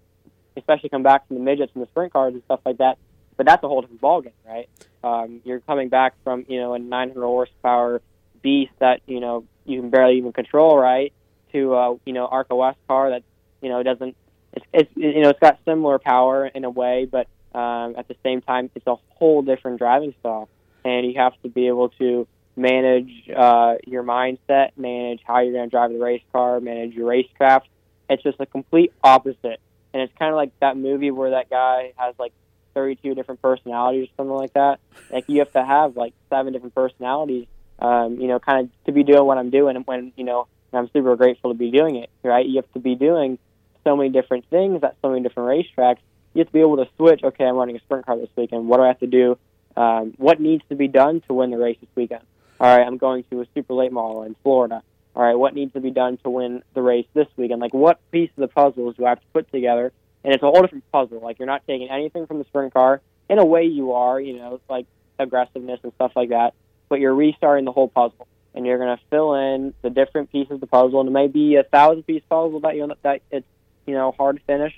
especially 0.56 0.88
come 0.88 1.02
back 1.02 1.26
from 1.28 1.36
the 1.36 1.42
midgets 1.42 1.72
and 1.74 1.82
the 1.82 1.86
sprint 1.88 2.12
cars 2.12 2.34
and 2.34 2.42
stuff 2.44 2.60
like 2.64 2.78
that. 2.78 2.98
But 3.36 3.46
that's 3.46 3.62
a 3.62 3.68
whole 3.68 3.82
different 3.82 4.00
ballgame, 4.00 4.32
right? 4.46 4.68
Um, 5.04 5.40
you're 5.44 5.60
coming 5.60 5.88
back 5.88 6.14
from 6.24 6.46
you 6.48 6.58
know 6.58 6.74
a 6.74 6.78
900 6.78 7.20
horsepower 7.20 8.02
beast 8.42 8.72
that 8.78 9.02
you 9.06 9.20
know 9.20 9.44
you 9.64 9.80
can 9.80 9.90
barely 9.90 10.18
even 10.18 10.32
control, 10.32 10.76
right? 10.76 11.12
To 11.52 11.74
uh, 11.74 11.96
you 12.04 12.12
know 12.12 12.26
Arca 12.26 12.56
West 12.56 12.78
car 12.88 13.10
that 13.10 13.22
you 13.60 13.68
know 13.68 13.82
doesn't. 13.82 14.16
It's, 14.52 14.66
it's 14.72 14.90
you 14.96 15.20
know 15.20 15.30
it's 15.30 15.40
got 15.40 15.58
similar 15.64 15.98
power 15.98 16.46
in 16.46 16.64
a 16.64 16.70
way, 16.70 17.06
but 17.10 17.28
um, 17.56 17.94
at 17.96 18.06
the 18.06 18.16
same 18.22 18.42
time 18.42 18.70
it's 18.74 18.86
a 18.86 18.96
whole 19.16 19.42
different 19.42 19.78
driving 19.78 20.14
style, 20.20 20.48
and 20.84 21.06
you 21.06 21.14
have 21.18 21.32
to 21.42 21.48
be 21.48 21.68
able 21.68 21.88
to 21.90 22.28
manage 22.54 23.30
uh, 23.34 23.74
your 23.86 24.02
mindset, 24.02 24.70
manage 24.76 25.20
how 25.26 25.40
you're 25.40 25.52
going 25.52 25.68
to 25.68 25.70
drive 25.70 25.92
the 25.92 25.98
race 25.98 26.22
car, 26.32 26.60
manage 26.60 26.94
your 26.94 27.08
racecraft. 27.08 27.62
It's 28.08 28.22
just 28.22 28.40
a 28.40 28.46
complete 28.46 28.92
opposite. 29.02 29.60
And 29.92 30.02
it's 30.02 30.12
kind 30.18 30.30
of 30.30 30.36
like 30.36 30.52
that 30.60 30.76
movie 30.76 31.10
where 31.10 31.30
that 31.30 31.50
guy 31.50 31.92
has 31.96 32.14
like 32.18 32.32
32 32.74 33.14
different 33.14 33.40
personalities 33.42 34.08
or 34.08 34.12
something 34.16 34.36
like 34.36 34.52
that. 34.54 34.80
Like 35.10 35.24
you 35.28 35.38
have 35.40 35.52
to 35.52 35.64
have 35.64 35.96
like 35.96 36.12
seven 36.30 36.52
different 36.52 36.74
personalities, 36.74 37.46
um, 37.78 38.20
you 38.20 38.28
know, 38.28 38.38
kind 38.38 38.66
of 38.66 38.84
to 38.84 38.92
be 38.92 39.02
doing 39.02 39.24
what 39.24 39.38
I'm 39.38 39.50
doing. 39.50 39.76
And 39.76 39.86
when, 39.86 40.12
you 40.16 40.24
know, 40.24 40.46
I'm 40.72 40.90
super 40.92 41.16
grateful 41.16 41.52
to 41.52 41.58
be 41.58 41.70
doing 41.70 41.96
it, 41.96 42.10
right? 42.22 42.46
You 42.46 42.56
have 42.56 42.72
to 42.74 42.80
be 42.80 42.94
doing 42.94 43.38
so 43.84 43.96
many 43.96 44.10
different 44.10 44.44
things 44.50 44.82
at 44.82 44.96
so 45.02 45.10
many 45.10 45.22
different 45.22 45.48
racetracks. 45.48 45.98
You 46.36 46.40
have 46.40 46.48
to 46.48 46.52
be 46.52 46.60
able 46.60 46.76
to 46.76 46.86
switch, 46.98 47.24
okay, 47.24 47.44
I'm 47.46 47.56
running 47.56 47.76
a 47.76 47.78
sprint 47.78 48.04
car 48.04 48.18
this 48.18 48.28
weekend. 48.36 48.68
What 48.68 48.76
do 48.76 48.82
I 48.82 48.88
have 48.88 49.00
to 49.00 49.06
do? 49.06 49.38
Um, 49.74 50.12
what 50.18 50.38
needs 50.38 50.62
to 50.68 50.74
be 50.74 50.86
done 50.86 51.22
to 51.28 51.32
win 51.32 51.50
the 51.50 51.56
race 51.56 51.78
this 51.80 51.88
weekend? 51.94 52.24
All 52.60 52.76
right, 52.76 52.86
I'm 52.86 52.98
going 52.98 53.24
to 53.30 53.40
a 53.40 53.46
super 53.54 53.72
late 53.72 53.90
model 53.90 54.22
in 54.22 54.36
Florida. 54.42 54.82
All 55.14 55.22
right, 55.22 55.34
what 55.34 55.54
needs 55.54 55.72
to 55.72 55.80
be 55.80 55.90
done 55.90 56.18
to 56.24 56.28
win 56.28 56.62
the 56.74 56.82
race 56.82 57.06
this 57.14 57.26
weekend? 57.38 57.62
Like, 57.62 57.72
what 57.72 57.98
piece 58.10 58.28
of 58.36 58.42
the 58.42 58.48
puzzles 58.48 58.96
do 58.96 59.06
I 59.06 59.08
have 59.08 59.20
to 59.20 59.26
put 59.32 59.50
together? 59.50 59.94
And 60.24 60.34
it's 60.34 60.42
a 60.42 60.46
whole 60.46 60.60
different 60.60 60.84
puzzle. 60.92 61.20
Like, 61.20 61.38
you're 61.38 61.46
not 61.46 61.66
taking 61.66 61.88
anything 61.88 62.26
from 62.26 62.36
the 62.36 62.44
sprint 62.44 62.74
car. 62.74 63.00
In 63.30 63.38
a 63.38 63.44
way, 63.46 63.64
you 63.64 63.92
are, 63.92 64.20
you 64.20 64.36
know, 64.36 64.60
like 64.68 64.84
aggressiveness 65.18 65.80
and 65.84 65.92
stuff 65.94 66.12
like 66.16 66.28
that. 66.28 66.52
But 66.90 67.00
you're 67.00 67.14
restarting 67.14 67.64
the 67.64 67.72
whole 67.72 67.88
puzzle, 67.88 68.28
and 68.54 68.66
you're 68.66 68.76
going 68.76 68.94
to 68.94 69.02
fill 69.08 69.34
in 69.36 69.72
the 69.80 69.88
different 69.88 70.30
pieces 70.30 70.52
of 70.52 70.60
the 70.60 70.66
puzzle. 70.66 71.00
And 71.00 71.08
it 71.08 71.12
may 71.12 71.28
be 71.28 71.56
a 71.56 71.62
thousand 71.62 72.02
piece 72.02 72.22
puzzle 72.28 72.60
that 72.60 72.76
you 72.76 72.92
that 73.04 73.22
it's 73.30 73.46
you 73.86 73.94
know 73.94 74.12
hard 74.12 74.36
to 74.36 74.42
finish, 74.44 74.74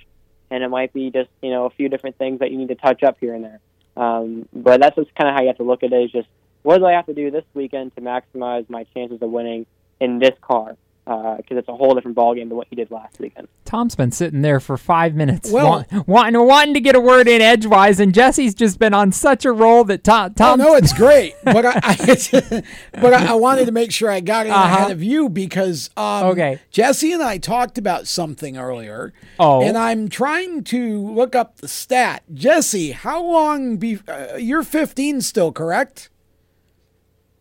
and 0.50 0.62
it 0.62 0.68
might 0.68 0.92
be 0.92 1.10
just 1.10 1.30
you 1.42 1.50
know 1.50 1.66
a 1.66 1.70
few 1.70 1.88
different 1.88 2.16
things 2.18 2.40
that 2.40 2.50
you 2.50 2.58
need 2.58 2.68
to 2.68 2.74
touch 2.74 3.02
up 3.02 3.16
here 3.20 3.34
and 3.34 3.44
there. 3.44 3.60
Um, 3.96 4.48
but 4.52 4.80
that's 4.80 4.96
just 4.96 5.14
kind 5.14 5.28
of 5.28 5.34
how 5.34 5.42
you 5.42 5.48
have 5.48 5.56
to 5.56 5.64
look 5.64 5.82
at 5.82 5.92
it. 5.92 6.04
Is 6.04 6.12
just 6.12 6.28
what 6.62 6.78
do 6.78 6.86
I 6.86 6.92
have 6.92 7.06
to 7.06 7.14
do 7.14 7.30
this 7.30 7.44
weekend 7.54 7.94
to 7.96 8.00
maximize 8.00 8.68
my 8.68 8.84
chances 8.94 9.20
of 9.22 9.30
winning 9.30 9.66
in 10.00 10.18
this 10.18 10.34
car? 10.40 10.76
Because 11.08 11.42
uh, 11.52 11.56
it's 11.56 11.68
a 11.68 11.74
whole 11.74 11.94
different 11.94 12.18
ballgame 12.18 12.48
than 12.48 12.56
what 12.58 12.66
you 12.70 12.76
did 12.76 12.90
last 12.90 13.18
weekend. 13.18 13.48
Tom's 13.64 13.94
been 13.94 14.12
sitting 14.12 14.42
there 14.42 14.60
for 14.60 14.76
five 14.76 15.14
minutes, 15.14 15.50
Well- 15.50 15.86
wa- 15.90 16.02
wanting 16.06 16.46
wanting 16.46 16.74
to 16.74 16.80
get 16.80 16.94
a 16.96 17.00
word 17.00 17.26
in 17.28 17.40
edgewise, 17.40 17.98
and 17.98 18.12
Jesse's 18.12 18.54
just 18.54 18.78
been 18.78 18.92
on 18.92 19.12
such 19.12 19.46
a 19.46 19.52
roll 19.52 19.84
that 19.84 20.04
Tom. 20.04 20.34
Oh 20.38 20.54
no, 20.56 20.74
it's 20.74 20.92
great, 20.92 21.34
but 21.44 21.64
I, 21.64 21.80
I 21.82 22.62
but 22.92 23.14
I, 23.14 23.28
I 23.28 23.34
wanted 23.36 23.64
to 23.66 23.72
make 23.72 23.90
sure 23.90 24.10
I 24.10 24.20
got 24.20 24.44
it 24.46 24.50
Uh-huh. 24.50 24.76
ahead 24.76 24.90
of 24.90 25.02
you 25.02 25.30
because 25.30 25.88
um, 25.96 26.26
Okay. 26.26 26.60
Jesse 26.70 27.12
and 27.12 27.22
I 27.22 27.38
talked 27.38 27.78
about 27.78 28.06
something 28.06 28.58
earlier. 28.58 29.14
Oh. 29.38 29.62
and 29.62 29.78
I'm 29.78 30.10
trying 30.10 30.62
to 30.64 31.00
look 31.00 31.34
up 31.34 31.56
the 31.58 31.68
stat. 31.68 32.22
Jesse, 32.34 32.92
how 32.92 33.22
long? 33.22 33.78
Be 33.78 33.98
uh, 34.06 34.36
you're 34.36 34.62
15 34.62 35.22
still, 35.22 35.52
correct? 35.52 36.10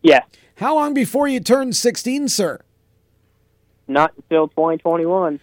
Yeah. 0.00 0.20
How 0.56 0.74
long 0.74 0.94
before 0.94 1.28
you 1.28 1.40
turn 1.40 1.72
16, 1.72 2.28
sir? 2.28 2.60
Not 3.88 4.12
until 4.16 4.48
2021. 4.48 5.40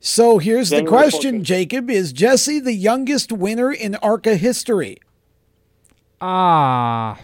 So 0.00 0.38
here's 0.38 0.70
the 0.70 0.76
January 0.76 1.10
question, 1.10 1.44
Jacob: 1.44 1.90
Is 1.90 2.12
Jesse 2.12 2.60
the 2.60 2.72
youngest 2.72 3.32
winner 3.32 3.70
in 3.70 3.96
ARCA 3.96 4.36
history? 4.36 4.98
Ah. 6.20 7.18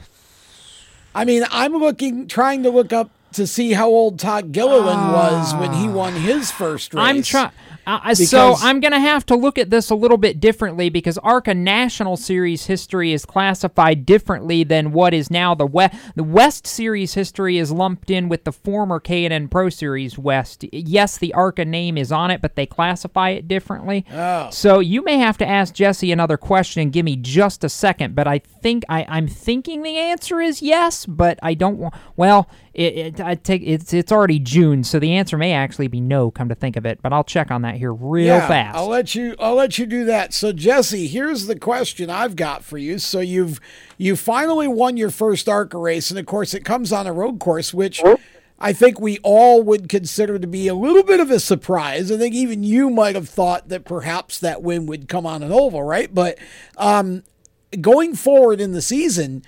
I 1.14 1.24
mean, 1.24 1.44
I'm 1.51 1.72
looking, 1.72 2.28
trying 2.28 2.62
to 2.64 2.70
look 2.70 2.93
up 2.93 3.10
to 3.32 3.47
see 3.47 3.72
how 3.72 3.88
old 3.88 4.18
Todd 4.18 4.52
Gilliland 4.52 5.12
was 5.12 5.55
when 5.55 5.72
he 5.72 5.88
won 5.88 6.12
his 6.14 6.51
first 6.51 6.93
race. 6.93 7.02
Ah. 7.02 7.06
I'm 7.06 7.22
trying. 7.22 7.51
Uh, 7.86 8.14
so 8.14 8.56
I'm 8.58 8.80
going 8.80 8.92
to 8.92 9.00
have 9.00 9.24
to 9.26 9.36
look 9.36 9.58
at 9.58 9.70
this 9.70 9.90
a 9.90 9.94
little 9.94 10.16
bit 10.16 10.40
differently 10.40 10.88
because 10.88 11.18
ARCA 11.18 11.54
National 11.54 12.16
Series 12.16 12.66
history 12.66 13.12
is 13.12 13.24
classified 13.24 14.04
differently 14.04 14.64
than 14.64 14.92
what 14.92 15.14
is 15.14 15.30
now 15.30 15.54
the 15.54 15.66
West. 15.66 15.94
The 16.16 16.24
West 16.24 16.66
Series 16.66 17.14
history 17.14 17.58
is 17.58 17.70
lumped 17.70 18.10
in 18.10 18.28
with 18.28 18.44
the 18.44 18.52
former 18.52 18.98
K&N 18.98 19.48
Pro 19.48 19.68
Series 19.68 20.18
West. 20.18 20.64
Yes, 20.72 21.16
the 21.16 21.32
ARCA 21.34 21.64
name 21.64 21.96
is 21.96 22.10
on 22.10 22.30
it, 22.32 22.42
but 22.42 22.56
they 22.56 22.66
classify 22.66 23.30
it 23.30 23.46
differently. 23.46 24.04
Oh. 24.12 24.50
So 24.50 24.80
you 24.80 25.04
may 25.04 25.18
have 25.18 25.38
to 25.38 25.46
ask 25.46 25.72
Jesse 25.72 26.10
another 26.10 26.36
question 26.36 26.82
and 26.82 26.92
give 26.92 27.04
me 27.04 27.16
just 27.16 27.62
a 27.62 27.68
second. 27.68 28.14
But 28.16 28.26
I 28.26 28.38
think 28.38 28.84
I, 28.88 29.06
I'm 29.08 29.28
thinking 29.28 29.82
the 29.82 29.96
answer 29.96 30.40
is 30.40 30.60
yes, 30.60 31.06
but 31.06 31.38
I 31.42 31.54
don't 31.54 31.78
want. 31.78 31.94
Well, 32.16 32.48
it, 32.77 32.98
it 32.98 33.20
I 33.20 33.36
take 33.36 33.62
it's 33.65 33.94
it's 33.94 34.12
already 34.12 34.39
June, 34.39 34.85
so 34.85 34.98
the 34.98 35.15
answer 35.15 35.39
may 35.39 35.55
actually 35.55 35.89
be 35.89 35.98
no. 36.01 36.31
Come 36.31 36.51
to 36.51 36.55
think 36.55 36.77
of 36.77 36.85
it, 36.85 37.01
but 37.01 37.11
I'll 37.11 37.24
check 37.24 37.51
on 37.51 37.62
that 37.62 37.77
here 37.77 37.93
real 37.93 38.27
yeah, 38.27 38.47
fast. 38.47 38.77
I'll 38.77 38.89
let 38.89 39.15
you. 39.15 39.35
I'll 39.40 39.55
let 39.55 39.78
you 39.78 39.86
do 39.86 40.05
that. 40.05 40.35
So 40.35 40.53
Jesse, 40.53 41.07
here's 41.07 41.47
the 41.47 41.59
question 41.59 42.11
I've 42.11 42.36
got 42.36 42.65
for 42.65 42.77
you. 42.77 42.98
So 42.98 43.20
you've 43.20 43.61
you 43.97 44.15
finally 44.15 44.69
won 44.69 44.98
your 44.98 45.11
first 45.11 45.48
ARCA 45.48 45.78
race, 45.78 46.11
and 46.11 46.19
of 46.19 46.27
course 46.27 46.53
it 46.53 46.66
comes 46.66 46.93
on 46.93 47.07
a 47.07 47.12
road 47.12 47.40
course, 47.40 47.73
which. 47.74 48.03
I 48.59 48.73
think 48.73 48.98
we 48.98 49.19
all 49.19 49.62
would 49.65 49.86
consider 49.86 50.39
to 50.39 50.47
be 50.47 50.66
a 50.66 50.74
little 50.74 51.03
bit 51.03 51.20
of 51.20 51.31
a 51.31 51.39
surprise. 51.39 52.11
I 52.11 52.16
think 52.16 52.35
even 52.35 52.62
you 52.62 52.89
might 52.89 53.15
have 53.15 53.28
thought 53.28 53.69
that 53.69 53.85
perhaps 53.85 54.39
that 54.40 54.62
win 54.62 54.86
would 54.86 55.11
come 55.11 55.27
on 55.27 55.43
an 55.43 55.53
oval, 55.53 55.82
right? 55.82 56.09
But 56.15 56.39
um, 56.78 57.23
going 57.78 58.15
forward 58.15 58.59
in 58.59 58.73
the 58.73 58.81
season, 58.81 59.43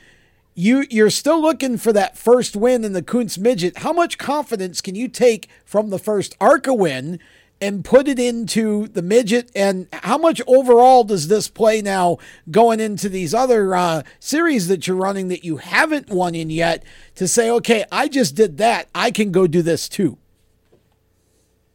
you 0.59 0.85
you're 0.91 1.09
still 1.09 1.41
looking 1.41 1.79
for 1.79 1.93
that 1.93 2.19
first 2.19 2.57
win 2.57 2.83
in 2.83 2.93
the 2.93 3.03
Kunz 3.03 3.39
midget. 3.39 3.79
How 3.79 3.93
much 3.93 4.19
confidence 4.19 4.81
can 4.81 4.97
you 4.97 5.07
take 5.07 5.49
from 5.65 5.91
the 5.91 6.01
first 6.01 6.37
ARCA 6.41 6.75
win 6.75 7.21
and 7.61 7.85
put 7.85 8.09
it 8.09 8.19
into 8.19 8.89
the 8.89 9.01
midget? 9.01 9.53
And 9.55 9.87
how 9.93 10.19
much 10.19 10.43
overall 10.49 11.05
does 11.05 11.29
this 11.29 11.47
play 11.47 11.81
now 11.81 12.19
going 12.51 12.81
into 12.81 13.09
these 13.09 13.35
other 13.35 13.73
uh, 13.73 14.03
series 14.19 14.67
that 14.67 14.89
you're 14.89 14.97
running 14.97 15.29
that 15.29 15.45
you 15.45 15.59
haven't 15.59 16.11
won 16.11 16.35
in 16.35 16.51
yet? 16.51 16.83
To 17.15 17.29
say, 17.29 17.49
okay, 17.51 17.85
I 17.93 18.09
just 18.09 18.35
did 18.35 18.59
that. 18.59 18.89
I 18.93 19.13
can 19.13 19.31
go 19.31 19.47
do 19.47 19.63
this 19.63 19.89
too. 19.89 20.19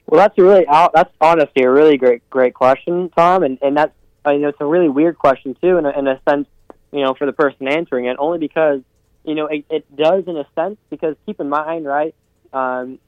Well, 0.08 0.20
that's 0.20 0.38
a 0.38 0.44
really 0.44 0.66
that's 0.94 1.14
honestly 1.22 1.64
a 1.64 1.72
really 1.72 1.96
great 1.96 2.30
great 2.30 2.54
question, 2.54 3.10
Tom, 3.16 3.44
and 3.44 3.58
and 3.62 3.78
that's 3.78 3.94
you 4.28 4.40
know 4.40 4.50
it's 4.50 4.60
a 4.60 4.66
really 4.66 4.90
weird 4.90 5.18
question 5.18 5.56
too, 5.62 5.78
in 5.78 5.86
a, 5.86 5.98
in 5.98 6.06
a 6.06 6.20
sense, 6.28 6.48
you 6.94 7.02
know, 7.02 7.16
for 7.16 7.26
the 7.26 7.34
person 7.34 7.68
answering 7.68 8.06
it, 8.06 8.18
only 8.20 8.38
because 8.38 8.82
you 9.26 9.36
know 9.36 9.48
it, 9.48 9.66
it 9.70 9.96
does 9.96 10.24
in 10.28 10.38
a 10.38 10.46
sense 10.56 10.78
because 10.90 11.16
keep 11.26 11.40
in 11.40 11.50
mind, 11.50 11.86
right, 11.86 12.14
um, 12.54 13.00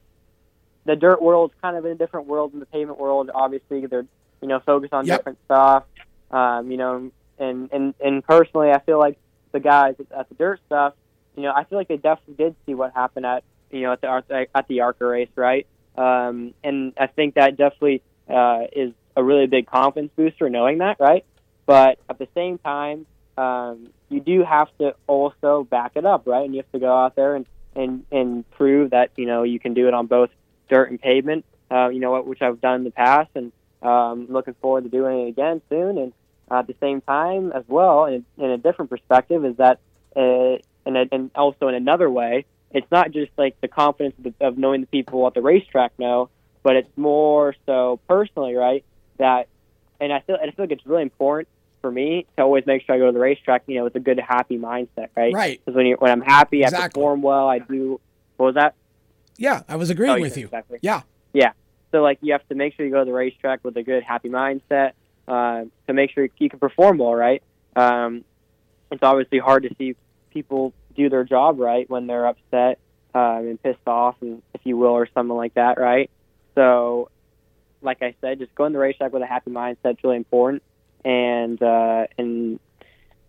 the 0.84 0.96
dirt 0.96 1.22
world's 1.22 1.54
kind 1.62 1.76
of 1.76 1.84
in 1.84 1.92
a 1.92 1.94
different 1.94 2.26
world 2.26 2.52
than 2.52 2.60
the 2.60 2.66
pavement 2.66 2.98
world. 2.98 3.30
Obviously, 3.32 3.86
they're 3.86 4.06
you 4.42 4.48
know 4.48 4.60
focused 4.66 4.92
on 4.92 5.06
Yep. 5.06 5.18
different 5.18 5.38
stuff, 5.44 5.84
um, 6.30 6.70
you 6.70 6.76
know, 6.76 7.10
and 7.38 7.70
and 7.72 7.94
and 8.04 8.24
personally, 8.24 8.70
I 8.70 8.80
feel 8.80 8.98
like 8.98 9.18
the 9.52 9.60
guys 9.60 9.94
at, 10.00 10.18
at 10.20 10.28
the 10.28 10.34
dirt 10.34 10.60
stuff, 10.66 10.94
you 11.36 11.44
know, 11.44 11.52
I 11.54 11.64
feel 11.64 11.78
like 11.78 11.88
they 11.88 11.96
definitely 11.96 12.34
did 12.44 12.56
see 12.66 12.74
what 12.74 12.92
happened 12.94 13.26
at 13.26 13.44
you 13.70 13.82
know 13.82 13.92
at 13.92 14.00
the 14.00 14.46
at 14.54 14.68
the 14.68 14.80
ARCA 14.80 15.06
race, 15.06 15.30
right? 15.36 15.66
Um, 15.96 16.54
and 16.62 16.92
I 16.98 17.06
think 17.06 17.34
that 17.34 17.56
definitely 17.56 18.02
uh, 18.28 18.64
is 18.74 18.92
a 19.16 19.22
really 19.22 19.46
big 19.46 19.66
confidence 19.66 20.12
booster 20.16 20.50
knowing 20.50 20.78
that, 20.78 20.98
right? 21.00 21.24
But 21.66 21.98
at 22.08 22.18
the 22.18 22.28
same 22.34 22.58
time, 22.58 23.06
um, 23.36 23.88
you 24.08 24.20
do 24.20 24.42
have 24.44 24.68
to 24.78 24.94
also 25.06 25.64
back 25.64 25.92
it 25.94 26.04
up, 26.06 26.26
right? 26.26 26.44
And 26.44 26.54
you 26.54 26.62
have 26.62 26.72
to 26.72 26.78
go 26.78 26.94
out 26.94 27.16
there 27.16 27.34
and, 27.34 27.46
and, 27.74 28.04
and 28.10 28.50
prove 28.52 28.90
that, 28.90 29.10
you 29.16 29.26
know, 29.26 29.42
you 29.42 29.58
can 29.58 29.74
do 29.74 29.88
it 29.88 29.94
on 29.94 30.06
both 30.06 30.30
dirt 30.68 30.90
and 30.90 31.00
pavement, 31.00 31.44
uh, 31.70 31.88
you 31.88 32.00
know, 32.00 32.12
what- 32.12 32.26
which 32.26 32.42
I've 32.42 32.60
done 32.60 32.76
in 32.76 32.84
the 32.84 32.90
past. 32.90 33.30
And 33.34 33.52
um, 33.82 34.26
looking 34.28 34.54
forward 34.54 34.84
to 34.84 34.90
doing 34.90 35.26
it 35.26 35.28
again 35.28 35.60
soon. 35.68 35.98
And 35.98 36.12
uh, 36.50 36.60
at 36.60 36.66
the 36.66 36.74
same 36.80 37.00
time, 37.00 37.52
as 37.52 37.64
well, 37.68 38.06
in, 38.06 38.24
in 38.38 38.50
a 38.50 38.58
different 38.58 38.90
perspective, 38.90 39.44
is 39.44 39.56
that, 39.56 39.80
uh, 40.14 40.56
and, 40.86 40.96
and 41.12 41.30
also 41.34 41.68
in 41.68 41.74
another 41.74 42.08
way, 42.10 42.46
it's 42.70 42.90
not 42.90 43.10
just 43.10 43.32
like 43.36 43.60
the 43.60 43.68
confidence 43.68 44.14
of, 44.18 44.24
the, 44.24 44.46
of 44.46 44.58
knowing 44.58 44.80
the 44.80 44.86
people 44.86 45.26
at 45.26 45.34
the 45.34 45.42
racetrack 45.42 45.92
know, 45.98 46.30
but 46.62 46.76
it's 46.76 46.96
more 46.96 47.54
so 47.64 48.00
personally, 48.08 48.54
right? 48.54 48.84
That, 49.18 49.48
and 50.00 50.12
I 50.12 50.20
feel, 50.20 50.36
I 50.36 50.50
feel 50.50 50.64
like 50.64 50.72
it's 50.72 50.86
really 50.86 51.02
important 51.02 51.48
for 51.86 51.92
me 51.92 52.26
to 52.36 52.42
always 52.42 52.66
make 52.66 52.84
sure 52.84 52.96
I 52.96 52.98
go 52.98 53.06
to 53.06 53.12
the 53.12 53.20
racetrack, 53.20 53.62
you 53.68 53.76
know, 53.76 53.84
with 53.84 53.94
a 53.94 54.00
good, 54.00 54.18
happy 54.18 54.58
mindset, 54.58 55.10
right? 55.16 55.32
Right. 55.32 55.60
Because 55.64 55.76
when 55.76 55.86
you 55.86 55.94
when 56.00 56.10
I'm 56.10 56.20
happy, 56.20 56.66
I 56.66 56.70
perform 56.70 57.22
well. 57.22 57.48
I 57.48 57.60
do. 57.60 58.00
What 58.38 58.46
was 58.46 58.54
that? 58.56 58.74
Yeah, 59.36 59.62
I 59.68 59.76
was 59.76 59.88
agreeing 59.88 60.16
Oh, 60.16 60.20
with 60.20 60.36
yeah, 60.36 60.40
you. 60.40 60.46
exactly. 60.46 60.78
Yeah. 60.82 61.02
Yeah. 61.32 61.52
So 61.92 62.02
like 62.02 62.18
you 62.22 62.32
have 62.32 62.46
to 62.48 62.56
make 62.56 62.74
sure 62.74 62.84
you 62.84 62.90
go 62.90 62.98
to 62.98 63.04
the 63.04 63.12
racetrack 63.12 63.60
with 63.62 63.76
a 63.76 63.84
good, 63.84 64.02
happy 64.02 64.28
mindset 64.28 64.92
uh, 65.28 65.64
to 65.86 65.92
make 65.92 66.10
sure 66.10 66.28
you 66.38 66.50
can 66.50 66.58
perform 66.58 66.98
well, 66.98 67.14
right? 67.14 67.40
Um, 67.76 68.24
it's 68.90 69.02
obviously 69.04 69.38
hard 69.38 69.62
to 69.62 69.74
see 69.78 69.94
people 70.30 70.72
do 70.96 71.08
their 71.08 71.22
job 71.22 71.60
right 71.60 71.88
when 71.88 72.08
they're 72.08 72.26
upset 72.26 72.80
um, 73.14 73.46
and 73.46 73.62
pissed 73.62 73.86
off, 73.86 74.16
and 74.22 74.42
if 74.54 74.62
you 74.64 74.76
will, 74.76 74.90
or 74.90 75.08
something 75.14 75.36
like 75.36 75.54
that, 75.54 75.78
right? 75.78 76.10
So, 76.56 77.10
like 77.80 78.02
I 78.02 78.16
said, 78.20 78.40
just 78.40 78.54
going 78.56 78.72
to 78.72 78.76
the 78.76 78.80
racetrack 78.82 79.12
with 79.12 79.22
a 79.22 79.26
happy 79.26 79.52
mindset 79.52 79.92
is 79.92 79.96
really 80.02 80.16
important, 80.16 80.62
and 81.06 81.62
uh, 81.62 82.06
and 82.18 82.58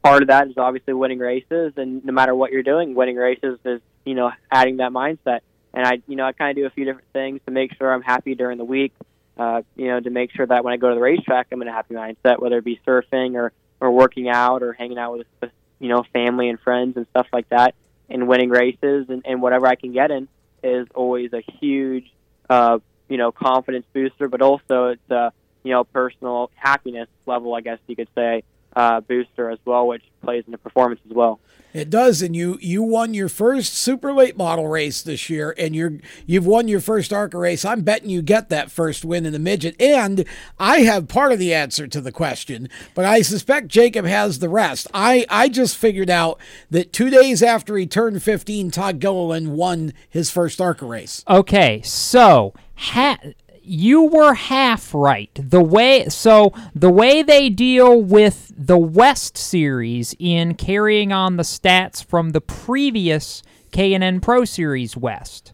part 0.03 0.23
of 0.23 0.29
that 0.29 0.47
is 0.47 0.57
obviously 0.57 0.93
winning 0.93 1.19
races, 1.19 1.73
and 1.77 2.03
no 2.03 2.11
matter 2.11 2.33
what 2.33 2.51
you're 2.51 2.63
doing, 2.63 2.95
winning 2.95 3.17
races 3.17 3.59
is 3.63 3.81
you 4.03 4.15
know 4.15 4.31
adding 4.51 4.77
that 4.77 4.91
mindset. 4.91 5.41
And 5.73 5.85
I, 5.85 6.01
you 6.07 6.15
know, 6.15 6.25
I 6.25 6.31
kind 6.31 6.49
of 6.49 6.55
do 6.55 6.65
a 6.65 6.71
few 6.71 6.85
different 6.85 7.09
things 7.13 7.39
to 7.45 7.51
make 7.51 7.77
sure 7.77 7.93
I'm 7.93 8.01
happy 8.01 8.33
during 8.33 8.57
the 8.57 8.65
week. 8.65 8.93
Uh, 9.37 9.61
you 9.75 9.89
know, 9.89 9.99
to 9.99 10.09
make 10.09 10.31
sure 10.31 10.47
that 10.47 10.63
when 10.63 10.73
I 10.73 10.77
go 10.77 10.89
to 10.89 10.95
the 10.95 11.01
racetrack, 11.01 11.47
I'm 11.51 11.61
in 11.61 11.67
a 11.67 11.71
happy 11.71 11.93
mindset, 11.93 12.41
whether 12.41 12.57
it 12.57 12.65
be 12.65 12.81
surfing 12.87 13.35
or 13.35 13.53
or 13.79 13.91
working 13.91 14.27
out 14.27 14.63
or 14.63 14.73
hanging 14.73 14.97
out 14.97 15.19
with, 15.19 15.51
you 15.79 15.89
know 15.89 16.03
family 16.11 16.49
and 16.49 16.59
friends 16.59 16.97
and 16.97 17.05
stuff 17.11 17.27
like 17.31 17.47
that. 17.49 17.75
and 18.09 18.27
winning 18.27 18.49
races 18.49 19.05
and, 19.09 19.21
and 19.25 19.41
whatever 19.41 19.67
I 19.67 19.75
can 19.75 19.93
get 19.93 20.11
in 20.11 20.27
is 20.63 20.87
always 20.95 21.31
a 21.33 21.43
huge, 21.59 22.11
uh, 22.49 22.79
you 23.09 23.17
know, 23.17 23.31
confidence 23.31 23.85
booster, 23.93 24.27
but 24.27 24.41
also 24.41 24.87
it's 24.87 25.11
a, 25.11 25.31
you 25.67 25.73
know, 25.73 25.83
personal 25.83 26.49
happiness 26.55 27.09
level, 27.25 27.53
I 27.53 27.61
guess 27.61 27.79
you 27.87 27.95
could 27.95 28.09
say, 28.15 28.43
uh, 28.75 29.01
booster 29.01 29.49
as 29.49 29.59
well, 29.65 29.87
which 29.87 30.03
plays 30.23 30.43
into 30.45 30.57
performance 30.57 31.01
as 31.09 31.13
well. 31.13 31.39
It 31.73 31.89
does, 31.89 32.21
and 32.21 32.35
you 32.35 32.57
you 32.61 32.81
won 32.81 33.13
your 33.13 33.27
first 33.27 33.73
super 33.73 34.13
late 34.13 34.37
model 34.37 34.67
race 34.67 35.01
this 35.01 35.29
year, 35.29 35.53
and 35.57 35.75
you're 35.75 35.99
you've 36.25 36.45
won 36.45 36.67
your 36.67 36.79
first 36.79 37.11
ARCA 37.11 37.37
race. 37.37 37.65
I'm 37.65 37.81
betting 37.81 38.09
you 38.09 38.21
get 38.21 38.49
that 38.49 38.71
first 38.71 39.03
win 39.03 39.25
in 39.25 39.33
the 39.33 39.39
midget, 39.39 39.79
and 39.79 40.25
I 40.57 40.79
have 40.81 41.07
part 41.07 41.33
of 41.33 41.39
the 41.39 41.53
answer 41.53 41.85
to 41.85 41.99
the 41.99 42.11
question, 42.11 42.69
but 42.95 43.03
I 43.03 43.21
suspect 43.21 43.67
Jacob 43.67 44.05
has 44.05 44.39
the 44.39 44.49
rest. 44.49 44.87
I 44.93 45.25
I 45.29 45.49
just 45.49 45.75
figured 45.75 46.09
out 46.09 46.39
that 46.71 46.93
two 46.93 47.09
days 47.09 47.43
after 47.43 47.75
he 47.75 47.85
turned 47.85 48.23
15, 48.23 48.71
Todd 48.71 48.99
Gilliland 48.99 49.53
won 49.53 49.93
his 50.09 50.31
first 50.31 50.61
ARCA 50.61 50.85
race. 50.85 51.23
Okay, 51.27 51.81
so 51.83 52.53
ha- 52.75 53.19
you 53.67 54.03
were 54.03 54.33
half 54.33 54.93
right. 54.93 55.29
The 55.35 55.61
way 55.61 56.05
so 56.09 56.53
the 56.73 56.89
way 56.89 57.21
they 57.21 57.49
deal 57.49 58.01
with 58.01 58.53
the 58.57 58.77
West 58.77 59.37
series 59.37 60.15
in 60.19 60.55
carrying 60.55 61.11
on 61.11 61.37
the 61.37 61.43
stats 61.43 62.03
from 62.03 62.31
the 62.31 62.41
previous 62.41 63.43
K&N 63.71 64.21
Pro 64.21 64.45
Series 64.45 64.95
West. 64.95 65.53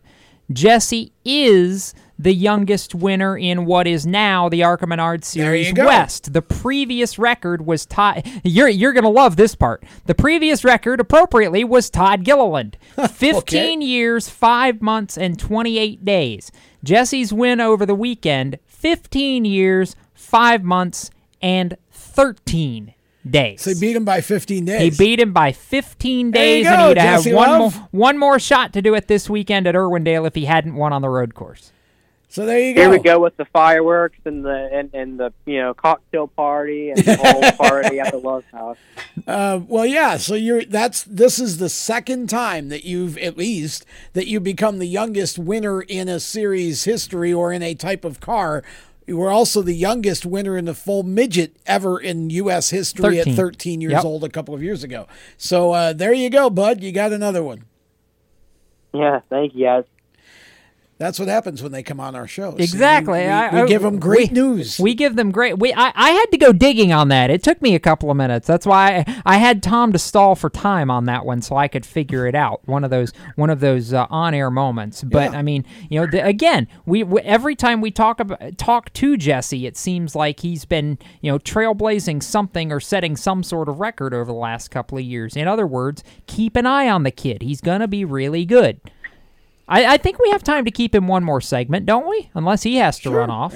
Jesse 0.52 1.12
is 1.26 1.94
the 2.20 2.34
youngest 2.34 2.94
winner 2.94 3.38
in 3.38 3.66
what 3.66 3.88
is 3.88 4.06
now 4.06 4.48
the 4.50 4.64
ARCA 4.64 4.86
Menard 4.86 5.26
Series. 5.26 5.74
West. 5.74 6.34
The 6.34 6.42
previous 6.42 7.18
record 7.18 7.66
was 7.66 7.86
Todd. 7.86 8.26
You're 8.44 8.70
you're 8.70 8.94
gonna 8.94 9.10
love 9.10 9.36
this 9.36 9.56
part. 9.56 9.84
The 10.06 10.16
previous 10.16 10.64
record, 10.64 11.00
appropriately, 11.00 11.64
was 11.64 11.90
Todd 11.90 12.24
Gilliland. 12.24 12.78
Fifteen 13.10 13.82
years, 13.82 14.30
five 14.30 14.82
months, 14.82 15.18
and 15.18 15.40
twenty-eight 15.40 16.06
days. 16.06 16.52
Jesse's 16.84 17.32
win 17.32 17.62
over 17.62 17.86
the 17.86 17.96
weekend: 17.96 18.60
fifteen 18.66 19.46
years, 19.46 19.96
five 20.14 20.64
months, 20.64 21.10
and 21.42 21.78
thirteen 21.92 22.94
days. 23.30 23.62
So 23.62 23.74
he 23.74 23.80
beat 23.80 23.96
him 23.96 24.06
by 24.06 24.22
15 24.22 24.66
days. 24.66 24.82
He 24.82 24.90
beat 25.06 25.20
him 25.20 25.32
by 25.32 25.54
15 25.54 26.32
There 26.32 26.58
you 26.58 26.64
days, 26.64 26.68
and 26.68 26.90
he'd 26.90 26.98
have 26.98 27.26
one 27.26 27.36
Love. 27.36 27.78
more, 27.78 27.88
one 27.92 28.18
more 28.18 28.40
shot 28.40 28.74
to 28.74 28.82
do 28.82 28.94
it 28.96 29.08
this 29.08 29.30
weekend 29.30 29.66
at 29.66 29.76
Irwindale 29.76 30.28
if 30.28 30.36
he 30.36 30.46
hadn't 30.46 30.76
won 30.76 30.92
on 30.94 31.02
the 31.02 31.10
road 31.10 31.34
course. 31.34 31.72
So 32.34 32.48
there 32.48 32.60
you 32.60 32.74
go. 32.74 32.82
Here 32.82 32.90
we 32.90 32.98
go 32.98 33.20
with 33.20 33.38
the 33.38 33.46
fireworks 33.46 34.18
and 34.26 34.44
the 34.44 34.68
and, 34.74 34.90
and 34.96 35.20
the 35.20 35.32
you 35.46 35.62
know 35.62 35.76
cocktail 35.76 36.28
party 36.28 36.90
and 36.90 36.98
the 36.98 37.16
whole 37.16 37.52
party 37.70 38.00
at 38.00 38.12
the 38.12 38.18
Love's 38.18 38.48
house. 38.52 38.78
Uh, 39.28 39.60
well, 39.68 39.86
yeah. 39.86 40.18
So 40.18 40.34
you're 40.34 40.66
that's 40.66 41.04
this 41.04 41.38
is 41.38 41.60
the 41.60 41.70
second 41.70 42.32
time 42.32 42.70
that 42.70 42.86
you've 42.86 43.20
at 43.20 43.38
least 43.38 43.86
that 44.14 44.26
you 44.26 44.40
become 44.40 44.80
the 44.80 44.88
youngest 44.88 45.38
winner 45.38 45.84
in 45.84 46.10
a 46.10 46.20
series 46.20 46.86
history 46.86 47.32
or 47.32 47.54
in 47.54 47.62
a 47.62 47.76
type 47.76 48.04
of 48.04 48.20
car. 48.20 48.64
You 49.06 49.18
were 49.18 49.30
also 49.30 49.62
the 49.62 49.76
youngest 49.76 50.26
winner 50.26 50.58
in 50.58 50.66
the 50.66 50.74
full 50.74 51.04
midget 51.04 51.56
ever 51.68 52.00
in 52.00 52.32
U.S. 52.32 52.72
history 52.72 53.18
13. 53.18 53.34
at 53.34 53.38
13 53.38 53.82
years 53.82 53.92
Yep. 53.92 54.06
old 54.06 54.24
a 54.24 54.30
couple 54.30 54.56
of 54.56 54.64
years 54.64 54.84
ago. 54.84 55.08
So 55.38 55.74
uh, 55.74 55.94
there 55.94 56.14
you 56.14 56.32
go, 56.32 56.50
bud. 56.50 56.82
You 56.82 56.92
got 56.92 57.12
another 57.14 57.44
one. 57.44 57.66
Yeah, 58.92 59.20
thank 59.30 59.54
you 59.54 59.66
guys. 59.66 59.84
That's 61.04 61.20
what 61.20 61.28
happens 61.28 61.62
when 61.62 61.74
they 61.74 61.84
come 61.84 62.00
on 62.00 62.16
our 62.16 62.28
shows. 62.28 62.56
Exactly. 62.60 63.20
We, 63.20 63.26
we, 63.26 63.32
I- 63.32 63.62
we 63.64 63.68
give 63.68 63.82
them 63.82 64.00
great 64.00 64.30
we- 64.32 64.36
news. 64.36 64.80
We 64.80 64.94
give 64.96 65.16
them 65.18 65.32
great. 65.32 65.60
We 65.60 65.74
I, 65.74 65.92
I 65.94 66.10
had 66.12 66.26
to 66.32 66.38
go 66.38 66.54
digging 66.54 66.94
on 66.94 67.10
that. 67.10 67.30
It 67.30 67.44
took 67.44 67.62
me 67.62 67.76
a 67.76 67.80
couple 67.80 68.10
of 68.10 68.16
minutes. 68.16 68.48
That's 68.48 68.66
why 68.66 69.04
I, 69.06 69.22
I 69.26 69.38
had 69.38 69.62
Tom 69.62 69.92
to 69.92 70.00
stall 70.00 70.36
for 70.36 70.50
time 70.50 70.90
on 70.90 71.06
that 71.06 71.26
one, 71.26 71.42
so 71.42 71.58
I 71.58 71.68
could 71.68 71.86
figure 71.86 72.26
it 72.26 72.36
out. 72.36 72.62
One 72.68 72.84
of 72.86 72.90
those 72.90 73.12
one 73.36 73.50
of 73.50 73.60
those 73.60 73.94
uh, 73.94 74.08
on 74.10 74.34
air 74.34 74.50
moments. 74.50 75.04
But 75.04 75.32
Yeah. 75.34 75.40
I 75.40 75.42
mean, 75.42 75.66
you 75.90 76.00
know, 76.00 76.08
the, 76.08 76.26
again, 76.26 76.68
we, 76.86 77.04
we 77.04 77.20
every 77.22 77.56
time 77.56 77.82
we 77.82 77.92
talk 77.92 78.22
about 78.22 78.58
talk 78.58 78.94
to 78.94 79.18
Jesse, 79.18 79.68
it 79.68 79.76
seems 79.76 80.16
like 80.16 80.40
he's 80.40 80.64
been 80.64 80.98
you 81.22 81.32
know 81.32 81.38
trailblazing 81.40 82.24
something 82.24 82.72
or 82.72 82.80
setting 82.80 83.18
some 83.18 83.44
sort 83.44 83.68
of 83.68 83.80
record 83.82 84.14
over 84.14 84.26
the 84.26 84.34
last 84.34 84.72
couple 84.72 84.98
of 84.98 85.04
years. 85.04 85.36
In 85.36 85.48
other 85.50 85.68
words, 85.68 86.04
keep 86.28 86.56
an 86.56 86.66
eye 86.66 86.90
on 86.90 87.04
the 87.04 87.12
kid. 87.12 87.42
He's 87.42 87.60
gonna 87.60 87.88
be 87.90 88.06
really 88.06 88.46
good. 88.46 88.80
I, 89.68 89.94
I 89.94 89.98
think 89.98 90.20
we 90.20 90.30
have 90.32 90.44
time 90.44 90.66
to 90.66 90.72
keep 90.72 90.94
him 90.94 91.08
one 91.08 91.24
more 91.24 91.42
segment, 91.42 91.86
don't 91.86 92.08
we? 92.08 92.30
Unless 92.34 92.64
he 92.64 92.76
has 92.78 93.00
to 93.00 93.10
run 93.12 93.30
off. 93.30 93.54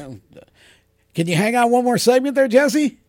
Can 1.14 1.28
you 1.28 1.36
hang 1.36 1.56
on 1.56 1.72
one 1.72 1.84
more 1.84 1.98
segment 1.98 2.36
there, 2.36 2.48
Jesse? 2.48 3.00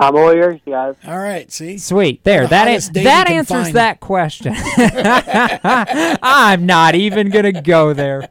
I'm 0.00 0.14
all 0.14 0.32
yours, 0.32 0.60
guys. 0.64 0.94
All 1.06 1.18
right. 1.18 1.50
See. 1.50 1.76
Sweet. 1.76 2.22
There. 2.22 2.42
The 2.42 2.48
That 2.48 2.68
hottest 2.68 2.88
an- 2.88 2.94
date 2.94 3.04
that 3.04 3.28
answers 3.28 3.62
find. 3.64 3.76
that 3.76 3.98
question. 4.00 4.54
I'm 6.22 6.66
not 6.66 6.94
even 6.94 7.30
going 7.30 7.52
to 7.52 7.60
go 7.60 7.92
there. 7.92 8.28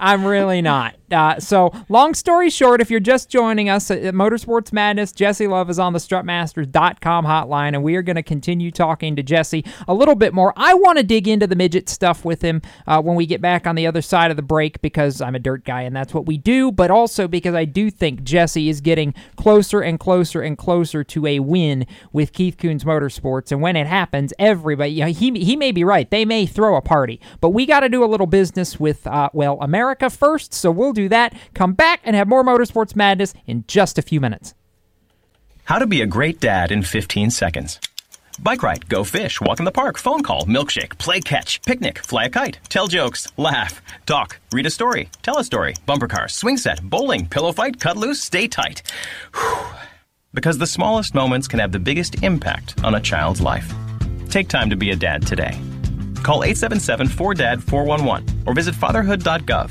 I'm 0.00 0.24
really 0.24 0.60
not. 0.60 0.94
Uh, 1.14 1.38
so, 1.40 1.72
long 1.88 2.14
story 2.14 2.50
short, 2.50 2.80
if 2.80 2.90
you're 2.90 3.00
just 3.00 3.28
joining 3.28 3.68
us 3.68 3.90
at 3.90 4.04
at 4.04 4.14
Motorsports 4.14 4.72
Madness, 4.72 5.12
Jesse 5.12 5.46
Love 5.46 5.70
is 5.70 5.78
on 5.78 5.92
the 5.92 5.98
strutmasters.com 5.98 7.24
hotline, 7.24 7.68
and 7.68 7.82
we 7.82 7.96
are 7.96 8.02
going 8.02 8.16
to 8.16 8.22
continue 8.22 8.70
talking 8.70 9.16
to 9.16 9.22
Jesse 9.22 9.64
a 9.88 9.94
little 9.94 10.14
bit 10.14 10.34
more. 10.34 10.52
I 10.56 10.74
want 10.74 10.98
to 10.98 11.04
dig 11.04 11.26
into 11.26 11.46
the 11.46 11.56
midget 11.56 11.88
stuff 11.88 12.24
with 12.24 12.42
him 12.42 12.62
uh, 12.86 13.00
when 13.00 13.16
we 13.16 13.26
get 13.26 13.40
back 13.40 13.66
on 13.66 13.74
the 13.74 13.86
other 13.86 14.02
side 14.02 14.30
of 14.30 14.36
the 14.36 14.42
break 14.42 14.80
because 14.82 15.20
I'm 15.20 15.34
a 15.34 15.38
dirt 15.38 15.64
guy 15.64 15.82
and 15.82 15.94
that's 15.94 16.12
what 16.12 16.26
we 16.26 16.38
do, 16.38 16.70
but 16.70 16.90
also 16.90 17.26
because 17.26 17.54
I 17.54 17.64
do 17.64 17.90
think 17.90 18.22
Jesse 18.22 18.68
is 18.68 18.80
getting 18.80 19.14
closer 19.36 19.80
and 19.80 19.98
closer 19.98 20.42
and 20.42 20.58
closer 20.58 21.02
to 21.04 21.26
a 21.26 21.40
win 21.40 21.86
with 22.12 22.32
Keith 22.32 22.56
Kunz 22.56 22.84
Motorsports. 22.84 23.52
And 23.52 23.62
when 23.62 23.76
it 23.76 23.86
happens, 23.86 24.32
everybody, 24.38 24.92
you 24.92 25.04
know, 25.04 25.12
he, 25.12 25.30
he 25.42 25.56
may 25.56 25.72
be 25.72 25.84
right. 25.84 26.10
They 26.10 26.24
may 26.24 26.46
throw 26.46 26.76
a 26.76 26.82
party, 26.82 27.20
but 27.40 27.50
we 27.50 27.66
got 27.66 27.80
to 27.80 27.88
do 27.88 28.04
a 28.04 28.06
little 28.06 28.26
business 28.26 28.78
with, 28.78 29.06
uh, 29.06 29.30
well, 29.32 29.58
America 29.60 30.10
first. 30.10 30.52
So 30.52 30.70
we'll 30.70 30.92
do 30.92 31.03
that. 31.08 31.36
Come 31.54 31.72
back 31.72 32.00
and 32.04 32.16
have 32.16 32.28
more 32.28 32.44
Motorsports 32.44 32.96
Madness 32.96 33.34
in 33.46 33.64
just 33.66 33.98
a 33.98 34.02
few 34.02 34.20
minutes. 34.20 34.54
How 35.64 35.78
to 35.78 35.86
be 35.86 36.02
a 36.02 36.06
great 36.06 36.40
dad 36.40 36.70
in 36.70 36.82
15 36.82 37.30
seconds. 37.30 37.80
Bike 38.40 38.62
ride, 38.62 38.88
go 38.88 39.04
fish, 39.04 39.40
walk 39.40 39.60
in 39.60 39.64
the 39.64 39.70
park, 39.70 39.96
phone 39.96 40.22
call, 40.22 40.44
milkshake, 40.44 40.98
play 40.98 41.20
catch, 41.20 41.62
picnic, 41.62 42.00
fly 42.00 42.24
a 42.24 42.30
kite, 42.30 42.58
tell 42.68 42.88
jokes, 42.88 43.28
laugh, 43.36 43.80
talk, 44.06 44.40
read 44.52 44.66
a 44.66 44.70
story, 44.70 45.08
tell 45.22 45.38
a 45.38 45.44
story, 45.44 45.74
bumper 45.86 46.08
car, 46.08 46.28
swing 46.28 46.56
set, 46.56 46.82
bowling, 46.82 47.26
pillow 47.26 47.52
fight, 47.52 47.80
cut 47.80 47.96
loose, 47.96 48.20
stay 48.20 48.48
tight. 48.48 48.82
Whew. 49.34 49.66
Because 50.34 50.58
the 50.58 50.66
smallest 50.66 51.14
moments 51.14 51.46
can 51.46 51.60
have 51.60 51.70
the 51.70 51.78
biggest 51.78 52.24
impact 52.24 52.82
on 52.82 52.96
a 52.96 53.00
child's 53.00 53.40
life. 53.40 53.72
Take 54.30 54.48
time 54.48 54.68
to 54.68 54.74
be 54.74 54.90
a 54.90 54.96
dad 54.96 55.24
today. 55.24 55.56
Call 56.24 56.40
877-4DAD-411 56.40 58.42
or 58.44 58.52
visit 58.52 58.74
fatherhood.gov. 58.74 59.70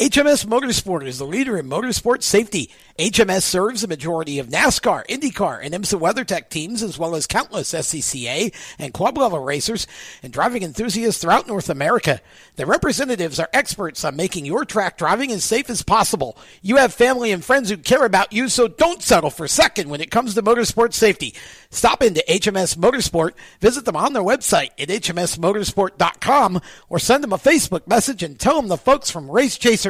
HMS 0.00 0.46
Motorsport 0.46 1.06
is 1.06 1.18
the 1.18 1.26
leader 1.26 1.58
in 1.58 1.68
motorsport 1.68 2.22
safety. 2.22 2.70
HMS 2.98 3.42
serves 3.42 3.82
the 3.82 3.88
majority 3.88 4.38
of 4.38 4.48
NASCAR, 4.48 5.06
IndyCar, 5.08 5.60
and 5.62 5.74
IMSA 5.74 6.00
WeatherTech 6.00 6.48
teams, 6.48 6.82
as 6.82 6.98
well 6.98 7.14
as 7.14 7.26
countless 7.26 7.74
SCCA 7.74 8.54
and 8.78 8.94
club 8.94 9.18
level 9.18 9.40
racers 9.40 9.86
and 10.22 10.32
driving 10.32 10.62
enthusiasts 10.62 11.20
throughout 11.20 11.46
North 11.46 11.68
America. 11.68 12.22
The 12.56 12.64
representatives 12.64 13.38
are 13.38 13.50
experts 13.52 14.02
on 14.02 14.16
making 14.16 14.46
your 14.46 14.64
track 14.64 14.96
driving 14.96 15.32
as 15.32 15.44
safe 15.44 15.68
as 15.68 15.82
possible. 15.82 16.34
You 16.62 16.76
have 16.76 16.94
family 16.94 17.30
and 17.30 17.44
friends 17.44 17.68
who 17.68 17.76
care 17.76 18.06
about 18.06 18.32
you, 18.32 18.48
so 18.48 18.68
don't 18.68 19.02
settle 19.02 19.30
for 19.30 19.46
second 19.48 19.90
when 19.90 20.00
it 20.00 20.10
comes 20.10 20.34
to 20.34 20.42
motorsport 20.42 20.94
safety. 20.94 21.34
Stop 21.68 22.02
into 22.02 22.24
HMS 22.26 22.74
Motorsport, 22.76 23.32
visit 23.60 23.84
them 23.84 23.96
on 23.96 24.14
their 24.14 24.22
website 24.22 24.70
at 24.78 24.88
hmsmotorsport.com, 24.88 26.60
or 26.88 26.98
send 26.98 27.22
them 27.22 27.34
a 27.34 27.38
Facebook 27.38 27.86
message 27.86 28.22
and 28.22 28.38
tell 28.38 28.56
them 28.56 28.68
the 28.68 28.78
folks 28.78 29.10
from 29.10 29.30
Race 29.30 29.58
Chaser 29.58 29.89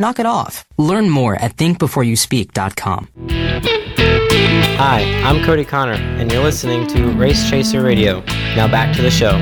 Knock 0.00 0.18
it 0.18 0.24
off. 0.24 0.64
Learn 0.78 1.10
more 1.10 1.36
at 1.36 1.56
thinkbeforeyouspeak.com. 1.58 3.08
Hi, 4.78 5.02
I'm 5.24 5.44
Cody 5.44 5.66
Connor, 5.66 5.92
and 5.92 6.32
you're 6.32 6.42
listening 6.42 6.86
to 6.86 7.10
Race 7.10 7.50
Chaser 7.50 7.82
Radio. 7.82 8.20
Now 8.56 8.66
back 8.66 8.96
to 8.96 9.02
the 9.02 9.10
show. 9.10 9.32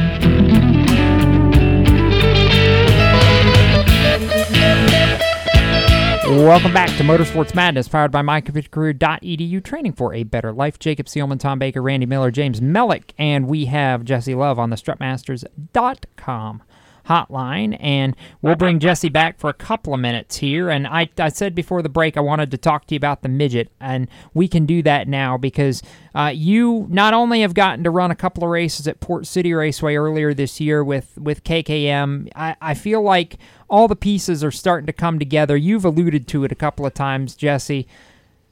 Welcome 6.45 6.75
back 6.75 6.89
to 6.97 7.05
Motorsports 7.05 7.55
Madness, 7.55 7.87
powered 7.87 8.11
by 8.11 8.23
mycomputercareer.edu, 8.23 9.63
training 9.63 9.93
for 9.93 10.13
a 10.13 10.25
better 10.25 10.53
life. 10.53 10.81
Jacob 10.81 11.07
Seelman, 11.07 11.39
Tom 11.39 11.61
Baker, 11.61 11.81
Randy 11.81 12.07
Miller, 12.07 12.33
James 12.33 12.61
Mellick, 12.61 13.13
and 13.17 13.47
we 13.47 13.67
have 13.67 14.05
Jesse 14.05 14.35
Love 14.35 14.59
on 14.59 14.71
the 14.71 14.77
strutmasters.com 14.77 16.63
hotline, 17.09 17.77
and 17.81 18.15
we'll 18.43 18.55
bring 18.55 18.79
Jesse 18.79 19.09
back 19.09 19.39
for 19.39 19.51
a 19.51 19.55
couple 19.55 19.95
of 19.95 20.01
minutes 20.01 20.37
here. 20.37 20.69
And 20.69 20.87
I, 20.87 21.09
I 21.19 21.29
said 21.31 21.55
before 21.55 21.83
the 21.83 21.89
break 21.89 22.17
I 22.17 22.21
wanted 22.21 22.51
to 22.51 22.59
talk 22.59 22.87
to 22.87 22.95
you 22.95 22.97
about 22.97 23.23
the 23.23 23.29
midget, 23.29 23.71
and 23.81 24.09
we 24.35 24.49
can 24.49 24.67
do 24.67 24.83
that 24.83 25.09
now 25.09 25.37
because 25.37 25.83
uh, 26.15 26.33
you 26.35 26.87
not 26.91 27.15
only 27.15 27.41
have 27.41 27.55
gotten 27.55 27.85
to 27.85 27.91
run 27.91 28.11
a 28.11 28.17
couple 28.17 28.45
of 28.45 28.51
races 28.51 28.87
at 28.87 29.01
Port 29.01 29.27
City 29.27 29.53
Raceway 29.53 29.95
earlier 29.95 30.35
this 30.35 30.61
year 30.61 30.85
with 30.85 31.17
with 31.19 31.45
KKM. 31.45 32.29
I, 32.35 32.57
I 32.61 32.75
feel 32.75 33.03
like 33.03 33.39
all 33.71 33.89
the 33.89 33.97
pieces 33.97 34.45
are 34.45 34.51
starting 34.51 34.87
to 34.87 34.93
come 34.93 35.19
together. 35.19 35.57
You've 35.57 35.85
alluded 35.85 36.29
to 36.29 36.45
it 36.45 36.53
a 36.53 36.57
couple 36.57 36.87
of 36.87 36.95
times, 36.95 37.35
Jesse 37.35 37.87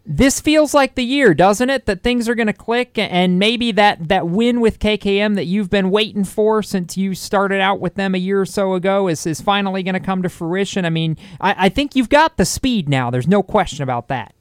this 0.07 0.41
feels 0.41 0.73
like 0.73 0.95
the 0.95 1.05
year, 1.05 1.35
doesn't 1.35 1.69
it? 1.69 1.87
That 1.87 2.03
things 2.03 2.28
are 2.28 2.37
going 2.37 2.47
to 2.47 2.53
click, 2.53 2.97
and 2.97 3.39
maybe 3.39 3.73
that 3.73 4.09
that 4.09 4.28
win 4.28 4.61
with 4.61 4.78
KKM 4.78 5.35
that 5.35 5.47
you've 5.47 5.69
been 5.69 5.91
waiting 5.91 6.24
for 6.24 6.62
since 6.62 6.97
you 6.97 7.15
started 7.15 7.61
out 7.61 7.81
with 7.81 7.97
them 7.97 8.15
a 8.15 8.19
year 8.19 8.41
or 8.41 8.47
so 8.47 8.74
ago 8.74 9.09
is 9.09 9.27
is 9.27 9.41
finally 9.41 9.83
going 9.83 9.95
to 9.95 10.01
come 10.01 10.23
to 10.23 10.28
fruition. 10.28 10.85
I 10.85 10.91
mean, 10.91 11.16
I, 11.41 11.66
I 11.66 11.69
think 11.69 11.97
you've 11.97 12.09
got 12.09 12.37
the 12.37 12.45
speed 12.45 12.89
now. 12.89 13.11
There's 13.11 13.27
no 13.27 13.43
question 13.43 13.83
about 13.83 14.07
that. 14.09 14.33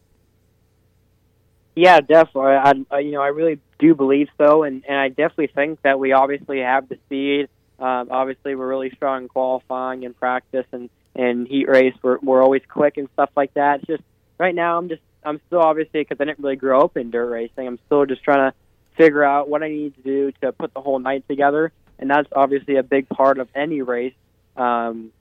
Yeah, 1.76 2.00
definitely. 2.00 2.54
I, 2.54 2.74
I 2.92 3.00
you 3.00 3.12
know 3.12 3.22
I 3.22 3.28
really 3.30 3.60
do 3.80 3.96
believe 3.96 4.30
so, 4.38 4.64
and 4.64 4.84
and 4.88 4.98
I 4.98 5.10
definitely 5.10 5.48
think 5.48 5.82
that 5.82 6.00
we 6.00 6.12
obviously 6.12 6.60
have 6.60 6.88
the 6.88 6.98
speed. 7.08 7.50
Um, 7.80 8.10
obviously, 8.12 8.56
we're 8.56 8.68
really 8.68 8.92
strong 8.92 9.24
in 9.24 9.30
qualifying 9.30 10.06
and 10.06 10.18
practice, 10.18 10.68
and 10.72 10.92
and 11.16 11.48
heat 11.48 11.68
race. 11.68 11.96
We're 12.04 12.20
we're 12.22 12.44
always 12.44 12.62
quick 12.70 12.98
and 12.98 13.10
stuff 13.14 13.32
like 13.36 13.56
that. 13.56 13.80
It's 13.80 13.88
just 13.88 14.04
right 14.38 14.54
now, 14.54 14.78
I'm 14.78 14.90
just 14.90 15.02
I'm 15.26 15.42
still 15.48 15.60
obviously 15.60 16.02
because 16.02 16.18
I 16.20 16.26
didn't 16.26 16.40
really 16.40 16.56
grow 16.56 16.82
up 16.82 16.98
in 16.98 17.12
dirt 17.12 17.30
racing. 17.30 17.68
I'm 17.68 17.80
still 17.88 18.06
just 18.06 18.24
trying 18.24 18.52
to 18.52 18.58
figure 18.98 19.24
out 19.24 19.50
what 19.50 19.64
I 19.64 19.70
need 19.70 19.96
to 19.96 20.02
do 20.02 20.32
to 20.42 20.52
put 20.52 20.74
the 20.74 20.82
whole 20.82 21.00
night 21.00 21.28
together, 21.28 21.72
and 22.00 22.10
that's 22.10 22.28
obviously 22.32 22.78
a 22.78 22.84
big 22.84 23.10
part 23.10 23.40
of 23.40 23.50
any 23.56 23.82
race. 23.82 24.14
Um, 24.56 25.12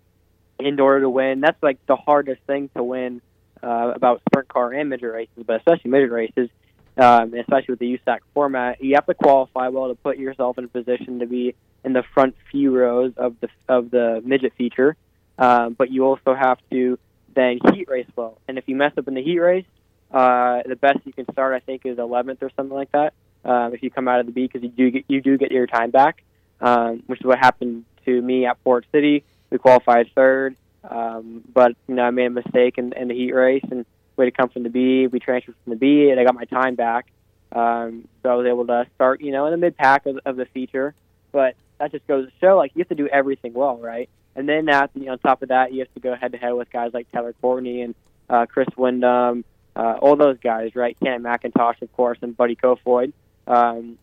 in 0.59 0.79
order 0.79 1.01
to 1.01 1.11
win, 1.11 1.41
that's 1.41 1.61
like 1.63 1.85
the 1.87 1.97
hardest 1.97 2.41
thing 2.47 2.71
to 2.77 2.83
win 2.83 3.21
uh, 3.63 3.93
about 3.95 4.23
sprint 4.29 4.49
car 4.49 4.73
and 4.73 4.89
midget 4.89 5.13
races, 5.13 5.45
but 5.45 5.57
especially 5.57 5.91
midget 5.91 6.13
races, 6.13 6.49
um, 6.97 7.35
especially 7.35 7.73
with 7.73 7.79
the 7.81 7.99
USAC 7.99 8.19
format. 8.33 8.83
You 8.83 8.95
have 8.95 9.07
to 9.07 9.15
qualify 9.15 9.69
well 9.69 9.89
to 9.89 9.95
put 9.95 10.19
yourself 10.19 10.59
in 10.59 10.65
a 10.65 10.69
position 10.69 11.19
to 11.21 11.27
be 11.27 11.55
in 11.85 11.93
the 11.93 12.05
front 12.15 12.37
few 12.51 12.77
rows 12.77 13.13
of 13.17 13.37
the 13.41 13.49
of 13.69 13.91
the 13.91 14.23
midget 14.25 14.53
feature, 14.57 14.97
um, 15.39 15.75
but 15.75 15.91
you 15.91 16.05
also 16.05 16.35
have 16.35 16.59
to 16.71 16.99
then 17.35 17.59
heat 17.73 17.89
race 17.89 18.07
well. 18.15 18.39
And 18.47 18.59
if 18.59 18.65
you 18.69 18.77
mess 18.77 18.93
up 18.97 19.09
in 19.09 19.15
the 19.15 19.23
heat 19.23 19.39
race, 19.39 19.67
uh, 20.15 20.63
the 20.65 20.77
best 20.77 21.01
you 21.05 21.13
can 21.13 21.27
start, 21.33 21.55
I 21.55 21.59
think, 21.59 21.83
is 21.85 21.99
11th 21.99 22.41
or 22.41 22.51
something 22.57 22.75
like 22.75 22.93
that. 22.93 23.15
Um, 23.45 23.75
if 23.75 23.83
you 23.83 23.91
come 23.91 24.07
out 24.09 24.21
of 24.21 24.27
the 24.27 24.33
B, 24.33 24.47
because 24.47 24.63
you 24.63 24.69
do 24.69 24.91
get 24.91 25.05
you 25.09 25.21
do 25.21 25.37
get 25.37 25.53
your 25.53 25.67
time 25.67 25.91
back, 25.91 26.23
um, 26.61 27.03
which 27.07 27.21
is 27.21 27.27
what 27.27 27.39
happened 27.39 27.85
to 28.07 28.23
me 28.23 28.47
at 28.47 28.63
Port 28.65 28.87
City. 28.93 29.25
We 29.51 29.59
qualified 29.59 30.11
third, 30.15 30.57
um, 30.89 31.43
but 31.53 31.73
you 31.89 31.97
know 31.97 32.05
I 32.05 32.11
made 32.11 32.27
a 32.27 32.31
mistake 32.31 32.79
in, 32.79 32.93
in 32.95 33.09
the 33.09 33.15
heat 33.15 33.33
race 33.33 33.65
and 33.71 33.85
had 34.17 34.25
to 34.25 34.31
come 34.31 34.49
from 34.49 34.63
the 34.63 34.71
B. 34.71 35.09
We 35.09 35.19
transferred 35.19 35.57
from 35.65 35.73
the 35.73 35.77
B, 35.77 36.11
and 36.11 36.21
I 36.21 36.25
got 36.25 36.35
my 36.35 36.45
time 36.45 36.77
back. 36.77 37.11
Um, 37.53 38.09
so 38.23 38.31
I 38.31 38.35
was 38.35 38.47
able 38.47 38.67
to 38.67 38.87
start, 38.95 39.21
you 39.21 39.33
know, 39.33 39.47
in 39.47 39.51
the 39.51 39.57
mid 39.57 39.77
pack 39.77 40.07
of, 40.07 40.19
of 40.25 40.37
the 40.37 40.47
feature. 40.47 40.95
But 41.33 41.57
that 41.79 41.93
just 41.93 42.07
goes 42.07 42.27
to 42.27 42.33
show, 42.41 42.57
like, 42.57 42.73
you 42.75 42.81
have 42.81 42.89
to 42.89 42.95
do 42.95 43.09
everything 43.09 43.53
well, 43.53 43.77
right? 43.79 44.09
And 44.37 44.49
then 44.49 44.69
at, 44.69 44.91
you 44.95 45.07
know, 45.07 45.13
on 45.13 45.19
top 45.19 45.43
of 45.43 45.49
that, 45.49 45.73
you 45.73 45.81
have 45.81 45.93
to 45.95 46.01
go 46.01 46.15
head 46.15 46.33
to 46.33 46.39
head 46.39 46.53
with 46.53 46.71
guys 46.71 46.93
like 46.93 47.11
Tyler 47.13 47.35
Courtney 47.41 47.83
and 47.83 47.95
uh, 48.29 48.47
Chris 48.47 48.69
Windom, 48.77 49.45
uh, 49.77 49.99
all 50.01 50.17
those 50.17 50.39
guys, 50.43 50.75
right? 50.75 50.97
Cannon 51.03 51.23
McIntosh, 51.23 51.83
of 51.83 51.93
course, 51.93 52.19
and 52.23 52.37
Buddy 52.37 52.57
Kofoid. 52.57 53.13
Um, 53.47 53.99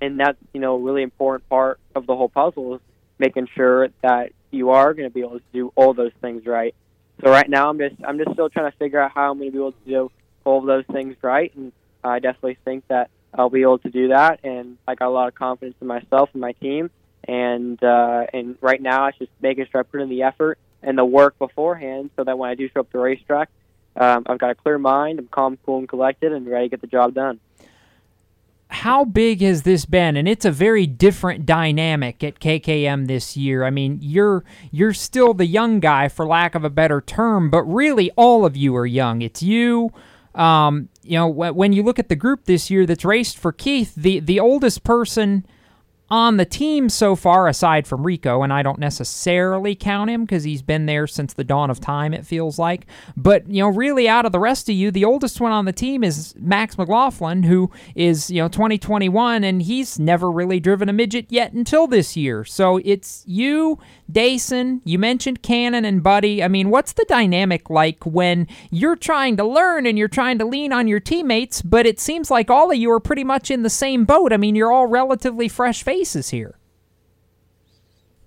and 0.00 0.18
that's, 0.18 0.38
you 0.52 0.60
know, 0.60 0.74
a 0.74 0.78
really 0.78 1.02
important 1.02 1.48
part 1.48 1.78
of 1.94 2.06
the 2.06 2.16
whole 2.16 2.28
puzzle 2.28 2.76
is 2.76 2.80
making 3.18 3.48
sure 3.54 3.88
that 4.02 4.32
you 4.50 4.70
are 4.70 4.92
going 4.94 5.08
to 5.08 5.14
be 5.14 5.20
able 5.20 5.38
to 5.38 5.44
do 5.52 5.72
all 5.76 5.94
those 5.94 6.12
things 6.20 6.44
right. 6.44 6.74
So 7.22 7.30
right 7.30 7.48
now, 7.48 7.70
I'm 7.70 7.78
just 7.78 7.94
I'm 8.04 8.18
just 8.18 8.32
still 8.32 8.48
trying 8.48 8.70
to 8.70 8.76
figure 8.78 9.00
out 9.00 9.12
how 9.12 9.30
I'm 9.30 9.38
going 9.38 9.50
to 9.50 9.52
be 9.52 9.58
able 9.58 9.72
to 9.72 9.86
do 9.86 10.10
all 10.44 10.58
of 10.58 10.66
those 10.66 10.84
things 10.92 11.16
right, 11.22 11.54
and 11.54 11.70
I 12.02 12.18
definitely 12.18 12.58
think 12.64 12.88
that 12.88 13.10
I'll 13.32 13.50
be 13.50 13.62
able 13.62 13.78
to 13.78 13.90
do 13.90 14.08
that. 14.08 14.40
And 14.42 14.76
I 14.88 14.96
got 14.96 15.06
a 15.06 15.10
lot 15.10 15.28
of 15.28 15.34
confidence 15.34 15.76
in 15.80 15.86
myself 15.86 16.30
and 16.32 16.40
my 16.40 16.52
team. 16.52 16.90
And 17.28 17.82
uh, 17.82 18.26
and 18.32 18.56
right 18.60 18.82
now, 18.82 19.06
it's 19.06 19.18
just 19.18 19.30
making 19.40 19.66
sure 19.70 19.80
I 19.80 19.84
put 19.84 20.00
in 20.00 20.08
the 20.08 20.24
effort 20.24 20.58
and 20.82 20.98
the 20.98 21.04
work 21.04 21.38
beforehand, 21.38 22.10
so 22.16 22.24
that 22.24 22.36
when 22.36 22.50
I 22.50 22.56
do 22.56 22.68
show 22.68 22.80
up 22.80 22.90
the 22.90 22.98
racetrack, 22.98 23.48
um, 23.96 24.24
I've 24.26 24.38
got 24.38 24.50
a 24.50 24.54
clear 24.54 24.78
mind, 24.78 25.18
I'm 25.18 25.28
calm, 25.28 25.58
cool, 25.64 25.78
and 25.78 25.88
collected, 25.88 26.32
and 26.32 26.46
ready 26.46 26.66
to 26.66 26.70
get 26.70 26.80
the 26.80 26.86
job 26.86 27.14
done. 27.14 27.40
How 28.72 29.04
big 29.04 29.42
has 29.42 29.62
this 29.62 29.84
been? 29.84 30.16
And 30.16 30.26
it's 30.26 30.46
a 30.46 30.50
very 30.50 30.86
different 30.86 31.44
dynamic 31.44 32.24
at 32.24 32.40
KKM 32.40 33.06
this 33.06 33.36
year. 33.36 33.64
I 33.64 33.70
mean 33.70 33.98
you're 34.00 34.44
you're 34.70 34.94
still 34.94 35.34
the 35.34 35.44
young 35.44 35.78
guy 35.78 36.08
for 36.08 36.26
lack 36.26 36.54
of 36.54 36.64
a 36.64 36.70
better 36.70 37.02
term 37.02 37.50
but 37.50 37.64
really 37.64 38.10
all 38.16 38.46
of 38.46 38.56
you 38.56 38.74
are 38.74 38.86
young. 38.86 39.20
It's 39.20 39.42
you 39.42 39.92
um, 40.34 40.88
you 41.02 41.18
know 41.18 41.28
when 41.28 41.74
you 41.74 41.82
look 41.82 41.98
at 41.98 42.08
the 42.08 42.16
group 42.16 42.46
this 42.46 42.70
year 42.70 42.86
that's 42.86 43.04
raced 43.04 43.36
for 43.36 43.52
Keith 43.52 43.94
the 43.94 44.20
the 44.20 44.40
oldest 44.40 44.84
person 44.84 45.44
on 46.12 46.36
the 46.36 46.44
team 46.44 46.90
so 46.90 47.16
far, 47.16 47.48
aside 47.48 47.86
from 47.86 48.04
Rico, 48.04 48.42
and 48.42 48.52
I 48.52 48.62
don't 48.62 48.78
necessarily 48.78 49.74
count 49.74 50.10
him 50.10 50.26
because 50.26 50.44
he's 50.44 50.60
been 50.60 50.84
there 50.84 51.06
since 51.06 51.32
the 51.32 51.42
dawn 51.42 51.70
of 51.70 51.80
time, 51.80 52.12
it 52.12 52.26
feels 52.26 52.58
like. 52.58 52.84
But, 53.16 53.48
you 53.48 53.62
know, 53.62 53.70
really 53.70 54.10
out 54.10 54.26
of 54.26 54.32
the 54.32 54.38
rest 54.38 54.68
of 54.68 54.74
you, 54.74 54.90
the 54.90 55.06
oldest 55.06 55.40
one 55.40 55.52
on 55.52 55.64
the 55.64 55.72
team 55.72 56.04
is 56.04 56.34
Max 56.38 56.76
McLaughlin, 56.76 57.44
who 57.44 57.70
is, 57.94 58.30
you 58.30 58.42
know, 58.42 58.48
2021, 58.48 59.42
and 59.42 59.62
he's 59.62 59.98
never 59.98 60.30
really 60.30 60.60
driven 60.60 60.90
a 60.90 60.92
midget 60.92 61.28
yet 61.30 61.54
until 61.54 61.86
this 61.86 62.14
year. 62.14 62.44
So 62.44 62.78
it's 62.84 63.24
you, 63.26 63.78
Daison, 64.12 64.82
you 64.84 64.98
mentioned 64.98 65.42
Cannon 65.42 65.86
and 65.86 66.02
Buddy. 66.02 66.42
I 66.42 66.48
mean, 66.48 66.68
what's 66.68 66.92
the 66.92 67.06
dynamic 67.08 67.70
like 67.70 68.04
when 68.04 68.48
you're 68.70 68.96
trying 68.96 69.38
to 69.38 69.44
learn 69.44 69.86
and 69.86 69.96
you're 69.96 70.08
trying 70.08 70.38
to 70.40 70.44
lean 70.44 70.74
on 70.74 70.88
your 70.88 71.00
teammates, 71.00 71.62
but 71.62 71.86
it 71.86 71.98
seems 71.98 72.30
like 72.30 72.50
all 72.50 72.70
of 72.70 72.76
you 72.76 72.90
are 72.92 73.00
pretty 73.00 73.24
much 73.24 73.50
in 73.50 73.62
the 73.62 73.70
same 73.70 74.04
boat? 74.04 74.30
I 74.30 74.36
mean, 74.36 74.54
you're 74.54 74.70
all 74.70 74.86
relatively 74.86 75.48
fresh 75.48 75.82
faces 75.82 76.01
here. 76.30 76.56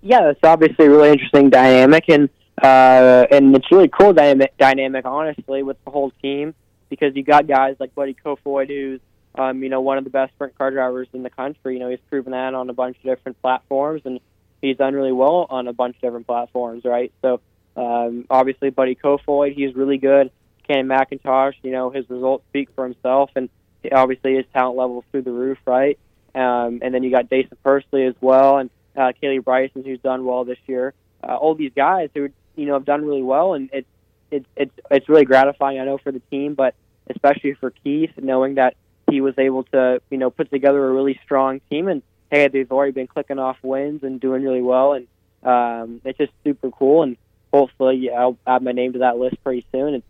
yeah, 0.02 0.30
it's 0.30 0.40
obviously 0.42 0.86
a 0.86 0.90
really 0.90 1.10
interesting 1.10 1.50
dynamic, 1.50 2.04
and 2.08 2.28
uh, 2.62 3.26
and 3.30 3.54
it's 3.54 3.70
really 3.70 3.88
cool 3.88 4.12
dynamic, 4.12 4.56
dynamic, 4.56 5.04
honestly, 5.04 5.62
with 5.62 5.76
the 5.84 5.90
whole 5.90 6.10
team 6.22 6.54
because 6.88 7.14
you 7.14 7.22
got 7.22 7.46
guys 7.46 7.76
like 7.78 7.94
Buddy 7.94 8.14
Kofoid, 8.14 8.68
who's 8.68 9.00
um, 9.34 9.62
you 9.62 9.68
know 9.68 9.80
one 9.80 9.98
of 9.98 10.04
the 10.04 10.10
best 10.10 10.32
sprint 10.34 10.56
car 10.56 10.70
drivers 10.70 11.08
in 11.12 11.22
the 11.22 11.30
country. 11.30 11.74
You 11.74 11.80
know, 11.80 11.90
he's 11.90 12.00
proven 12.08 12.32
that 12.32 12.54
on 12.54 12.70
a 12.70 12.72
bunch 12.72 12.96
of 12.96 13.02
different 13.02 13.40
platforms, 13.42 14.02
and 14.04 14.20
he's 14.62 14.76
done 14.76 14.94
really 14.94 15.12
well 15.12 15.46
on 15.50 15.68
a 15.68 15.72
bunch 15.72 15.96
of 15.96 16.02
different 16.02 16.26
platforms, 16.26 16.84
right? 16.84 17.12
So 17.22 17.40
um, 17.76 18.26
obviously, 18.30 18.70
Buddy 18.70 18.94
Kofoid, 18.94 19.54
he's 19.54 19.74
really 19.74 19.98
good. 19.98 20.30
Cannon 20.66 20.88
McIntosh, 20.88 21.54
you 21.62 21.70
know, 21.70 21.90
his 21.90 22.08
results 22.08 22.44
speak 22.48 22.70
for 22.74 22.84
himself, 22.84 23.30
and 23.36 23.48
obviously 23.92 24.36
his 24.36 24.46
talent 24.52 24.76
level 24.76 25.00
is 25.00 25.04
through 25.12 25.22
the 25.22 25.32
roof, 25.32 25.58
right? 25.66 25.98
Um, 26.36 26.80
and 26.82 26.92
then 26.92 27.02
you 27.02 27.10
got 27.10 27.30
Daison 27.30 27.56
Pursley 27.64 28.04
as 28.04 28.14
well, 28.20 28.58
and 28.58 28.68
uh, 28.94 29.12
Kaylee 29.20 29.42
Bryson, 29.42 29.82
who's 29.84 30.00
done 30.00 30.24
well 30.26 30.44
this 30.44 30.58
year. 30.66 30.92
Uh, 31.26 31.34
all 31.34 31.54
these 31.54 31.72
guys 31.74 32.10
who 32.14 32.28
you 32.56 32.66
know 32.66 32.74
have 32.74 32.84
done 32.84 33.04
really 33.06 33.22
well, 33.22 33.54
and 33.54 33.70
it's 33.72 33.88
it's 34.30 34.46
it's 34.54 34.72
it's 34.90 35.08
really 35.08 35.24
gratifying. 35.24 35.80
I 35.80 35.84
know 35.84 35.96
for 35.96 36.12
the 36.12 36.20
team, 36.30 36.54
but 36.54 36.74
especially 37.08 37.54
for 37.54 37.70
Keith, 37.70 38.10
knowing 38.20 38.56
that 38.56 38.76
he 39.10 39.22
was 39.22 39.34
able 39.38 39.64
to 39.64 40.02
you 40.10 40.18
know 40.18 40.30
put 40.30 40.50
together 40.50 40.86
a 40.86 40.92
really 40.92 41.18
strong 41.24 41.60
team, 41.70 41.88
and 41.88 42.02
hey, 42.30 42.48
they've 42.48 42.70
already 42.70 42.92
been 42.92 43.06
clicking 43.06 43.38
off 43.38 43.56
wins 43.62 44.02
and 44.02 44.20
doing 44.20 44.42
really 44.42 44.62
well, 44.62 44.92
and 44.92 45.06
um, 45.42 46.02
it's 46.04 46.18
just 46.18 46.32
super 46.44 46.70
cool. 46.70 47.02
And 47.02 47.16
hopefully, 47.50 47.96
yeah, 47.96 48.20
I'll 48.20 48.36
add 48.46 48.62
my 48.62 48.72
name 48.72 48.92
to 48.92 48.98
that 49.00 49.16
list 49.16 49.42
pretty 49.42 49.64
soon. 49.72 49.94
It's 49.94 50.06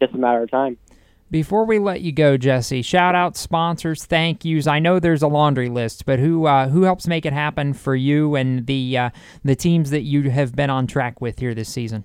just 0.00 0.14
a 0.14 0.18
matter 0.18 0.42
of 0.42 0.50
time. 0.50 0.76
Before 1.30 1.66
we 1.66 1.78
let 1.78 2.00
you 2.00 2.10
go, 2.10 2.38
Jesse, 2.38 2.80
shout 2.80 3.14
out 3.14 3.36
sponsors, 3.36 4.06
thank 4.06 4.46
yous. 4.46 4.66
I 4.66 4.78
know 4.78 4.98
there's 4.98 5.22
a 5.22 5.28
laundry 5.28 5.68
list, 5.68 6.06
but 6.06 6.18
who 6.18 6.46
uh, 6.46 6.68
who 6.68 6.84
helps 6.84 7.06
make 7.06 7.26
it 7.26 7.34
happen 7.34 7.74
for 7.74 7.94
you 7.94 8.34
and 8.34 8.66
the 8.66 8.96
uh, 8.96 9.10
the 9.44 9.54
teams 9.54 9.90
that 9.90 10.02
you 10.02 10.30
have 10.30 10.56
been 10.56 10.70
on 10.70 10.86
track 10.86 11.20
with 11.20 11.38
here 11.38 11.54
this 11.54 11.68
season? 11.68 12.04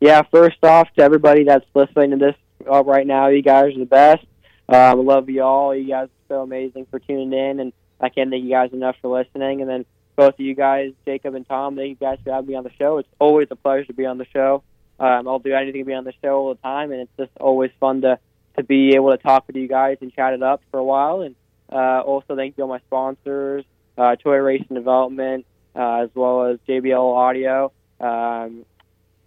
Yeah, 0.00 0.22
first 0.30 0.62
off, 0.62 0.88
to 0.96 1.02
everybody 1.02 1.42
that's 1.42 1.66
listening 1.74 2.10
to 2.10 2.16
this 2.16 2.36
uh, 2.70 2.84
right 2.84 3.06
now, 3.06 3.26
you 3.26 3.42
guys 3.42 3.74
are 3.74 3.80
the 3.80 3.86
best. 3.86 4.24
I 4.68 4.92
love 4.92 5.28
you 5.28 5.42
all. 5.42 5.74
You 5.74 5.88
guys 5.88 6.06
are 6.06 6.34
so 6.36 6.42
amazing 6.42 6.86
for 6.92 7.00
tuning 7.00 7.32
in, 7.32 7.58
and 7.58 7.72
I 8.00 8.08
can't 8.08 8.30
thank 8.30 8.44
you 8.44 8.50
guys 8.50 8.72
enough 8.72 8.94
for 9.02 9.08
listening. 9.18 9.62
And 9.62 9.68
then 9.68 9.84
both 10.14 10.34
of 10.34 10.40
you 10.40 10.54
guys, 10.54 10.92
Jacob 11.04 11.34
and 11.34 11.46
Tom, 11.46 11.74
thank 11.74 11.88
you 11.88 11.96
guys 11.96 12.18
for 12.22 12.30
having 12.30 12.50
me 12.50 12.54
on 12.54 12.62
the 12.62 12.70
show. 12.78 12.98
It's 12.98 13.08
always 13.18 13.48
a 13.50 13.56
pleasure 13.56 13.86
to 13.86 13.92
be 13.92 14.06
on 14.06 14.18
the 14.18 14.26
show. 14.32 14.62
Um, 15.00 15.26
I'll 15.26 15.38
do 15.38 15.54
anything 15.54 15.80
to 15.80 15.86
be 15.86 15.94
on 15.94 16.04
the 16.04 16.12
show 16.22 16.36
all 16.36 16.48
the 16.50 16.60
time, 16.60 16.92
and 16.92 17.00
it's 17.00 17.16
just 17.18 17.30
always 17.40 17.70
fun 17.80 18.02
to 18.02 18.18
to 18.56 18.62
be 18.62 18.94
able 18.94 19.10
to 19.10 19.16
talk 19.16 19.46
with 19.46 19.56
you 19.56 19.68
guys 19.68 19.96
and 20.00 20.12
chat 20.12 20.34
it 20.34 20.42
up 20.42 20.60
for 20.70 20.78
a 20.78 20.84
while. 20.84 21.22
And 21.22 21.34
uh, 21.72 22.00
also 22.00 22.36
thank 22.36 22.58
you 22.58 22.64
all 22.64 22.68
my 22.68 22.80
sponsors, 22.80 23.64
uh, 23.96 24.16
Toy 24.16 24.36
Racing 24.36 24.74
Development, 24.74 25.46
uh, 25.74 26.00
as 26.02 26.10
well 26.14 26.46
as 26.46 26.58
JBL 26.68 27.16
Audio, 27.16 27.72
um, 28.00 28.64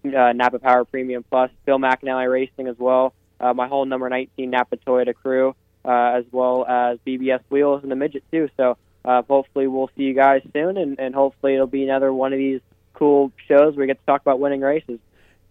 uh, 0.06 0.34
Napa 0.34 0.60
Power 0.60 0.86
Premium 0.86 1.24
Plus, 1.24 1.50
Bill 1.66 1.80
McAnally 1.80 2.32
Racing 2.32 2.68
as 2.68 2.78
well, 2.78 3.14
uh, 3.40 3.54
my 3.54 3.68
whole 3.68 3.86
number 3.86 4.10
19 4.10 4.50
Napa 4.50 4.78
Toyota 4.78 5.16
crew, 5.16 5.56
uh, 5.86 6.18
as 6.18 6.26
well 6.32 6.66
as 6.68 7.00
BBS 7.08 7.42
Wheels 7.50 7.84
and 7.84 7.92
the 7.92 7.96
Midget 7.96 8.24
too. 8.32 8.50
So 8.58 8.78
uh, 9.06 9.22
hopefully 9.24 9.68
we'll 9.68 9.90
see 9.98 10.04
you 10.04 10.14
guys 10.14 10.42
soon, 10.54 10.78
and, 10.78 11.00
and 11.00 11.16
hopefully 11.16 11.56
it'll 11.56 11.68
be 11.68 11.84
another 11.84 12.12
one 12.14 12.34
of 12.34 12.40
these 12.40 12.62
cool 12.94 13.32
shows 13.48 13.76
where 13.76 13.84
we 13.84 13.88
get 13.88 14.00
to 14.00 14.06
talk 14.06 14.22
about 14.22 14.40
winning 14.40 14.62
races. 14.62 15.00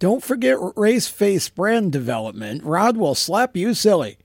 Don't 0.03 0.21
forget 0.21 0.57
Race 0.75 1.07
Face 1.07 1.47
brand 1.47 1.93
development. 1.93 2.61
Rod 2.65 2.97
will 2.97 3.15
slap 3.15 3.55
you 3.55 3.73
silly. 3.73 4.17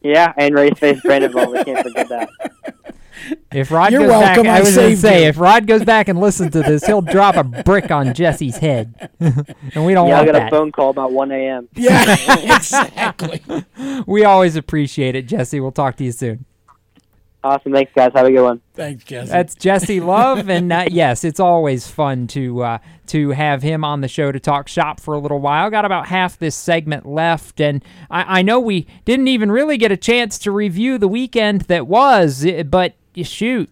Yeah, 0.00 0.32
and 0.38 0.54
Race 0.54 0.78
Face 0.78 1.00
brand 1.00 1.22
development. 1.22 1.66
Can't 1.66 1.82
forget 1.84 2.08
that. 2.08 2.28
If 3.50 3.72
Rod 3.72 3.90
You're 3.92 4.02
goes 4.02 4.10
welcome, 4.10 4.42
back, 4.44 4.56
I 4.56 4.58
I 4.58 4.60
was 4.60 4.76
going 4.76 4.90
to 4.90 4.96
say, 4.96 5.22
you. 5.22 5.28
if 5.30 5.38
Rod 5.40 5.66
goes 5.66 5.82
back 5.84 6.06
and 6.08 6.20
listens 6.20 6.52
to 6.52 6.62
this, 6.62 6.84
he'll 6.84 7.00
drop 7.02 7.34
a 7.34 7.42
brick 7.42 7.90
on 7.90 8.14
Jesse's 8.14 8.58
head, 8.58 9.10
and 9.18 9.84
we 9.86 9.94
don't 9.94 10.06
yeah, 10.08 10.14
I 10.14 10.22
want 10.22 10.26
got 10.26 10.32
that. 10.34 10.46
a 10.48 10.50
phone 10.50 10.70
call 10.70 10.90
about 10.90 11.10
1 11.12 11.32
a.m. 11.32 11.68
Yeah, 11.74 12.14
exactly. 12.56 13.42
we 14.06 14.24
always 14.24 14.54
appreciate 14.54 15.16
it, 15.16 15.22
Jesse. 15.26 15.58
We'll 15.58 15.72
talk 15.72 15.96
to 15.96 16.04
you 16.04 16.12
soon. 16.12 16.44
Awesome. 17.46 17.72
Thanks, 17.72 17.92
guys. 17.94 18.10
Have 18.12 18.26
a 18.26 18.32
good 18.32 18.42
one. 18.42 18.60
Thanks, 18.74 19.04
Jesse. 19.04 19.30
That's 19.30 19.54
Jesse 19.54 20.00
Love, 20.00 20.48
and 20.50 20.72
uh, 20.72 20.86
yes, 20.90 21.22
it's 21.22 21.38
always 21.38 21.86
fun 21.86 22.26
to 22.28 22.62
uh, 22.62 22.78
to 23.06 23.30
have 23.30 23.62
him 23.62 23.84
on 23.84 24.00
the 24.00 24.08
show 24.08 24.32
to 24.32 24.40
talk 24.40 24.66
shop 24.66 24.98
for 24.98 25.14
a 25.14 25.18
little 25.20 25.38
while. 25.38 25.70
Got 25.70 25.84
about 25.84 26.08
half 26.08 26.36
this 26.36 26.56
segment 26.56 27.06
left, 27.06 27.60
and 27.60 27.84
I, 28.10 28.40
I 28.40 28.42
know 28.42 28.58
we 28.58 28.88
didn't 29.04 29.28
even 29.28 29.52
really 29.52 29.76
get 29.78 29.92
a 29.92 29.96
chance 29.96 30.40
to 30.40 30.50
review 30.50 30.98
the 30.98 31.06
weekend 31.06 31.62
that 31.62 31.86
was, 31.86 32.44
eh, 32.44 32.64
but 32.64 32.94
shoot, 33.22 33.70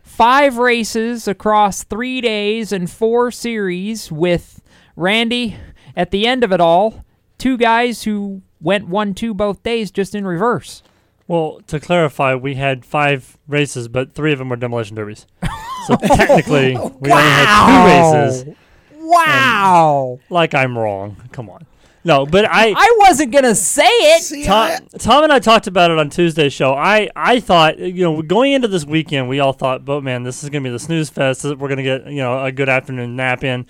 five 0.00 0.56
races 0.56 1.26
across 1.26 1.82
three 1.82 2.20
days 2.20 2.70
and 2.70 2.88
four 2.88 3.32
series 3.32 4.12
with 4.12 4.62
Randy 4.94 5.56
at 5.96 6.12
the 6.12 6.24
end 6.24 6.44
of 6.44 6.52
it 6.52 6.60
all. 6.60 7.04
Two 7.36 7.56
guys 7.56 8.04
who 8.04 8.42
went 8.60 8.86
one 8.86 9.12
two 9.12 9.34
both 9.34 9.64
days 9.64 9.90
just 9.90 10.14
in 10.14 10.24
reverse. 10.24 10.84
Well, 11.28 11.60
to 11.68 11.78
clarify, 11.78 12.34
we 12.34 12.54
had 12.54 12.84
five 12.84 13.38
races, 13.46 13.86
but 13.86 14.14
three 14.14 14.32
of 14.32 14.38
them 14.38 14.48
were 14.48 14.56
demolition 14.56 14.96
derbies. 14.96 15.26
So 15.86 15.96
technically, 15.96 16.76
oh, 16.76 16.94
we 17.00 17.10
only 17.10 17.22
had 17.22 17.64
two 17.64 18.28
races. 18.28 18.56
Wow! 18.94 20.20
Like 20.28 20.52
I'm 20.52 20.76
wrong. 20.76 21.16
Come 21.32 21.48
on. 21.48 21.64
No, 22.04 22.26
but 22.26 22.44
I 22.44 22.74
I 22.76 22.96
wasn't 22.98 23.32
gonna 23.32 23.54
say 23.54 23.84
it. 23.86 24.44
Tom, 24.44 24.86
Tom 24.98 25.24
and 25.24 25.32
I 25.32 25.38
talked 25.38 25.66
about 25.66 25.90
it 25.90 25.98
on 25.98 26.10
Tuesday's 26.10 26.52
show. 26.52 26.74
I, 26.74 27.08
I 27.16 27.40
thought, 27.40 27.78
you 27.78 28.02
know, 28.02 28.20
going 28.20 28.52
into 28.52 28.68
this 28.68 28.84
weekend, 28.84 29.30
we 29.30 29.40
all 29.40 29.54
thought, 29.54 29.86
but 29.86 30.02
man, 30.02 30.24
this 30.24 30.42
is 30.44 30.50
going 30.50 30.62
to 30.62 30.68
be 30.68 30.72
the 30.72 30.78
snooze 30.78 31.08
fest. 31.08 31.44
We're 31.44 31.56
going 31.56 31.78
to 31.78 31.82
get, 31.82 32.06
you 32.06 32.18
know, 32.18 32.44
a 32.44 32.52
good 32.52 32.68
afternoon 32.68 33.16
nap 33.16 33.42
in 33.42 33.66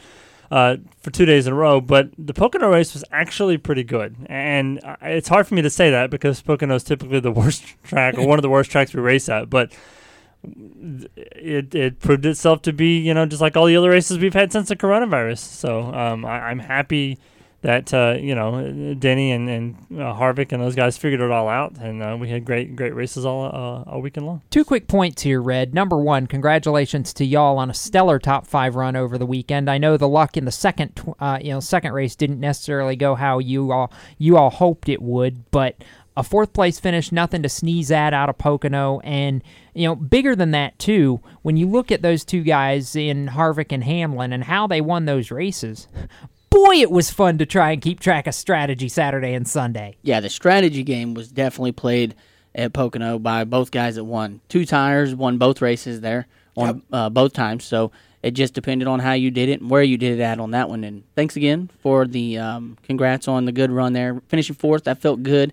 uh, 0.50 0.76
for 1.00 1.10
two 1.10 1.26
days 1.26 1.46
in 1.46 1.52
a 1.52 1.56
row. 1.56 1.80
But 1.80 2.10
the 2.18 2.34
Pocono 2.34 2.70
race 2.70 2.94
was 2.94 3.04
actually 3.12 3.58
pretty 3.58 3.84
good. 3.84 4.16
And 4.26 4.82
uh, 4.84 4.96
it's 5.02 5.28
hard 5.28 5.46
for 5.46 5.54
me 5.54 5.62
to 5.62 5.70
say 5.70 5.90
that 5.90 6.10
because 6.10 6.40
Pocono 6.40 6.74
is 6.74 6.84
typically 6.84 7.20
the 7.20 7.32
worst 7.32 7.64
track 7.84 8.18
or 8.18 8.26
one 8.26 8.38
of 8.38 8.42
the 8.42 8.50
worst 8.50 8.70
tracks 8.70 8.94
we 8.94 9.00
race 9.00 9.28
at. 9.28 9.50
But 9.50 9.72
it, 11.16 11.74
it 11.74 12.00
proved 12.00 12.24
itself 12.24 12.62
to 12.62 12.72
be, 12.72 12.98
you 12.98 13.14
know, 13.14 13.26
just 13.26 13.42
like 13.42 13.56
all 13.56 13.66
the 13.66 13.76
other 13.76 13.90
races 13.90 14.18
we've 14.18 14.34
had 14.34 14.52
since 14.52 14.68
the 14.68 14.76
coronavirus. 14.76 15.38
So 15.38 15.92
um, 15.92 16.24
I, 16.24 16.48
I'm 16.48 16.60
happy 16.60 17.18
that 17.62 17.92
uh, 17.92 18.16
you 18.18 18.34
know 18.34 18.94
Denny 18.94 19.32
and, 19.32 19.48
and 19.48 19.76
uh, 19.92 20.14
Harvick 20.14 20.52
and 20.52 20.62
those 20.62 20.76
guys 20.76 20.96
figured 20.96 21.20
it 21.20 21.30
all 21.30 21.48
out, 21.48 21.76
and 21.78 22.02
uh, 22.02 22.16
we 22.18 22.28
had 22.28 22.44
great 22.44 22.76
great 22.76 22.94
races 22.94 23.24
all 23.24 23.46
uh, 23.46 23.90
all 23.90 24.00
weekend 24.00 24.26
long. 24.26 24.42
Two 24.50 24.64
quick 24.64 24.86
points 24.86 25.22
here, 25.22 25.42
Red. 25.42 25.74
Number 25.74 25.96
one, 25.96 26.26
congratulations 26.26 27.12
to 27.14 27.24
y'all 27.24 27.58
on 27.58 27.70
a 27.70 27.74
stellar 27.74 28.18
top 28.18 28.46
five 28.46 28.76
run 28.76 28.94
over 28.94 29.18
the 29.18 29.26
weekend. 29.26 29.68
I 29.68 29.78
know 29.78 29.96
the 29.96 30.08
luck 30.08 30.36
in 30.36 30.44
the 30.44 30.52
second, 30.52 31.00
uh, 31.18 31.38
you 31.42 31.50
know, 31.50 31.60
second 31.60 31.92
race 31.92 32.14
didn't 32.14 32.40
necessarily 32.40 32.94
go 32.94 33.16
how 33.16 33.38
you 33.38 33.72
all 33.72 33.92
you 34.18 34.36
all 34.36 34.50
hoped 34.50 34.88
it 34.88 35.02
would, 35.02 35.50
but 35.50 35.82
a 36.16 36.22
fourth 36.22 36.52
place 36.52 36.80
finish, 36.80 37.12
nothing 37.12 37.42
to 37.42 37.48
sneeze 37.48 37.92
at 37.92 38.12
out 38.12 38.28
of 38.28 38.38
Pocono, 38.38 39.00
and 39.00 39.42
you 39.74 39.86
know, 39.86 39.96
bigger 39.96 40.36
than 40.36 40.52
that 40.52 40.78
too. 40.78 41.20
When 41.42 41.56
you 41.56 41.66
look 41.68 41.90
at 41.90 42.02
those 42.02 42.24
two 42.24 42.42
guys 42.42 42.94
in 42.94 43.28
Harvick 43.28 43.72
and 43.72 43.82
Hamlin 43.82 44.32
and 44.32 44.44
how 44.44 44.68
they 44.68 44.80
won 44.80 45.06
those 45.06 45.32
races. 45.32 45.88
Boy, 46.50 46.76
it 46.76 46.90
was 46.90 47.10
fun 47.10 47.38
to 47.38 47.46
try 47.46 47.72
and 47.72 47.82
keep 47.82 48.00
track 48.00 48.26
of 48.26 48.34
strategy 48.34 48.88
Saturday 48.88 49.34
and 49.34 49.46
Sunday. 49.46 49.96
Yeah, 50.02 50.20
the 50.20 50.30
strategy 50.30 50.82
game 50.82 51.14
was 51.14 51.28
definitely 51.30 51.72
played 51.72 52.14
at 52.54 52.72
Pocono 52.72 53.18
by 53.18 53.44
both 53.44 53.70
guys 53.70 53.96
that 53.96 54.04
won. 54.04 54.40
Two 54.48 54.64
tires, 54.64 55.14
won 55.14 55.38
both 55.38 55.60
races 55.60 56.00
there 56.00 56.26
on 56.56 56.82
uh, 56.92 57.10
both 57.10 57.32
times. 57.32 57.64
So 57.64 57.92
it 58.22 58.32
just 58.32 58.54
depended 58.54 58.88
on 58.88 58.98
how 58.98 59.12
you 59.12 59.30
did 59.30 59.48
it 59.48 59.60
and 59.60 59.70
where 59.70 59.82
you 59.82 59.96
did 59.96 60.18
it 60.18 60.22
at 60.22 60.40
on 60.40 60.50
that 60.52 60.68
one. 60.68 60.84
And 60.84 61.04
thanks 61.14 61.36
again 61.36 61.70
for 61.80 62.06
the 62.06 62.38
um, 62.38 62.76
congrats 62.82 63.28
on 63.28 63.44
the 63.44 63.52
good 63.52 63.70
run 63.70 63.92
there. 63.92 64.20
Finishing 64.28 64.56
fourth, 64.56 64.84
that 64.84 64.98
felt 64.98 65.22
good. 65.22 65.52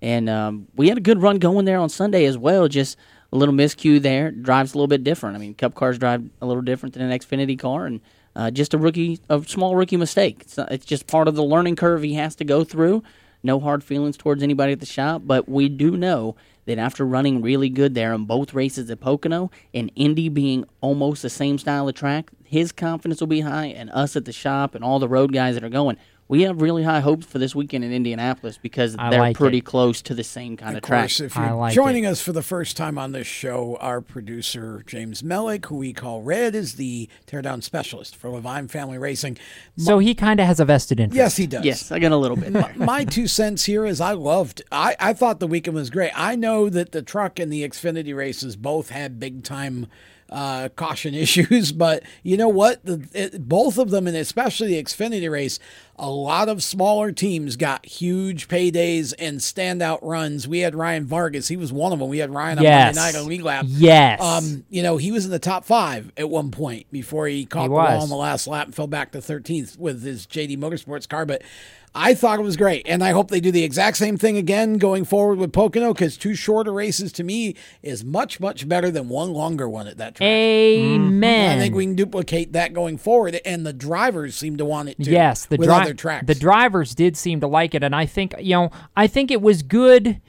And 0.00 0.28
um, 0.28 0.68
we 0.76 0.88
had 0.88 0.98
a 0.98 1.02
good 1.02 1.22
run 1.22 1.38
going 1.38 1.64
there 1.64 1.78
on 1.78 1.88
Sunday 1.88 2.24
as 2.24 2.38
well. 2.38 2.68
Just 2.68 2.96
a 3.32 3.36
little 3.36 3.54
miscue 3.54 4.00
there. 4.00 4.30
Drives 4.30 4.74
a 4.74 4.78
little 4.78 4.88
bit 4.88 5.04
different. 5.04 5.36
I 5.36 5.38
mean, 5.38 5.54
Cup 5.54 5.74
cars 5.74 5.98
drive 5.98 6.22
a 6.40 6.46
little 6.46 6.62
different 6.62 6.94
than 6.94 7.02
an 7.02 7.18
Xfinity 7.18 7.58
car, 7.58 7.86
and 7.86 8.00
uh, 8.36 8.50
just 8.50 8.74
a 8.74 8.78
rookie, 8.78 9.18
a 9.30 9.42
small 9.42 9.74
rookie 9.74 9.96
mistake. 9.96 10.38
It's, 10.42 10.56
not, 10.56 10.70
it's 10.70 10.84
just 10.84 11.06
part 11.06 11.26
of 11.26 11.34
the 11.34 11.42
learning 11.42 11.76
curve 11.76 12.02
he 12.02 12.14
has 12.14 12.36
to 12.36 12.44
go 12.44 12.62
through. 12.62 13.02
No 13.42 13.58
hard 13.60 13.82
feelings 13.82 14.16
towards 14.16 14.42
anybody 14.42 14.72
at 14.72 14.80
the 14.80 14.86
shop, 14.86 15.22
but 15.24 15.48
we 15.48 15.68
do 15.68 15.96
know 15.96 16.36
that 16.66 16.78
after 16.78 17.06
running 17.06 17.42
really 17.42 17.68
good 17.68 17.94
there 17.94 18.12
in 18.12 18.24
both 18.24 18.52
races 18.52 18.90
at 18.90 19.00
Pocono 19.00 19.50
and 19.72 19.90
Indy 19.94 20.28
being 20.28 20.64
almost 20.80 21.22
the 21.22 21.30
same 21.30 21.58
style 21.58 21.88
of 21.88 21.94
track, 21.94 22.30
his 22.44 22.72
confidence 22.72 23.20
will 23.20 23.26
be 23.28 23.40
high, 23.40 23.66
and 23.66 23.90
us 23.90 24.16
at 24.16 24.24
the 24.24 24.32
shop 24.32 24.74
and 24.74 24.84
all 24.84 24.98
the 24.98 25.08
road 25.08 25.32
guys 25.32 25.54
that 25.54 25.64
are 25.64 25.68
going. 25.68 25.96
We 26.28 26.42
have 26.42 26.60
really 26.60 26.82
high 26.82 26.98
hopes 27.00 27.24
for 27.24 27.38
this 27.38 27.54
weekend 27.54 27.84
in 27.84 27.92
Indianapolis 27.92 28.58
because 28.60 28.96
I 28.98 29.10
they're 29.10 29.20
like 29.20 29.36
pretty 29.36 29.58
it. 29.58 29.64
close 29.64 30.02
to 30.02 30.14
the 30.14 30.24
same 30.24 30.56
kind 30.56 30.72
of, 30.76 30.82
Of 30.82 30.88
track. 30.88 31.02
course, 31.02 31.20
if 31.20 31.36
you're 31.36 31.70
joining 31.70 32.04
us 32.04 32.20
for 32.20 32.32
the 32.32 32.42
first 32.42 32.76
time 32.76 32.98
on 32.98 33.12
this 33.12 33.28
show, 33.28 33.76
our 33.80 34.00
producer 34.00 34.82
James 34.86 35.22
Mellick, 35.22 35.66
who 35.66 35.76
we 35.76 35.92
call 35.92 36.22
Red, 36.22 36.56
is 36.56 36.74
the 36.74 37.08
teardown 37.28 37.62
specialist 37.62 38.16
for 38.16 38.28
Levine 38.28 38.66
Family 38.66 38.98
Racing. 38.98 39.38
So 39.76 40.00
he 40.00 40.14
kind 40.16 40.40
of 40.40 40.46
has 40.46 40.58
a 40.58 40.64
vested 40.64 40.98
interest. 40.98 41.16
Yes, 41.16 41.36
he 41.36 41.46
does. 41.46 41.64
Yes, 41.64 41.92
I 41.92 42.00
got 42.00 42.10
a 42.10 42.16
little 42.16 42.36
bit. 42.36 42.52
my, 42.52 42.72
my 42.74 43.04
two 43.04 43.28
cents 43.28 43.64
here 43.64 43.86
is 43.86 44.00
I 44.00 44.12
loved. 44.12 44.62
I 44.72 44.96
I 44.98 45.12
thought 45.12 45.38
the 45.38 45.46
weekend 45.46 45.76
was 45.76 45.90
great. 45.90 46.10
I 46.16 46.34
know 46.34 46.68
that 46.68 46.90
the 46.90 47.02
truck 47.02 47.38
and 47.38 47.52
the 47.52 47.62
Xfinity 47.68 48.16
races 48.16 48.56
both 48.56 48.90
had 48.90 49.20
big 49.20 49.44
time 49.44 49.86
uh, 50.30 50.68
caution 50.76 51.14
issues. 51.26 51.72
But 51.72 52.02
you 52.22 52.36
know 52.36 52.48
what? 52.48 52.84
The, 52.84 53.06
it, 53.12 53.48
both 53.48 53.78
of 53.78 53.90
them, 53.90 54.06
and 54.06 54.16
especially 54.16 54.68
the 54.68 54.82
Xfinity 54.82 55.30
race, 55.30 55.58
a 55.98 56.10
lot 56.10 56.48
of 56.48 56.62
smaller 56.62 57.10
teams 57.12 57.56
got 57.56 57.86
huge 57.86 58.48
paydays 58.48 59.14
and 59.18 59.38
standout 59.38 60.00
runs. 60.02 60.46
We 60.46 60.58
had 60.60 60.74
Ryan 60.74 61.06
Vargas; 61.06 61.48
he 61.48 61.56
was 61.56 61.72
one 61.72 61.92
of 61.92 61.98
them. 61.98 62.08
We 62.08 62.18
had 62.18 62.30
Ryan 62.30 62.58
on 62.58 62.64
Yes. 62.64 62.94
Monday 62.96 63.12
night 63.12 63.20
on 63.22 63.28
League 63.28 63.42
Lap. 63.42 63.64
Yes. 63.68 64.20
um, 64.20 64.64
you 64.68 64.82
know 64.82 64.96
he 64.96 65.10
was 65.12 65.24
in 65.24 65.30
the 65.30 65.38
top 65.38 65.64
five 65.64 66.12
at 66.16 66.28
one 66.28 66.50
point 66.50 66.86
before 66.90 67.26
he 67.26 67.46
caught 67.46 67.62
He 67.62 67.68
the 67.68 67.74
ball 67.74 68.02
on 68.02 68.08
the 68.08 68.16
last 68.16 68.46
lap 68.46 68.66
and 68.66 68.74
fell 68.74 68.86
back 68.86 69.12
to 69.12 69.18
13th 69.18 69.78
with 69.78 70.02
his 70.02 70.26
JD 70.26 70.58
Motorsports 70.58 71.08
car. 71.08 71.24
But 71.24 71.42
I 71.96 72.14
thought 72.14 72.38
it 72.38 72.42
was 72.42 72.58
great, 72.58 72.86
and 72.86 73.02
I 73.02 73.12
hope 73.12 73.30
they 73.30 73.40
do 73.40 73.50
the 73.50 73.64
exact 73.64 73.96
same 73.96 74.18
thing 74.18 74.36
again 74.36 74.74
going 74.76 75.06
forward 75.06 75.38
with 75.38 75.52
Pocono 75.52 75.94
because 75.94 76.18
two 76.18 76.34
shorter 76.34 76.70
races 76.72 77.10
to 77.12 77.24
me 77.24 77.54
is 77.82 78.04
much 78.04 78.38
much 78.38 78.68
better 78.68 78.90
than 78.90 79.08
one 79.08 79.32
longer 79.32 79.66
one 79.66 79.86
at 79.86 79.96
that 79.96 80.16
track. 80.16 80.26
Amen. 80.26 81.58
I 81.58 81.60
think 81.60 81.74
we 81.74 81.86
can 81.86 81.96
duplicate 81.96 82.52
that 82.52 82.74
going 82.74 82.98
forward, 82.98 83.40
and 83.46 83.64
the 83.64 83.72
drivers 83.72 84.36
seem 84.36 84.58
to 84.58 84.64
want 84.64 84.90
it 84.90 85.02
too. 85.02 85.10
Yes, 85.10 85.46
the 85.46 85.56
dri- 85.56 85.94
the 86.26 86.34
drivers 86.34 86.94
did 86.94 87.16
seem 87.16 87.40
to 87.40 87.46
like 87.46 87.74
it, 87.74 87.82
and 87.82 87.94
I 87.94 88.04
think 88.04 88.34
you 88.38 88.54
know, 88.54 88.70
I 88.94 89.06
think 89.06 89.30
it 89.30 89.40
was 89.40 89.62
good 89.62 90.20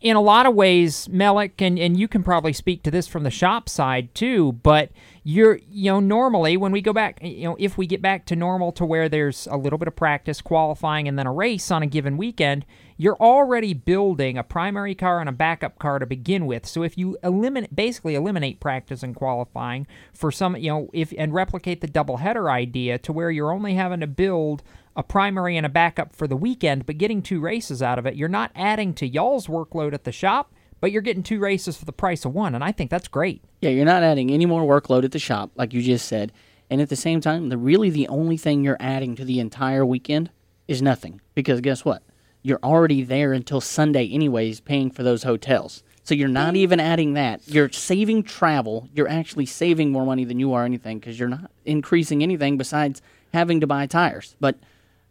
in 0.00 0.16
a 0.16 0.20
lot 0.20 0.46
of 0.46 0.54
ways, 0.54 1.08
Mellick, 1.08 1.52
and, 1.60 1.78
and 1.78 1.98
you 1.98 2.08
can 2.08 2.22
probably 2.22 2.52
speak 2.52 2.82
to 2.82 2.90
this 2.90 3.06
from 3.06 3.22
the 3.22 3.30
shop 3.30 3.68
side 3.68 4.14
too, 4.14 4.52
but 4.62 4.90
you're 5.22 5.58
you 5.70 5.90
know, 5.90 6.00
normally 6.00 6.56
when 6.56 6.72
we 6.72 6.80
go 6.80 6.92
back 6.92 7.18
you 7.22 7.44
know, 7.44 7.56
if 7.58 7.76
we 7.76 7.86
get 7.86 8.00
back 8.00 8.26
to 8.26 8.36
normal 8.36 8.72
to 8.72 8.84
where 8.84 9.08
there's 9.08 9.46
a 9.50 9.56
little 9.56 9.78
bit 9.78 9.88
of 9.88 9.96
practice, 9.96 10.40
qualifying, 10.40 11.06
and 11.06 11.18
then 11.18 11.26
a 11.26 11.32
race 11.32 11.70
on 11.70 11.82
a 11.82 11.86
given 11.86 12.16
weekend, 12.16 12.64
you're 12.96 13.16
already 13.16 13.74
building 13.74 14.38
a 14.38 14.42
primary 14.42 14.94
car 14.94 15.20
and 15.20 15.28
a 15.28 15.32
backup 15.32 15.78
car 15.78 15.98
to 15.98 16.06
begin 16.06 16.46
with. 16.46 16.66
So 16.66 16.82
if 16.82 16.96
you 16.96 17.18
eliminate 17.22 17.74
basically 17.74 18.14
eliminate 18.14 18.60
practice 18.60 19.02
and 19.02 19.14
qualifying 19.14 19.86
for 20.12 20.30
some 20.30 20.56
you 20.56 20.70
know, 20.70 20.90
if 20.92 21.12
and 21.16 21.34
replicate 21.34 21.80
the 21.80 21.86
double 21.86 22.18
header 22.18 22.50
idea 22.50 22.98
to 22.98 23.12
where 23.12 23.30
you're 23.30 23.52
only 23.52 23.74
having 23.74 24.00
to 24.00 24.06
build 24.06 24.62
a 24.96 25.02
primary 25.02 25.56
and 25.56 25.64
a 25.64 25.70
backup 25.70 26.14
for 26.14 26.26
the 26.26 26.36
weekend, 26.36 26.84
but 26.86 26.98
getting 26.98 27.22
two 27.22 27.40
races 27.40 27.82
out 27.82 27.98
of 27.98 28.06
it, 28.06 28.16
you're 28.16 28.28
not 28.28 28.50
adding 28.54 28.92
to 28.94 29.06
y'all's 29.06 29.46
workload 29.46 29.92
at 29.92 30.04
the 30.04 30.12
shop, 30.12 30.52
but 30.80 30.92
you're 30.92 31.02
getting 31.02 31.22
two 31.22 31.38
races 31.38 31.76
for 31.76 31.84
the 31.84 31.92
price 31.92 32.24
of 32.24 32.34
one, 32.34 32.54
and 32.54 32.64
I 32.64 32.72
think 32.72 32.90
that's 32.90 33.08
great. 33.08 33.42
Yeah, 33.60 33.70
you're 33.70 33.84
not 33.84 34.02
adding 34.02 34.30
any 34.30 34.46
more 34.46 34.62
workload 34.62 35.04
at 35.04 35.12
the 35.12 35.18
shop, 35.18 35.50
like 35.56 35.72
you 35.74 35.82
just 35.82 36.06
said. 36.06 36.32
And 36.70 36.80
at 36.80 36.88
the 36.88 36.96
same 36.96 37.20
time, 37.20 37.48
the 37.48 37.58
really 37.58 37.90
the 37.90 38.08
only 38.08 38.36
thing 38.36 38.62
you're 38.62 38.76
adding 38.78 39.16
to 39.16 39.24
the 39.24 39.40
entire 39.40 39.84
weekend 39.84 40.30
is 40.68 40.80
nothing. 40.80 41.20
Because 41.34 41.60
guess 41.60 41.84
what? 41.84 42.02
You're 42.42 42.60
already 42.62 43.02
there 43.02 43.32
until 43.32 43.60
Sunday 43.60 44.08
anyways, 44.08 44.60
paying 44.60 44.90
for 44.90 45.02
those 45.02 45.24
hotels. 45.24 45.82
So 46.04 46.14
you're 46.14 46.28
not 46.28 46.54
mm. 46.54 46.58
even 46.58 46.80
adding 46.80 47.14
that. 47.14 47.46
You're 47.46 47.70
saving 47.70 48.22
travel. 48.22 48.88
You're 48.94 49.08
actually 49.08 49.46
saving 49.46 49.90
more 49.90 50.06
money 50.06 50.24
than 50.24 50.38
you 50.38 50.54
are 50.54 50.64
anything 50.64 50.98
because 50.98 51.18
you're 51.18 51.28
not 51.28 51.50
increasing 51.64 52.22
anything 52.22 52.56
besides 52.56 53.02
having 53.34 53.60
to 53.60 53.66
buy 53.66 53.86
tires. 53.86 54.36
But 54.40 54.56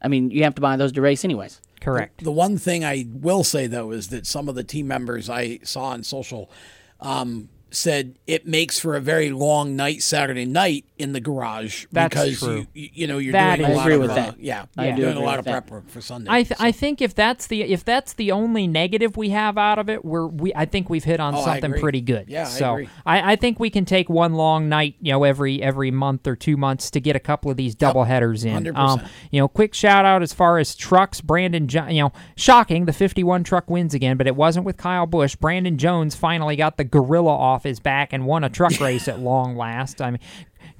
I 0.01 0.07
mean, 0.07 0.31
you 0.31 0.43
have 0.43 0.55
to 0.55 0.61
buy 0.61 0.77
those 0.77 0.93
to 0.93 1.01
race 1.01 1.23
anyways. 1.23 1.61
Correct. 1.79 2.23
The 2.23 2.31
one 2.31 2.57
thing 2.57 2.83
I 2.83 3.05
will 3.09 3.43
say 3.43 3.67
though 3.67 3.91
is 3.91 4.09
that 4.09 4.25
some 4.25 4.49
of 4.49 4.55
the 4.55 4.63
team 4.63 4.87
members 4.87 5.29
I 5.29 5.59
saw 5.63 5.85
on 5.85 6.03
social 6.03 6.51
um, 6.99 7.49
said 7.71 8.15
it 8.27 8.47
makes 8.47 8.79
for 8.79 8.95
a 8.95 8.99
very 9.01 9.29
long 9.31 9.75
night 9.75 10.01
Saturday 10.01 10.45
night 10.45 10.85
in 10.97 11.13
the 11.13 11.19
garage 11.21 11.85
That's 11.91 12.09
because 12.13 12.39
true. 12.39 12.67
you 12.73 12.89
you 12.93 13.07
know 13.07 13.17
you're 13.19 13.31
That 13.33 13.57
doing 13.57 13.71
a 13.71 13.75
lot 13.75 13.81
agree 13.85 13.95
of 13.95 14.01
with 14.01 14.11
uh, 14.11 14.15
that. 14.15 14.39
yeah 14.39 14.65
I 14.77 14.87
you're 14.87 14.95
do 14.95 15.01
doing 15.03 15.17
a 15.17 15.21
lot 15.21 15.39
of 15.39 15.45
that. 15.45 15.51
prep 15.51 15.71
work 15.71 15.89
for 15.89 16.01
Sunday. 16.01 16.29
I 16.31 16.43
th- 16.43 16.59
I 16.59 16.71
think 16.71 17.01
if 17.01 17.15
that's 17.15 17.47
the 17.47 17.61
if 17.63 17.85
that's 17.85 18.13
the 18.13 18.31
only 18.31 18.67
negative 18.67 19.15
we 19.17 19.29
have 19.29 19.57
out 19.57 19.79
of 19.79 19.89
it, 19.89 20.03
we're 20.03 20.27
we 20.27 20.53
I 20.55 20.65
think 20.65 20.89
we've 20.89 21.03
hit 21.03 21.19
on 21.19 21.35
Oh, 21.35 21.43
something 21.45 21.73
pretty 21.73 22.01
good. 22.01 22.27
Yeah, 22.29 22.41
I 22.41 22.45
so 22.45 22.73
agree. 22.73 22.89
I, 23.05 23.33
I 23.33 23.35
think 23.35 23.59
we 23.59 23.69
can 23.69 23.85
take 23.85 24.09
one 24.09 24.33
long 24.33 24.67
night, 24.67 24.95
you 25.01 25.11
know, 25.11 25.23
every 25.23 25.61
every 25.61 25.91
month 25.91 26.27
or 26.27 26.35
two 26.35 26.57
months 26.57 26.89
to 26.91 26.99
get 26.99 27.15
a 27.15 27.19
couple 27.19 27.49
of 27.51 27.57
these 27.57 27.75
double 27.75 28.03
headers 28.03 28.43
in. 28.45 28.63
100%. 28.65 28.75
Um, 28.77 29.01
you 29.31 29.39
know, 29.39 29.47
quick 29.47 29.73
shout 29.73 30.05
out 30.05 30.21
as 30.21 30.33
far 30.33 30.57
as 30.57 30.75
trucks. 30.75 31.21
Brandon, 31.21 31.67
jo- 31.67 31.87
you 31.87 32.01
know, 32.01 32.11
shocking 32.35 32.85
the 32.85 32.93
51 32.93 33.43
truck 33.43 33.69
wins 33.69 33.93
again, 33.93 34.17
but 34.17 34.27
it 34.27 34.35
wasn't 34.35 34.65
with 34.65 34.77
Kyle 34.77 35.05
Busch. 35.05 35.35
Brandon 35.35 35.77
Jones 35.77 36.15
finally 36.15 36.55
got 36.55 36.77
the 36.77 36.83
gorilla 36.83 37.31
off 37.31 37.58
his 37.63 37.79
back 37.79 38.13
and 38.13 38.25
won 38.25 38.43
a 38.43 38.49
truck 38.49 38.79
race 38.79 39.07
at 39.07 39.19
long 39.19 39.55
last. 39.55 40.01
I 40.01 40.11
mean. 40.11 40.19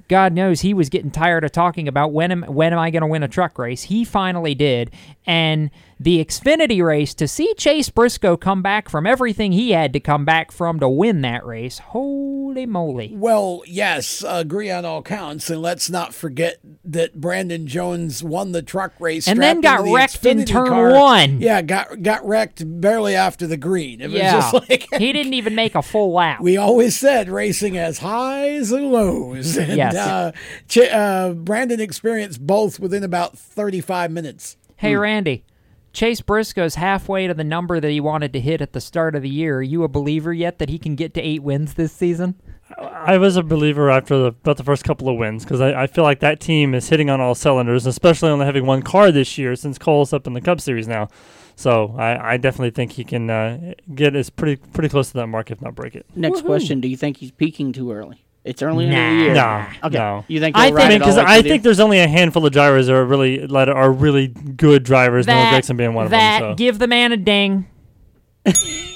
God 0.08 0.32
knows 0.32 0.62
he 0.62 0.74
was 0.74 0.88
getting 0.88 1.12
tired 1.12 1.44
of 1.44 1.52
talking 1.52 1.86
about 1.86 2.12
when 2.12 2.32
am 2.32 2.42
when 2.42 2.72
am 2.72 2.80
I 2.80 2.90
going 2.90 3.02
to 3.02 3.06
win 3.06 3.22
a 3.22 3.28
truck 3.28 3.56
race. 3.56 3.84
He 3.84 4.04
finally 4.04 4.56
did, 4.56 4.90
and 5.30 5.70
the 6.00 6.24
Xfinity 6.24 6.82
race 6.84 7.14
to 7.14 7.28
see 7.28 7.54
Chase 7.54 7.88
Briscoe 7.88 8.36
come 8.36 8.62
back 8.62 8.88
from 8.88 9.06
everything 9.06 9.52
he 9.52 9.70
had 9.70 9.92
to 9.92 10.00
come 10.00 10.24
back 10.24 10.50
from 10.50 10.80
to 10.80 10.88
win 10.88 11.20
that 11.20 11.46
race. 11.46 11.78
Holy 11.78 12.66
moly! 12.66 13.12
Well, 13.14 13.62
yes, 13.66 14.24
agree 14.26 14.70
on 14.72 14.84
all 14.84 15.02
counts, 15.02 15.48
and 15.48 15.62
let's 15.62 15.88
not 15.88 16.12
forget 16.14 16.58
that 16.84 17.20
Brandon 17.20 17.66
Jones 17.68 18.24
won 18.24 18.50
the 18.50 18.62
truck 18.62 18.92
race 18.98 19.28
And 19.28 19.40
then 19.40 19.60
got 19.60 19.84
the 19.84 19.92
wrecked 19.92 20.26
in 20.26 20.44
turn 20.46 20.66
car. 20.68 20.92
one. 20.94 21.40
Yeah, 21.40 21.62
got 21.62 22.02
got 22.02 22.26
wrecked 22.26 22.62
barely 22.80 23.14
after 23.14 23.46
the 23.46 23.56
green. 23.58 24.00
It 24.00 24.06
was 24.10 24.14
yeah, 24.18 24.32
just 24.40 24.54
like 24.70 24.86
he 24.94 25.12
didn't 25.12 25.34
even 25.34 25.54
make 25.54 25.76
a 25.76 25.82
full 25.82 26.12
lap. 26.12 26.40
We 26.40 26.56
always 26.56 26.98
said 26.98 27.28
racing 27.28 27.74
has 27.74 27.98
highs 27.98 28.72
and 28.72 28.90
lows. 28.90 29.56
And, 29.56 29.76
Yes. 29.76 29.94
Uh, 29.94 30.32
Ch- 30.66 30.78
uh, 30.90 31.34
Brandon 31.34 31.78
experienced 31.80 32.44
both 32.44 32.80
within 32.80 33.04
about 33.04 33.38
35 33.38 34.10
minutes. 34.10 34.56
Hey 34.80 34.96
Randy, 34.96 35.44
Chase 35.92 36.22
Briscoe's 36.22 36.76
halfway 36.76 37.26
to 37.26 37.34
the 37.34 37.44
number 37.44 37.80
that 37.80 37.90
he 37.90 38.00
wanted 38.00 38.32
to 38.32 38.40
hit 38.40 38.62
at 38.62 38.72
the 38.72 38.80
start 38.80 39.14
of 39.14 39.20
the 39.20 39.28
year. 39.28 39.58
Are 39.58 39.62
you 39.62 39.84
a 39.84 39.88
believer 39.88 40.32
yet 40.32 40.58
that 40.58 40.70
he 40.70 40.78
can 40.78 40.94
get 40.94 41.12
to 41.12 41.20
eight 41.20 41.42
wins 41.42 41.74
this 41.74 41.92
season? 41.92 42.40
I 42.78 43.18
was 43.18 43.36
a 43.36 43.42
believer 43.42 43.90
after 43.90 44.16
the, 44.16 44.24
about 44.28 44.56
the 44.56 44.64
first 44.64 44.84
couple 44.84 45.10
of 45.10 45.18
wins 45.18 45.44
because 45.44 45.60
I, 45.60 45.82
I 45.82 45.86
feel 45.86 46.02
like 46.02 46.20
that 46.20 46.40
team 46.40 46.74
is 46.74 46.88
hitting 46.88 47.10
on 47.10 47.20
all 47.20 47.34
cylinders, 47.34 47.84
especially 47.84 48.30
only 48.30 48.46
having 48.46 48.64
one 48.64 48.80
car 48.80 49.12
this 49.12 49.36
year 49.36 49.54
since 49.54 49.76
Cole's 49.76 50.14
up 50.14 50.26
in 50.26 50.32
the 50.32 50.40
Cup 50.40 50.62
Series 50.62 50.88
now. 50.88 51.08
So 51.56 51.94
I, 51.98 52.32
I 52.32 52.36
definitely 52.38 52.70
think 52.70 52.92
he 52.92 53.04
can 53.04 53.28
uh, 53.28 53.74
get 53.94 54.16
us 54.16 54.30
pretty 54.30 54.56
pretty 54.72 54.88
close 54.88 55.08
to 55.08 55.14
that 55.18 55.26
mark, 55.26 55.50
if 55.50 55.60
not 55.60 55.74
break 55.74 55.94
it. 55.94 56.06
Next 56.16 56.42
question: 56.42 56.80
Do 56.80 56.88
you 56.88 56.96
think 56.96 57.18
he's 57.18 57.32
peaking 57.32 57.74
too 57.74 57.92
early? 57.92 58.24
It's 58.42 58.62
early 58.62 58.86
in 58.86 58.90
the 58.90 58.96
year. 59.24 59.34
No, 59.34 59.66
Okay. 59.84 59.98
no. 59.98 60.24
You 60.26 60.40
think? 60.40 60.56
I 60.56 60.66
he'll 60.66 60.74
ride 60.74 60.88
think 60.88 61.02
because 61.02 61.18
I 61.18 61.38
we 61.38 61.42
think 61.42 61.62
there's 61.62 61.80
only 61.80 62.00
a 62.00 62.08
handful 62.08 62.46
of 62.46 62.52
drivers 62.52 62.86
that 62.86 62.94
are 62.94 63.04
really 63.04 63.46
that 63.46 63.68
are 63.68 63.92
really 63.92 64.28
good 64.28 64.82
drivers. 64.82 65.26
Noah 65.26 65.50
Gragson 65.52 65.76
being 65.76 65.92
one 65.92 66.08
that, 66.08 66.36
of 66.36 66.48
them. 66.48 66.52
So. 66.52 66.56
give 66.56 66.78
the 66.78 66.86
man 66.86 67.12
a 67.12 67.18
ding. 67.18 67.66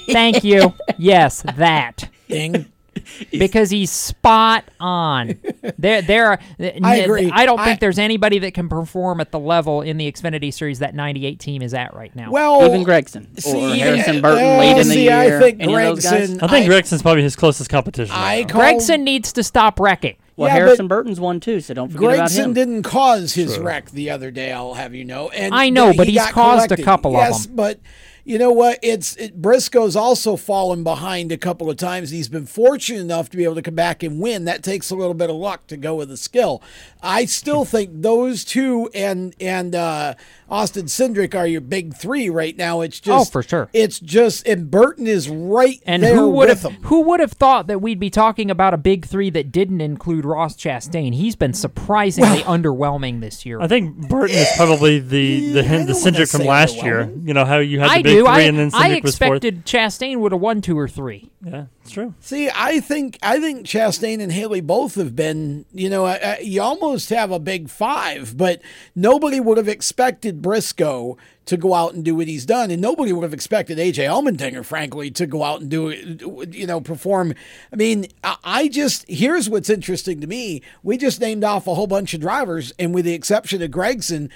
Thank 0.07 0.43
you. 0.43 0.73
Yes, 0.97 1.43
that. 1.57 2.09
Ding. 2.29 2.65
Because 3.31 3.69
he's 3.69 3.91
spot 3.91 4.65
on. 4.79 5.39
There, 5.77 6.01
there. 6.01 6.31
Are, 6.31 6.39
I 6.83 6.97
agree. 6.97 7.29
I 7.31 7.45
don't 7.45 7.57
think 7.57 7.77
I- 7.77 7.79
there's 7.79 7.99
anybody 7.99 8.39
that 8.39 8.53
can 8.53 8.69
perform 8.69 9.19
at 9.21 9.31
the 9.31 9.39
level 9.39 9.81
in 9.81 9.97
the 9.97 10.11
Xfinity 10.11 10.53
Series 10.53 10.79
that 10.79 10.95
98 10.95 11.39
team 11.39 11.61
is 11.61 11.73
at 11.73 11.93
right 11.93 12.15
now. 12.15 12.31
Well, 12.31 12.65
even 12.65 12.83
Gragson 12.85 13.39
see, 13.41 13.53
or 13.53 13.67
even- 13.67 13.79
Harrison 13.79 14.21
Burton 14.21 14.43
uh, 14.43 14.57
late 14.59 14.71
in 14.71 14.77
the 14.77 14.83
see, 14.85 15.03
year. 15.03 15.37
I 15.37 15.39
think 15.39 15.61
Any 15.61 15.73
of 15.75 15.81
those 15.81 16.03
guys? 16.03 16.31
Gragson- 16.31 16.43
I 16.43 16.47
think 16.47 16.65
I- 16.65 16.69
Gragson's 16.69 17.01
probably 17.01 17.23
his 17.23 17.35
closest 17.35 17.69
competition. 17.69 18.15
I 18.15 18.37
right 18.39 18.49
call 18.49 18.61
Gragson 18.61 19.01
needs 19.01 19.33
to 19.33 19.43
stop 19.43 19.79
wrecking. 19.79 20.15
Well, 20.37 20.49
Yeah, 20.49 20.55
Harrison 20.55 20.87
Burton's 20.89 21.19
one 21.19 21.39
too, 21.39 21.61
so 21.61 21.73
don't 21.73 21.89
forget 21.91 22.13
about 22.15 22.29
Gragson 22.29 22.43
him. 22.45 22.53
didn't 22.53 22.83
cause 22.83 23.33
his 23.33 23.57
wreck 23.57 23.91
the 23.91 24.09
other 24.09 24.31
day. 24.31 24.51
I'll 24.51 24.73
have 24.73 24.93
you 24.93 25.05
know. 25.05 25.29
And 25.29 25.53
I 25.55 25.69
know, 25.69 25.93
but 25.95 26.07
he 26.07 26.13
he's 26.13 26.21
got 26.23 26.33
caused 26.33 26.65
a 26.65 26.75
collected. 26.75 26.83
couple 26.85 27.11
of 27.15 27.19
yes, 27.21 27.45
them. 27.45 27.55
but 27.55 27.79
you 28.25 28.39
know 28.39 28.51
what? 28.51 28.79
It's 28.81 29.15
it, 29.17 29.39
Briscoe's 29.39 29.95
also 29.95 30.35
fallen 30.35 30.83
behind 30.83 31.31
a 31.31 31.37
couple 31.37 31.69
of 31.69 31.77
times. 31.77 32.09
He's 32.09 32.27
been 32.27 32.47
fortunate 32.47 32.99
enough 32.99 33.29
to 33.29 33.37
be 33.37 33.43
able 33.43 33.53
to 33.55 33.61
come 33.61 33.75
back 33.75 34.01
and 34.01 34.19
win. 34.19 34.45
That 34.45 34.63
takes 34.63 34.89
a 34.89 34.95
little 34.95 35.13
bit 35.13 35.29
of 35.29 35.35
luck 35.35 35.67
to 35.67 35.77
go 35.77 35.95
with 35.95 36.09
the 36.09 36.17
skill. 36.17 36.61
I 37.03 37.25
still 37.25 37.65
think 37.65 37.91
those 37.93 38.43
two 38.43 38.89
and 38.95 39.35
and 39.39 39.75
uh, 39.75 40.15
Austin 40.49 40.85
Cindric 40.85 41.33
are 41.33 41.47
your 41.47 41.61
big 41.61 41.95
three 41.95 42.29
right 42.29 42.55
now. 42.55 42.81
It's 42.81 42.99
oh, 42.99 43.05
just 43.05 43.29
Oh, 43.29 43.31
for 43.31 43.43
sure. 43.43 43.69
It's 43.73 43.99
just 43.99 44.47
and 44.47 44.69
Burton 44.69 45.07
is 45.07 45.27
right 45.29 45.81
And 45.85 46.03
there 46.03 46.15
who 46.15 46.29
would 46.29 46.49
with 46.49 46.61
have 46.61 46.71
him. 46.71 46.81
who 46.83 47.01
would 47.01 47.19
have 47.19 47.31
thought 47.31 47.67
that 47.67 47.81
we'd 47.81 47.99
be 47.99 48.09
talking 48.09 48.51
about 48.51 48.73
a 48.73 48.77
big 48.77 49.05
three 49.05 49.29
that 49.31 49.51
didn't 49.51 49.81
include 49.81 50.23
Ross 50.25 50.55
Chastain? 50.55 51.13
He's 51.15 51.35
been 51.35 51.53
surprisingly 51.53 52.39
underwhelming 52.43 53.21
this 53.21 53.45
year. 53.45 53.59
I 53.59 53.67
think 53.67 54.07
Burton 54.07 54.37
is 54.37 54.49
probably 54.55 54.99
the 54.99 55.51
the 55.53 55.63
hint, 55.63 55.87
the 55.87 55.93
Cindric 55.93 56.31
from 56.31 56.45
last 56.45 56.75
year. 56.83 57.11
You 57.23 57.33
know 57.33 57.45
how 57.45 57.57
you 57.57 57.79
had 57.79 57.87
the 57.89 57.93
I 57.93 58.01
big 58.01 58.05
do. 58.05 58.19
three 58.25 58.27
I, 58.27 58.41
and 58.41 58.57
then 58.59 58.71
I 58.73 58.89
Cindric 58.89 59.03
was 59.03 59.17
fourth. 59.17 59.43
expected 59.43 59.65
Chastain 59.65 60.17
would 60.19 60.31
have 60.31 60.41
won 60.41 60.61
two 60.61 60.77
or 60.77 60.87
three. 60.87 61.31
Yeah, 61.43 61.65
it's 61.83 61.91
true. 61.91 62.13
See, 62.21 62.49
I 62.53 62.79
think 62.79 63.17
I 63.21 63.39
think 63.39 63.65
Chastain 63.65 64.19
and 64.21 64.31
Haley 64.31 64.61
both 64.61 64.95
have 64.95 65.15
been. 65.15 65.65
You 65.71 65.89
know, 65.89 66.17
you 66.41 66.61
almost 66.61 67.09
have 67.09 67.31
a 67.31 67.39
big 67.39 67.69
five, 67.69 68.35
but 68.37 68.61
nobody 68.95 69.39
would 69.39 69.57
have 69.57 69.67
expected 69.67 70.34
Briscoe 70.41 71.17
to 71.45 71.57
go 71.57 71.73
out 71.73 71.93
and 71.93 72.03
do 72.03 72.15
what 72.15 72.27
he's 72.27 72.45
done, 72.45 72.71
and 72.71 72.81
nobody 72.81 73.13
would 73.13 73.23
have 73.23 73.33
expected 73.33 73.77
AJ 73.77 74.07
Allmendinger, 74.07 74.65
frankly, 74.65 75.11
to 75.11 75.27
go 75.27 75.43
out 75.43 75.61
and 75.61 75.69
do 75.69 75.89
it. 75.89 76.53
You 76.53 76.67
know, 76.67 76.81
perform. 76.81 77.33
I 77.71 77.75
mean, 77.75 78.07
I 78.23 78.67
just 78.67 79.05
here's 79.07 79.49
what's 79.49 79.69
interesting 79.69 80.21
to 80.21 80.27
me. 80.27 80.61
We 80.83 80.97
just 80.97 81.21
named 81.21 81.43
off 81.43 81.67
a 81.67 81.75
whole 81.75 81.87
bunch 81.87 82.13
of 82.13 82.21
drivers, 82.21 82.73
and 82.79 82.93
with 82.93 83.05
the 83.05 83.13
exception 83.13 83.61
of 83.61 83.71
Gragson. 83.71 84.29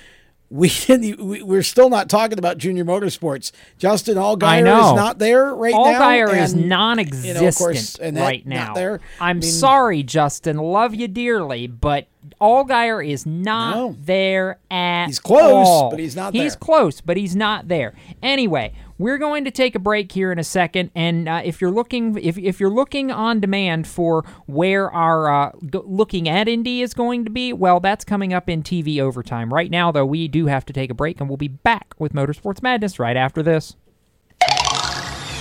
We 0.50 0.70
didn't. 0.88 1.20
We, 1.24 1.44
we're 1.44 1.64
still 1.64 1.90
not 1.90 2.10
talking 2.10 2.40
about 2.40 2.58
junior 2.58 2.84
motorsports. 2.86 3.52
Justin 3.78 4.16
Allgaier 4.16 4.62
is 4.62 4.96
not 4.96 5.20
there 5.20 5.54
right 5.54 5.74
now. 5.74 5.84
Allgaier 5.84 6.42
is 6.42 6.56
non-existent 6.56 7.36
you 7.36 7.42
know, 7.42 7.48
of 7.48 7.56
course, 7.56 7.96
Annette 7.96 8.24
right 8.24 8.46
now. 8.46 8.74
there. 8.74 9.00
I'm 9.20 9.30
I 9.30 9.34
mean, 9.34 9.42
sorry, 9.44 10.04
Justin. 10.04 10.58
Love 10.58 10.96
you 10.96 11.08
dearly, 11.08 11.68
but 11.68 12.08
Allgaier 12.42 13.08
is 13.08 13.26
not 13.26 14.06
there 14.06 14.60
at 14.72 15.08
He's 15.08 15.20
close, 15.20 15.68
all. 15.68 15.90
but 15.92 16.00
he's 16.00 16.16
not 16.16 16.34
there. 16.34 16.44
He's 16.44 16.54
there. 16.54 16.60
close, 16.60 17.02
but 17.02 17.18
he's 17.18 17.36
not 17.36 17.68
there. 17.68 17.94
Anyway, 18.24 18.74
we're 19.00 19.18
going 19.18 19.46
to 19.46 19.52
take 19.52 19.74
a 19.74 19.80
break 19.80 20.12
here 20.12 20.32
in 20.32 20.38
a 20.38 20.44
second, 20.44 20.92
and 20.94 21.28
uh, 21.28 21.42
if 21.44 21.62
you're 21.62 21.72
looking, 21.72 22.18
if 22.22 22.38
if 22.38 22.60
you're 22.60 22.70
looking 22.70 23.10
on 23.12 23.40
demand 23.40 23.88
for 23.88 24.26
where 24.46 24.92
our 24.92 25.30
uh, 25.32 25.52
go- 25.70 25.86
looking 25.88 26.28
at 26.28 26.48
Indy 26.50 26.82
is 26.82 26.94
going 26.94 27.24
to 27.24 27.32
be, 27.32 27.54
well, 27.54 27.80
that's 27.80 28.04
coming 28.04 28.34
up 28.34 28.50
in 28.50 28.62
TV 28.62 29.00
overtime. 29.00 29.52
Right 29.54 29.72
now, 29.72 29.92
though, 29.92 30.06
we 30.06 30.28
do 30.28 30.48
have 30.48 30.66
to 30.66 30.74
take 30.74 30.92
a 30.92 30.94
break, 30.94 31.20
and 31.20 31.30
we'll 31.30 31.38
be 31.38 31.48
back 31.48 31.96
with 31.98 32.14
Motorsports 32.14 32.62
Madness 32.62 33.00
right 33.00 33.16
after 33.16 33.42
this. 33.42 33.78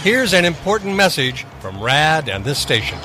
Here's 0.02 0.32
an 0.32 0.44
important 0.44 0.94
message 0.94 1.44
from 1.58 1.82
RAD 1.82 2.28
and 2.28 2.44
this 2.44 2.60
station. 2.60 2.98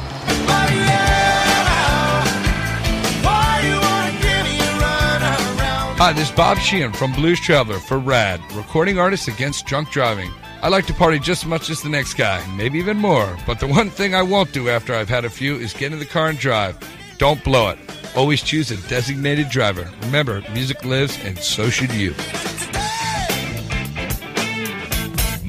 Hi, 5.95 6.11
this 6.11 6.29
is 6.29 6.35
Bob 6.35 6.57
Sheehan 6.57 6.91
from 6.91 7.13
Blues 7.13 7.39
Traveler 7.39 7.79
for 7.79 7.97
RAD, 7.97 8.39
recording 8.53 8.99
artists 8.99 9.27
against 9.27 9.65
drunk 9.65 9.89
driving. 9.89 10.31
I 10.63 10.69
like 10.69 10.85
to 10.85 10.93
party 10.93 11.19
just 11.19 11.43
as 11.43 11.49
much 11.49 11.69
as 11.69 11.81
the 11.81 11.89
next 11.89 12.13
guy, 12.13 12.41
maybe 12.55 12.79
even 12.79 12.95
more. 12.95 13.37
But 13.45 13.59
the 13.59 13.67
one 13.67 13.89
thing 13.89 14.15
I 14.15 14.21
won't 14.21 14.53
do 14.53 14.69
after 14.69 14.95
I've 14.95 15.09
had 15.09 15.25
a 15.25 15.29
few 15.29 15.57
is 15.57 15.73
get 15.73 15.91
in 15.91 15.99
the 15.99 16.05
car 16.05 16.29
and 16.29 16.39
drive. 16.39 16.77
Don't 17.17 17.43
blow 17.43 17.67
it. 17.67 17.79
Always 18.15 18.41
choose 18.41 18.71
a 18.71 18.77
designated 18.87 19.49
driver. 19.49 19.91
Remember, 20.03 20.41
music 20.53 20.85
lives, 20.85 21.19
and 21.25 21.37
so 21.37 21.69
should 21.69 21.91
you. 21.91 22.13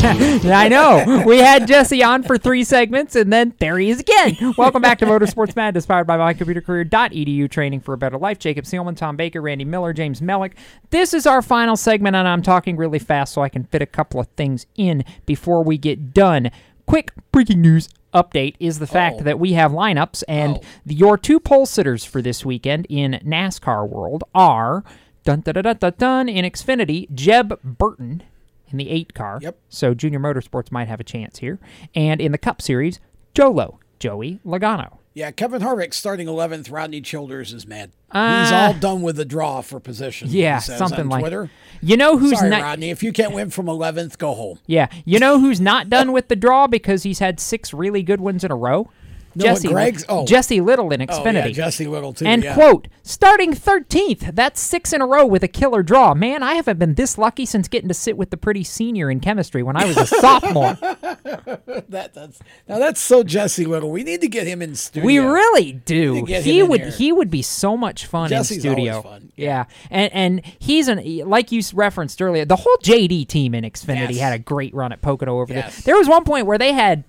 I 0.02 0.68
know. 0.70 1.24
We 1.26 1.38
had 1.38 1.66
Jesse 1.66 2.02
on 2.02 2.22
for 2.22 2.38
three 2.38 2.64
segments, 2.64 3.14
and 3.16 3.30
then 3.30 3.52
there 3.58 3.78
he 3.78 3.90
is 3.90 4.00
again. 4.00 4.54
Welcome 4.56 4.80
back 4.80 4.98
to 5.00 5.06
Motorsports 5.06 5.54
Madness, 5.54 5.84
powered 5.84 6.06
by 6.06 6.16
mycomputercareer.edu, 6.16 7.50
training 7.50 7.80
for 7.80 7.92
a 7.92 7.98
better 7.98 8.16
life. 8.16 8.38
Jacob 8.38 8.64
Seelman, 8.64 8.96
Tom 8.96 9.16
Baker, 9.16 9.42
Randy 9.42 9.66
Miller, 9.66 9.92
James 9.92 10.22
Mellick. 10.22 10.52
This 10.88 11.12
is 11.12 11.26
our 11.26 11.42
final 11.42 11.76
segment, 11.76 12.16
and 12.16 12.26
I'm 12.26 12.40
talking 12.40 12.78
really 12.78 12.98
fast 12.98 13.34
so 13.34 13.42
I 13.42 13.50
can 13.50 13.64
fit 13.64 13.82
a 13.82 13.86
couple 13.86 14.18
of 14.18 14.28
things 14.38 14.64
in 14.74 15.04
before 15.26 15.62
we 15.62 15.76
get 15.76 16.14
done. 16.14 16.50
Quick 16.86 17.12
breaking 17.30 17.60
news 17.60 17.90
update 18.14 18.54
is 18.58 18.78
the 18.78 18.86
fact 18.86 19.16
oh. 19.20 19.24
that 19.24 19.38
we 19.38 19.52
have 19.52 19.72
lineups, 19.72 20.24
and 20.26 20.56
oh. 20.56 20.66
the, 20.86 20.94
your 20.94 21.18
two 21.18 21.38
pole 21.38 21.66
sitters 21.66 22.06
for 22.06 22.22
this 22.22 22.42
weekend 22.42 22.86
in 22.88 23.20
NASCAR 23.22 23.86
world 23.86 24.24
are 24.34 24.82
dun 25.24 25.42
dun 25.42 25.56
dun 25.56 25.64
dun 25.64 25.76
dun, 25.76 25.94
dun 25.98 26.28
in 26.30 26.46
Xfinity, 26.46 27.12
Jeb 27.12 27.60
Burton 27.62 28.22
in 28.70 28.78
the 28.78 28.88
eight 28.90 29.14
car. 29.14 29.38
Yep. 29.42 29.58
So 29.68 29.94
Junior 29.94 30.18
Motorsports 30.20 30.70
might 30.72 30.88
have 30.88 31.00
a 31.00 31.04
chance 31.04 31.38
here. 31.38 31.58
And 31.94 32.20
in 32.20 32.32
the 32.32 32.38
Cup 32.38 32.60
Series, 32.62 33.00
Jolo, 33.34 33.78
Joey 33.98 34.40
Logano. 34.46 34.96
Yeah, 35.12 35.32
Kevin 35.32 35.60
Harvick 35.60 35.92
starting 35.92 36.28
11th. 36.28 36.70
Rodney 36.70 37.00
Childers 37.00 37.52
is 37.52 37.66
mad. 37.66 37.90
He's 38.12 38.14
Uh, 38.52 38.54
all 38.68 38.74
done 38.74 39.02
with 39.02 39.16
the 39.16 39.24
draw 39.24 39.60
for 39.60 39.80
position. 39.80 40.28
Yeah, 40.30 40.58
something 40.58 41.00
on 41.00 41.08
like- 41.08 41.20
Twitter. 41.20 41.50
You 41.82 41.96
know 41.96 42.16
who's 42.16 42.38
Sorry, 42.38 42.48
not- 42.50 42.62
Rodney. 42.62 42.90
If 42.90 43.02
you 43.02 43.12
can't 43.12 43.34
win 43.34 43.50
from 43.50 43.66
11th, 43.66 44.18
go 44.18 44.34
home. 44.34 44.60
Yeah. 44.66 44.86
You 45.04 45.18
know 45.18 45.40
who's 45.40 45.60
not 45.60 45.88
done 45.90 46.12
with 46.12 46.28
the 46.28 46.36
draw 46.36 46.68
because 46.68 47.02
he's 47.02 47.18
had 47.18 47.40
six 47.40 47.74
really 47.74 48.02
good 48.04 48.20
ones 48.20 48.44
in 48.44 48.52
a 48.52 48.56
row? 48.56 48.88
Noah 49.34 49.48
Jesse 49.48 49.68
Greg's? 49.68 50.04
Oh. 50.08 50.26
Jesse 50.26 50.60
Little 50.60 50.92
in 50.92 51.02
Oh, 51.02 51.06
Xfinity. 51.06 51.34
yeah, 51.46 51.48
Jesse 51.50 51.86
Little, 51.86 52.12
too, 52.12 52.26
And 52.26 52.42
yeah. 52.44 52.54
quote, 52.54 52.88
starting 53.02 53.52
13th. 53.52 54.34
That's 54.34 54.60
six 54.60 54.92
in 54.92 55.00
a 55.00 55.06
row 55.06 55.24
with 55.26 55.42
a 55.44 55.48
killer 55.48 55.82
draw. 55.82 56.14
Man, 56.14 56.42
I 56.42 56.54
haven't 56.54 56.78
been 56.78 56.94
this 56.94 57.16
lucky 57.18 57.46
since 57.46 57.68
getting 57.68 57.88
to 57.88 57.94
sit 57.94 58.16
with 58.16 58.30
the 58.30 58.36
pretty 58.36 58.64
senior 58.64 59.10
in 59.10 59.20
chemistry 59.20 59.62
when 59.62 59.76
I 59.76 59.84
was 59.84 59.96
a 59.96 60.06
sophomore. 60.20 60.74
that, 61.88 62.10
that's 62.14 62.40
now 62.68 62.78
that's 62.78 63.00
so 63.00 63.22
Jesse 63.22 63.64
Little. 63.64 63.90
We 63.90 64.02
need 64.02 64.20
to 64.20 64.28
get 64.28 64.46
him 64.46 64.62
in 64.62 64.74
studio. 64.74 65.06
We 65.06 65.18
really 65.18 65.72
do. 65.72 66.24
He 66.24 66.62
would 66.62 66.82
he 66.94 67.12
would 67.12 67.30
be 67.30 67.42
so 67.42 67.76
much 67.76 68.06
fun 68.06 68.28
Jesse's 68.28 68.56
in 68.64 68.72
studio. 68.72 69.02
fun. 69.02 69.32
Yeah. 69.36 69.64
And 69.90 70.12
and 70.12 70.42
he's 70.58 70.88
an 70.88 71.02
like 71.28 71.52
you 71.52 71.62
referenced 71.74 72.20
earlier, 72.20 72.44
the 72.44 72.56
whole 72.56 72.76
JD 72.82 73.28
team 73.28 73.54
in 73.54 73.64
Xfinity 73.64 74.10
Yes. 74.14 74.18
had 74.20 74.32
a 74.32 74.38
great 74.38 74.74
run 74.74 74.92
at 74.92 75.02
Pocono 75.02 75.40
over 75.40 75.52
Yes. 75.52 75.76
there. 75.76 75.92
There 75.92 75.98
was 75.98 76.08
one 76.08 76.24
point 76.24 76.46
where 76.46 76.58
they 76.58 76.72
had 76.72 77.04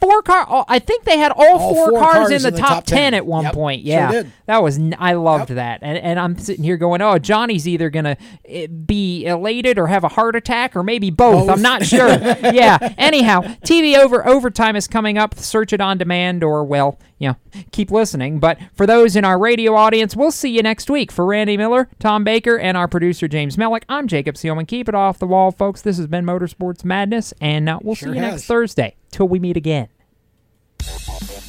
four 0.00 0.22
car 0.22 0.46
oh, 0.48 0.64
I 0.68 0.78
think 0.78 1.04
they 1.04 1.18
had 1.18 1.32
all, 1.32 1.58
All 1.58 1.74
four, 1.74 1.90
four 1.90 2.00
cars, 2.00 2.28
cars 2.28 2.44
in 2.44 2.54
the, 2.54 2.58
top, 2.58 2.84
10, 2.84 3.14
at 3.14 3.26
one 3.26 3.44
Yep, 3.44 3.54
point. 3.54 3.82
sure 3.82 3.92
Yeah. 3.92 4.10
did. 4.12 4.32
That 4.46 4.62
was 4.62 4.78
I 4.98 5.14
loved 5.14 5.50
that. 5.50 5.80
And 5.82 5.98
and 5.98 6.18
I'm 6.20 6.38
sitting 6.38 6.62
here 6.64 6.76
going, 6.76 7.02
"Oh, 7.02 7.18
Johnny's 7.18 7.66
either 7.66 7.90
going 7.90 8.04
to 8.04 8.16
eh, 8.44 8.66
be 8.66 9.26
elated 9.26 9.78
or 9.78 9.86
have 9.88 10.04
a 10.04 10.08
heart 10.08 10.36
attack 10.36 10.76
or 10.76 10.82
maybe 10.82 11.10
both. 11.10 11.46
Both. 11.46 11.56
I'm 11.56 11.62
not 11.62 11.84
sure." 11.84 12.08
yeah. 12.52 12.94
Anyhow, 12.98 13.40
TV 13.64 13.96
over 13.98 14.26
overtime 14.26 14.76
is 14.76 14.86
coming 14.86 15.18
up. 15.18 15.34
Search 15.36 15.72
it 15.72 15.80
on 15.80 15.98
demand 15.98 16.44
or 16.44 16.64
well, 16.64 16.98
you 17.18 17.28
know, 17.28 17.36
keep 17.72 17.90
listening. 17.90 18.38
But 18.38 18.58
for 18.74 18.86
those 18.86 19.16
in 19.16 19.24
our 19.24 19.38
radio 19.38 19.74
audience, 19.74 20.14
we'll 20.14 20.30
see 20.30 20.50
you 20.50 20.62
next 20.62 20.90
week. 20.90 21.10
For 21.10 21.24
Randy 21.24 21.56
Miller, 21.56 21.88
Tom 21.98 22.24
Baker, 22.24 22.58
and 22.58 22.76
our 22.76 22.88
producer 22.88 23.26
James 23.28 23.56
Mellick, 23.56 23.84
I'm 23.88 24.06
Jacob 24.08 24.34
Seelman. 24.36 24.68
Keep 24.68 24.88
it 24.88 24.94
off 24.94 25.18
the 25.18 25.26
wall, 25.26 25.50
folks. 25.50 25.80
This 25.82 25.96
has 25.96 26.06
been 26.06 26.24
Motorsports 26.26 26.84
Madness, 26.84 27.32
and 27.40 27.68
uh, 27.68 27.78
we'll 27.82 27.94
Sure 27.94 28.10
see 28.10 28.16
you 28.18 28.22
has. 28.22 28.32
next 28.34 28.44
Thursday. 28.46 28.96
Till 29.10 29.28
we 29.28 29.38
meet 29.38 29.56
again. 29.56 29.88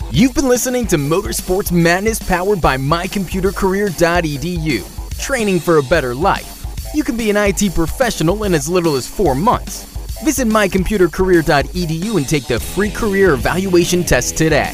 You've 0.09 0.33
been 0.33 0.47
listening 0.47 0.87
to 0.87 0.95
Motorsports 0.95 1.69
Madness 1.71 2.19
powered 2.19 2.61
by 2.61 2.77
mycomputercareer.edu. 2.77 5.19
Training 5.19 5.59
for 5.59 5.77
a 5.77 5.83
better 5.83 6.15
life. 6.15 6.63
You 6.93 7.03
can 7.03 7.17
be 7.17 7.29
an 7.29 7.35
IT 7.37 7.75
professional 7.75 8.45
in 8.45 8.53
as 8.53 8.69
little 8.69 8.95
as 8.95 9.05
four 9.07 9.35
months. 9.35 9.83
Visit 10.23 10.47
mycomputercareer.edu 10.47 12.17
and 12.17 12.27
take 12.27 12.47
the 12.47 12.57
free 12.59 12.89
career 12.89 13.33
evaluation 13.33 14.03
test 14.05 14.37
today. 14.37 14.73